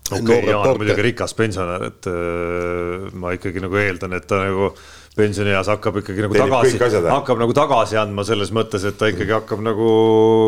okei 0.09 0.23
okay,, 0.23 0.51
Jaan 0.51 0.71
on 0.71 0.79
muidugi 0.81 1.05
rikas 1.11 1.35
pensionär, 1.37 1.85
et 1.91 2.09
äh, 2.09 3.11
ma 3.13 3.35
ikkagi 3.37 3.61
nagu 3.61 3.77
eeldan, 3.81 4.17
et 4.17 4.25
ta 4.31 4.41
nagu 4.41 4.71
pensionieas 5.17 5.71
hakkab 5.73 6.01
ikkagi 6.03 6.27
nagu 6.27 6.37
Teenib 6.37 6.57
tagasi, 6.57 7.05
hakkab 7.09 7.41
nagu 7.41 7.55
tagasi 7.57 8.01
andma 8.01 8.25
selles 8.29 8.53
mõttes, 8.55 8.85
et 8.89 8.99
ta 9.01 9.09
ikkagi 9.13 9.33
hakkab 9.37 9.63
nagu 9.65 9.93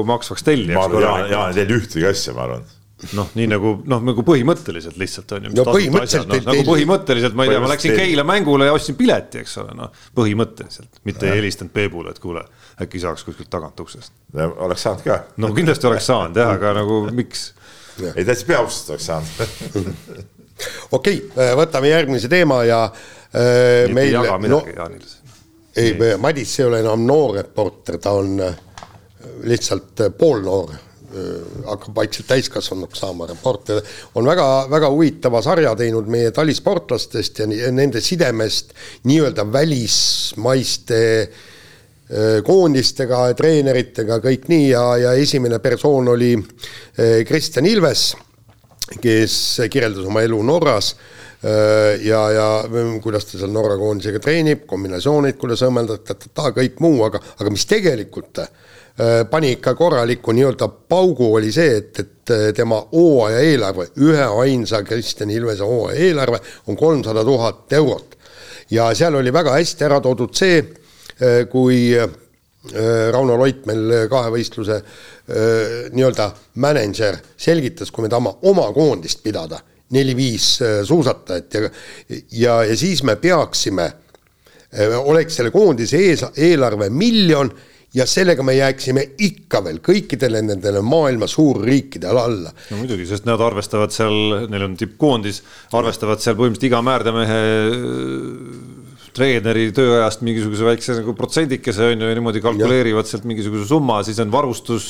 maksvaks 0.09 0.45
arvan, 0.49 1.01
Jaan, 1.03 1.31
Jaan 1.32 1.55
ei 1.55 1.62
teinud 1.62 1.78
ühtegi 1.81 2.09
asja, 2.09 2.36
ma 2.36 2.45
arvan 2.49 2.66
noh, 3.15 3.28
nii 3.39 3.47
nagu 3.47 3.73
noh, 3.89 4.01
nagu 4.03 4.23
põhimõtteliselt 4.27 4.99
lihtsalt 4.99 5.32
on 5.36 5.49
ju. 5.49 5.53
no 5.55 5.65
põhimõtteliselt. 5.69 6.31
No, 6.32 6.39
nagu 6.51 6.65
põhimõtteliselt, 6.66 7.36
ma 7.39 7.47
ei 7.47 7.53
tea, 7.53 7.61
ma 7.62 7.70
läksin 7.70 7.95
Keila 7.95 8.24
mängule 8.27 8.66
ja 8.66 8.74
ostsin 8.74 8.97
pileti, 8.99 9.43
eks 9.45 9.55
ole, 9.62 9.77
noh, 9.78 9.93
põhimõtteliselt, 10.19 10.99
mitte 11.07 11.28
ei 11.28 11.39
helistanud 11.39 11.73
Peebule, 11.74 12.15
et 12.15 12.19
kuule, 12.23 12.43
äkki 12.82 13.03
saaks 13.03 13.23
kuskilt 13.28 13.51
tagant 13.53 13.78
uksest. 13.85 14.12
oleks 14.35 14.86
saanud 14.89 15.07
ka. 15.07 15.20
no 15.39 15.53
kindlasti 15.55 15.90
oleks 15.90 16.11
saanud 16.11 16.43
jah, 16.43 16.57
aga 16.59 16.74
nagu 16.81 17.05
miks? 17.15 17.53
ei 18.15 18.27
täitsa 18.27 18.47
peauksest 18.47 18.90
oleks 18.95 19.07
saanud 19.11 19.95
okei 20.99 21.23
okay,, 21.23 21.55
võtame 21.59 21.95
järgmise 21.95 22.31
teema 22.31 22.65
ja 22.66 22.82
Äh, 22.90 23.18
meil, 23.33 24.07
ei 24.07 24.13
jaga 24.13 24.39
midagi 24.41 24.73
no, 24.73 24.83
Jaanile. 24.83 25.07
ei, 25.77 25.95
Madis 26.21 26.59
ei 26.59 26.67
ole 26.67 26.83
enam 26.83 27.07
noor 27.07 27.37
reporter, 27.37 27.99
ta 28.01 28.15
on 28.17 28.39
äh, 28.45 28.61
lihtsalt 29.49 30.05
äh, 30.07 30.13
poolnoor. 30.19 30.77
Hakkab 31.65 31.97
vaikselt 31.97 32.27
täiskasvanuks 32.29 33.01
saama, 33.01 33.25
reporter. 33.27 33.79
On 34.21 34.27
väga-väga 34.29 34.91
huvitava 34.93 35.41
sarja 35.43 35.71
teinud 35.75 36.07
meie 36.13 36.29
talisportlastest 36.37 37.41
ja 37.41 37.47
nende 37.73 38.03
sidemest 38.05 38.75
nii-öelda 39.09 39.47
välismaiste 39.49 41.01
koondistega, 42.45 43.23
treeneritega, 43.41 44.21
kõik 44.21 44.47
nii. 44.53 44.69
Ja, 44.69 44.85
ja 45.01 45.15
esimene 45.17 45.59
persoon 45.65 46.13
oli 46.13 46.35
Kristjan 47.27 47.67
Ilves, 47.73 48.11
kes 49.01 49.39
kirjeldas 49.73 50.13
oma 50.13 50.21
elu 50.29 50.43
Norras. 50.53 50.93
Äh, 50.93 51.18
ja, 52.02 52.31
ja 52.31 52.47
kuidas 53.02 53.28
ta 53.28 53.39
seal 53.39 53.52
Norra 53.55 53.77
koondisega 53.78 54.19
treenib, 54.23 54.65
kombinatsioonid, 54.66 55.36
kuidas 55.39 55.62
õmmeldada, 55.66 56.16
kõik 56.56 56.81
muu, 56.82 56.98
aga, 57.06 57.20
aga 57.39 57.52
mis 57.55 57.66
tegelikult 57.70 58.40
äh, 58.43 58.51
pani 59.31 59.52
ikka 59.55 59.77
korraliku 59.78 60.35
nii-öelda 60.35 60.69
paugu, 60.90 61.31
oli 61.39 61.52
see, 61.55 61.77
et, 61.78 62.02
et 62.02 62.35
äh, 62.35 62.44
tema 62.56 62.81
hooaja 62.90 63.44
eelarve, 63.47 63.90
üheainsa 64.02 64.82
Kristjan 64.86 65.31
Ilvese 65.31 65.66
hooaja 65.69 66.01
eelarve 66.09 66.43
on 66.66 66.77
kolmsada 66.77 67.24
tuhat 67.24 67.78
eurot. 67.78 68.19
ja 68.70 68.90
seal 68.94 69.15
oli 69.15 69.32
väga 69.32 69.55
hästi 69.55 69.85
ära 69.85 70.01
toodud 70.01 70.35
see, 70.36 70.59
kui 71.51 71.94
Rauno 73.10 73.35
Loit 73.40 73.65
meil 73.66 74.05
kahevõistluse 74.10 74.77
nii-öelda 75.97 76.28
mänedžer 76.62 77.16
selgitas, 77.35 77.90
kui 77.90 78.05
me 78.05 78.10
tahame 78.12 78.36
oma 78.47 78.69
koondist 78.77 79.23
pidada 79.24 79.59
neli-viis 79.94 80.51
äh, 80.62 80.77
suusatajat 80.85 81.55
ja, 81.55 81.70
ja, 82.32 82.59
ja 82.69 82.77
siis 82.77 83.02
me 83.06 83.16
peaksime, 83.16 83.89
äh, 84.73 84.98
oleks 84.98 85.40
selle 85.40 85.52
koondise 85.55 86.01
ees, 86.10 86.24
eelarve 86.36 86.90
miljon 86.90 87.52
ja 87.94 88.05
sellega 88.06 88.44
me 88.44 88.52
jääksime 88.52 89.05
ikka 89.24 89.62
veel 89.65 89.78
kõikidele 89.85 90.43
nendele 90.44 90.82
maailma 90.85 91.27
suurriikidele 91.31 92.20
alla. 92.20 92.52
no 92.70 92.81
muidugi, 92.82 93.06
sest 93.09 93.24
nad 93.28 93.40
arvestavad 93.40 93.94
seal, 93.94 94.44
neil 94.52 94.66
on 94.66 94.77
tippkoondis, 94.77 95.40
arvestavad 95.78 96.20
seal 96.20 96.36
põhimõtteliselt 96.36 96.69
iga 96.69 96.82
määrdemehe 96.85 97.40
treeneri 99.19 99.69
tööajast 99.74 100.23
mingisuguse 100.27 100.66
väikse 100.66 100.97
nagu 101.01 101.15
protsendikese 101.19 101.90
on 101.90 102.05
ju 102.05 102.11
ja 102.11 102.16
niimoodi 102.19 102.43
kalkuleerivad 102.45 103.07
ja. 103.07 103.12
sealt 103.12 103.27
mingisuguse 103.28 103.66
summa, 103.69 104.01
siis 104.07 104.19
on 104.23 104.31
varustus, 104.32 104.89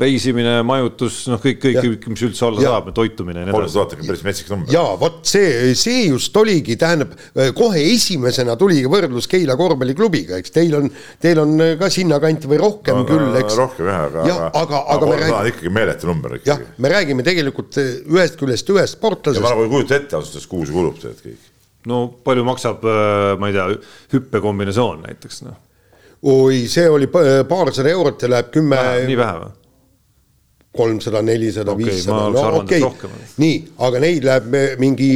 reisimine, 0.00 0.60
majutus, 0.66 1.22
noh, 1.30 1.40
kõik, 1.42 1.60
kõik, 1.62 1.80
kõik, 1.84 2.08
mis 2.14 2.24
üldse 2.30 2.46
olla 2.48 2.64
ja. 2.64 2.74
saab, 2.74 2.90
toitumine. 2.96 3.44
kolmsada 3.50 3.76
tuhat 3.76 3.96
on 3.98 4.10
päris 4.10 4.24
metsik 4.26 4.50
number. 4.52 4.72
ja 4.74 4.84
vot 5.00 5.20
see, 5.28 5.74
see 5.78 6.06
just 6.08 6.36
oligi, 6.40 6.76
tähendab 6.80 7.14
kohe 7.58 7.82
esimesena 7.92 8.56
tuligi 8.60 8.90
võrdlus 8.90 9.28
Keila 9.30 9.56
korvpalliklubiga, 9.60 10.40
eks 10.40 10.54
teil 10.54 10.74
on, 10.78 10.88
teil 11.22 11.42
on 11.42 11.54
ka 11.80 11.90
sinnakanti 11.92 12.50
või 12.50 12.60
rohkem 12.62 13.02
no, 13.02 13.06
küll, 13.08 13.28
eks. 13.42 13.58
rohkem 13.60 13.90
jah, 13.90 14.06
aga, 14.08 14.26
ja, 14.26 14.38
aga, 14.48 14.64
aga, 14.64 14.82
aga 14.96 15.10
me 15.12 15.20
räägime. 15.20 15.54
ikkagi 15.54 15.74
meeletu 15.80 16.10
number 16.10 16.38
ikkagi. 16.38 16.52
jah, 16.54 16.66
me 16.80 16.92
räägime 16.92 17.26
tegelikult 17.26 17.80
ühest 17.80 18.40
küljest 18.40 18.74
ühest 18.74 18.98
sportlasest. 18.98 19.42
ja 19.42 19.46
ma 19.46 19.54
nagu 19.54 19.68
ei 19.68 19.72
kujuta 19.76 20.00
ette 20.00 20.18
ausalt 20.18 20.36
öeldes, 20.36 20.50
kuhu 20.50 20.66
see 20.68 20.78
kulub 20.80 21.00
tegelikult 21.00 21.26
kõik 21.30 21.49
no 21.88 22.02
palju 22.24 22.44
maksab, 22.44 22.84
äh, 22.84 23.38
ma 23.40 23.48
ei 23.48 23.56
tea, 23.56 23.68
hüppekombinatsioon 24.14 25.04
näiteks 25.06 25.42
noh? 25.46 25.56
oi, 26.28 26.66
see 26.68 26.84
oli 26.90 27.08
paarsada 27.08 27.88
eurot 27.88 28.22
ja 28.22 28.28
läheb 28.34 28.52
kümme. 28.52 28.80
nii 29.08 29.18
vähe 29.20 29.40
või? 29.44 29.56
kolmsada, 30.76 31.18
nelisada, 31.26 31.74
viissada, 31.74 32.28
no 32.30 32.60
okei 32.60 32.82
okay., 32.86 33.08
nii, 33.42 33.56
aga 33.82 34.02
neid 34.04 34.26
läheb 34.26 34.52
mingi 34.78 35.08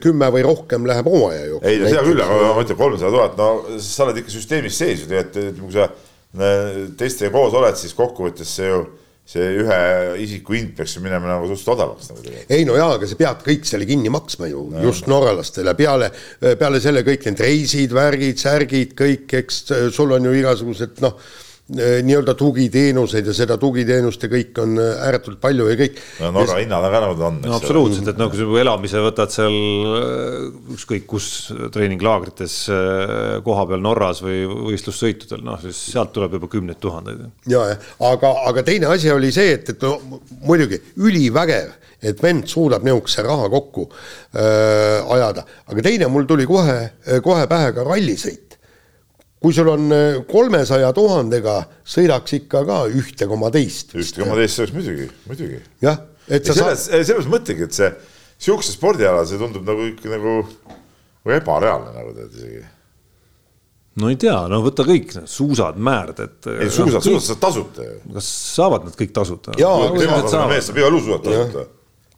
kümme 0.00 0.30
või 0.32 0.44
rohkem 0.46 0.86
läheb 0.88 1.10
hooaja 1.12 1.42
jooksul. 1.50 1.68
ei 1.68 1.82
no 1.82 1.90
seda 1.90 2.04
küll, 2.06 2.22
aga 2.24 2.54
ma 2.56 2.64
ütlen 2.64 2.78
kolmsada 2.78 3.12
tuhat, 3.12 3.36
no 3.36 3.80
sa 3.84 4.06
oled 4.06 4.22
ikka 4.22 4.32
süsteemis 4.32 4.78
sees 4.80 5.02
ju 5.04 5.10
tegelikult, 5.10 5.60
kui 5.66 5.76
sa 5.76 5.90
äh, 5.90 6.80
teistega 6.96 7.32
koos 7.34 7.58
oled, 7.60 7.76
siis 7.76 7.92
kokkuvõttes 7.98 8.56
see 8.56 8.70
ju 8.70 8.86
see 9.32 9.52
ühe 9.62 9.76
isiku 10.24 10.56
hind 10.56 10.72
peaks 10.76 10.96
ju 10.96 11.02
minema 11.04 11.30
nagu 11.30 11.46
suhteliselt 11.46 11.74
odavaks 11.76 12.10
nagu 12.10 12.24
tegelikult. 12.24 12.50
ei 12.56 12.66
no 12.68 12.74
jaa, 12.76 12.96
aga 12.96 13.08
sa 13.08 13.18
pead 13.20 13.44
kõik 13.46 13.68
selle 13.68 13.86
kinni 13.88 14.10
maksma 14.12 14.50
ju 14.50 14.64
no,, 14.72 14.82
just 14.82 15.06
norralastele, 15.10 15.76
peale, 15.78 16.10
peale 16.40 16.82
selle 16.82 17.04
kõik 17.06 17.28
need 17.28 17.44
reisid, 17.46 17.94
värgid, 17.96 18.42
särgid, 18.42 18.96
kõik, 18.98 19.30
eks 19.42 19.62
sul 19.94 20.18
on 20.18 20.26
ju 20.26 20.34
igasugused 20.42 21.02
noh 21.04 21.16
nii-öelda 21.70 22.34
tugiteenuseid 22.34 23.26
ja 23.26 23.32
seda 23.36 23.56
tugiteenust 23.60 24.24
ja 24.26 24.28
kõik 24.32 24.58
on 24.60 24.74
äh, 24.82 25.04
ääretult 25.06 25.38
palju 25.40 25.68
ja 25.70 25.76
kõik. 25.78 26.00
no 26.20 26.32
Norra 26.34 26.58
hinnad 26.58 26.84
on 26.84 26.92
ka 26.92 27.02
nagu 27.04 27.16
ta 27.20 27.28
on. 27.28 27.38
no 27.44 27.54
absoluutselt, 27.56 28.08
et 28.10 28.18
noh, 28.18 28.30
kui 28.32 28.40
sa 28.40 28.48
elamise 28.64 29.02
võtad 29.04 29.32
seal 29.32 29.58
äh, 29.86 30.48
ükskõik 30.74 31.06
kus 31.08 31.28
treeninglaagrites 31.72 32.56
kohapeal 33.46 33.84
Norras 33.84 34.24
või 34.26 34.42
võistlussõitudel, 34.72 35.44
noh 35.46 35.60
siis 35.62 35.78
sealt 35.94 36.12
tuleb 36.16 36.34
juba 36.38 36.50
kümneid 36.50 36.82
tuhandeid. 36.82 37.24
ja, 37.46 37.62
ja 37.70 37.78
aga, 38.10 38.34
aga 38.50 38.66
teine 38.66 38.90
asi 38.92 39.12
oli 39.14 39.30
see, 39.32 39.54
et, 39.54 39.72
et 39.72 39.86
no 39.86 40.20
muidugi 40.42 40.82
ülivägev 40.98 41.78
et 42.02 42.18
vend 42.18 42.48
suudab 42.50 42.82
nihukese 42.82 43.22
raha 43.22 43.46
kokku 43.52 43.86
äh, 43.86 44.98
ajada, 45.14 45.46
aga 45.70 45.86
teine 45.86 46.10
mul 46.10 46.26
tuli 46.26 46.48
kohe, 46.50 46.80
kohe 47.22 47.46
pähe 47.46 47.70
ka 47.76 47.86
rallisõit 47.86 48.51
kui 49.42 49.54
sul 49.54 49.70
on 49.72 49.94
äh, 49.94 50.20
kolmesaja 50.28 50.92
tuhandega, 50.96 51.56
sõidaks 51.94 52.36
ikka 52.38 52.62
ka 52.68 52.82
ühte 52.90 53.26
koma 53.30 53.50
teist. 53.54 53.96
ühte 53.98 54.22
koma 54.22 54.38
teist 54.38 54.62
oleks 54.62 54.74
muidugi, 54.76 55.08
muidugi. 55.26 55.58
jah, 55.82 55.98
et 56.28 56.46
sa 56.46 56.56
selles, 56.56 56.86
saad. 56.86 57.08
selles 57.08 57.30
mõttegi, 57.30 57.66
et 57.66 57.76
see 57.76 57.90
sihukese 58.42 58.76
spordiala, 58.76 59.26
see 59.26 59.40
tundub 59.40 59.66
nagu 59.66 59.88
ikka 59.90 60.14
nagu, 60.14 60.36
ebareaalne 61.40 61.90
nagu 61.96 62.14
tead 62.16 62.38
isegi. 62.38 62.62
no 64.02 64.14
ei 64.14 64.18
tea, 64.22 64.38
no 64.50 64.62
võta 64.64 64.86
kõik 64.88 65.14
suusad, 65.26 65.78
määrd, 65.90 66.22
et. 66.22 66.50
ei 66.54 66.70
suusad 66.70 67.00
no,, 67.00 67.04
suusad 67.10 67.34
saad 67.34 67.44
tasuta 67.48 67.86
ju. 67.88 68.00
kas 68.14 68.32
saavad 68.56 68.88
nad 68.88 68.98
kõik 68.98 69.14
tasuta? 69.18 69.58
jaa, 69.60 69.92
tema 69.98 70.22
mees 70.54 70.70
saab 70.70 70.82
igal 70.82 70.94
juhul 70.94 71.08
suusad 71.10 71.26
tasuta 71.28 71.70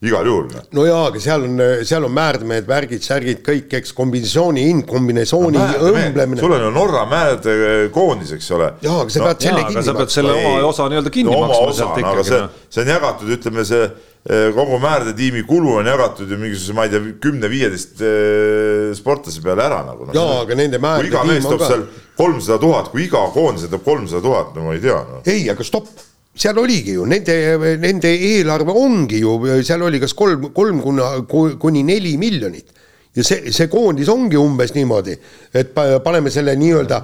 igal 0.09 0.27
juhul. 0.29 0.47
No 0.75 0.85
jaa, 0.87 1.03
aga 1.09 1.21
seal 1.21 1.45
on, 1.47 1.61
seal 1.87 2.05
on 2.07 2.13
määrdemehed, 2.15 2.67
värgid, 2.69 3.03
särgid, 3.05 3.41
kõik, 3.45 3.69
eks 3.79 3.93
kombinatsiooni 3.97 4.65
hind, 4.69 4.85
kombinatsiooni 4.89 5.59
no, 5.59 5.91
õmblemine. 5.91 6.41
sul 6.41 6.55
on 6.55 6.65
ju 6.65 6.71
Norra 6.75 7.05
mäed 7.09 7.47
koondis, 7.95 8.33
eks 8.37 8.49
ole. 8.55 8.71
jaa, 8.85 8.97
aga 9.03 9.13
sa 9.13 9.21
no, 9.21 9.29
pead 9.29 9.45
selle 9.45 9.61
jaa, 9.61 9.69
kinni 9.69 9.79
maksma. 9.81 9.85
sa 9.91 9.97
pead 9.99 10.15
selle 10.15 10.35
oma 10.39 10.55
osa 10.69 10.89
nii-öelda 10.91 11.13
kinni 11.17 11.33
no, 11.33 11.43
maksma 11.45 11.77
sealt 11.79 12.01
ikkagi. 12.01 12.27
see, 12.29 12.41
noh. 12.45 12.65
see 12.69 12.83
on 12.85 12.91
jagatud, 12.93 13.35
ütleme 13.37 13.67
see 13.69 13.83
eh, 13.85 14.47
kogu 14.55 14.81
määrdetiimi 14.85 15.45
kulu 15.49 15.77
on 15.81 15.91
jagatud 15.93 16.33
ju 16.33 16.41
mingisuguse, 16.41 16.77
ma 16.77 16.87
ei 16.87 16.95
tea, 16.95 17.13
kümne-viieteist 17.27 18.03
eh, 18.05 18.89
sportlase 18.97 19.45
peale 19.45 19.67
ära 19.67 19.83
nagu 19.87 20.09
no,. 20.09 20.17
jaa, 20.17 20.41
aga 20.41 20.59
nende 20.59 20.81
määrde 20.83 21.13
tiim 21.13 21.47
on 21.51 21.61
ka. 21.61 21.79
kolmsada 22.17 22.59
tuhat, 22.61 22.91
kui 22.93 23.07
iga 23.09 23.23
koondise 23.35 23.71
toob 23.71 23.87
kolmsada 23.87 24.23
tuhat, 24.25 24.53
no 24.57 24.69
ma 24.69 24.75
ei 24.77 24.83
tea 24.83 24.99
no.. 25.05 25.23
ei, 25.25 25.47
aga 25.53 25.67
stopp 25.67 25.93
seal 26.35 26.57
oligi 26.59 26.95
ju 26.97 27.05
nende, 27.07 27.35
nende 27.79 28.11
eelarve 28.11 28.73
ongi 28.75 29.21
ju, 29.21 29.37
seal 29.63 29.85
oli 29.87 30.01
kas 30.03 30.13
kolm, 30.13 30.49
kolm 30.53 30.81
kuna, 30.83 31.11
kuni 31.59 31.83
neli 31.83 32.17
miljonit. 32.17 32.73
Ja 33.15 33.23
see, 33.23 33.51
see 33.55 33.69
koondis 33.71 34.09
ongi 34.11 34.37
umbes 34.39 34.73
niimoodi, 34.75 35.15
et 35.55 35.71
paneme 36.03 36.31
selle 36.33 36.55
nii-öelda 36.59 37.01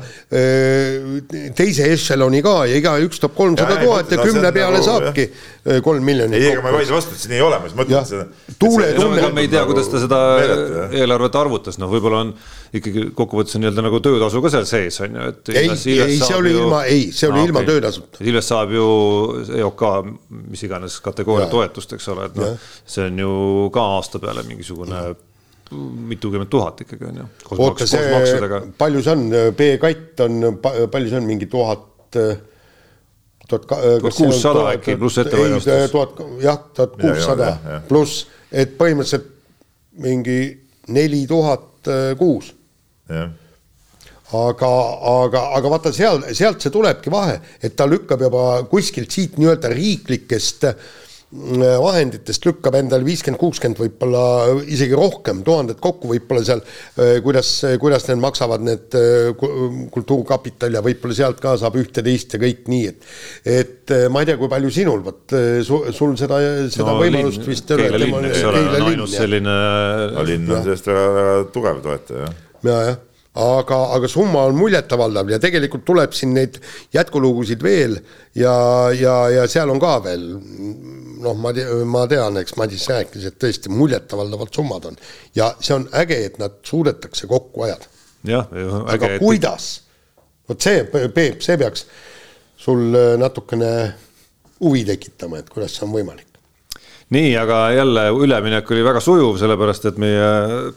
teise 1.57 1.87
ešeloni 1.93 2.41
ka 2.45 2.55
ja 2.69 2.79
igaüks 2.79 3.21
toob 3.23 3.35
kolmsada 3.37 3.77
tuhat 3.81 4.11
ja 4.11 4.19
kümne 4.21 4.51
peale 4.55 4.79
nagu, 4.81 4.87
saabki 4.87 5.27
kolm 5.85 6.03
miljonit. 6.05 6.41
ei, 6.41 6.51
ega 6.51 6.63
ma 6.65 6.73
ei 6.73 6.81
vaidle 6.81 6.97
vastu, 6.97 7.15
et 7.15 7.23
see 7.23 7.31
nii 7.31 7.39
ei 7.39 7.45
ole, 7.45 7.59
ma 7.61 7.69
just 7.69 7.79
mõtlen 7.79 8.09
seda. 8.09 8.27
tuule, 8.59 8.91
tuule. 8.97 9.31
me 9.35 9.45
ei 9.45 9.51
tea, 9.51 9.63
kuidas 9.69 9.91
ta 9.91 10.03
seda 10.03 10.21
eelarvet 10.89 11.39
arvutas, 11.41 11.79
noh, 11.81 11.91
võib-olla 11.91 12.25
on 12.25 12.35
ikkagi 12.75 13.07
kokkuvõttes 13.15 13.57
on 13.57 13.65
nii-öelda 13.65 13.87
nagu 13.87 14.03
töötasu 14.03 14.43
ka 14.43 14.51
seal 14.53 14.67
sees 14.67 14.99
on 15.05 15.17
ju, 15.17 15.31
et. 15.31 15.55
ei, 15.55 15.71
ei, 15.71 16.19
see 16.19 16.37
oli 16.37 16.53
ju... 16.53 16.61
ilma, 16.65 16.83
ei, 16.91 17.09
see 17.15 17.31
oli 17.31 17.41
ah, 17.41 17.49
ilma 17.49 17.63
okay. 17.63 17.73
töötasuta. 17.73 18.23
Ilves 18.23 18.51
saab 18.51 18.71
ju 18.75 18.85
EOK 19.59 19.83
mis 20.51 20.63
iganes 20.67 20.99
kategooria 21.03 21.47
ja. 21.47 21.51
toetust, 21.51 21.95
eks 21.97 22.07
ole, 22.13 22.29
et 22.29 22.39
noh, 22.39 22.71
see 22.87 23.09
on 23.11 23.19
ju 23.23 23.33
ka 23.75 23.91
aasta 23.97 24.23
peale 24.23 24.43
mingisugune 24.47 25.03
mitukümmend 25.71 26.49
tuhat 26.51 26.81
ikkagi 26.85 27.07
on 27.07 27.21
ju. 27.21 27.27
oota, 27.57 27.87
see, 27.87 28.01
palju 28.77 29.03
see 29.03 29.13
on, 29.13 29.27
B-katt 29.57 30.23
on, 30.25 30.57
palju 30.61 31.11
see 31.11 31.19
on, 31.21 31.27
mingi 31.29 31.47
tuhat 31.51 31.87
tuhat 33.51 33.67
kuussada 34.15 34.69
äkki 34.75 34.95
pluss 34.99 35.17
ettevalmistus. 35.17 35.91
tuhat, 35.91 36.23
jah, 36.43 36.59
tuhat 36.73 36.97
kuussada. 37.01 37.51
pluss, 37.87 38.25
et 38.51 38.75
põhimõtteliselt 38.79 39.29
mingi 40.01 40.39
neli 40.91 41.25
tuhat 41.27 41.91
kuus. 42.19 42.53
Aga, 44.31 44.67
aga, 45.11 45.39
aga 45.57 45.69
vaata 45.73 45.91
seal, 45.91 46.21
sealt 46.31 46.63
see 46.63 46.71
tulebki 46.71 47.11
vahe, 47.11 47.35
et 47.59 47.75
ta 47.75 47.83
lükkab 47.89 48.21
juba 48.23 48.43
kuskilt 48.71 49.11
siit 49.11 49.35
nii-öelda 49.35 49.67
riiklikest 49.73 50.69
mm, 50.69 51.10
vahenditest 51.31 52.43
lükkab 52.43 52.75
endale 52.75 53.05
viiskümmend, 53.07 53.39
kuuskümmend, 53.39 53.79
võib-olla 53.79 54.23
isegi 54.67 54.97
rohkem, 54.97 55.39
tuhandet 55.47 55.79
kokku 55.83 56.09
võib-olla 56.11 56.43
seal, 56.43 56.63
äh, 56.99 57.13
kuidas, 57.23 57.53
kuidas 57.79 58.07
need 58.09 58.19
maksavad, 58.23 58.63
need 58.67 58.97
äh, 58.99 59.29
kultuurkapital 59.93 60.75
ja 60.75 60.83
võib-olla 60.83 61.15
sealt 61.15 61.39
ka 61.43 61.55
saab 61.61 61.77
ühte-teist 61.79 62.35
ja 62.35 62.41
kõik 62.41 62.67
nii, 62.71 62.91
et 62.91 63.07
et 63.61 63.95
äh, 63.95 64.07
ma 64.11 64.25
ei 64.25 64.27
tea, 64.27 64.39
kui 64.41 64.51
palju 64.51 64.73
sinul, 64.75 65.05
vot 65.05 65.37
sul 65.63 66.17
seda, 66.19 66.41
seda 66.67 66.89
no, 66.89 66.97
võimalust 66.99 67.39
linn, 67.39 67.51
vist 67.53 67.71
ei 67.71 67.77
ole. 67.77 67.87
Keila 67.87 68.03
linn, 68.03 68.27
eks 68.31 68.43
ole, 68.49 68.65
on 68.65 68.89
ainus 68.89 69.15
selline. 69.15 69.55
linn 70.33 70.51
on 70.51 70.67
sellest 70.67 70.91
väga, 70.91 71.07
väga 71.15 71.39
tugev 71.55 71.81
toetaja, 71.87 72.27
ja, 72.67 72.83
jah 72.91 72.99
aga, 73.33 73.77
aga 73.95 74.07
summa 74.11 74.43
on 74.49 74.57
muljetavaldav 74.59 75.29
ja 75.31 75.39
tegelikult 75.39 75.85
tuleb 75.87 76.15
siin 76.15 76.33
neid 76.35 76.57
jätkulugusid 76.91 77.63
veel 77.63 77.95
ja, 78.35 78.55
ja, 78.91 79.15
ja 79.31 79.45
seal 79.51 79.71
on 79.71 79.79
ka 79.79 79.93
veel 80.03 80.25
noh, 81.21 81.37
ma 81.39 81.53
ma 81.87 82.03
tean, 82.11 82.41
eks 82.41 82.57
Madis 82.59 82.89
rääkis, 82.91 83.29
et 83.29 83.37
tõesti 83.39 83.71
muljetavaldavad 83.71 84.51
summad 84.55 84.89
on. 84.91 84.99
ja 85.35 85.53
see 85.59 85.77
on 85.77 85.87
äge, 85.95 86.17
et 86.27 86.41
nad 86.41 86.59
suudetakse 86.67 87.29
kokku 87.31 87.67
ajada. 87.69 87.87
jah, 88.27 88.51
aga 88.91 89.15
et... 89.15 89.19
kuidas? 89.23 89.71
vot 90.49 90.59
see, 90.59 90.83
Peep, 90.91 91.39
see 91.39 91.55
peaks 91.61 91.85
sul 92.59 92.91
natukene 93.17 93.71
huvi 94.59 94.83
tekitama, 94.85 95.39
et 95.39 95.49
kuidas 95.49 95.77
see 95.77 95.87
on 95.87 95.95
võimalik 95.95 96.30
nii, 97.11 97.31
aga 97.39 97.61
jälle 97.75 98.07
üleminek 98.23 98.71
oli 98.71 98.83
väga 98.85 99.03
sujuv, 99.03 99.37
sellepärast 99.41 99.87
et 99.91 100.01
meie 100.01 100.27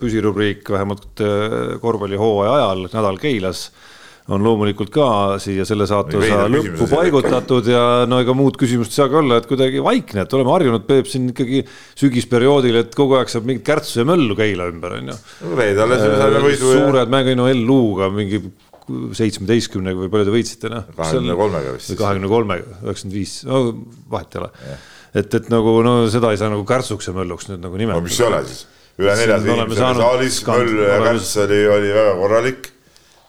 püsirubriik 0.01 0.71
vähemalt 0.75 1.23
äh, 1.23 1.75
korvpallihooaja 1.83 2.55
ajal 2.59 2.87
Nädal 2.91 3.21
Keilas 3.23 3.69
on 4.33 4.41
loomulikult 4.41 4.89
ka 4.93 5.07
siia 5.43 5.67
selle 5.69 5.85
saateosa 5.89 6.47
lõppu 6.49 6.87
paigutatud 6.89 7.67
ja 7.69 7.83
no 8.09 8.23
ega 8.25 8.33
muud 8.37 8.57
küsimust 8.61 8.95
ei 8.95 9.03
saagi 9.03 9.19
olla, 9.21 9.37
et 9.41 9.49
kuidagi 9.51 9.83
vaikne, 9.85 10.25
et 10.25 10.37
oleme 10.37 10.55
harjunud, 10.55 10.87
Peep, 10.89 11.11
siin 11.11 11.29
ikkagi 11.35 11.61
sügisperioodil, 12.01 12.81
et 12.81 12.97
kogu 12.97 13.19
aeg 13.19 13.29
saab 13.33 13.45
mingit 13.51 13.67
kärtsu 13.69 14.01
ja 14.01 14.07
möllu 14.09 14.37
Keila 14.39 14.71
ümber, 14.73 14.97
on 14.97 15.13
ju. 15.13 15.19
reedel 15.61 15.93
saime 16.01 16.41
võidu. 16.47 16.73
suured 16.73 17.13
mängu, 17.13 17.37
no 17.37 17.51
LU-ga 17.53 18.09
mingi 18.17 18.41
seitsmeteistkümnega 19.21 20.07
või 20.07 20.11
palju 20.13 20.29
te 20.31 20.35
võitsite, 20.39 20.73
noh. 20.73 20.89
kahekümne 20.97 21.37
kolmega 21.37 21.77
vist. 21.77 21.95
kahekümne 22.01 22.33
kolmega, 22.33 22.81
üheksakümmend 22.81 23.21
viis, 23.21 23.39
no 23.49 23.63
vahet 24.13 24.37
ei 24.39 24.45
ole 24.45 24.53
et, 25.15 25.35
et 25.39 25.51
nagu 25.53 25.79
no 25.87 25.97
seda 26.13 26.33
ei 26.35 26.41
saa 26.41 26.53
nagu 26.53 26.65
kärtsuks 26.69 27.11
ja 27.11 27.17
mölluks 27.17 27.49
nüüd 27.51 27.63
nagu 27.63 27.81
nimetada. 27.81 28.03
no 28.03 28.09
mis 28.09 28.21
ei 28.21 28.27
ole 28.27 28.43
siis, 28.49 28.63
üle 29.01 29.17
neljasaja 29.21 29.57
inimese 29.57 29.87
oli 29.89 30.03
saalis, 30.03 30.39
möll 30.51 30.85
ja 30.85 31.01
kärts 31.07 31.35
oli, 31.45 31.61
oli 31.79 31.91
väga 31.95 32.15
korralik. 32.21 32.71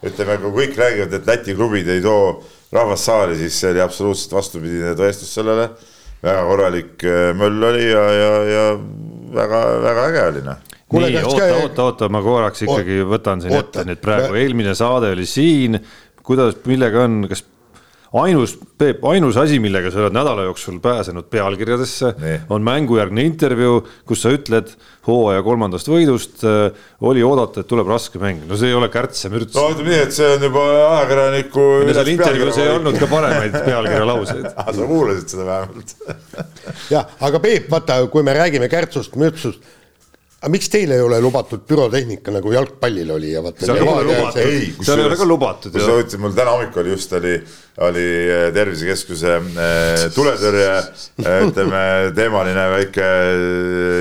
ütleme, 0.06 0.38
kui 0.44 0.54
kõik 0.60 0.78
räägivad, 0.78 1.18
et 1.18 1.28
Läti 1.30 1.56
klubid 1.58 1.88
ei 1.90 2.02
too 2.04 2.36
rahvast 2.76 3.08
saali, 3.08 3.38
siis 3.40 3.58
see 3.58 3.72
oli 3.74 3.82
absoluutselt 3.82 4.36
vastupidine 4.38 4.94
tõestus 4.98 5.34
sellele. 5.38 5.70
väga 6.26 6.46
korralik 6.50 7.06
äh, 7.06 7.32
möll 7.38 7.70
oli 7.72 7.90
ja, 7.90 8.06
ja, 8.20 8.32
ja 8.50 8.66
väga-väga 9.36 10.08
äge 10.12 10.30
oli 10.32 10.46
noh 10.46 10.64
nii, 10.94 11.18
oota, 11.24 11.48
oota, 11.60 11.84
oota, 11.84 12.10
ma 12.14 12.22
korraks 12.24 12.62
ikkagi 12.66 13.02
võtan 13.10 13.42
siin 13.42 13.56
oota, 13.56 13.82
ette 13.82 13.90
nüüd 13.90 14.02
praegu, 14.04 14.38
eelmine 14.38 14.76
saade 14.78 15.10
oli 15.16 15.26
siin, 15.28 15.80
kuidas, 16.26 16.58
millega 16.70 17.04
on, 17.08 17.26
kas 17.30 17.42
ainus, 18.14 18.58
Peep, 18.78 19.06
ainus 19.08 19.38
asi, 19.40 19.60
millega 19.64 19.92
sa 19.92 20.02
oled 20.04 20.16
nädala 20.16 20.44
jooksul 20.50 20.82
pääsenud 20.84 21.30
pealkirjadesse, 21.32 22.12
on 22.52 22.66
mängujärgne 22.66 23.24
intervjuu, 23.24 23.86
kus 24.08 24.26
sa 24.26 24.34
ütled 24.36 24.74
hooaja 25.08 25.44
kolmandast 25.46 25.90
võidust 25.90 26.44
äh, 26.48 26.76
oli 27.06 27.24
oodata, 27.26 27.62
et 27.62 27.70
tuleb 27.70 27.90
raske 27.90 28.20
mäng, 28.22 28.44
no 28.50 28.58
see 28.60 28.72
ei 28.72 28.78
ole 28.78 28.90
kärts 28.94 29.28
ja 29.28 29.32
mürts. 29.34 29.56
no 29.56 29.70
ütleme 29.74 29.92
nii, 29.92 30.02
et 30.08 30.16
see 30.18 30.32
on 30.34 30.46
juba 30.48 30.66
ajakirjaniku. 30.74 31.68
seal 31.92 32.12
intervjuus 32.16 32.60
ei 32.64 32.72
olnud 32.74 33.00
ka 33.02 33.10
paremaid 33.12 33.58
pealkirjalauseid 33.70 34.50
ah, 34.52 34.72
sa 34.76 34.90
kuulasid 34.90 35.36
seda 35.36 35.48
vähemalt 35.52 35.96
jah, 36.96 37.16
aga 37.30 37.42
Peep, 37.44 37.70
vaata, 37.72 38.00
kui 38.12 38.26
me 38.26 38.36
räägime 38.38 38.70
kärtsust, 38.72 39.16
mürtsust 39.22 39.75
aga 40.42 40.52
miks 40.52 40.68
teil 40.70 40.92
ei 40.94 41.02
ole 41.02 41.18
lubatud 41.24 41.64
pürotehnika 41.68 42.34
nagu 42.36 42.52
jalgpallil 42.54 43.14
oli 43.16 43.32
ja 43.32 43.42
vaata. 43.44 43.66
seal 43.66 43.80
ei 43.80 43.88
ole 43.88 44.04
lubatud, 44.10 44.84
seal 44.86 45.02
ei 45.02 45.08
ole 45.08 45.18
ka 45.20 45.28
lubatud. 45.30 45.74
kui 45.74 45.82
sa 45.86 45.96
ütlesid, 46.02 46.22
mul 46.22 46.36
täna 46.38 46.56
hommikul 46.56 46.90
just 46.92 47.16
oli, 47.18 47.34
oli 47.88 48.06
äh, 48.30 48.46
tervisekeskuse 48.56 49.38
äh, 49.40 50.06
tuletõrje 50.16 50.68
äh, 50.76 51.40
ütleme 51.48 51.82
teemaline 52.18 52.68
väike 52.76 53.10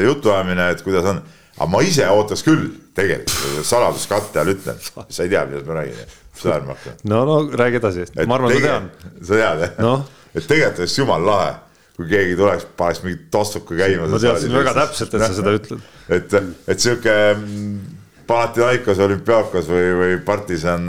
jutuajamine, 0.09 0.71
et 0.75 0.85
kuidas 0.87 1.09
on. 1.15 1.23
aga 1.57 1.71
ma 1.71 1.85
ise 1.87 2.09
ootaks 2.11 2.45
küll 2.47 2.67
tegelikult, 2.99 3.65
saladuskatte 3.67 4.43
all 4.43 4.55
ütlen, 4.55 4.81
sa 4.85 5.25
ei 5.25 5.33
tea, 5.33 5.47
millest 5.49 5.71
ma 5.71 5.79
räägin, 5.81 6.17
mis 6.35 6.49
ajal 6.51 6.67
ma 6.67 6.77
hakkan. 6.77 6.99
no, 7.15 7.25
no 7.31 7.39
räägi 7.63 7.81
edasi, 7.81 8.09
ma 8.25 8.41
arvan, 8.41 8.51
ma 8.51 8.67
tean. 8.69 8.91
sa 9.23 9.39
tead 9.39 9.69
jah 9.69 9.79
no.? 9.87 9.95
et 10.35 10.43
tegelikult 10.43 10.83
oleks 10.85 10.99
jumala 10.99 11.31
lahe 11.31 11.55
kui 11.95 12.09
keegi 12.11 12.39
tuleks, 12.39 12.67
paneks 12.79 13.03
mingi 13.05 13.21
tossuka 13.33 13.77
käima. 13.79 14.09
ma 14.11 14.21
teadsin 14.23 14.55
väga 14.55 14.75
täpselt, 14.81 15.15
et 15.15 15.27
sa 15.27 15.35
seda 15.37 15.55
ütled. 15.59 15.85
et, 16.17 16.39
et 16.75 16.87
sihuke 16.87 17.19
mm, 17.35 17.77
Panathinaikos, 18.25 19.03
olümpiaakos 19.05 19.67
või, 19.69 19.89
või 20.01 20.15
partisan, 20.25 20.89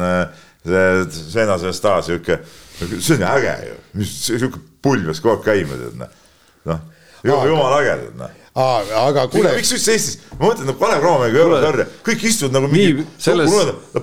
see 0.64 0.86
Sena 1.34 1.58
Zvezda, 1.60 1.98
sihuke, 2.08 2.40
see 2.80 3.18
on 3.18 3.28
äge 3.34 3.58
ju, 3.68 3.76
mis 4.00 4.14
sihuke 4.30 4.62
pull 4.86 5.04
peaks 5.04 5.20
kogu 5.24 5.36
aeg 5.36 5.46
käima, 5.50 5.78
tead 5.82 6.00
noh. 6.00 6.16
noh, 7.28 7.46
jumala 7.52 7.84
äge, 7.84 8.00
tead 8.06 8.18
noh 8.24 8.42
aga 8.56 9.26
kuule. 9.32 9.52
miks 9.58 9.74
üldse 9.76 9.96
Eestis, 9.96 10.22
ma 10.38 10.48
mõtlen, 10.48 10.70
no 10.70 10.78
Kalev 10.80 11.02
Cromega 11.04 11.36
ei 11.36 11.44
ole 11.44 11.60
sarja, 11.64 11.86
kõik 12.08 12.24
istuvad 12.30 12.56
nagu 12.56 12.70
mingi. 12.72 13.04
Selles... 13.20 13.52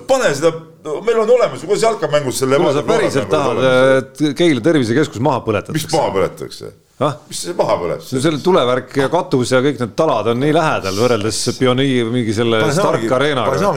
pane 0.05 0.29
seda 0.37 0.51
meil 0.83 1.21
on 1.23 1.31
olemas, 1.33 1.63
kuidas 1.63 1.85
jalkamängus 1.87 2.41
selle. 2.43 2.59
kuule, 2.61 2.73
sa 2.75 2.83
päriselt 2.85 3.31
tahad, 3.31 3.61
et 3.97 4.23
Keila 4.37 4.61
tervisekeskus 4.63 5.23
maha 5.23 5.41
põletatakse? 5.45 5.79
mis 5.79 5.95
maha 5.95 6.13
põletatakse? 6.13 6.69
Ah? 7.01 7.15
mis 7.27 7.41
see 7.45 7.55
maha 7.57 7.77
põleb? 7.81 8.01
no 8.03 8.23
selle 8.25 8.39
tulevärk 8.43 8.97
ja 9.01 9.09
katus 9.13 9.53
ja 9.55 9.61
kõik 9.65 9.79
need 9.81 9.93
talad 9.97 10.29
on 10.33 10.41
nii 10.43 10.55
lähedal 10.55 10.99
võrreldes 11.01 11.39
Pioniir 11.57 12.11
mingi 12.13 12.35
selle 12.37 12.61
Stark 12.75 13.05
Arenaga. 13.17 13.71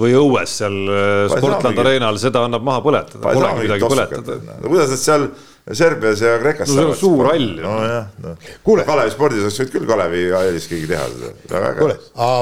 või 0.00 0.14
õues 0.20 0.60
seal 0.62 0.78
äh, 0.88 1.24
Sportland 1.32 1.82
Arenal, 1.84 2.20
seda 2.22 2.46
annab 2.48 2.64
maha 2.66 2.84
põletada, 2.84 3.24
polegi 3.26 3.66
midagi 3.66 3.90
põletada. 3.90 4.38
no 4.62 4.70
kuidas 4.70 4.94
nad 4.94 5.02
seal 5.02 5.28
Serbias 5.64 6.20
ja 6.20 6.34
Kreekas 6.42 6.72
no 6.76 6.90
on 6.90 6.96
suur 7.00 7.30
hall 7.30 7.54
ju. 7.56 7.62
nojah, 7.64 8.08
noh. 8.24 8.48
Kalevi 8.84 9.12
spordis 9.14 9.44
oleks 9.44 9.60
võinud 9.60 9.76
küll 9.76 9.86
Kalevi 9.88 10.24
hallis 10.32 10.68
keegi 10.68 10.90
teha 10.90 11.06
seda, 11.12 11.36
väga 11.52 11.70
äge. 11.70 11.78
kuule, 11.78 12.00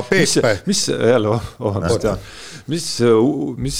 Peep. 0.09 0.67
mis, 0.71 0.89
jälle, 0.91 1.37
vabandust, 1.59 2.09
jah 2.11 2.33
mis, 2.71 2.87
mis 3.63 3.79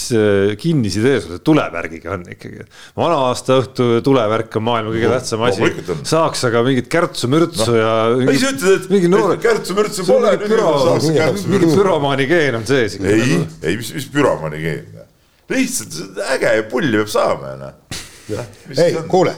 kinnisidee 0.61 1.21
sul 1.25 1.41
tulevärgiga 1.45 2.15
on 2.17 2.25
ikkagi? 2.33 2.67
vana 2.99 3.19
aasta 3.29 3.59
õhtu 3.63 3.89
tulevärk 4.07 4.59
on 4.61 4.67
maailma 4.67 4.95
kõige 4.95 5.13
tähtsam 5.13 5.45
asi. 5.47 5.71
saaks 6.09 6.45
aga 6.49 6.65
mingit 6.67 6.91
kärtsu-mürtsu 6.93 7.69
no. 7.71 7.79
ja. 7.79 7.95
ei, 8.27 8.41
sa 8.43 8.53
ütled, 8.55 8.89
et 8.91 9.09
noore... 9.13 9.39
kärtsu-mürtsu 9.43 10.07
pole. 10.09 10.35
mingi 10.43 11.73
püromaani 11.73 12.29
geen 12.31 12.61
on 12.61 12.69
sees. 12.69 12.99
ei, 13.01 13.43
ei, 13.63 13.77
mis, 13.81 13.93
mis 13.97 14.09
püromaani 14.13 14.63
geen? 14.63 15.03
lihtsalt 15.53 16.23
äge 16.33 16.57
ja 16.57 16.65
pulli 16.71 16.97
peab 16.97 17.13
saama, 17.13 17.57
noh. 17.61 18.01
ei, 18.77 18.97
kuule 19.11 19.37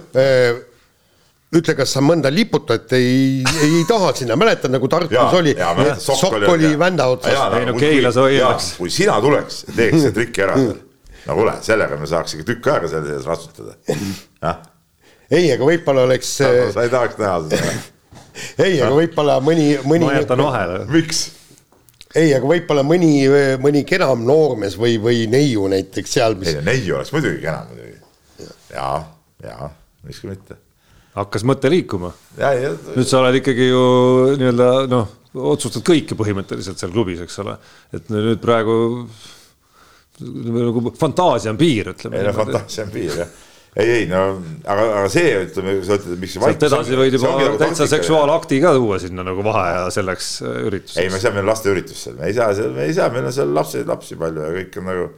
ütle, 1.59 1.75
kas 1.79 1.95
sa 1.97 2.03
mõnda 2.05 2.31
liputajat 2.33 2.95
ei, 2.99 3.45
ei 3.65 3.85
taha 3.89 4.13
sinna, 4.19 4.37
mäletad 4.41 4.73
nagu 4.75 4.89
Tartus 4.91 5.39
oli, 5.39 5.55
sokk 6.03 6.49
oli 6.53 6.75
vända 6.81 7.07
otsas. 7.13 7.39
ei 7.59 7.69
no 7.69 7.77
Keilas 7.79 8.19
hoiaks. 8.21 8.75
kui 8.81 8.93
sina 8.93 9.17
tuleks 9.23 9.65
teeks 9.71 10.01
selle 10.01 10.15
triki 10.17 10.45
ära 10.47 10.59
seal, 10.59 10.77
no 11.29 11.39
kuule, 11.39 11.57
sellega 11.65 11.99
me 12.01 12.11
saaks 12.11 12.37
ikka 12.37 12.49
tükk 12.53 12.71
aega 12.75 12.91
selle 12.93 13.13
sees 13.13 13.29
ratsutada. 13.29 13.77
ei, 15.31 15.49
aga 15.55 15.71
võib-olla 15.71 16.09
oleks. 16.09 16.37
sa 16.41 16.51
ei 16.85 16.93
tahaks 16.93 17.21
näha 17.23 17.41
seda 17.47 17.75
ei, 18.67 18.81
aga 18.81 18.93
võib-olla 18.95 19.39
mõni, 19.45 19.71
mõni. 19.87 20.09
ma 20.09 20.19
jätan 20.19 20.43
vahele. 20.43 20.83
miks? 20.91 21.25
ei, 22.15 22.35
aga 22.35 22.51
võib-olla 22.51 22.85
mõni, 22.87 23.13
mõni 23.63 23.85
kenam 23.89 24.27
noormees 24.27 24.79
või, 24.81 24.99
või 25.03 25.25
neiu 25.31 25.69
näiteks 25.71 26.19
seal 26.19 26.39
mis.... 26.41 26.55
ei, 26.55 26.67
neiu 26.67 26.99
oleks 26.99 27.15
muidugi 27.15 27.43
kena 27.45 27.63
muidugi. 27.71 28.51
ja, 28.75 28.91
ja, 29.47 29.73
miks 30.07 30.23
ka 30.23 30.33
mitte 30.35 30.64
hakkas 31.15 31.47
mõte 31.47 31.71
liikuma. 31.73 32.13
nüüd 32.39 33.07
sa 33.07 33.21
oled 33.23 33.39
ikkagi 33.41 33.71
ju 33.71 33.85
nii-öelda 34.41 34.69
noh, 34.91 35.15
otsustad 35.55 35.87
kõike 35.87 36.19
põhimõtteliselt 36.19 36.81
seal 36.81 36.93
klubis, 36.95 37.23
eks 37.25 37.41
ole. 37.45 37.57
et 37.95 38.13
nüüd 38.13 38.43
praegu 38.43 38.77
nagu 40.21 40.95
fantaasia 40.99 41.55
on 41.55 41.59
piir, 41.59 41.91
ütleme. 41.95 42.21
ei 42.21 42.29
no 42.29 42.37
fantaasia 42.37 42.87
on 42.87 42.95
piir 42.95 43.19
jah 43.25 43.35
ei, 43.75 43.91
ei 43.91 44.07
no 44.07 44.21
aga, 44.63 44.83
aga 45.01 45.07
see 45.11 45.31
ütleme, 45.49 45.75
sa 45.87 45.99
ütled, 45.99 46.19
miks. 46.23 46.37
sealt 46.39 46.67
edasi 46.69 46.99
võid 46.99 47.17
juba 47.17 47.33
nagu 47.35 47.59
täitsa 47.59 47.89
seksuaalakti 47.91 48.61
ka 48.63 48.75
tuua 48.77 49.01
sinna 49.03 49.25
nagu 49.27 49.45
vaheaja 49.47 49.89
selleks 49.95 50.29
äh, 50.45 50.61
ürituseks. 50.69 51.01
ei, 51.03 51.11
me 51.11 51.23
seal, 51.23 51.35
meil 51.35 51.47
on 51.47 51.51
lasteüritus 51.51 52.05
seal, 52.07 52.19
me 52.21 52.31
ei 52.31 52.37
saa 52.37 52.53
seal, 52.57 52.71
me 52.77 52.87
ei 52.87 52.95
saa, 52.95 53.11
meil 53.15 53.27
on 53.27 53.35
seal 53.35 53.51
lapsi, 53.57 53.83
lapsi 53.89 54.19
palju 54.21 54.47
ja 54.47 54.53
kõik 54.61 54.79
on 54.79 54.89
nagu 54.93 55.09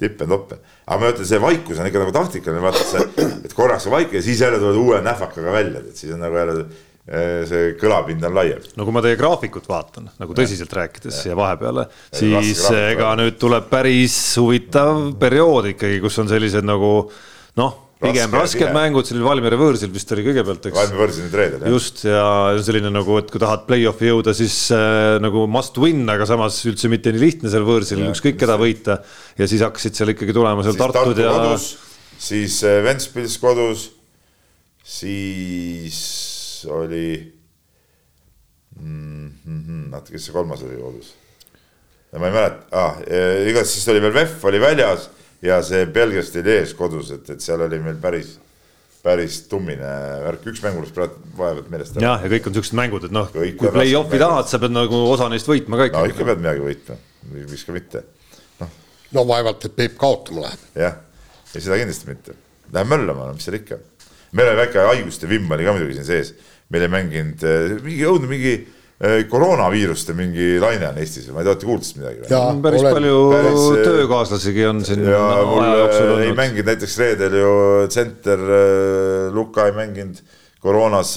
tippe-toppe. 0.00 0.58
aga 0.86 0.98
ma 1.02 1.12
ütlen, 1.12 1.28
see 1.28 1.40
vaikus 1.42 1.80
on 1.80 1.88
ikka 1.88 2.02
nagu 2.02 2.12
taktikaline, 2.16 2.64
vaata 2.64 2.82
see, 2.84 3.30
et 3.46 3.54
korraks 3.56 3.88
on 3.88 3.96
vaik 3.96 4.12
ja 4.16 4.22
siis 4.24 4.42
jälle 4.44 4.60
tuled 4.62 4.80
uue 4.80 5.00
nähvakaga 5.04 5.54
välja, 5.54 5.82
et 5.84 5.96
siis 5.96 6.12
on 6.16 6.20
nagu 6.24 6.36
jälle 6.40 6.58
eh, 6.60 7.40
see 7.48 7.72
kõlapind 7.80 8.26
on 8.28 8.36
laiem. 8.36 8.68
no 8.76 8.88
kui 8.88 8.96
ma 8.96 9.04
teie 9.04 9.18
graafikut 9.20 9.68
vaatan, 9.70 10.10
nagu 10.20 10.36
tõsiselt 10.36 10.72
ja. 10.72 10.82
rääkides 10.82 11.22
siia 11.24 11.38
vahepeale, 11.38 11.88
siis 12.12 12.66
ega 12.74 13.14
nüüd 13.20 13.40
tuleb 13.40 13.72
päris 13.72 14.18
huvitav 14.42 15.10
periood 15.20 15.72
ikkagi, 15.72 16.02
kus 16.04 16.20
on 16.22 16.30
sellised 16.32 16.66
nagu 16.66 16.92
noh 17.56 17.82
pigem 18.02 18.34
rasked 18.36 18.60
pigem. 18.60 18.74
mängud, 18.76 19.08
oli 19.14 19.24
Valmiera 19.24 19.58
võõrsil 19.60 19.90
vist 19.92 20.10
oli 20.12 20.24
kõigepealt, 20.26 20.68
eks. 20.68 20.76
Valmiera 20.76 21.00
võõrsil 21.00 21.24
nüüd 21.24 21.36
reedel, 21.40 21.62
jah. 21.64 21.72
just, 21.72 22.02
ja 22.04 22.26
selline 22.66 22.90
nagu, 22.92 23.16
et 23.20 23.30
kui 23.32 23.40
tahad 23.40 23.64
play-off'i 23.68 24.10
jõuda, 24.10 24.34
siis 24.36 24.56
äh, 24.76 25.16
nagu 25.24 25.46
must 25.50 25.80
win, 25.80 26.02
aga 26.12 26.28
samas 26.28 26.58
üldse 26.68 26.90
mitte 26.92 27.14
nii 27.14 27.22
lihtne 27.22 27.52
seal 27.52 27.64
võõrsil, 27.68 28.04
ükskõik 28.10 28.36
keda 28.42 28.58
võita. 28.60 28.98
ja 29.40 29.48
siis 29.48 29.64
hakkasid 29.64 29.96
seal 29.96 30.12
ikkagi 30.12 30.36
tulema 30.36 30.66
seal 30.66 30.76
Tartud 30.80 31.16
Tartu 31.16 31.24
ja. 31.24 31.56
siis 32.28 32.60
äh, 32.68 32.82
Ventspils 32.84 33.38
kodus, 33.40 33.88
siis 34.84 35.98
oli 36.68 37.08
mm,, 38.76 39.28
mm, 39.40 39.60
mm, 39.60 39.92
oota, 39.96 40.12
kes 40.12 40.28
see 40.28 40.36
kolmas 40.36 40.64
oli 40.68 40.76
kodus? 40.82 41.14
ma 42.16 42.28
ei 42.28 42.32
mäleta 42.32 42.64
ah,, 42.72 43.00
igatahes 43.44 43.72
siis 43.76 43.88
oli 43.92 44.00
veel 44.04 44.14
VEF 44.14 44.44
oli 44.48 44.60
väljas 44.62 45.10
ja 45.44 45.60
see 45.64 45.86
Belgiast 45.92 46.36
oli 46.40 46.52
ees 46.56 46.74
kodus, 46.76 47.12
et, 47.16 47.30
et 47.34 47.44
seal 47.44 47.62
oli 47.66 47.78
meil 47.82 47.98
päris, 48.02 48.36
päris 49.04 49.40
tummine 49.50 49.90
värk, 50.24 50.46
üks 50.52 50.62
mäng 50.64 50.78
mul 50.78 50.88
praegu 50.94 51.34
vaevalt 51.38 51.70
meelest 51.72 51.96
ära. 51.96 52.06
jah, 52.06 52.24
ja 52.26 52.32
kõik 52.32 52.50
on 52.50 52.56
siuksed 52.58 52.78
mängud, 52.78 53.08
et 53.08 53.14
noh, 53.14 53.28
kui 53.32 53.52
play-off'i 53.60 54.20
tahad, 54.22 54.50
sa 54.50 54.60
pead 54.62 54.74
nagu 54.74 55.02
osa 55.10 55.30
neist 55.32 55.50
võitma 55.50 55.80
ka 55.80 55.90
ikkagi. 55.90 56.02
no 56.02 56.14
ikka 56.14 56.28
pead 56.30 56.44
midagi 56.44 56.64
võitma, 56.66 56.98
miks 57.36 57.66
ka 57.68 57.76
mitte. 57.76 58.04
noh, 58.62 58.76
no 59.18 59.26
vaevalt, 59.28 59.68
et 59.68 59.76
Peep 59.78 59.98
kaotama 60.00 60.46
läheb. 60.46 60.70
jah, 60.86 61.00
ei 61.52 61.60
seda 61.60 61.80
kindlasti 61.82 62.12
mitte. 62.12 62.38
Läheb 62.74 62.90
möllama, 62.90 63.28
no 63.28 63.36
mis 63.36 63.46
seal 63.46 63.60
ikka. 63.60 63.78
meil 64.36 64.52
oli 64.52 64.62
väike 64.64 64.88
haiguste 64.90 65.28
vimm 65.30 65.52
oli 65.54 65.68
ka 65.68 65.76
muidugi 65.76 66.00
siin 66.00 66.08
sees, 66.08 66.32
meil 66.72 66.88
ei 66.88 66.90
mänginud 66.96 67.46
eh, 67.46 67.76
mingi 67.84 68.08
õudne 68.08 68.30
mingi 68.30 68.56
Äh, 68.58 68.75
koroonaviiruste 69.28 70.14
mingi 70.16 70.54
laine 70.60 70.88
on 70.88 70.98
Eestis, 71.02 71.26
ma 71.28 71.42
ei 71.42 71.44
tea, 71.44 71.52
olete 71.52 71.66
kuulnud 71.68 71.84
sellest 71.84 71.98
midagi 72.00 72.22
või? 72.22 72.28
päris 72.64 72.80
olen, 72.80 72.94
palju 72.96 73.18
päris, 73.34 73.64
äh, 73.66 73.80
töökaaslasigi 73.84 74.64
on 74.70 74.80
siin 74.88 75.02
ja 75.04 75.20
mul 75.44 75.66
äh, 75.66 76.22
ei 76.24 76.32
mänginud 76.38 76.70
näiteks 76.70 76.96
reedel 77.02 77.36
ju 77.36 77.50
tsenter 77.92 78.44
Luka 79.36 79.66
ei 79.68 79.76
mänginud 79.76 80.22
koroonas 80.64 81.12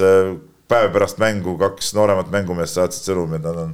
päev 0.69 0.91
pärast 0.91 1.21
mängu 1.23 1.55
kaks 1.61 1.93
nooremat 1.95 2.27
mängumeest 2.33 2.75
saatsid 2.77 3.13
sõnumi, 3.13 3.39
et 3.39 3.47
nad 3.47 3.63
on, 3.63 3.71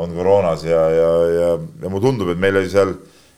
on 0.00 0.16
koroonas 0.16 0.64
ja, 0.64 0.80
ja, 0.96 1.12
ja, 1.36 1.52
ja 1.84 1.92
mulle 1.92 2.06
tundub, 2.06 2.32
et 2.32 2.40
meil 2.40 2.56
oli 2.56 2.72
seal, 2.72 2.96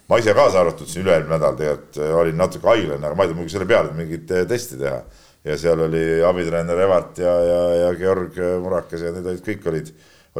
ma 0.09 0.23
ise 0.23 0.32
kaasa 0.36 0.62
arvatud 0.62 0.89
siin 0.89 1.03
üle-eelmine 1.05 1.35
nädal 1.35 1.59
tegelikult 1.59 2.01
olin 2.23 2.39
natuke 2.39 2.70
haiglane, 2.70 3.03
aga 3.03 3.19
ma 3.19 3.27
ei 3.27 3.32
tea, 3.32 3.41
muidugi 3.41 3.57
selle 3.59 3.69
peale 3.69 3.93
mingit 3.99 4.31
testi 4.49 4.78
teha 4.78 5.03
ja 5.44 5.56
seal 5.60 5.80
oli 5.86 6.04
abitreener 6.24 6.84
Evart 6.86 7.18
ja, 7.20 7.32
ja, 7.44 7.62
ja 7.82 7.88
Georg 7.98 8.38
Murakas 8.62 9.04
ja 9.04 9.12
need 9.14 9.26
olid, 9.28 9.42
kõik 9.44 9.66
olid, 9.72 9.90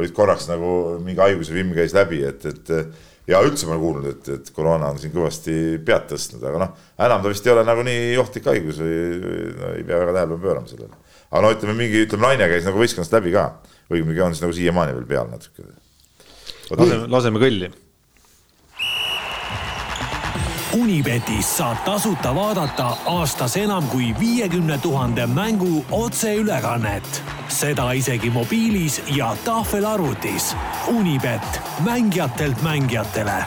olid 0.01 0.15
korraks 0.15 0.47
nagu 0.49 0.71
mingi 1.03 1.21
haiguse 1.21 1.53
vimm 1.55 1.75
käis 1.77 1.93
läbi, 1.95 2.23
et, 2.25 2.47
et 2.49 2.73
ja 3.29 3.41
üldse 3.45 3.69
ma 3.69 3.75
olen 3.75 3.83
kuulnud, 3.83 4.09
et, 4.11 4.31
et 4.33 4.51
koroona 4.55 4.89
on 4.93 4.99
siin 5.01 5.13
kõvasti 5.13 5.55
pead 5.85 6.09
tõstnud, 6.11 6.43
aga 6.45 6.61
noh, 6.61 6.75
enam 7.07 7.23
ta 7.23 7.31
vist 7.31 7.47
ei 7.47 7.53
ole 7.53 7.65
nagu 7.67 7.85
nii 7.85 8.11
ohtlik 8.21 8.49
haigus 8.51 8.81
või, 8.81 8.99
või 9.21 9.39
no, 9.53 9.71
ei 9.77 9.85
pea 9.85 10.01
väga 10.01 10.17
tähelepanu 10.17 10.41
pöörama 10.43 10.73
sellele. 10.73 10.99
aga 11.29 11.45
no 11.45 11.55
ütleme, 11.55 11.77
mingi, 11.79 12.03
ütleme 12.05 12.29
naine 12.29 12.49
käis 12.51 12.67
nagu 12.67 12.81
võistkonnast 12.81 13.17
läbi 13.17 13.33
ka, 13.35 13.47
õigemini 13.89 14.25
on 14.25 14.35
siis 14.35 14.45
nagu 14.45 14.57
siiamaani 14.57 14.97
veel 14.97 15.09
peal 15.09 15.31
natuke. 15.31 15.65
laseme, 16.73 17.01
laseme 17.17 17.41
kõlli 17.41 17.71
Unibetis 20.75 21.47
saab 21.57 21.77
tasuta 21.85 22.33
vaadata 22.35 22.89
aastas 23.07 23.53
enam 23.55 23.85
kui 23.87 24.09
viiekümne 24.19 24.77
tuhande 24.83 25.25
mängu 25.25 25.85
otseülekannet. 25.91 27.23
seda 27.47 27.91
isegi 27.91 28.29
mobiilis 28.29 29.01
ja 29.15 29.35
tahvelarvutis. 29.45 30.55
Unibet, 30.87 31.61
mängijatelt 31.85 32.61
mängijatele 32.61 33.43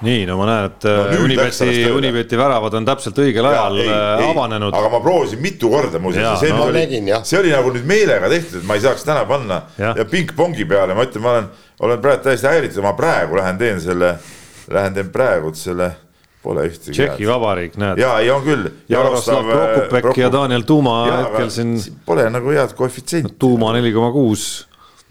nii, 0.00 0.24
no 0.26 0.36
ma 0.40 0.46
näen, 0.48 0.64
et 0.64 0.84
no, 0.84 0.90
äh, 1.12 1.22
Unibeti, 1.24 1.90
Unibeti 1.92 2.38
väravad 2.40 2.74
on 2.74 2.88
täpselt 2.88 3.18
õigel 3.20 3.44
ajal 3.44 3.76
ja, 3.76 3.84
ei, 3.84 3.90
äh, 3.92 4.24
ei, 4.24 4.30
avanenud. 4.32 4.74
aga 4.74 4.88
ma 4.88 5.00
proovisin 5.04 5.42
mitu 5.44 5.70
korda 5.70 6.00
muuseas, 6.00 6.40
see, 6.40 6.54
no, 6.56 6.70
oli, 6.72 6.86
see 7.28 7.38
oli 7.38 7.52
nagu 7.52 7.74
nüüd 7.74 7.86
meelega 7.86 8.32
tehtud, 8.32 8.62
et 8.62 8.66
ma 8.66 8.78
ei 8.80 8.84
saaks 8.86 9.04
täna 9.04 9.26
panna 9.28 9.62
ja, 9.78 9.92
ja 10.00 10.08
pingpongi 10.08 10.64
peale, 10.64 10.96
ma 10.96 11.04
ütlen, 11.04 11.22
ma 11.22 11.34
olen, 11.36 11.50
olen 11.84 12.00
praegu 12.00 12.24
täiesti 12.30 12.48
häiritud, 12.48 12.82
ma 12.86 12.96
praegu 12.96 13.36
lähen 13.42 13.60
teen 13.60 13.82
selle 13.84 14.14
lähen 14.70 14.94
teen 14.94 15.10
praegu 15.12 15.52
selle, 15.58 15.90
pole 16.42 16.64
ühtegi. 16.70 16.94
Tšehhi 16.96 17.28
Vabariik, 17.28 17.76
näed. 17.80 18.00
ja, 18.00 18.16
ei 18.22 18.30
on 18.32 18.42
küll. 18.46 18.70
Jaroslav 18.88 19.44
Prokopek 19.50 20.02
Prokop... 20.06 20.22
ja 20.22 20.32
Daniel 20.32 20.66
Tuuma 20.68 20.96
hetkel 21.10 21.52
siin. 21.54 21.76
Pole 22.06 22.26
nagu 22.32 22.56
head 22.56 22.74
koefitsienti. 22.78 23.36
Tuuma 23.38 23.74
neli 23.76 23.92
koma 23.96 24.12
kuus 24.14 24.50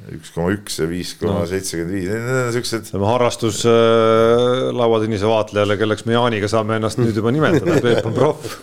üks 0.07 0.31
koma 0.33 0.53
üks 0.53 0.77
ja 0.79 0.87
viis 0.89 1.11
koma 1.19 1.43
seitsekümmend 1.49 1.91
viis, 1.93 2.07
need 2.09 2.37
on 2.39 2.53
siuksed. 2.55 2.91
harrastus 3.03 3.61
äh, 3.67 4.69
lauatennise 4.75 5.27
vaatlejale, 5.27 5.75
kelleks 5.79 6.05
me 6.07 6.15
Jaaniga 6.15 6.49
saame 6.51 6.77
ennast 6.79 7.01
nüüd 7.01 7.17
juba 7.19 7.33
nimetada, 7.35 7.79
Peep 7.85 8.07
on 8.07 8.15
proff. 8.15 8.59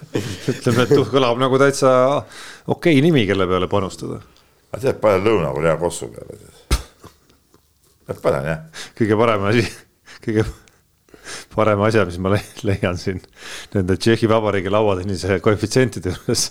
ütleme, 0.48 0.86
et 0.86 0.94
uh, 0.96 1.06
kõlab 1.12 1.40
nagu 1.42 1.60
täitsa 1.60 1.90
okei 2.16 2.96
okay 2.96 3.04
nimi, 3.04 3.26
kelle 3.28 3.48
peale 3.50 3.68
panustada. 3.70 4.22
tead, 4.76 4.96
panen 5.02 5.26
Lõuna-Korea 5.28 5.76
kossu 5.80 6.08
peale. 6.14 6.40
panen 8.22 8.52
jah. 8.52 8.86
kõige 8.98 9.20
parem 9.20 9.50
asi, 9.52 9.66
kõige 10.24 10.46
parem 11.54 11.82
asja, 11.86 12.04
mis 12.08 12.20
ma 12.22 12.36
leian 12.68 13.00
siin 13.00 13.22
nende 13.74 13.98
Tšehhi 13.98 14.30
Vabariigi 14.30 14.72
lauatennise 14.72 15.40
koefitsientide 15.44 16.14
juures 16.14 16.48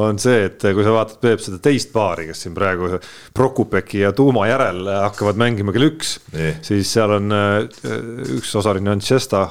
on 0.00 0.18
see, 0.20 0.46
et 0.48 0.62
kui 0.62 0.84
sa 0.86 0.92
vaatad, 0.94 1.18
Peep, 1.22 1.42
seda 1.44 1.58
teist 1.62 1.90
paari, 1.92 2.26
kes 2.30 2.44
siin 2.46 2.54
praegu 2.56 2.94
Prokupeki 3.36 4.04
ja 4.04 4.12
Tuuma 4.16 4.46
järel 4.48 4.88
hakkavad 4.88 5.40
mängima 5.40 5.74
kell 5.76 5.90
üks, 5.90 6.16
siis 6.66 6.92
seal 6.94 7.16
on 7.18 7.34
äh, 7.34 7.58
üks 8.38 8.54
osaline 8.60 8.94
on 8.94 9.04
Tšesta 9.04 9.44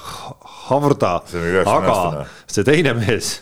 Havrda, 0.69 1.19
aga 1.65 2.25
see 2.49 2.65
teine 2.67 2.95
mees 2.97 3.37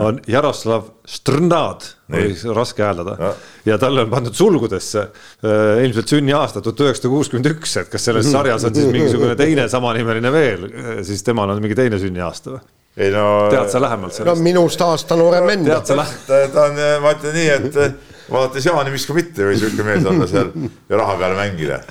on 0.00 0.20
Jaroslav 0.26 0.82
Strnad, 1.06 1.84
oli 2.12 2.54
raske 2.54 2.82
hääldada 2.82 3.34
ja. 3.66 3.78
talle 3.78 4.02
on 4.04 4.10
pandud 4.10 4.34
sulgudesse 4.34 5.00
äh, 5.00 5.84
ilmselt 5.84 6.08
sünniaasta 6.08 6.62
tuhat 6.64 6.80
üheksasada 6.86 7.12
kuuskümmend 7.12 7.50
üks, 7.52 7.76
et 7.80 7.92
kas 7.92 8.08
selles 8.08 8.30
sarjas 8.32 8.66
on 8.68 8.74
siis 8.74 8.90
mingisugune 8.92 9.36
teine 9.38 9.68
samanimeline 9.70 10.32
veel, 10.32 10.66
äh, 10.68 10.90
siis 11.06 11.22
temal 11.26 11.52
on 11.52 11.62
mingi 11.64 11.78
teine 11.78 12.00
sünniaasta 12.00 12.56
või? 12.56 12.64
ei 12.98 13.12
no. 13.14 13.24
tead 13.52 13.70
sa 13.72 13.82
lähemalt 13.82 14.16
sellest? 14.16 14.32
no 14.32 14.44
minust 14.44 14.82
aasta 14.82 15.18
noorem 15.18 15.46
vend. 15.46 15.70
ta 15.84 16.64
on, 16.64 16.82
ma 17.04 17.14
ütlen 17.14 17.38
nii, 17.38 17.48
et 17.54 17.80
äh, 17.84 17.94
vaadates 18.28 18.68
Jaani, 18.68 18.92
miks 18.94 19.06
ka 19.08 19.16
mitte 19.16 19.48
või 19.48 19.60
sihuke 19.60 19.86
mees 19.86 20.08
olla 20.08 20.28
seal 20.30 20.52
ja 20.90 21.00
raha 21.00 21.16
peale 21.20 21.38
mängida. 21.38 21.82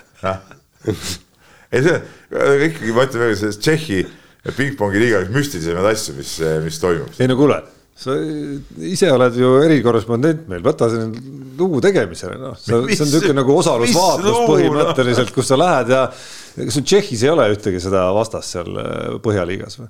ei 1.71 1.85
see 1.87 1.97
ikkagi 2.67 2.93
ma 2.95 3.07
ütlen 3.07 3.25
veel, 3.27 3.39
selles 3.39 3.61
Tšehhi 3.61 4.03
pingpongi 4.57 5.01
liiga 5.01 5.23
üks 5.25 5.33
müstilisemaid 5.33 5.89
asju, 5.93 6.15
mis, 6.19 6.37
mis 6.65 6.79
toimub. 6.83 7.17
ei 7.19 7.29
no 7.29 7.39
kuule 7.39 7.61
sa 7.97 8.13
ise 8.85 9.09
oled 9.09 9.37
ju 9.41 9.55
erikorrespondent 9.65 10.45
meil, 10.51 10.61
võta 10.65 10.89
see 10.91 11.07
lugu 11.57 11.79
tegemisele, 11.81 12.37
noh, 12.37 12.57
see 12.61 12.75
on 12.77 12.85
niisugune 12.85 13.39
nagu 13.39 13.55
osalusvaatlus 13.57 14.41
põhimõtteliselt, 14.45 15.33
kus 15.33 15.49
sa 15.49 15.57
lähed 15.57 15.93
ja 15.95 16.03
kas 16.11 16.77
sul 16.77 16.85
Tšehhis 16.85 17.25
ei 17.25 17.33
ole 17.33 17.47
ühtegi 17.55 17.81
seda 17.81 18.07
vastast 18.13 18.53
seal 18.53 18.69
äh, 18.77 19.17
Põhjaliigas 19.23 19.81
või? 19.81 19.89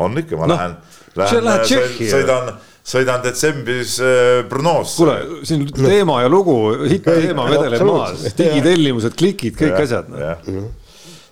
on 0.00 0.16
ikka, 0.22 0.40
ma 0.40 0.48
no, 0.48 0.56
lähen, 0.56 0.76
lähen, 1.20 1.64
Tšehhi, 1.68 2.08
sõidan, 2.14 2.50
sõidan 2.94 3.20
detsembris 3.26 3.98
äh, 4.00 4.40
Brnosse. 4.48 5.02
kuule, 5.02 5.44
siin 5.44 5.68
teema 5.76 6.22
ja 6.24 6.32
lugu, 6.32 6.58
hitt-teema 6.86 7.50
vedeleb 7.52 7.88
maas, 7.90 8.28
digitellimused, 8.32 9.18
klikid, 9.20 9.60
kõik 9.60 9.76
ja, 9.76 9.84
asjad 9.84 10.08
no.. 10.08 10.66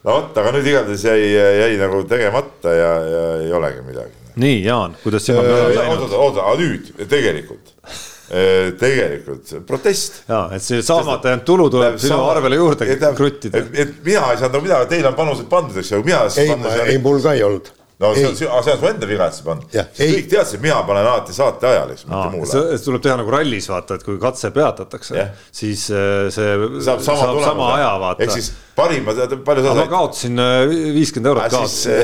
no 0.05 0.21
vot, 0.21 0.37
aga 0.37 0.53
nüüd 0.59 0.69
igatahes 0.69 1.09
jäi, 1.09 1.21
jäi 1.33 1.75
nagu 1.81 2.05
tegemata 2.13 2.77
ja, 2.77 2.97
ja 3.09 3.29
ei 3.41 3.55
olegi 3.57 3.89
midagi 3.89 4.20
nii, 4.41 4.61
Jaan, 4.65 4.97
kuidas 5.05 5.27
sina 5.29 5.45
peale 5.45 5.75
läinud? 5.77 6.05
oota, 6.07 6.21
oota, 6.27 6.47
aga 6.51 6.61
nüüd 6.61 7.09
tegelikult 7.11 7.75
äh, 7.87 8.71
tegelikult 8.81 9.53
protest. 9.69 10.23
ja, 10.29 10.47
et 10.57 10.65
see 10.65 10.85
saamata 10.87 11.35
jäänud 11.35 11.49
tulu 11.49 11.69
tuleb 11.73 11.99
sinu 12.01 12.17
sama, 12.17 12.31
arvele 12.37 12.61
juurde 12.61 12.89
kruttida. 13.19 13.65
et, 13.65 13.77
et 13.85 13.99
mina 14.07 14.31
ei 14.33 14.41
saanud 14.41 14.59
nagu 14.59 14.67
midagi, 14.69 14.91
teil 14.95 15.11
on 15.11 15.19
panused 15.19 15.51
pandud, 15.53 15.77
eks 15.83 15.93
ju, 15.95 16.03
mina. 16.07 16.25
ei, 16.37 16.57
ei 16.95 17.03
mul 17.03 17.23
ka 17.25 17.37
ei 17.37 17.47
olnud 17.47 17.73
no 18.01 18.15
see 18.15 18.27
on, 18.27 18.37
see 18.37 18.49
on 18.49 18.65
su 18.65 18.89
enda 18.89 19.09
viga, 19.09 19.27
et 19.29 19.37
sa 19.37 19.45
pannud. 19.45 19.75
kõik 19.99 20.29
teadsid, 20.33 20.59
et 20.59 20.65
mina 20.65 20.81
panen 20.89 21.05
alati 21.05 21.35
saate 21.37 21.69
ajal, 21.69 21.93
eks, 21.95 22.07
mitte 22.09 22.33
muul 22.33 22.47
ajal. 22.47 22.69
see 22.73 22.85
tuleb 22.87 23.03
teha 23.05 23.17
nagu 23.21 23.35
rallis, 23.35 23.69
vaata, 23.71 23.99
et 24.01 24.07
kui 24.07 24.17
katse 24.23 24.51
peatatakse 24.57 25.17
yeah., 25.17 25.35
siis 25.61 25.87
äh, 25.93 26.29
see 26.33 26.55
saab 26.87 27.05
sama, 27.05 27.19
saab 27.27 27.41
sama 27.45 27.67
aja, 27.77 27.91
vaata. 28.01 28.25
ehk 28.25 28.33
siis 28.39 28.53
parim, 28.79 29.05
palju 29.05 29.27
sa 29.27 29.75
said? 29.75 29.83
ma 29.83 29.89
kaotasin 29.93 30.45
äh, 30.47 30.77
viiskümmend 30.97 31.33
eurot 31.35 31.57
kaotasin. 31.57 31.99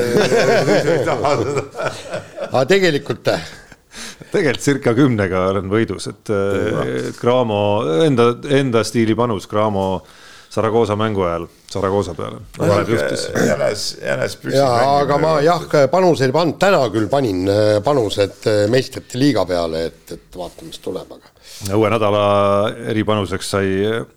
aga 2.51 2.65
tegelikult 2.69 3.33
tegelikult 4.31 4.63
circa 4.63 4.93
kümnega 4.97 5.47
olen 5.55 5.69
võidus, 5.71 6.09
et, 6.11 6.29
et 6.29 7.17
Cramo 7.17 7.59
enda, 8.05 8.31
enda 8.59 8.85
stiili 8.85 9.17
panus 9.17 9.49
Cramo 9.49 9.87
Saragosa 10.57 10.97
mängu 10.97 11.21
ajal 11.27 11.47
Saragosa 11.69 12.13
peale. 12.17 12.41
jänes, 12.57 13.87
jänes 14.01 14.35
püsib. 14.41 14.57
jaa, 14.57 14.99
aga 15.03 15.17
ma 15.21 15.33
jah, 15.45 15.65
panuseid 15.91 16.31
ei 16.31 16.35
pannud, 16.35 16.57
täna 16.61 16.83
küll 16.93 17.09
panin 17.11 17.43
äh, 17.51 17.71
panused 17.85 18.47
äh, 18.49 18.61
meistrite 18.71 19.19
liiga 19.21 19.45
peale, 19.49 19.87
et, 19.91 20.05
et 20.15 20.37
vaatame, 20.37 20.71
mis 20.71 20.79
tuleb, 20.83 21.11
aga. 21.17 21.33
uue 21.77 21.91
nädala 21.91 22.21
eripanuseks 22.93 23.51
sai 23.55 23.73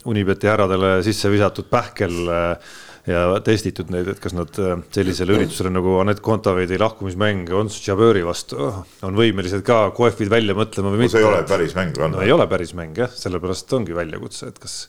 Unibeti 0.09 0.49
härradele 0.49 1.01
sisse 1.05 1.33
visatud 1.33 1.69
pähkel 1.73 2.17
äh, 2.31 2.71
ja 3.11 3.25
testitud 3.45 3.91
neid, 3.93 4.09
et 4.13 4.23
kas 4.23 4.37
nad 4.37 4.55
sellisele 4.95 5.35
üritusele 5.39 5.73
nagu 5.73 5.99
Anett 6.03 6.23
Kontaveidi 6.25 6.79
lahkumismäng 6.81 7.51
Ons 7.57 7.81
Jabööri 7.87 8.23
vastu 8.27 8.61
oh, 8.69 8.81
on 9.09 9.19
võimelised 9.19 9.65
ka 9.67 9.83
kohvid 9.97 10.31
välja 10.33 10.55
mõtlema 10.57 10.95
või 10.95 11.05
mitte. 11.05 11.17
see 11.17 11.25
ei 11.25 11.31
ole 11.33 11.43
päris 11.49 11.77
mäng, 11.77 11.99
on 11.99 12.15
no,? 12.15 12.25
ei 12.25 12.33
ole 12.33 12.47
päris 12.51 12.77
mäng 12.79 13.01
jah, 13.01 13.13
sellepärast 13.25 13.77
ongi 13.81 13.97
väljakutse, 13.97 14.53
et 14.53 14.63
kas 14.63 14.83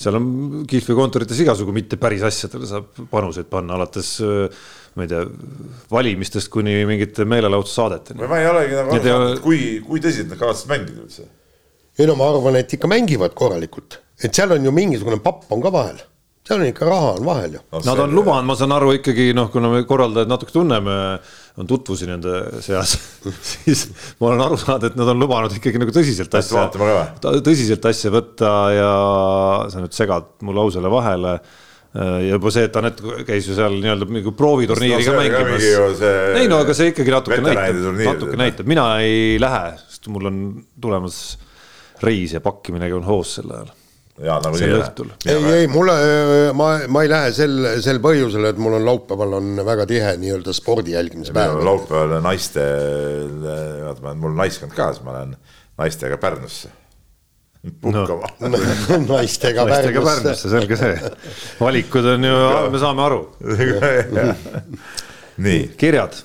seal 0.00 0.18
on 0.18 0.28
kihlveokontorites 0.68 1.42
igasugu 1.44 1.74
mitte 1.76 1.98
päris 2.00 2.24
asjadele 2.26 2.68
saab 2.68 3.02
panuseid 3.10 3.50
panna, 3.50 3.76
alates 3.78 4.14
ma 4.96 5.06
ei 5.06 5.10
tea, 5.10 5.24
valimistest 5.92 6.50
kuni 6.52 6.82
mingite 6.88 7.26
meelelahutussaadeteni. 7.28 8.28
ma 8.28 8.40
ei 8.40 8.48
olegi 8.50 8.78
nagu 8.78 8.96
aru 8.96 9.04
saanud, 9.08 9.36
et 9.36 9.44
kui, 9.44 9.60
kui 9.86 10.02
tõsiselt 10.04 10.32
nad 10.32 10.40
kavatsevad 10.40 10.76
mängida 10.76 11.04
üldse? 11.06 11.28
ei 11.98 12.08
no 12.08 12.16
ma 12.18 12.30
arvan, 12.32 12.60
et 12.60 12.72
ikka 12.76 12.90
mängivad 12.90 13.36
korralikult, 13.38 14.00
et 14.20 14.32
seal 14.34 14.56
on 14.56 14.68
ju 14.68 14.74
mingisugune 14.74 15.20
papp 15.24 15.52
on 15.52 15.64
ka 15.64 15.72
vahel 15.74 16.02
seal 16.46 16.60
on 16.60 16.66
ikka 16.66 16.88
raha 16.88 17.14
on 17.16 17.24
vahel 17.26 17.56
ju 17.56 17.60
no,. 17.62 17.80
Nad 17.86 18.02
on 18.04 18.14
lubanud, 18.18 18.48
ma 18.50 18.56
saan 18.58 18.74
aru 18.74 18.92
ikkagi 18.98 19.30
noh, 19.36 19.48
kuna 19.52 19.70
me 19.72 19.84
korraldajad 19.88 20.30
natuke 20.30 20.54
tunneme, 20.54 20.96
on 21.60 21.68
tutvusi 21.68 22.06
nende 22.08 22.62
seas 22.64 22.94
siis 23.52 23.88
ma 24.20 24.30
olen 24.30 24.44
aru 24.46 24.60
saanud, 24.60 24.86
et 24.88 24.96
nad 24.98 25.10
on 25.12 25.20
lubanud 25.20 25.56
ikkagi 25.58 25.80
nagu 25.82 25.92
tõsiselt 25.94 26.32
asja, 26.38 26.68
tõsiselt 27.44 27.90
asja 27.90 28.12
võtta 28.14 28.54
ja 28.72 28.94
sa 29.72 29.82
nüüd 29.82 29.96
segad 29.96 30.32
mu 30.46 30.56
lausele 30.56 30.92
vahele 30.92 31.36
ja 31.92 32.32
juba 32.32 32.48
see, 32.54 32.64
et 32.70 32.76
Anett 32.80 33.02
käis 33.28 33.50
ju 33.50 33.56
seal 33.56 33.76
nii-öelda 33.82 34.08
nagu 34.08 34.32
prooviturniiri 34.36 35.04
ka 35.04 35.16
mängimas. 35.18 36.00
ei 36.40 36.48
no 36.48 36.62
aga 36.64 36.76
see 36.76 36.94
ikkagi 36.94 37.12
natuke 37.12 37.42
näitab, 37.44 37.92
natuke 38.00 38.40
näitab, 38.40 38.70
mina 38.72 38.86
ei 39.04 39.36
lähe, 39.42 39.76
sest 39.90 40.08
mul 40.12 40.30
on 40.32 40.42
tulemas 40.80 41.20
reis 42.02 42.32
ja 42.32 42.40
pakkimine 42.40 42.88
on 42.96 43.04
hoos 43.04 43.36
sel 43.36 43.52
ajal 43.52 43.68
jaa, 44.20 44.38
nagunii 44.44 44.68
ei 44.68 44.74
lähe. 44.76 45.06
ei, 45.26 45.54
ei 45.62 45.68
mulle, 45.72 45.94
ma, 46.58 46.68
ma 46.92 47.02
ei 47.04 47.10
lähe 47.10 47.32
sel, 47.36 47.56
sel 47.84 48.00
põhjusel, 48.04 48.50
et 48.50 48.60
mul 48.60 48.76
on 48.76 48.84
laupäeval 48.86 49.38
on 49.38 49.62
väga 49.64 49.86
tihe 49.88 50.12
nii-öelda 50.20 50.52
spordi 50.56 50.92
jälgimise 50.96 51.32
päev. 51.36 51.62
laupäeval 51.64 52.20
naiste, 52.24 52.66
vaata, 53.86 54.14
mul 54.14 54.34
on 54.34 54.40
naiskond 54.44 54.76
ka, 54.76 54.92
siis 54.92 55.04
ma 55.06 55.16
lähen 55.16 55.36
naistega 55.80 56.20
Pärnusse 56.20 56.68
puhkama 57.80 58.28
no. 58.42 58.58
naistega 59.14 59.64
Pärnusse, 59.66 60.04
Pärnusse, 60.04 60.50
selge 60.50 60.76
see. 60.76 61.12
valikud 61.60 62.06
on 62.16 62.28
ju, 62.28 62.36
me 62.74 62.82
saame 62.82 63.06
aru 63.06 63.22
nii. 65.46 65.60
kirjad 65.78 66.18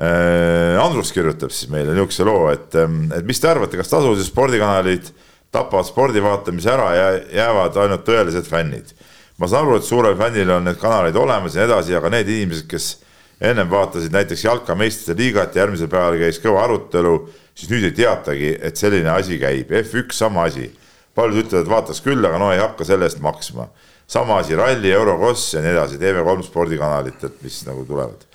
äh, 0.00 0.80
Andrus 0.82 1.12
kirjutab 1.14 1.52
siis 1.54 1.70
meile 1.72 1.94
niisuguse 1.94 2.26
loo, 2.26 2.48
et, 2.52 2.74
et 2.80 3.28
mis 3.28 3.40
te 3.40 3.52
arvate, 3.52 3.78
kas 3.80 3.92
tasulised 3.92 4.32
spordikanalid 4.32 5.12
tapavad 5.50 5.86
spordi 5.86 6.22
vaatamise 6.22 6.70
ära 6.70 6.88
ja 6.94 7.06
jäävad 7.42 7.76
ainult 7.82 8.06
tõelised 8.06 8.46
fännid. 8.46 8.94
ma 9.38 9.48
saan 9.48 9.66
aru, 9.66 9.76
et 9.80 9.84
suurel 9.84 10.16
fännil 10.16 10.50
on 10.52 10.66
need 10.68 10.76
kanalid 10.78 11.16
olemas 11.16 11.54
ja 11.54 11.64
nii 11.64 11.72
edasi, 11.72 11.94
aga 11.96 12.10
need 12.12 12.28
inimesed, 12.28 12.66
kes 12.68 12.88
ennem 13.40 13.70
vaatasid 13.70 14.12
näiteks 14.12 14.44
jalka 14.44 14.74
meistrite 14.76 15.16
liigat 15.16 15.54
ja 15.56 15.64
järgmisel 15.64 15.88
päeval 15.88 16.18
käis 16.20 16.38
kõva 16.42 16.66
arutelu, 16.66 17.14
siis 17.56 17.70
nüüd 17.72 17.86
ei 17.88 17.94
teatagi, 17.96 18.50
et 18.60 18.76
selline 18.76 19.08
asi 19.14 19.38
käib. 19.40 19.72
F1 19.80 20.12
sama 20.12 20.44
asi. 20.44 20.70
paljud 21.14 21.40
ütlevad, 21.42 21.66
vaataks 21.68 22.00
küll, 22.04 22.24
aga 22.24 22.38
no 22.38 22.52
ei 22.52 22.60
hakka 22.60 22.84
selle 22.84 23.08
eest 23.08 23.20
maksma. 23.20 23.68
sama 24.06 24.38
asi 24.38 24.56
ralli, 24.56 24.92
Eurocross 24.92 25.54
ja 25.54 25.60
nii 25.60 25.70
edasi, 25.70 25.96
TV3 25.98 26.42
spordikanalit, 26.42 27.24
et 27.24 27.42
mis 27.42 27.62
nagu 27.66 27.84
tulevad. 27.84 28.26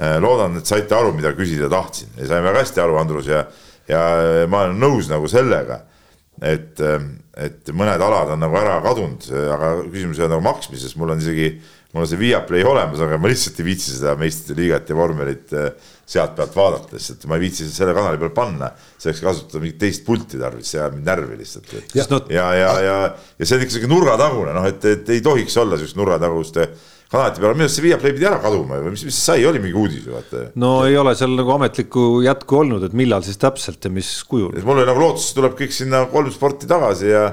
Äh, 0.00 0.16
loodan, 0.20 0.56
et 0.56 0.66
saite 0.66 0.94
aru, 0.96 1.12
mida 1.12 1.32
küsida 1.32 1.68
tahtsin 1.68 2.08
ja 2.16 2.26
sain 2.26 2.44
väga 2.44 2.58
hästi 2.58 2.80
aru, 2.80 2.96
Andrus 2.96 3.26
ja, 3.26 3.44
ja 3.88 4.00
ma 4.48 4.64
olen 4.64 4.80
nõus 4.80 5.10
nagu 5.12 5.28
sellega 5.28 5.82
et, 6.40 6.80
et 7.36 7.72
mõned 7.76 8.02
alad 8.04 8.34
on 8.34 8.40
nagu 8.42 8.56
ära 8.60 8.78
kadunud, 8.84 9.26
aga 9.56 9.74
küsimus 9.86 10.20
ei 10.20 10.26
ole 10.26 10.34
nagu 10.36 10.46
maksmises, 10.46 10.96
mul 10.96 11.14
on 11.14 11.22
isegi, 11.22 11.52
mul 11.92 12.04
on 12.04 12.10
see 12.10 12.20
Viaplay 12.20 12.66
olemas, 12.66 13.00
aga 13.02 13.18
ma 13.18 13.30
lihtsalt 13.30 13.58
ei 13.60 13.66
viitsi 13.66 13.96
seda 13.96 14.14
meistrite 14.18 14.58
liigat 14.60 14.92
ja 14.92 14.98
vormelit 14.98 15.54
eh, 15.58 15.72
sealt 16.10 16.36
pealt 16.38 16.54
vaadata, 16.54 16.94
lihtsalt 16.94 17.26
ma 17.30 17.38
ei 17.38 17.44
viitsi 17.46 17.66
selle 17.70 17.94
kanali 17.96 18.20
peale 18.20 18.34
panna. 18.34 18.70
selleks 19.00 19.24
kasutada 19.24 19.62
mingit 19.64 19.80
teist 19.80 20.04
pulti 20.06 20.38
tarvis, 20.38 20.70
see 20.70 20.80
ajab 20.80 20.94
mind 20.98 21.10
närvi 21.10 21.40
lihtsalt. 21.40 21.74
ja, 21.96 22.06
ja, 22.30 22.46
ja, 22.54 22.70
ja, 22.84 22.96
ja 23.38 23.46
see 23.46 23.58
on 23.58 23.66
ikka 23.66 23.76
sihuke 23.76 23.90
nurgatagune, 23.90 24.54
noh, 24.54 24.70
et, 24.70 24.86
et 24.86 25.12
ei 25.16 25.22
tohiks 25.24 25.56
olla 25.60 25.78
sihukest 25.78 25.98
nurgataguste 25.98 26.70
kanalite 27.10 27.42
peale, 27.42 27.56
minu 27.56 27.66
arust 27.66 27.78
see 27.80 27.86
Viaplay 27.88 28.14
pidi 28.14 28.26
ära 28.30 28.38
kaduma 28.42 28.78
või 28.84 28.94
mis, 28.94 29.02
mis 29.08 29.18
sai, 29.18 29.42
oli 29.48 29.62
mingi 29.62 29.78
uudis 29.78 30.04
ju 30.06 30.14
vaata. 30.14 30.44
no 30.62 30.74
ei 30.86 30.98
ole 31.00 31.16
seal 31.18 31.34
nagu 31.34 31.56
ametlikku 31.56 32.04
jätku 32.22 32.60
olnud, 32.62 32.86
et 32.86 32.94
millal 32.94 33.24
siis 33.26 33.40
täpselt 33.40 33.82
ja 33.82 33.90
mis 33.90 34.12
kujul. 34.30 34.54
mul 34.62 34.78
oli 34.78 34.86
nagu 34.86 35.02
lootus, 35.02 35.32
tuleb 35.34 35.56
kõik 35.58 35.74
sinna 35.74 36.04
kolm 36.12 36.30
sporti 36.34 36.70
tagasi 36.70 37.10
ja 37.10 37.32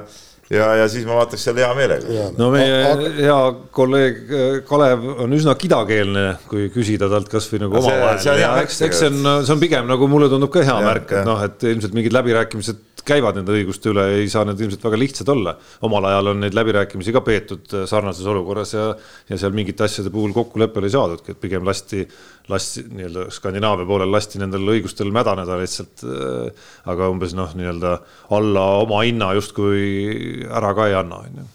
ja, 0.53 0.67
ja 0.81 0.87
siis 0.91 1.05
ma 1.07 1.17
vaataks 1.19 1.47
selle 1.49 1.63
hea 1.63 1.69
meelega. 1.77 2.27
no 2.37 2.49
meie 2.53 2.77
aga... 2.87 3.11
hea 3.17 3.39
kolleeg 3.75 4.19
äh, 4.27 4.45
Kalev 4.67 5.05
on 5.25 5.37
üsna 5.37 5.55
kidakeelne, 5.59 6.25
kui 6.49 6.69
küsida 6.73 7.09
talt 7.11 7.29
kasvõi 7.31 7.63
nagu 7.65 7.79
omavahel. 7.81 8.43
eks, 8.63 8.81
eks 8.87 9.03
see 9.03 9.11
on, 9.11 9.31
see 9.47 9.55
on 9.57 9.63
pigem 9.63 9.89
nagu 9.89 10.09
mulle 10.11 10.31
tundub 10.31 10.53
ka 10.53 10.63
hea 10.63 10.77
ja, 10.77 10.85
märk, 10.87 11.11
et 11.11 11.27
noh, 11.27 11.43
et 11.47 11.67
ilmselt 11.73 11.97
mingid 11.97 12.15
läbirääkimised 12.15 12.96
käivad 13.07 13.37
nende 13.39 13.55
õiguste 13.55 13.91
üle, 13.91 14.05
ei 14.19 14.27
saa 14.31 14.45
need 14.47 14.59
ilmselt 14.61 14.83
väga 14.83 14.99
lihtsad 14.99 15.29
olla. 15.31 15.55
omal 15.87 16.07
ajal 16.09 16.31
on 16.33 16.41
neid 16.43 16.57
läbirääkimisi 16.57 17.13
ka 17.15 17.21
peetud 17.25 17.73
äh, 17.73 17.85
sarnases 17.89 18.27
olukorras 18.27 18.73
ja, 18.75 18.87
ja 19.29 19.39
seal 19.39 19.55
mingite 19.55 19.85
asjade 19.87 20.11
puhul 20.13 20.35
kokkuleppele 20.35 20.89
ei 20.89 20.95
saadudki, 20.95 21.33
et 21.33 21.41
pigem 21.41 21.65
lasti, 21.67 22.03
lasti 22.51 22.85
nii-öelda 22.89 23.27
Skandinaavia 23.33 23.87
poolel 23.89 24.11
lasti 24.11 24.41
nendel 24.41 24.67
õigustel 24.75 25.11
mädaneda 25.15 25.59
lihtsalt. 25.61 26.03
Äh, 26.03 26.67
aga 26.91 27.09
umbes 27.13 27.35
noh, 27.37 27.51
nii-öelda 27.57 27.97
alla 28.37 28.67
oma 28.83 29.03
hinna 29.05 29.33
justkui 29.37 30.45
ära 30.47 30.73
ka 30.77 30.87
ei 30.91 30.95
anna, 30.97 31.23
on 31.23 31.41
ju. 31.41 31.49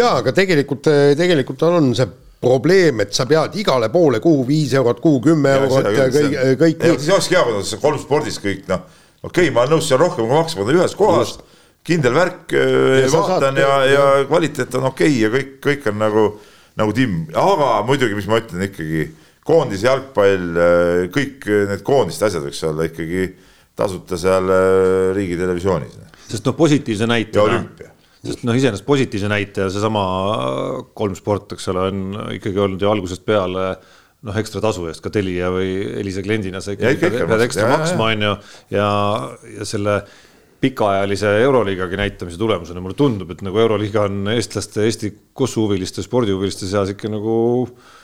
ja 0.00 0.16
aga 0.20 0.34
tegelikult, 0.36 0.90
tegelikult 1.18 1.68
on 1.68 1.94
see 1.98 2.08
probleem, 2.40 3.02
et 3.04 3.12
sa 3.12 3.26
pead 3.28 3.58
igale 3.60 3.90
poole, 3.92 4.20
kuhu 4.24 4.46
viis 4.48 4.72
eurot, 4.78 5.02
kuhu 5.04 5.20
kümme 5.28 5.52
eurot 5.58 5.90
ja 5.92 6.06
kõik, 6.08 6.38
kõik. 6.62 6.86
siis 6.96 7.12
olekski 7.12 7.36
hea, 7.36 7.44
kui 7.44 7.58
nad 7.58 7.82
kolm 7.82 8.00
spordis 8.00 8.40
kõik 8.40 8.64
noh 8.70 8.88
okei 9.22 9.48
okay,, 9.48 9.54
ma 9.54 9.64
olen 9.64 9.76
nõus 9.76 9.88
seal 9.90 10.00
rohkem 10.00 10.26
kui 10.26 10.36
maksma, 10.36 10.66
ta 10.66 10.76
ühes 10.76 10.96
kohas, 10.98 11.34
kindel 11.86 12.16
värk, 12.16 12.54
äh, 12.56 13.06
vaatan 13.12 13.60
ja, 13.60 13.72
ja 13.88 14.06
kvaliteet 14.28 14.78
on 14.80 14.90
okei 14.90 15.12
okay 15.12 15.20
ja 15.24 15.32
kõik, 15.34 15.52
kõik 15.64 15.90
on 15.92 16.00
nagu, 16.00 16.24
nagu 16.80 16.96
timm, 16.96 17.28
aga 17.36 17.70
muidugi, 17.88 18.16
mis 18.18 18.28
ma 18.30 18.40
ütlen 18.42 18.66
ikkagi, 18.68 19.06
koondise 19.46 19.88
jalgpall, 19.88 20.50
äh, 20.56 21.06
kõik 21.12 21.48
need 21.72 21.86
koondiste 21.86 22.28
asjad 22.28 22.44
võiks 22.46 22.64
olla 22.68 22.88
ikkagi 22.88 23.30
tasuta 23.78 24.18
seal 24.20 24.52
äh, 24.52 25.14
riigitelevisioonis. 25.16 25.96
sest 26.28 26.46
noh, 26.46 26.56
positiivse 26.56 27.08
näite. 27.10 27.38
ja 27.38 27.46
olümpia 27.48 27.96
sest 28.20 28.42
noh, 28.44 28.56
iseenesest 28.56 28.84
positiivse 28.84 29.30
näite 29.32 29.64
ja 29.64 29.70
seesama 29.72 30.02
kolm 30.96 31.14
sport, 31.16 31.54
eks 31.56 31.70
ole, 31.72 31.86
on 31.88 32.34
ikkagi 32.36 32.60
olnud 32.60 32.82
ju 32.82 32.90
algusest 32.90 33.24
peale 33.24 33.70
noh, 34.26 34.40
ekstra 34.40 34.62
tasu 34.64 34.88
eest 34.90 35.02
ka 35.04 35.12
Telia 35.12 35.50
või 35.52 35.76
Elisa 36.00 36.24
kliendina 36.24 36.60
sa 36.64 36.74
ikka 36.74 36.96
pead, 37.00 37.20
pead 37.30 37.46
ekstra 37.46 37.68
ja, 37.68 37.76
maksma, 37.76 38.10
on 38.10 38.26
ju, 38.26 38.34
ja, 38.76 38.88
ja 39.56 39.68
selle 39.68 40.00
pikaajalise 40.60 41.30
Euroliigagi 41.40 41.96
näitamise 41.96 42.36
tulemusena 42.38 42.82
mulle 42.84 42.98
tundub, 42.98 43.30
et 43.32 43.40
nagu 43.46 43.62
Euroliiga 43.62 44.04
on 44.10 44.28
eestlaste, 44.34 44.84
Eesti 44.84 45.12
kossuhuviliste, 45.36 46.04
spordihuviliste 46.04 46.68
seas 46.68 46.92
ikka 46.92 47.08
nagu 47.08 47.38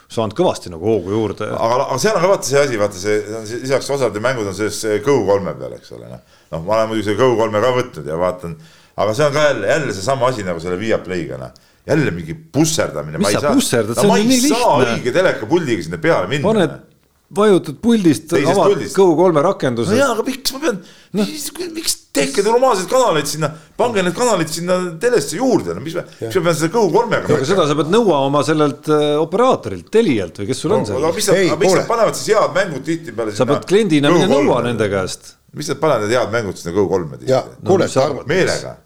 saanud 0.09 0.36
kõvasti 0.38 0.72
nagu 0.72 0.88
hoogu 0.88 1.12
juurde. 1.12 1.51
aga, 1.52 1.82
aga 1.84 2.01
seal 2.01 2.16
on 2.16 2.24
ka 2.24 2.32
vaata 2.32 2.48
see 2.48 2.62
asi, 2.62 2.80
vaata 2.80 3.02
see, 3.02 3.20
lisaks 3.66 3.93
osade 3.93 4.22
mängud 4.24 4.48
on 4.48 4.56
selles 4.56 5.05
Go3 5.05 5.56
peal, 5.60 5.76
eks 5.76 5.93
ole, 5.98 6.09
noh. 6.09 6.24
noh, 6.55 6.64
ma 6.64 6.78
olen 6.78 6.93
muidugi 6.94 7.10
selle 7.10 7.20
Go3 7.20 7.64
ka 7.66 7.76
võtnud 7.76 8.09
ja 8.09 8.18
vaatan, 8.22 8.56
aga 9.05 9.16
see 9.18 9.28
on 9.28 9.36
ka 9.36 9.47
jälle, 9.51 9.72
jälle 9.74 9.97
seesama 9.98 10.32
asi 10.32 10.47
nagu 10.47 10.62
selle 10.64 10.80
Viaplay'ga, 10.80 11.43
noh 11.43 11.64
jälle 11.87 12.11
mingi 12.11 12.35
pusserdamine. 12.35 13.19
mis 13.19 13.33
sa 13.37 13.53
pusserdad, 13.53 13.99
see 14.01 14.11
on 14.11 14.27
nii 14.27 14.43
lihtne. 14.43 14.91
õige 14.97 15.15
telekapuldiga 15.15 15.87
sinna 15.87 15.99
peale 16.03 16.31
minna. 16.31 16.47
paned, 16.49 16.75
vajutad 17.37 17.79
puldist, 17.83 18.33
avad 18.39 18.83
Go3 18.95 19.43
rakenduse. 19.43 19.95
no 19.95 20.01
jaa, 20.01 20.11
aga 20.15 20.25
miks 20.27 20.55
ma 20.55 20.63
pean 20.65 20.81
no., 21.13 21.27
miks 21.75 21.97
tehke 22.17 22.43
normaalseid 22.47 22.89
kanaleid 22.91 23.31
sinna, 23.31 23.51
pange 23.79 24.03
need 24.03 24.17
kanalid 24.17 24.51
sinna 24.51 24.79
telesse 25.03 25.39
juurde, 25.39 25.75
no 25.77 25.83
mis 25.85 25.95
ma, 25.99 26.03
miks 26.07 26.39
ma 26.39 26.47
pean 26.49 26.59
seda 26.61 26.73
Go3-ga. 26.75 27.23
aga 27.27 27.51
seda 27.51 27.67
sa 27.71 27.77
pead 27.79 27.93
nõua 27.95 28.23
oma 28.29 28.43
sellelt 28.47 28.91
äh, 28.91 29.09
operaatorilt, 29.23 29.91
Telialt 29.95 30.43
või 30.43 30.51
kes 30.51 30.65
sul 30.65 30.75
on 30.79 30.87
seal. 30.89 31.03
aga 31.03 31.19
mis 31.19 31.31
nad, 31.31 31.45
miks 31.63 31.77
nad 31.81 31.91
panevad 31.91 32.19
siis 32.19 32.33
head 32.35 32.57
mängud 32.57 32.87
tihtipeale 32.87 33.35
sinna. 33.35 33.45
sa 33.45 33.51
pead 33.53 33.69
kliendina 33.71 34.15
mine 34.15 34.31
nõua 34.31 34.63
nende 34.67 34.91
käest. 34.91 35.37
mis 35.55 35.71
nad 35.71 35.83
panevad 35.83 36.07
need 36.07 36.19
head 36.19 36.35
mängud 36.35 36.59
sinna 36.63 36.75
Go3-e 36.79 37.23
tihti? 37.23 37.63
kuule, 37.63 37.91
sa 37.91 38.09
arvad. 38.11 38.83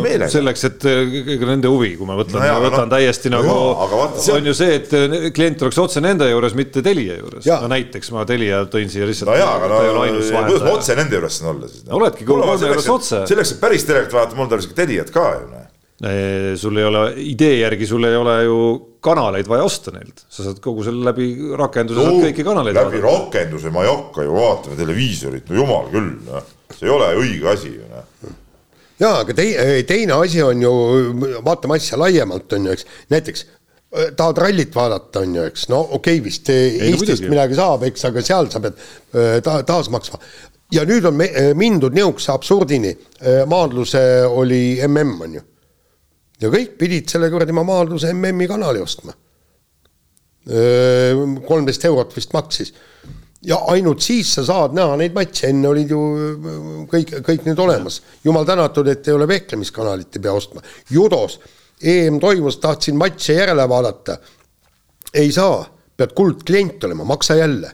Meelega 0.00 0.24
no, 0.24 0.32
selleks, 0.32 0.62
et 0.70 0.84
kõige 0.86 1.48
nende 1.48 1.68
huvi, 1.68 1.90
kui 1.98 2.08
ma 2.08 2.14
võtan 2.16 2.40
no, 2.40 2.46
ma 2.48 2.60
võtan 2.64 2.86
no, 2.88 2.92
täiesti 2.94 3.32
nagu 3.32 3.48
no,, 3.48 3.96
on 4.36 4.46
ju 4.48 4.54
see, 4.56 4.78
et 4.78 4.94
eh, 4.96 5.16
klient 5.36 5.64
oleks 5.66 5.80
otse 5.82 6.00
nende 6.04 6.28
juures, 6.30 6.54
mitte 6.56 6.84
Telia 6.84 7.18
juures. 7.18 7.44
no 7.44 7.68
näiteks 7.72 8.12
ma 8.14 8.24
Telia 8.28 8.62
tõin 8.72 8.88
siia 8.92 9.08
lihtsalt. 9.08 9.28
no 9.28 9.36
jaa, 9.36 9.50
aga 9.58 9.68
no 9.68 10.06
kuidas 10.46 10.64
ma 10.64 10.72
otse 10.78 10.96
nende 10.96 11.18
juures 11.18 11.36
saan 11.42 11.52
olla 11.52 11.68
siis 11.68 11.84
no.? 11.84 11.98
oledki 12.00 12.28
kolme 12.28 12.56
juures 12.56 12.88
otse. 12.94 13.20
selleks, 13.28 13.52
et 13.56 13.60
päris 13.60 13.84
telekat 13.88 14.16
vaadata, 14.16 14.40
mul 14.40 14.48
tarvis 14.48 14.70
ikka 14.70 14.80
Teliat 14.80 15.12
ka 15.12 15.28
ju. 15.36 15.44
Noh. 15.52 15.68
sul 16.58 16.80
ei 16.80 16.88
ole, 16.88 17.06
idee 17.28 17.58
järgi 17.60 17.86
sul 17.92 18.08
ei 18.08 18.16
ole 18.16 18.40
ju 18.46 18.58
kanaleid 19.04 19.50
vaja 19.50 19.66
osta 19.68 19.92
neilt, 19.92 20.24
sa 20.32 20.46
saad 20.48 20.62
kogu 20.64 20.86
selle 20.86 21.04
läbi 21.04 21.28
rakenduse 21.58 22.00
no, 22.00 22.08
saad 22.08 22.30
kõiki 22.30 22.48
kanaleid 22.48 22.80
läbi 22.80 22.96
vaadata. 22.96 23.26
rakenduse 23.26 23.70
ma 23.74 23.84
ei 23.84 23.92
hakka 23.92 24.24
ju 24.24 24.34
vaatama 24.40 24.80
televiisorit, 24.80 25.50
no 25.52 25.60
jumal 25.60 25.92
küll, 25.92 26.14
noh. 26.30 26.54
see 26.72 26.88
ei 26.88 26.94
ole 26.96 27.12
õige 27.20 27.52
asi 27.52 27.76
ju 27.76 27.90
noh 27.92 28.38
jaa, 29.02 29.18
aga 29.24 29.34
tei-, 29.36 29.82
teine 29.88 30.16
asi 30.20 30.42
on 30.44 30.62
ju, 30.62 30.70
vaatame 31.44 31.78
asja 31.78 31.98
laiemalt, 32.00 32.52
on 32.56 32.68
ju, 32.68 32.76
eks, 32.76 32.86
näiteks 33.12 33.44
äh, 33.46 34.12
tahad 34.18 34.40
rallit 34.44 34.74
vaadata, 34.76 35.24
on 35.24 35.36
ju, 35.38 35.46
eks, 35.50 35.68
no 35.72 35.82
okei 35.82 36.18
okay, 36.18 36.24
vist 36.24 36.50
Ei, 36.52 36.78
Eestist 36.90 37.26
midagi 37.30 37.58
saab, 37.58 37.86
eks, 37.88 38.06
aga 38.08 38.24
seal 38.26 38.50
sa 38.52 38.62
pead 38.64 38.78
äh, 38.78 39.38
ta, 39.44 39.60
taas 39.68 39.90
maksma. 39.92 40.20
ja 40.72 40.86
nüüd 40.88 41.08
on 41.08 41.18
me, 41.18 41.28
äh, 41.28 41.50
mindud 41.58 41.96
nihukese 41.96 42.32
absurdini, 42.34 42.94
maadluse 43.50 44.04
oli 44.28 44.62
mm, 44.86 45.18
on 45.26 45.40
ju. 45.40 45.42
ja 46.44 46.52
kõik 46.52 46.78
pidid 46.78 47.10
selle 47.12 47.30
kuradi 47.32 47.54
maadluse 47.56 48.14
MM-i 48.14 48.48
kanali 48.50 48.82
ostma. 48.82 49.14
kolmteist 51.46 51.84
eurot 51.86 52.16
vist 52.16 52.32
maksis 52.34 52.72
ja 53.46 53.58
ainult 53.72 54.02
siis 54.04 54.34
sa 54.36 54.44
saad 54.46 54.76
näha 54.76 54.96
neid 55.00 55.16
matše, 55.16 55.50
enne 55.50 55.68
olid 55.70 55.90
ju 55.90 56.00
kõik, 56.90 57.16
kõik 57.26 57.48
need 57.48 57.58
olemas. 57.58 58.00
jumal 58.24 58.46
tänatud, 58.46 58.88
et 58.88 59.08
ei 59.08 59.14
ole 59.16 59.28
vehklemiskanalit 59.28 60.16
ei 60.16 60.22
pea 60.22 60.32
ostma. 60.32 60.62
judos 60.90 61.40
EM 61.82 62.20
toimus, 62.22 62.60
tahtsin 62.62 62.96
matše 62.96 63.34
järele 63.34 63.68
vaadata. 63.68 64.18
ei 65.14 65.32
saa, 65.32 65.64
pead 65.96 66.12
kuldklient 66.14 66.84
olema, 66.84 67.04
maksa 67.04 67.34
jälle. 67.34 67.72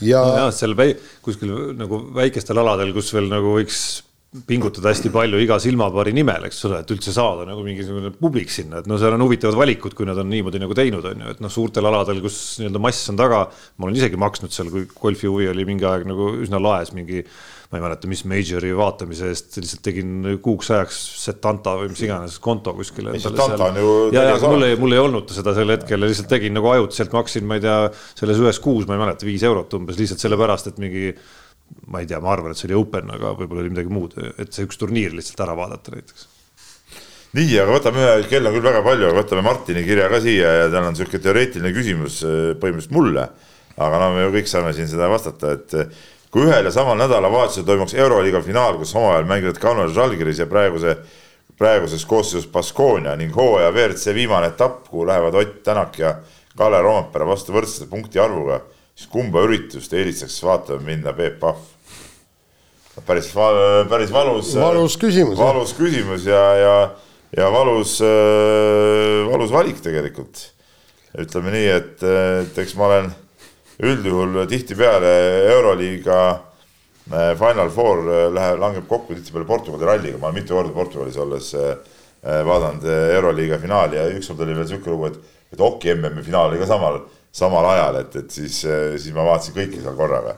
ja 0.00 0.22
no. 0.44 0.50
seal 0.50 0.76
väi, 0.76 0.94
kuskil 1.22 1.74
nagu 1.76 2.04
väikestel 2.14 2.58
aladel, 2.58 2.94
kus 2.96 3.12
veel 3.14 3.28
nagu 3.28 3.58
võiks 3.58 4.02
pingutada 4.46 4.92
hästi 4.92 5.10
palju 5.10 5.40
iga 5.42 5.56
silmapaari 5.58 6.12
nimel, 6.14 6.44
eks 6.46 6.60
ole, 6.68 6.84
et 6.84 6.90
üldse 6.94 7.10
saada 7.14 7.42
nagu 7.48 7.64
mingisugune 7.66 8.12
publik 8.14 8.52
sinna, 8.54 8.78
et 8.78 8.86
no 8.86 8.94
seal 9.00 9.16
on 9.16 9.24
huvitavad 9.24 9.56
valikud, 9.58 9.96
kui 9.98 10.06
nad 10.06 10.20
on 10.22 10.28
niimoodi 10.30 10.60
nagu 10.62 10.76
teinud, 10.78 11.08
on 11.10 11.24
ju, 11.24 11.32
et 11.34 11.40
noh, 11.42 11.50
suurtel 11.50 11.88
aladel, 11.90 12.20
kus 12.22 12.36
nii-öelda 12.60 12.82
mass 12.84 13.10
on 13.10 13.18
taga. 13.18 13.40
ma 13.50 13.88
olen 13.88 13.98
isegi 13.98 14.20
maksnud 14.22 14.54
seal, 14.54 14.70
kui 14.70 14.86
golfi 14.94 15.26
huvi 15.26 15.50
oli 15.50 15.66
mingi 15.66 15.88
aeg 15.88 16.06
nagu 16.06 16.30
üsna 16.44 16.62
laes 16.62 16.94
mingi, 16.94 17.24
ma 17.72 17.80
ei 17.80 17.84
mäleta, 17.88 18.12
mis 18.12 18.22
major'i 18.30 18.70
vaatamise 18.78 19.32
eest, 19.32 19.58
lihtsalt 19.58 19.82
tegin 19.88 20.30
kuuks 20.46 20.70
ajaks 20.76 21.02
Setanta 21.24 21.74
või 21.82 21.90
mis 21.90 22.06
iganes 22.06 22.38
konto 22.42 22.76
kuskile. 22.78 23.16
ja, 24.14 24.28
ja 24.30 24.38
mul 24.46 24.68
ei, 24.68 24.78
mul 24.78 24.94
ei 24.94 25.02
olnud 25.02 25.34
seda 25.34 25.58
sel 25.58 25.74
hetkel 25.74 26.06
lihtsalt 26.06 26.30
tegin 26.30 26.54
nagu 26.54 26.70
ajutiselt, 26.70 27.10
maksin, 27.18 27.50
ma 27.50 27.58
ei 27.58 27.66
tea, 27.66 27.82
selles 28.14 28.38
ühes 28.46 28.62
kuus, 28.62 28.86
ma 28.86 28.94
ei 28.94 29.06
mäleta, 29.08 29.26
viis 29.26 29.42
eurot 29.50 29.74
umbes 29.78 29.98
lihtsalt 29.98 30.22
sellepärast, 30.22 30.70
et 30.70 30.82
mingi 30.82 31.08
ma 31.90 32.00
ei 32.00 32.06
tea, 32.06 32.20
ma 32.22 32.32
arvan, 32.34 32.52
et 32.52 32.60
see 32.60 32.68
oli 32.70 32.78
open, 32.78 33.10
aga 33.14 33.32
võib-olla 33.38 33.64
oli 33.64 33.72
midagi 33.72 33.90
muud, 33.92 34.14
et 34.38 34.52
see 34.54 34.66
üks 34.66 34.78
turniir 34.78 35.14
lihtsalt 35.16 35.42
ära 35.46 35.56
vaadata 35.58 35.94
näiteks. 35.94 36.28
nii, 37.38 37.50
aga 37.62 37.74
võtame 37.74 38.04
ühe, 38.04 38.28
kell 38.30 38.46
on 38.46 38.54
küll 38.56 38.68
väga 38.68 38.82
palju, 38.86 39.08
aga 39.08 39.22
võtame 39.22 39.44
Martini 39.46 39.84
kirja 39.86 40.08
ka 40.12 40.20
siia 40.22 40.54
ja 40.62 40.70
tal 40.70 40.86
on 40.86 40.94
niisugune 40.94 41.22
teoreetiline 41.26 41.74
küsimus 41.74 42.22
äh, 42.26 42.38
põhimõtteliselt 42.62 42.96
mulle. 42.96 43.28
aga 43.80 44.00
no 44.02 44.10
me 44.14 44.24
ju 44.26 44.32
kõik 44.34 44.50
saame 44.50 44.72
siin 44.76 44.90
seda 44.90 45.10
vastata, 45.10 45.54
et 45.58 45.76
äh, 45.78 46.00
kui 46.30 46.46
ühel 46.46 46.66
ja 46.66 46.74
samal 46.74 46.98
nädalavahetusel 46.98 47.66
toimuks 47.66 47.94
Euroliiga 47.98 48.42
finaal, 48.44 48.78
kus 48.78 48.94
omavahel 48.94 49.26
mängivad 49.30 49.58
Kaunas 49.62 49.94
Žalgiris 49.96 50.42
ja 50.42 50.46
praeguse, 50.50 50.96
praeguses 51.58 52.06
koosseisus 52.06 52.50
Baskonia 52.50 53.16
ning 53.18 53.34
hooaja 53.34 53.72
WRC 53.74 54.14
viimane 54.14 54.52
etapp, 54.54 54.84
kuhu 54.90 55.06
lähevad 55.10 55.38
Ott 55.42 55.62
Tänak 55.66 55.98
ja 55.98 56.18
Kalle 56.58 56.82
Roompere 56.82 57.26
vastu 57.26 57.54
võrdsete 57.54 57.88
punkti 57.90 58.22
arvuga 58.22 58.60
siis 59.00 59.08
kumba 59.08 59.46
üritust 59.46 59.92
eelistaks 59.96 60.36
vaatama 60.44 60.84
minna 60.84 61.14
Peep 61.16 61.38
Pahv? 61.40 61.60
päris, 63.06 63.30
päris 63.88 64.10
valus. 64.12 64.52
valus 64.60 64.96
küsimus. 65.00 65.38
valus 65.38 65.72
küsimus 65.72 66.26
ja, 66.28 66.42
ja, 66.58 66.74
ja 67.36 67.46
valus, 67.52 67.96
valus 69.30 69.52
valik 69.54 69.80
tegelikult. 69.80 70.42
ütleme 71.16 71.54
nii, 71.54 71.70
et, 71.72 72.02
et 72.44 72.58
eks 72.60 72.76
ma 72.76 72.90
olen 72.90 73.08
üldjuhul 73.80 74.42
tihtipeale 74.50 75.14
Euroliiga 75.54 76.18
äh, 76.28 77.32
Final 77.40 77.72
Four 77.72 78.04
äh, 78.04 78.26
läheb, 78.34 78.60
langeb 78.60 78.84
kokku 78.90 79.16
tihtipeale 79.16 79.48
Portugali 79.48 79.88
ralliga, 79.88 80.20
ma 80.20 80.28
olen 80.28 80.42
mitu 80.42 80.58
korda 80.58 80.76
Portugalis 80.76 81.16
olles 81.16 81.54
äh, 81.56 81.72
vaadanud 82.20 82.84
Euroliiga 83.16 83.56
finaali 83.58 83.96
ja 83.96 84.04
ükskord 84.12 84.44
oli 84.44 84.58
veel 84.58 84.68
sihuke 84.68 84.92
lugu, 84.92 85.08
et, 85.08 85.40
et 85.56 85.64
Oki 85.64 85.94
MM-i 85.96 86.26
finaal 86.26 86.52
oli 86.52 86.60
ka 86.60 86.68
samal 86.68 87.00
samal 87.32 87.66
ajal, 87.70 88.00
et, 88.02 88.16
et 88.22 88.32
siis, 88.34 88.62
siis 88.64 89.12
ma 89.14 89.26
vaatasin 89.26 89.54
kõiki 89.56 89.82
seal 89.82 89.98
korraga. 89.98 90.36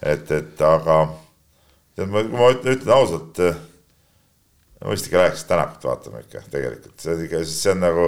et, 0.00 0.30
et 0.32 0.62
aga 0.64 1.02
tead, 1.96 2.08
ma, 2.08 2.22
ma 2.32 2.50
ütlen, 2.54 2.94
ausalt, 2.94 3.40
ma 4.80 4.94
vist 4.94 5.10
ikka 5.10 5.20
läheks 5.20 5.44
Tänakut 5.48 5.84
vaatama 5.84 6.22
ikka 6.24 6.44
tegelikult, 6.52 6.96
see 7.02 7.14
on 7.14 7.24
ikka, 7.26 7.42
see 7.52 7.74
on 7.74 7.82
nagu 7.84 8.06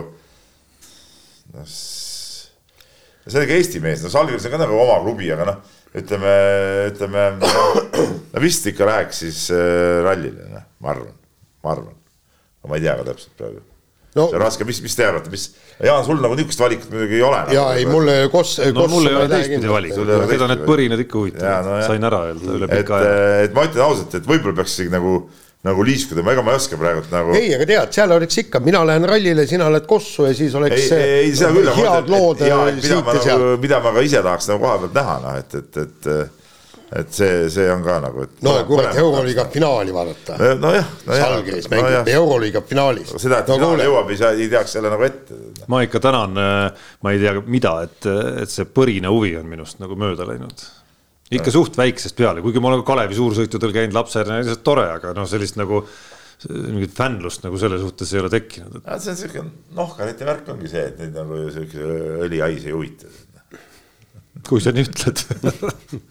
noh, 1.52 1.72
see 1.72 3.36
on 3.36 3.44
ikka 3.46 3.58
Eesti 3.58 3.82
mees, 3.84 4.04
no 4.04 4.12
Salgris 4.12 4.48
on 4.48 4.54
ka 4.54 4.62
nagu 4.64 4.78
oma 4.80 5.00
klubi, 5.04 5.28
aga 5.34 5.48
noh, 5.50 5.74
ütleme, 5.98 6.36
ütleme 6.92 7.26
no 7.42 8.44
vist 8.44 8.70
ikka 8.72 8.88
läheks 8.88 9.24
siis 9.26 9.44
äh, 9.52 10.00
rallile, 10.06 10.48
noh, 10.54 10.64
ma 10.80 10.96
arvan, 10.96 11.20
ma 11.64 11.76
arvan. 11.76 12.00
ma 12.68 12.78
ei 12.78 12.86
tea 12.86 12.96
ka 12.96 13.10
täpselt 13.10 13.36
praegu 13.36 13.71
no, 14.16 14.26
see 14.28 14.38
on 14.38 14.42
raske, 14.42 14.66
mis, 14.68 14.80
mis 14.84 14.96
te 14.96 15.06
arvate, 15.06 15.32
mis, 15.32 15.48
Jaan, 15.82 16.04
sul 16.06 16.20
nagu 16.22 16.36
niisugust 16.38 16.60
valikut 16.62 16.90
muidugi 16.92 17.18
ei 17.18 17.22
ole. 17.26 17.38
Nagu 17.46 17.56
ja 17.56 17.68
ei, 17.78 17.86
mulle 17.88 18.16
Koss. 18.32 18.60
no 18.72 18.88
mul 18.92 19.08
ei 19.10 19.20
ole 19.20 19.30
teistpidi 19.32 19.70
valikut, 19.72 20.12
keda 20.30 20.50
need 20.52 20.66
põrinad 20.68 21.04
ikka 21.06 21.20
huvitavad 21.20 21.70
no,, 21.70 21.78
sain 21.86 22.10
ära 22.10 22.26
öelda 22.30 22.58
üle 22.58 22.68
pika 22.70 22.98
aja. 22.98 23.14
et 23.46 23.56
ma 23.56 23.64
ütlen 23.68 23.86
ausalt, 23.86 24.18
et 24.20 24.28
võib-olla 24.28 24.60
peaks 24.60 24.76
isegi 24.76 24.92
nagu 24.92 25.22
nagu 25.62 25.84
liiskuda, 25.86 26.24
ega 26.32 26.42
ma 26.42 26.56
ei 26.56 26.58
oska 26.58 26.76
praegult 26.78 27.12
nagu. 27.14 27.34
ei, 27.38 27.52
aga 27.54 27.66
tead, 27.70 27.92
seal 27.94 28.14
oleks 28.16 28.40
ikka, 28.42 28.60
mina 28.66 28.82
lähen 28.86 29.06
rallile, 29.06 29.46
sina 29.46 29.68
lähed 29.70 29.86
Kossu 29.90 30.26
ja 30.26 30.34
siis 30.34 30.54
oleks 30.58 30.88
ei, 30.90 31.18
ei, 31.22 31.34
seda 31.38 31.52
küll, 31.54 31.70
head 31.76 32.10
lood 32.10 32.42
siit 32.42 32.50
ja 32.50 32.62
sealt. 32.82 33.10
Nagu, 33.28 33.50
mida 33.62 33.78
ma 33.84 33.94
ka 33.94 34.02
ise 34.02 34.22
tahaks 34.26 34.50
nagu 34.50 34.64
koha 34.64 34.80
pealt 34.82 34.96
näha, 34.98 35.18
noh, 35.22 35.36
et, 35.38 35.60
et, 35.62 35.82
et 35.84 36.41
et 36.92 37.14
see, 37.14 37.46
see 37.52 37.68
on 37.72 37.82
ka 37.84 37.96
nagu. 38.04 38.26
no 38.44 38.52
kurat, 38.68 38.96
Euroliiga 39.00 39.46
finaali 39.52 39.94
vaadata. 39.94 40.36
nojah, 40.60 40.90
nojah. 41.06 41.24
Salgris 41.24 41.68
mängib 41.72 41.96
no, 41.96 42.14
Euroliiga 42.18 42.62
finaalis. 42.68 43.14
seda, 43.16 43.40
et 43.40 43.48
no, 43.48 43.56
finaali 43.56 43.88
jõuab, 43.88 44.12
ei 44.12 44.20
saa, 44.20 44.32
ei 44.36 44.50
teaks 44.52 44.76
selle 44.76 44.92
nagu 44.92 45.06
ette. 45.06 45.38
ma 45.72 45.82
ikka 45.86 46.02
tänan, 46.04 46.36
äh, 46.42 46.86
ma 47.04 47.14
ei 47.14 47.22
tea, 47.22 47.34
mida, 47.46 47.74
et, 47.88 48.08
et 48.44 48.52
see 48.52 48.68
põrine 48.68 49.12
huvi 49.12 49.34
on 49.40 49.48
minust 49.48 49.80
nagu 49.82 49.96
mööda 49.98 50.28
läinud. 50.28 50.66
ikka 51.32 51.48
ja. 51.48 51.56
suht 51.56 51.80
väiksest 51.80 52.18
peale, 52.18 52.44
kuigi 52.44 52.60
ma 52.60 52.72
olen 52.72 52.84
Kalevi 52.86 53.16
suursõitudel 53.16 53.72
käinud 53.78 53.96
lapsena, 53.96 54.42
lihtsalt 54.42 54.64
tore, 54.66 54.88
aga 54.98 55.14
noh, 55.16 55.28
sellist 55.28 55.60
nagu 55.60 55.84
mingit 56.52 56.92
fännlust 56.96 57.44
nagu 57.46 57.58
selle 57.60 57.78
suhtes 57.78 58.12
ei 58.12 58.20
ole 58.20 58.28
tekkinud. 58.32 58.82
see 58.98 59.12
on 59.14 59.20
siuke 59.20 59.44
nohkarite 59.78 60.26
värk 60.26 60.48
ongi 60.52 60.68
see, 60.68 60.88
et 60.90 60.98
neid 61.00 61.14
nagu 61.16 61.44
siuke 61.54 61.92
õlihais 62.26 62.66
ei 62.66 62.74
huvita. 62.74 63.08
kui 64.48 64.60
sa 64.60 64.74
nii 64.74 64.88
ütled 64.90 65.22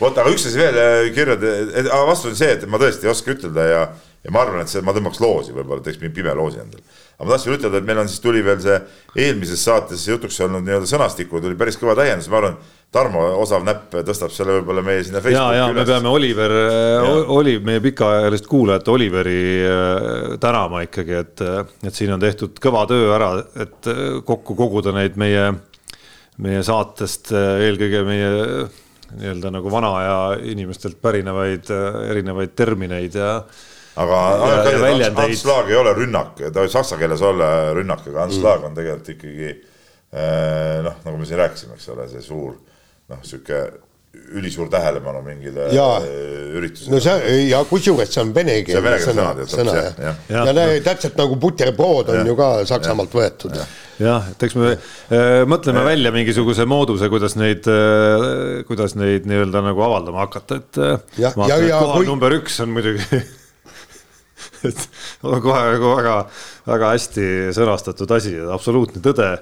vot, 0.00 0.16
aga 0.16 0.32
üks 0.32 0.46
asi 0.48 0.60
veel 0.60 0.78
äh, 0.80 1.10
kirjade, 1.16 1.52
aga 1.86 2.06
vastus 2.08 2.32
on 2.32 2.40
see, 2.40 2.54
et 2.56 2.64
ma 2.70 2.80
tõesti 2.80 3.06
ei 3.06 3.12
oska 3.12 3.34
ütelda 3.34 3.66
ja, 3.68 3.84
ja 4.24 4.34
ma 4.34 4.44
arvan, 4.44 4.64
et 4.64 4.72
see, 4.72 4.82
ma 4.84 4.94
tõmbaks 4.96 5.20
loosi, 5.22 5.54
võib-olla 5.56 5.84
teeks 5.84 6.00
mingi 6.00 6.16
pime 6.16 6.34
loosi 6.36 6.60
endale. 6.62 6.82
aga 7.18 7.28
ma 7.28 7.34
tahtsin 7.34 7.56
ütelda, 7.56 7.80
et 7.80 7.88
meil 7.88 8.02
on 8.02 8.10
siis 8.10 8.24
tuli 8.24 8.42
veel 8.44 8.60
see 8.64 8.76
eelmises 9.26 9.64
saates 9.68 10.06
jutuks 10.08 10.40
olnud 10.46 10.64
nii-öelda 10.66 10.88
sõnastiku 10.88 11.42
tuli 11.44 11.58
päris 11.60 11.78
kõva 11.80 11.98
täiendus, 12.00 12.30
ma 12.32 12.40
arvan. 12.42 12.60
Tarmo 12.90 13.20
osav 13.38 13.62
näpp 13.62 13.92
tõstab 14.02 14.32
selle 14.34 14.56
võib-olla 14.56 14.82
meie 14.82 15.04
sinna 15.06 15.20
Facebooki 15.22 15.54
ja, 15.54 15.60
ja 15.60 15.66
üles. 15.70 15.76
me 15.76 15.84
peame 15.92 16.10
Oliver, 16.10 16.54
oli 17.30 17.52
meie 17.62 17.78
pikaajalist 17.84 18.48
kuulajat 18.50 18.90
Oliveri 18.90 19.44
äh, 19.62 20.32
tänama 20.42 20.82
ikkagi, 20.88 21.14
et, 21.20 21.44
et 21.86 21.94
siin 21.94 22.10
on 22.16 22.18
tehtud 22.18 22.58
kõva 22.58 22.82
töö 22.90 23.12
ära, 23.14 23.30
et 23.62 23.86
äh, 23.92 24.18
kokku 24.26 24.58
koguda 24.58 24.90
neid 24.96 25.14
meie, 25.22 25.52
meie 26.42 26.64
saatest 26.66 27.30
eelkõige 27.36 28.02
meie 28.10 28.32
nii-öelda 29.18 29.52
nagu 29.54 29.72
vana 29.72 29.90
aja 29.98 30.16
inimestelt 30.52 31.00
pärinevaid 31.02 31.70
erinevaid 32.10 32.54
termineid 32.56 33.18
ja. 33.18 33.32
aga 34.00 34.22
Ants 35.24 35.44
Laag 35.48 35.70
ei 35.70 35.78
ole 35.80 35.94
rünnak, 35.98 36.38
ta 36.40 36.62
võib 36.62 36.72
saksa 36.72 36.98
keeles 37.00 37.22
olla 37.26 37.70
rünnak, 37.76 38.06
aga 38.06 38.26
Ants 38.26 38.40
mm. 38.40 38.66
On 38.70 38.78
tegelikult 38.78 39.14
ikkagi 39.16 39.50
eh, 39.50 40.80
noh, 40.86 40.98
nagu 41.06 41.16
me 41.18 41.28
siin 41.28 41.42
rääkisime, 41.42 41.78
eks 41.78 41.92
ole, 41.94 42.08
see 42.12 42.24
suur 42.24 42.58
noh, 43.10 43.22
sihuke 43.26 43.64
ülisuur 44.10 44.70
tähelepanu 44.70 45.22
mingile 45.22 45.68
ja, 45.74 45.86
äh, 45.96 46.56
üritusele. 46.58 46.94
no 46.94 47.00
see 47.02 47.36
ja 47.50 47.60
kusjuures 47.66 48.10
see 48.10 48.22
on 48.22 48.32
venekeelne 48.34 48.96
sõna, 49.04 49.26
sõna. 49.50 49.74
jah. 49.76 50.00
Ja, 50.02 50.14
ja, 50.30 50.44
ja, 50.50 50.64
ja 50.74 50.80
täpselt 50.86 51.18
nagu 51.18 51.38
buterbrod 51.40 52.10
on 52.10 52.20
ja, 52.20 52.24
ju 52.26 52.34
ka 52.38 52.48
Saksamaalt 52.66 53.14
võetud. 53.14 53.54
jah, 54.02 54.26
et 54.32 54.46
eks 54.46 54.56
me 54.58 54.72
äh, 54.74 55.42
mõtleme 55.50 55.82
ja. 55.82 55.88
välja 55.92 56.14
mingisuguse 56.14 56.66
mooduse, 56.70 57.10
kuidas 57.12 57.36
neid 57.38 57.66
äh,, 57.70 58.64
kuidas 58.70 58.96
neid 58.98 59.30
nii-öelda 59.30 59.62
nagu 59.70 59.86
avaldama 59.86 60.24
hakata, 60.26 60.58
et 60.58 60.82
äh, 60.82 60.96
ja, 61.26 61.34
vaatan, 61.36 61.66
et 61.68 61.74
kohal 61.76 62.02
kui... 62.02 62.10
number 62.10 62.38
üks 62.40 62.58
on 62.64 62.74
muidugi 62.74 63.06
et 64.70 64.84
on 65.22 65.38
kohe 65.42 65.62
nagu 65.76 65.94
väga, 65.94 66.16
väga 66.66 66.94
hästi 66.96 67.28
sõnastatud 67.56 68.18
asi, 68.18 68.34
absoluutne 68.58 69.02
tõde. 69.04 69.36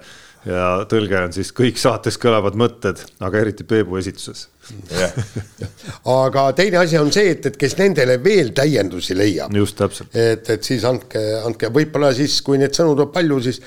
Ja 0.47 0.85
tõlge 0.89 1.19
on 1.19 1.32
siis 1.35 1.49
kõik 1.53 1.81
saates 1.82 2.15
kõlavad 2.23 2.55
mõtted, 2.57 3.01
aga 3.27 3.40
eriti 3.43 3.66
Peebu 3.69 3.99
esituses 3.99 4.47
aga 6.23 6.45
teine 6.57 6.81
asi 6.82 6.99
on 7.01 7.11
see, 7.15 7.32
et, 7.35 7.47
et 7.51 7.57
kes 7.59 7.77
nendele 7.78 8.19
veel 8.24 8.53
täiendusi 8.57 9.16
leiab. 9.16 9.55
just 9.57 9.78
täpselt. 9.78 10.15
et, 10.16 10.49
et 10.55 10.65
siis 10.65 10.85
andke, 10.89 11.23
andke, 11.45 11.70
võib-olla 11.74 12.12
siis, 12.16 12.40
kui 12.47 12.61
neid 12.61 12.77
sõnu 12.77 12.95
tuleb 12.95 13.12
palju, 13.15 13.40
siis 13.49 13.61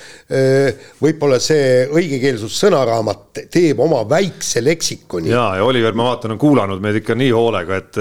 võib-olla 1.02 1.38
see 1.42 1.86
õigekeelsussõnaraamat 1.90 3.42
teeb 3.52 3.80
oma 3.82 4.02
väikse 4.08 4.62
leksikoni. 4.64 5.32
ja, 5.32 5.46
ja 5.58 5.66
Oliver, 5.66 5.96
ma 5.98 6.10
vaatan, 6.12 6.36
on 6.36 6.42
kuulanud 6.42 6.82
meid 6.82 7.00
ikka 7.02 7.16
nii 7.18 7.32
hoolega, 7.34 7.80
et 7.82 8.00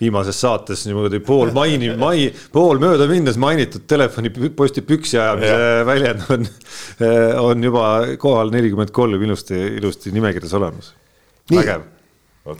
viimases 0.00 0.40
saates 0.40 0.86
niimoodi 0.88 1.20
pool 1.24 1.52
maini, 1.56 1.92
mai, 2.06 2.28
pool 2.54 2.80
mööda 2.82 3.08
minnes 3.10 3.38
mainitud 3.40 3.86
telefoniposti 3.90 4.84
püksi 4.86 5.20
ajamise 5.20 5.84
väljend 5.88 6.24
on, 6.34 6.48
on 7.42 7.68
juba 7.70 7.90
kohal 8.20 8.52
nelikümmend 8.54 8.94
kolm 8.94 9.22
ilusti, 9.28 9.58
ilusti 9.78 10.14
nimekirjas 10.14 10.54
olemas. 10.58 10.92
vägev. 11.50 11.86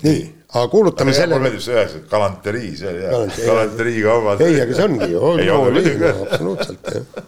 Nii, 0.03 0.25
aga 0.55 0.67
kuulutame 0.73 1.15
selle. 1.17 1.35
mulle 1.35 1.49
meeldib 1.49 1.65
see 1.65 1.77
ühesõnaga 1.77 2.11
galanterii, 2.11 2.75
see 2.77 2.91
oli 2.91 3.07
hea, 3.07 3.23
galanterii 3.39 4.03
kaubad. 4.05 4.45
ei, 4.45 4.61
aga 4.65 4.77
see 4.77 4.89
ongi 4.89 5.11
ju, 5.15 5.23
absoluutselt 6.27 6.93
jah 6.95 7.25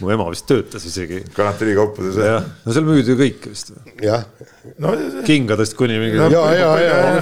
mu 0.00 0.10
ema 0.10 0.26
vist 0.30 0.46
töötas 0.48 0.84
isegi. 0.88 1.22
galanterii 1.36 1.74
kaupades. 1.78 2.18
jah, 2.18 2.48
no 2.64 2.74
seal 2.76 2.86
müüdi 2.88 3.14
ju 3.14 3.18
kõike 3.20 3.52
vist. 3.52 3.72
jah 4.02 4.24
no,. 4.82 4.94
kingadest 5.26 5.76
kuni 5.78 6.00
mingi. 6.02 6.18
ja, 6.18 6.28
ja, 6.30 6.48
ja, 6.58 6.72
ja, 6.82 7.20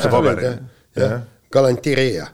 jah, 0.97 1.19
galanteria. 1.53 2.31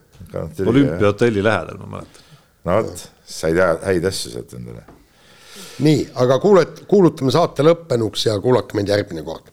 olümpiahotelli 0.67 1.45
lähedal, 1.45 1.83
ma 1.83 1.99
mäletan. 1.99 2.31
no 2.69 2.79
vot, 2.83 3.05
said 3.27 3.61
häid 3.85 4.09
asju 4.09 4.37
sealt 4.37 4.55
endale 4.59 4.87
nii, 5.85 6.09
aga 6.23 6.39
kuulet-, 6.43 6.83
kuulutame 6.91 7.35
saate 7.35 7.67
lõppenuks 7.67 8.27
ja 8.29 8.39
kuulake 8.43 8.79
meid 8.79 8.91
järgmine 8.91 9.23
kord. 9.27 9.53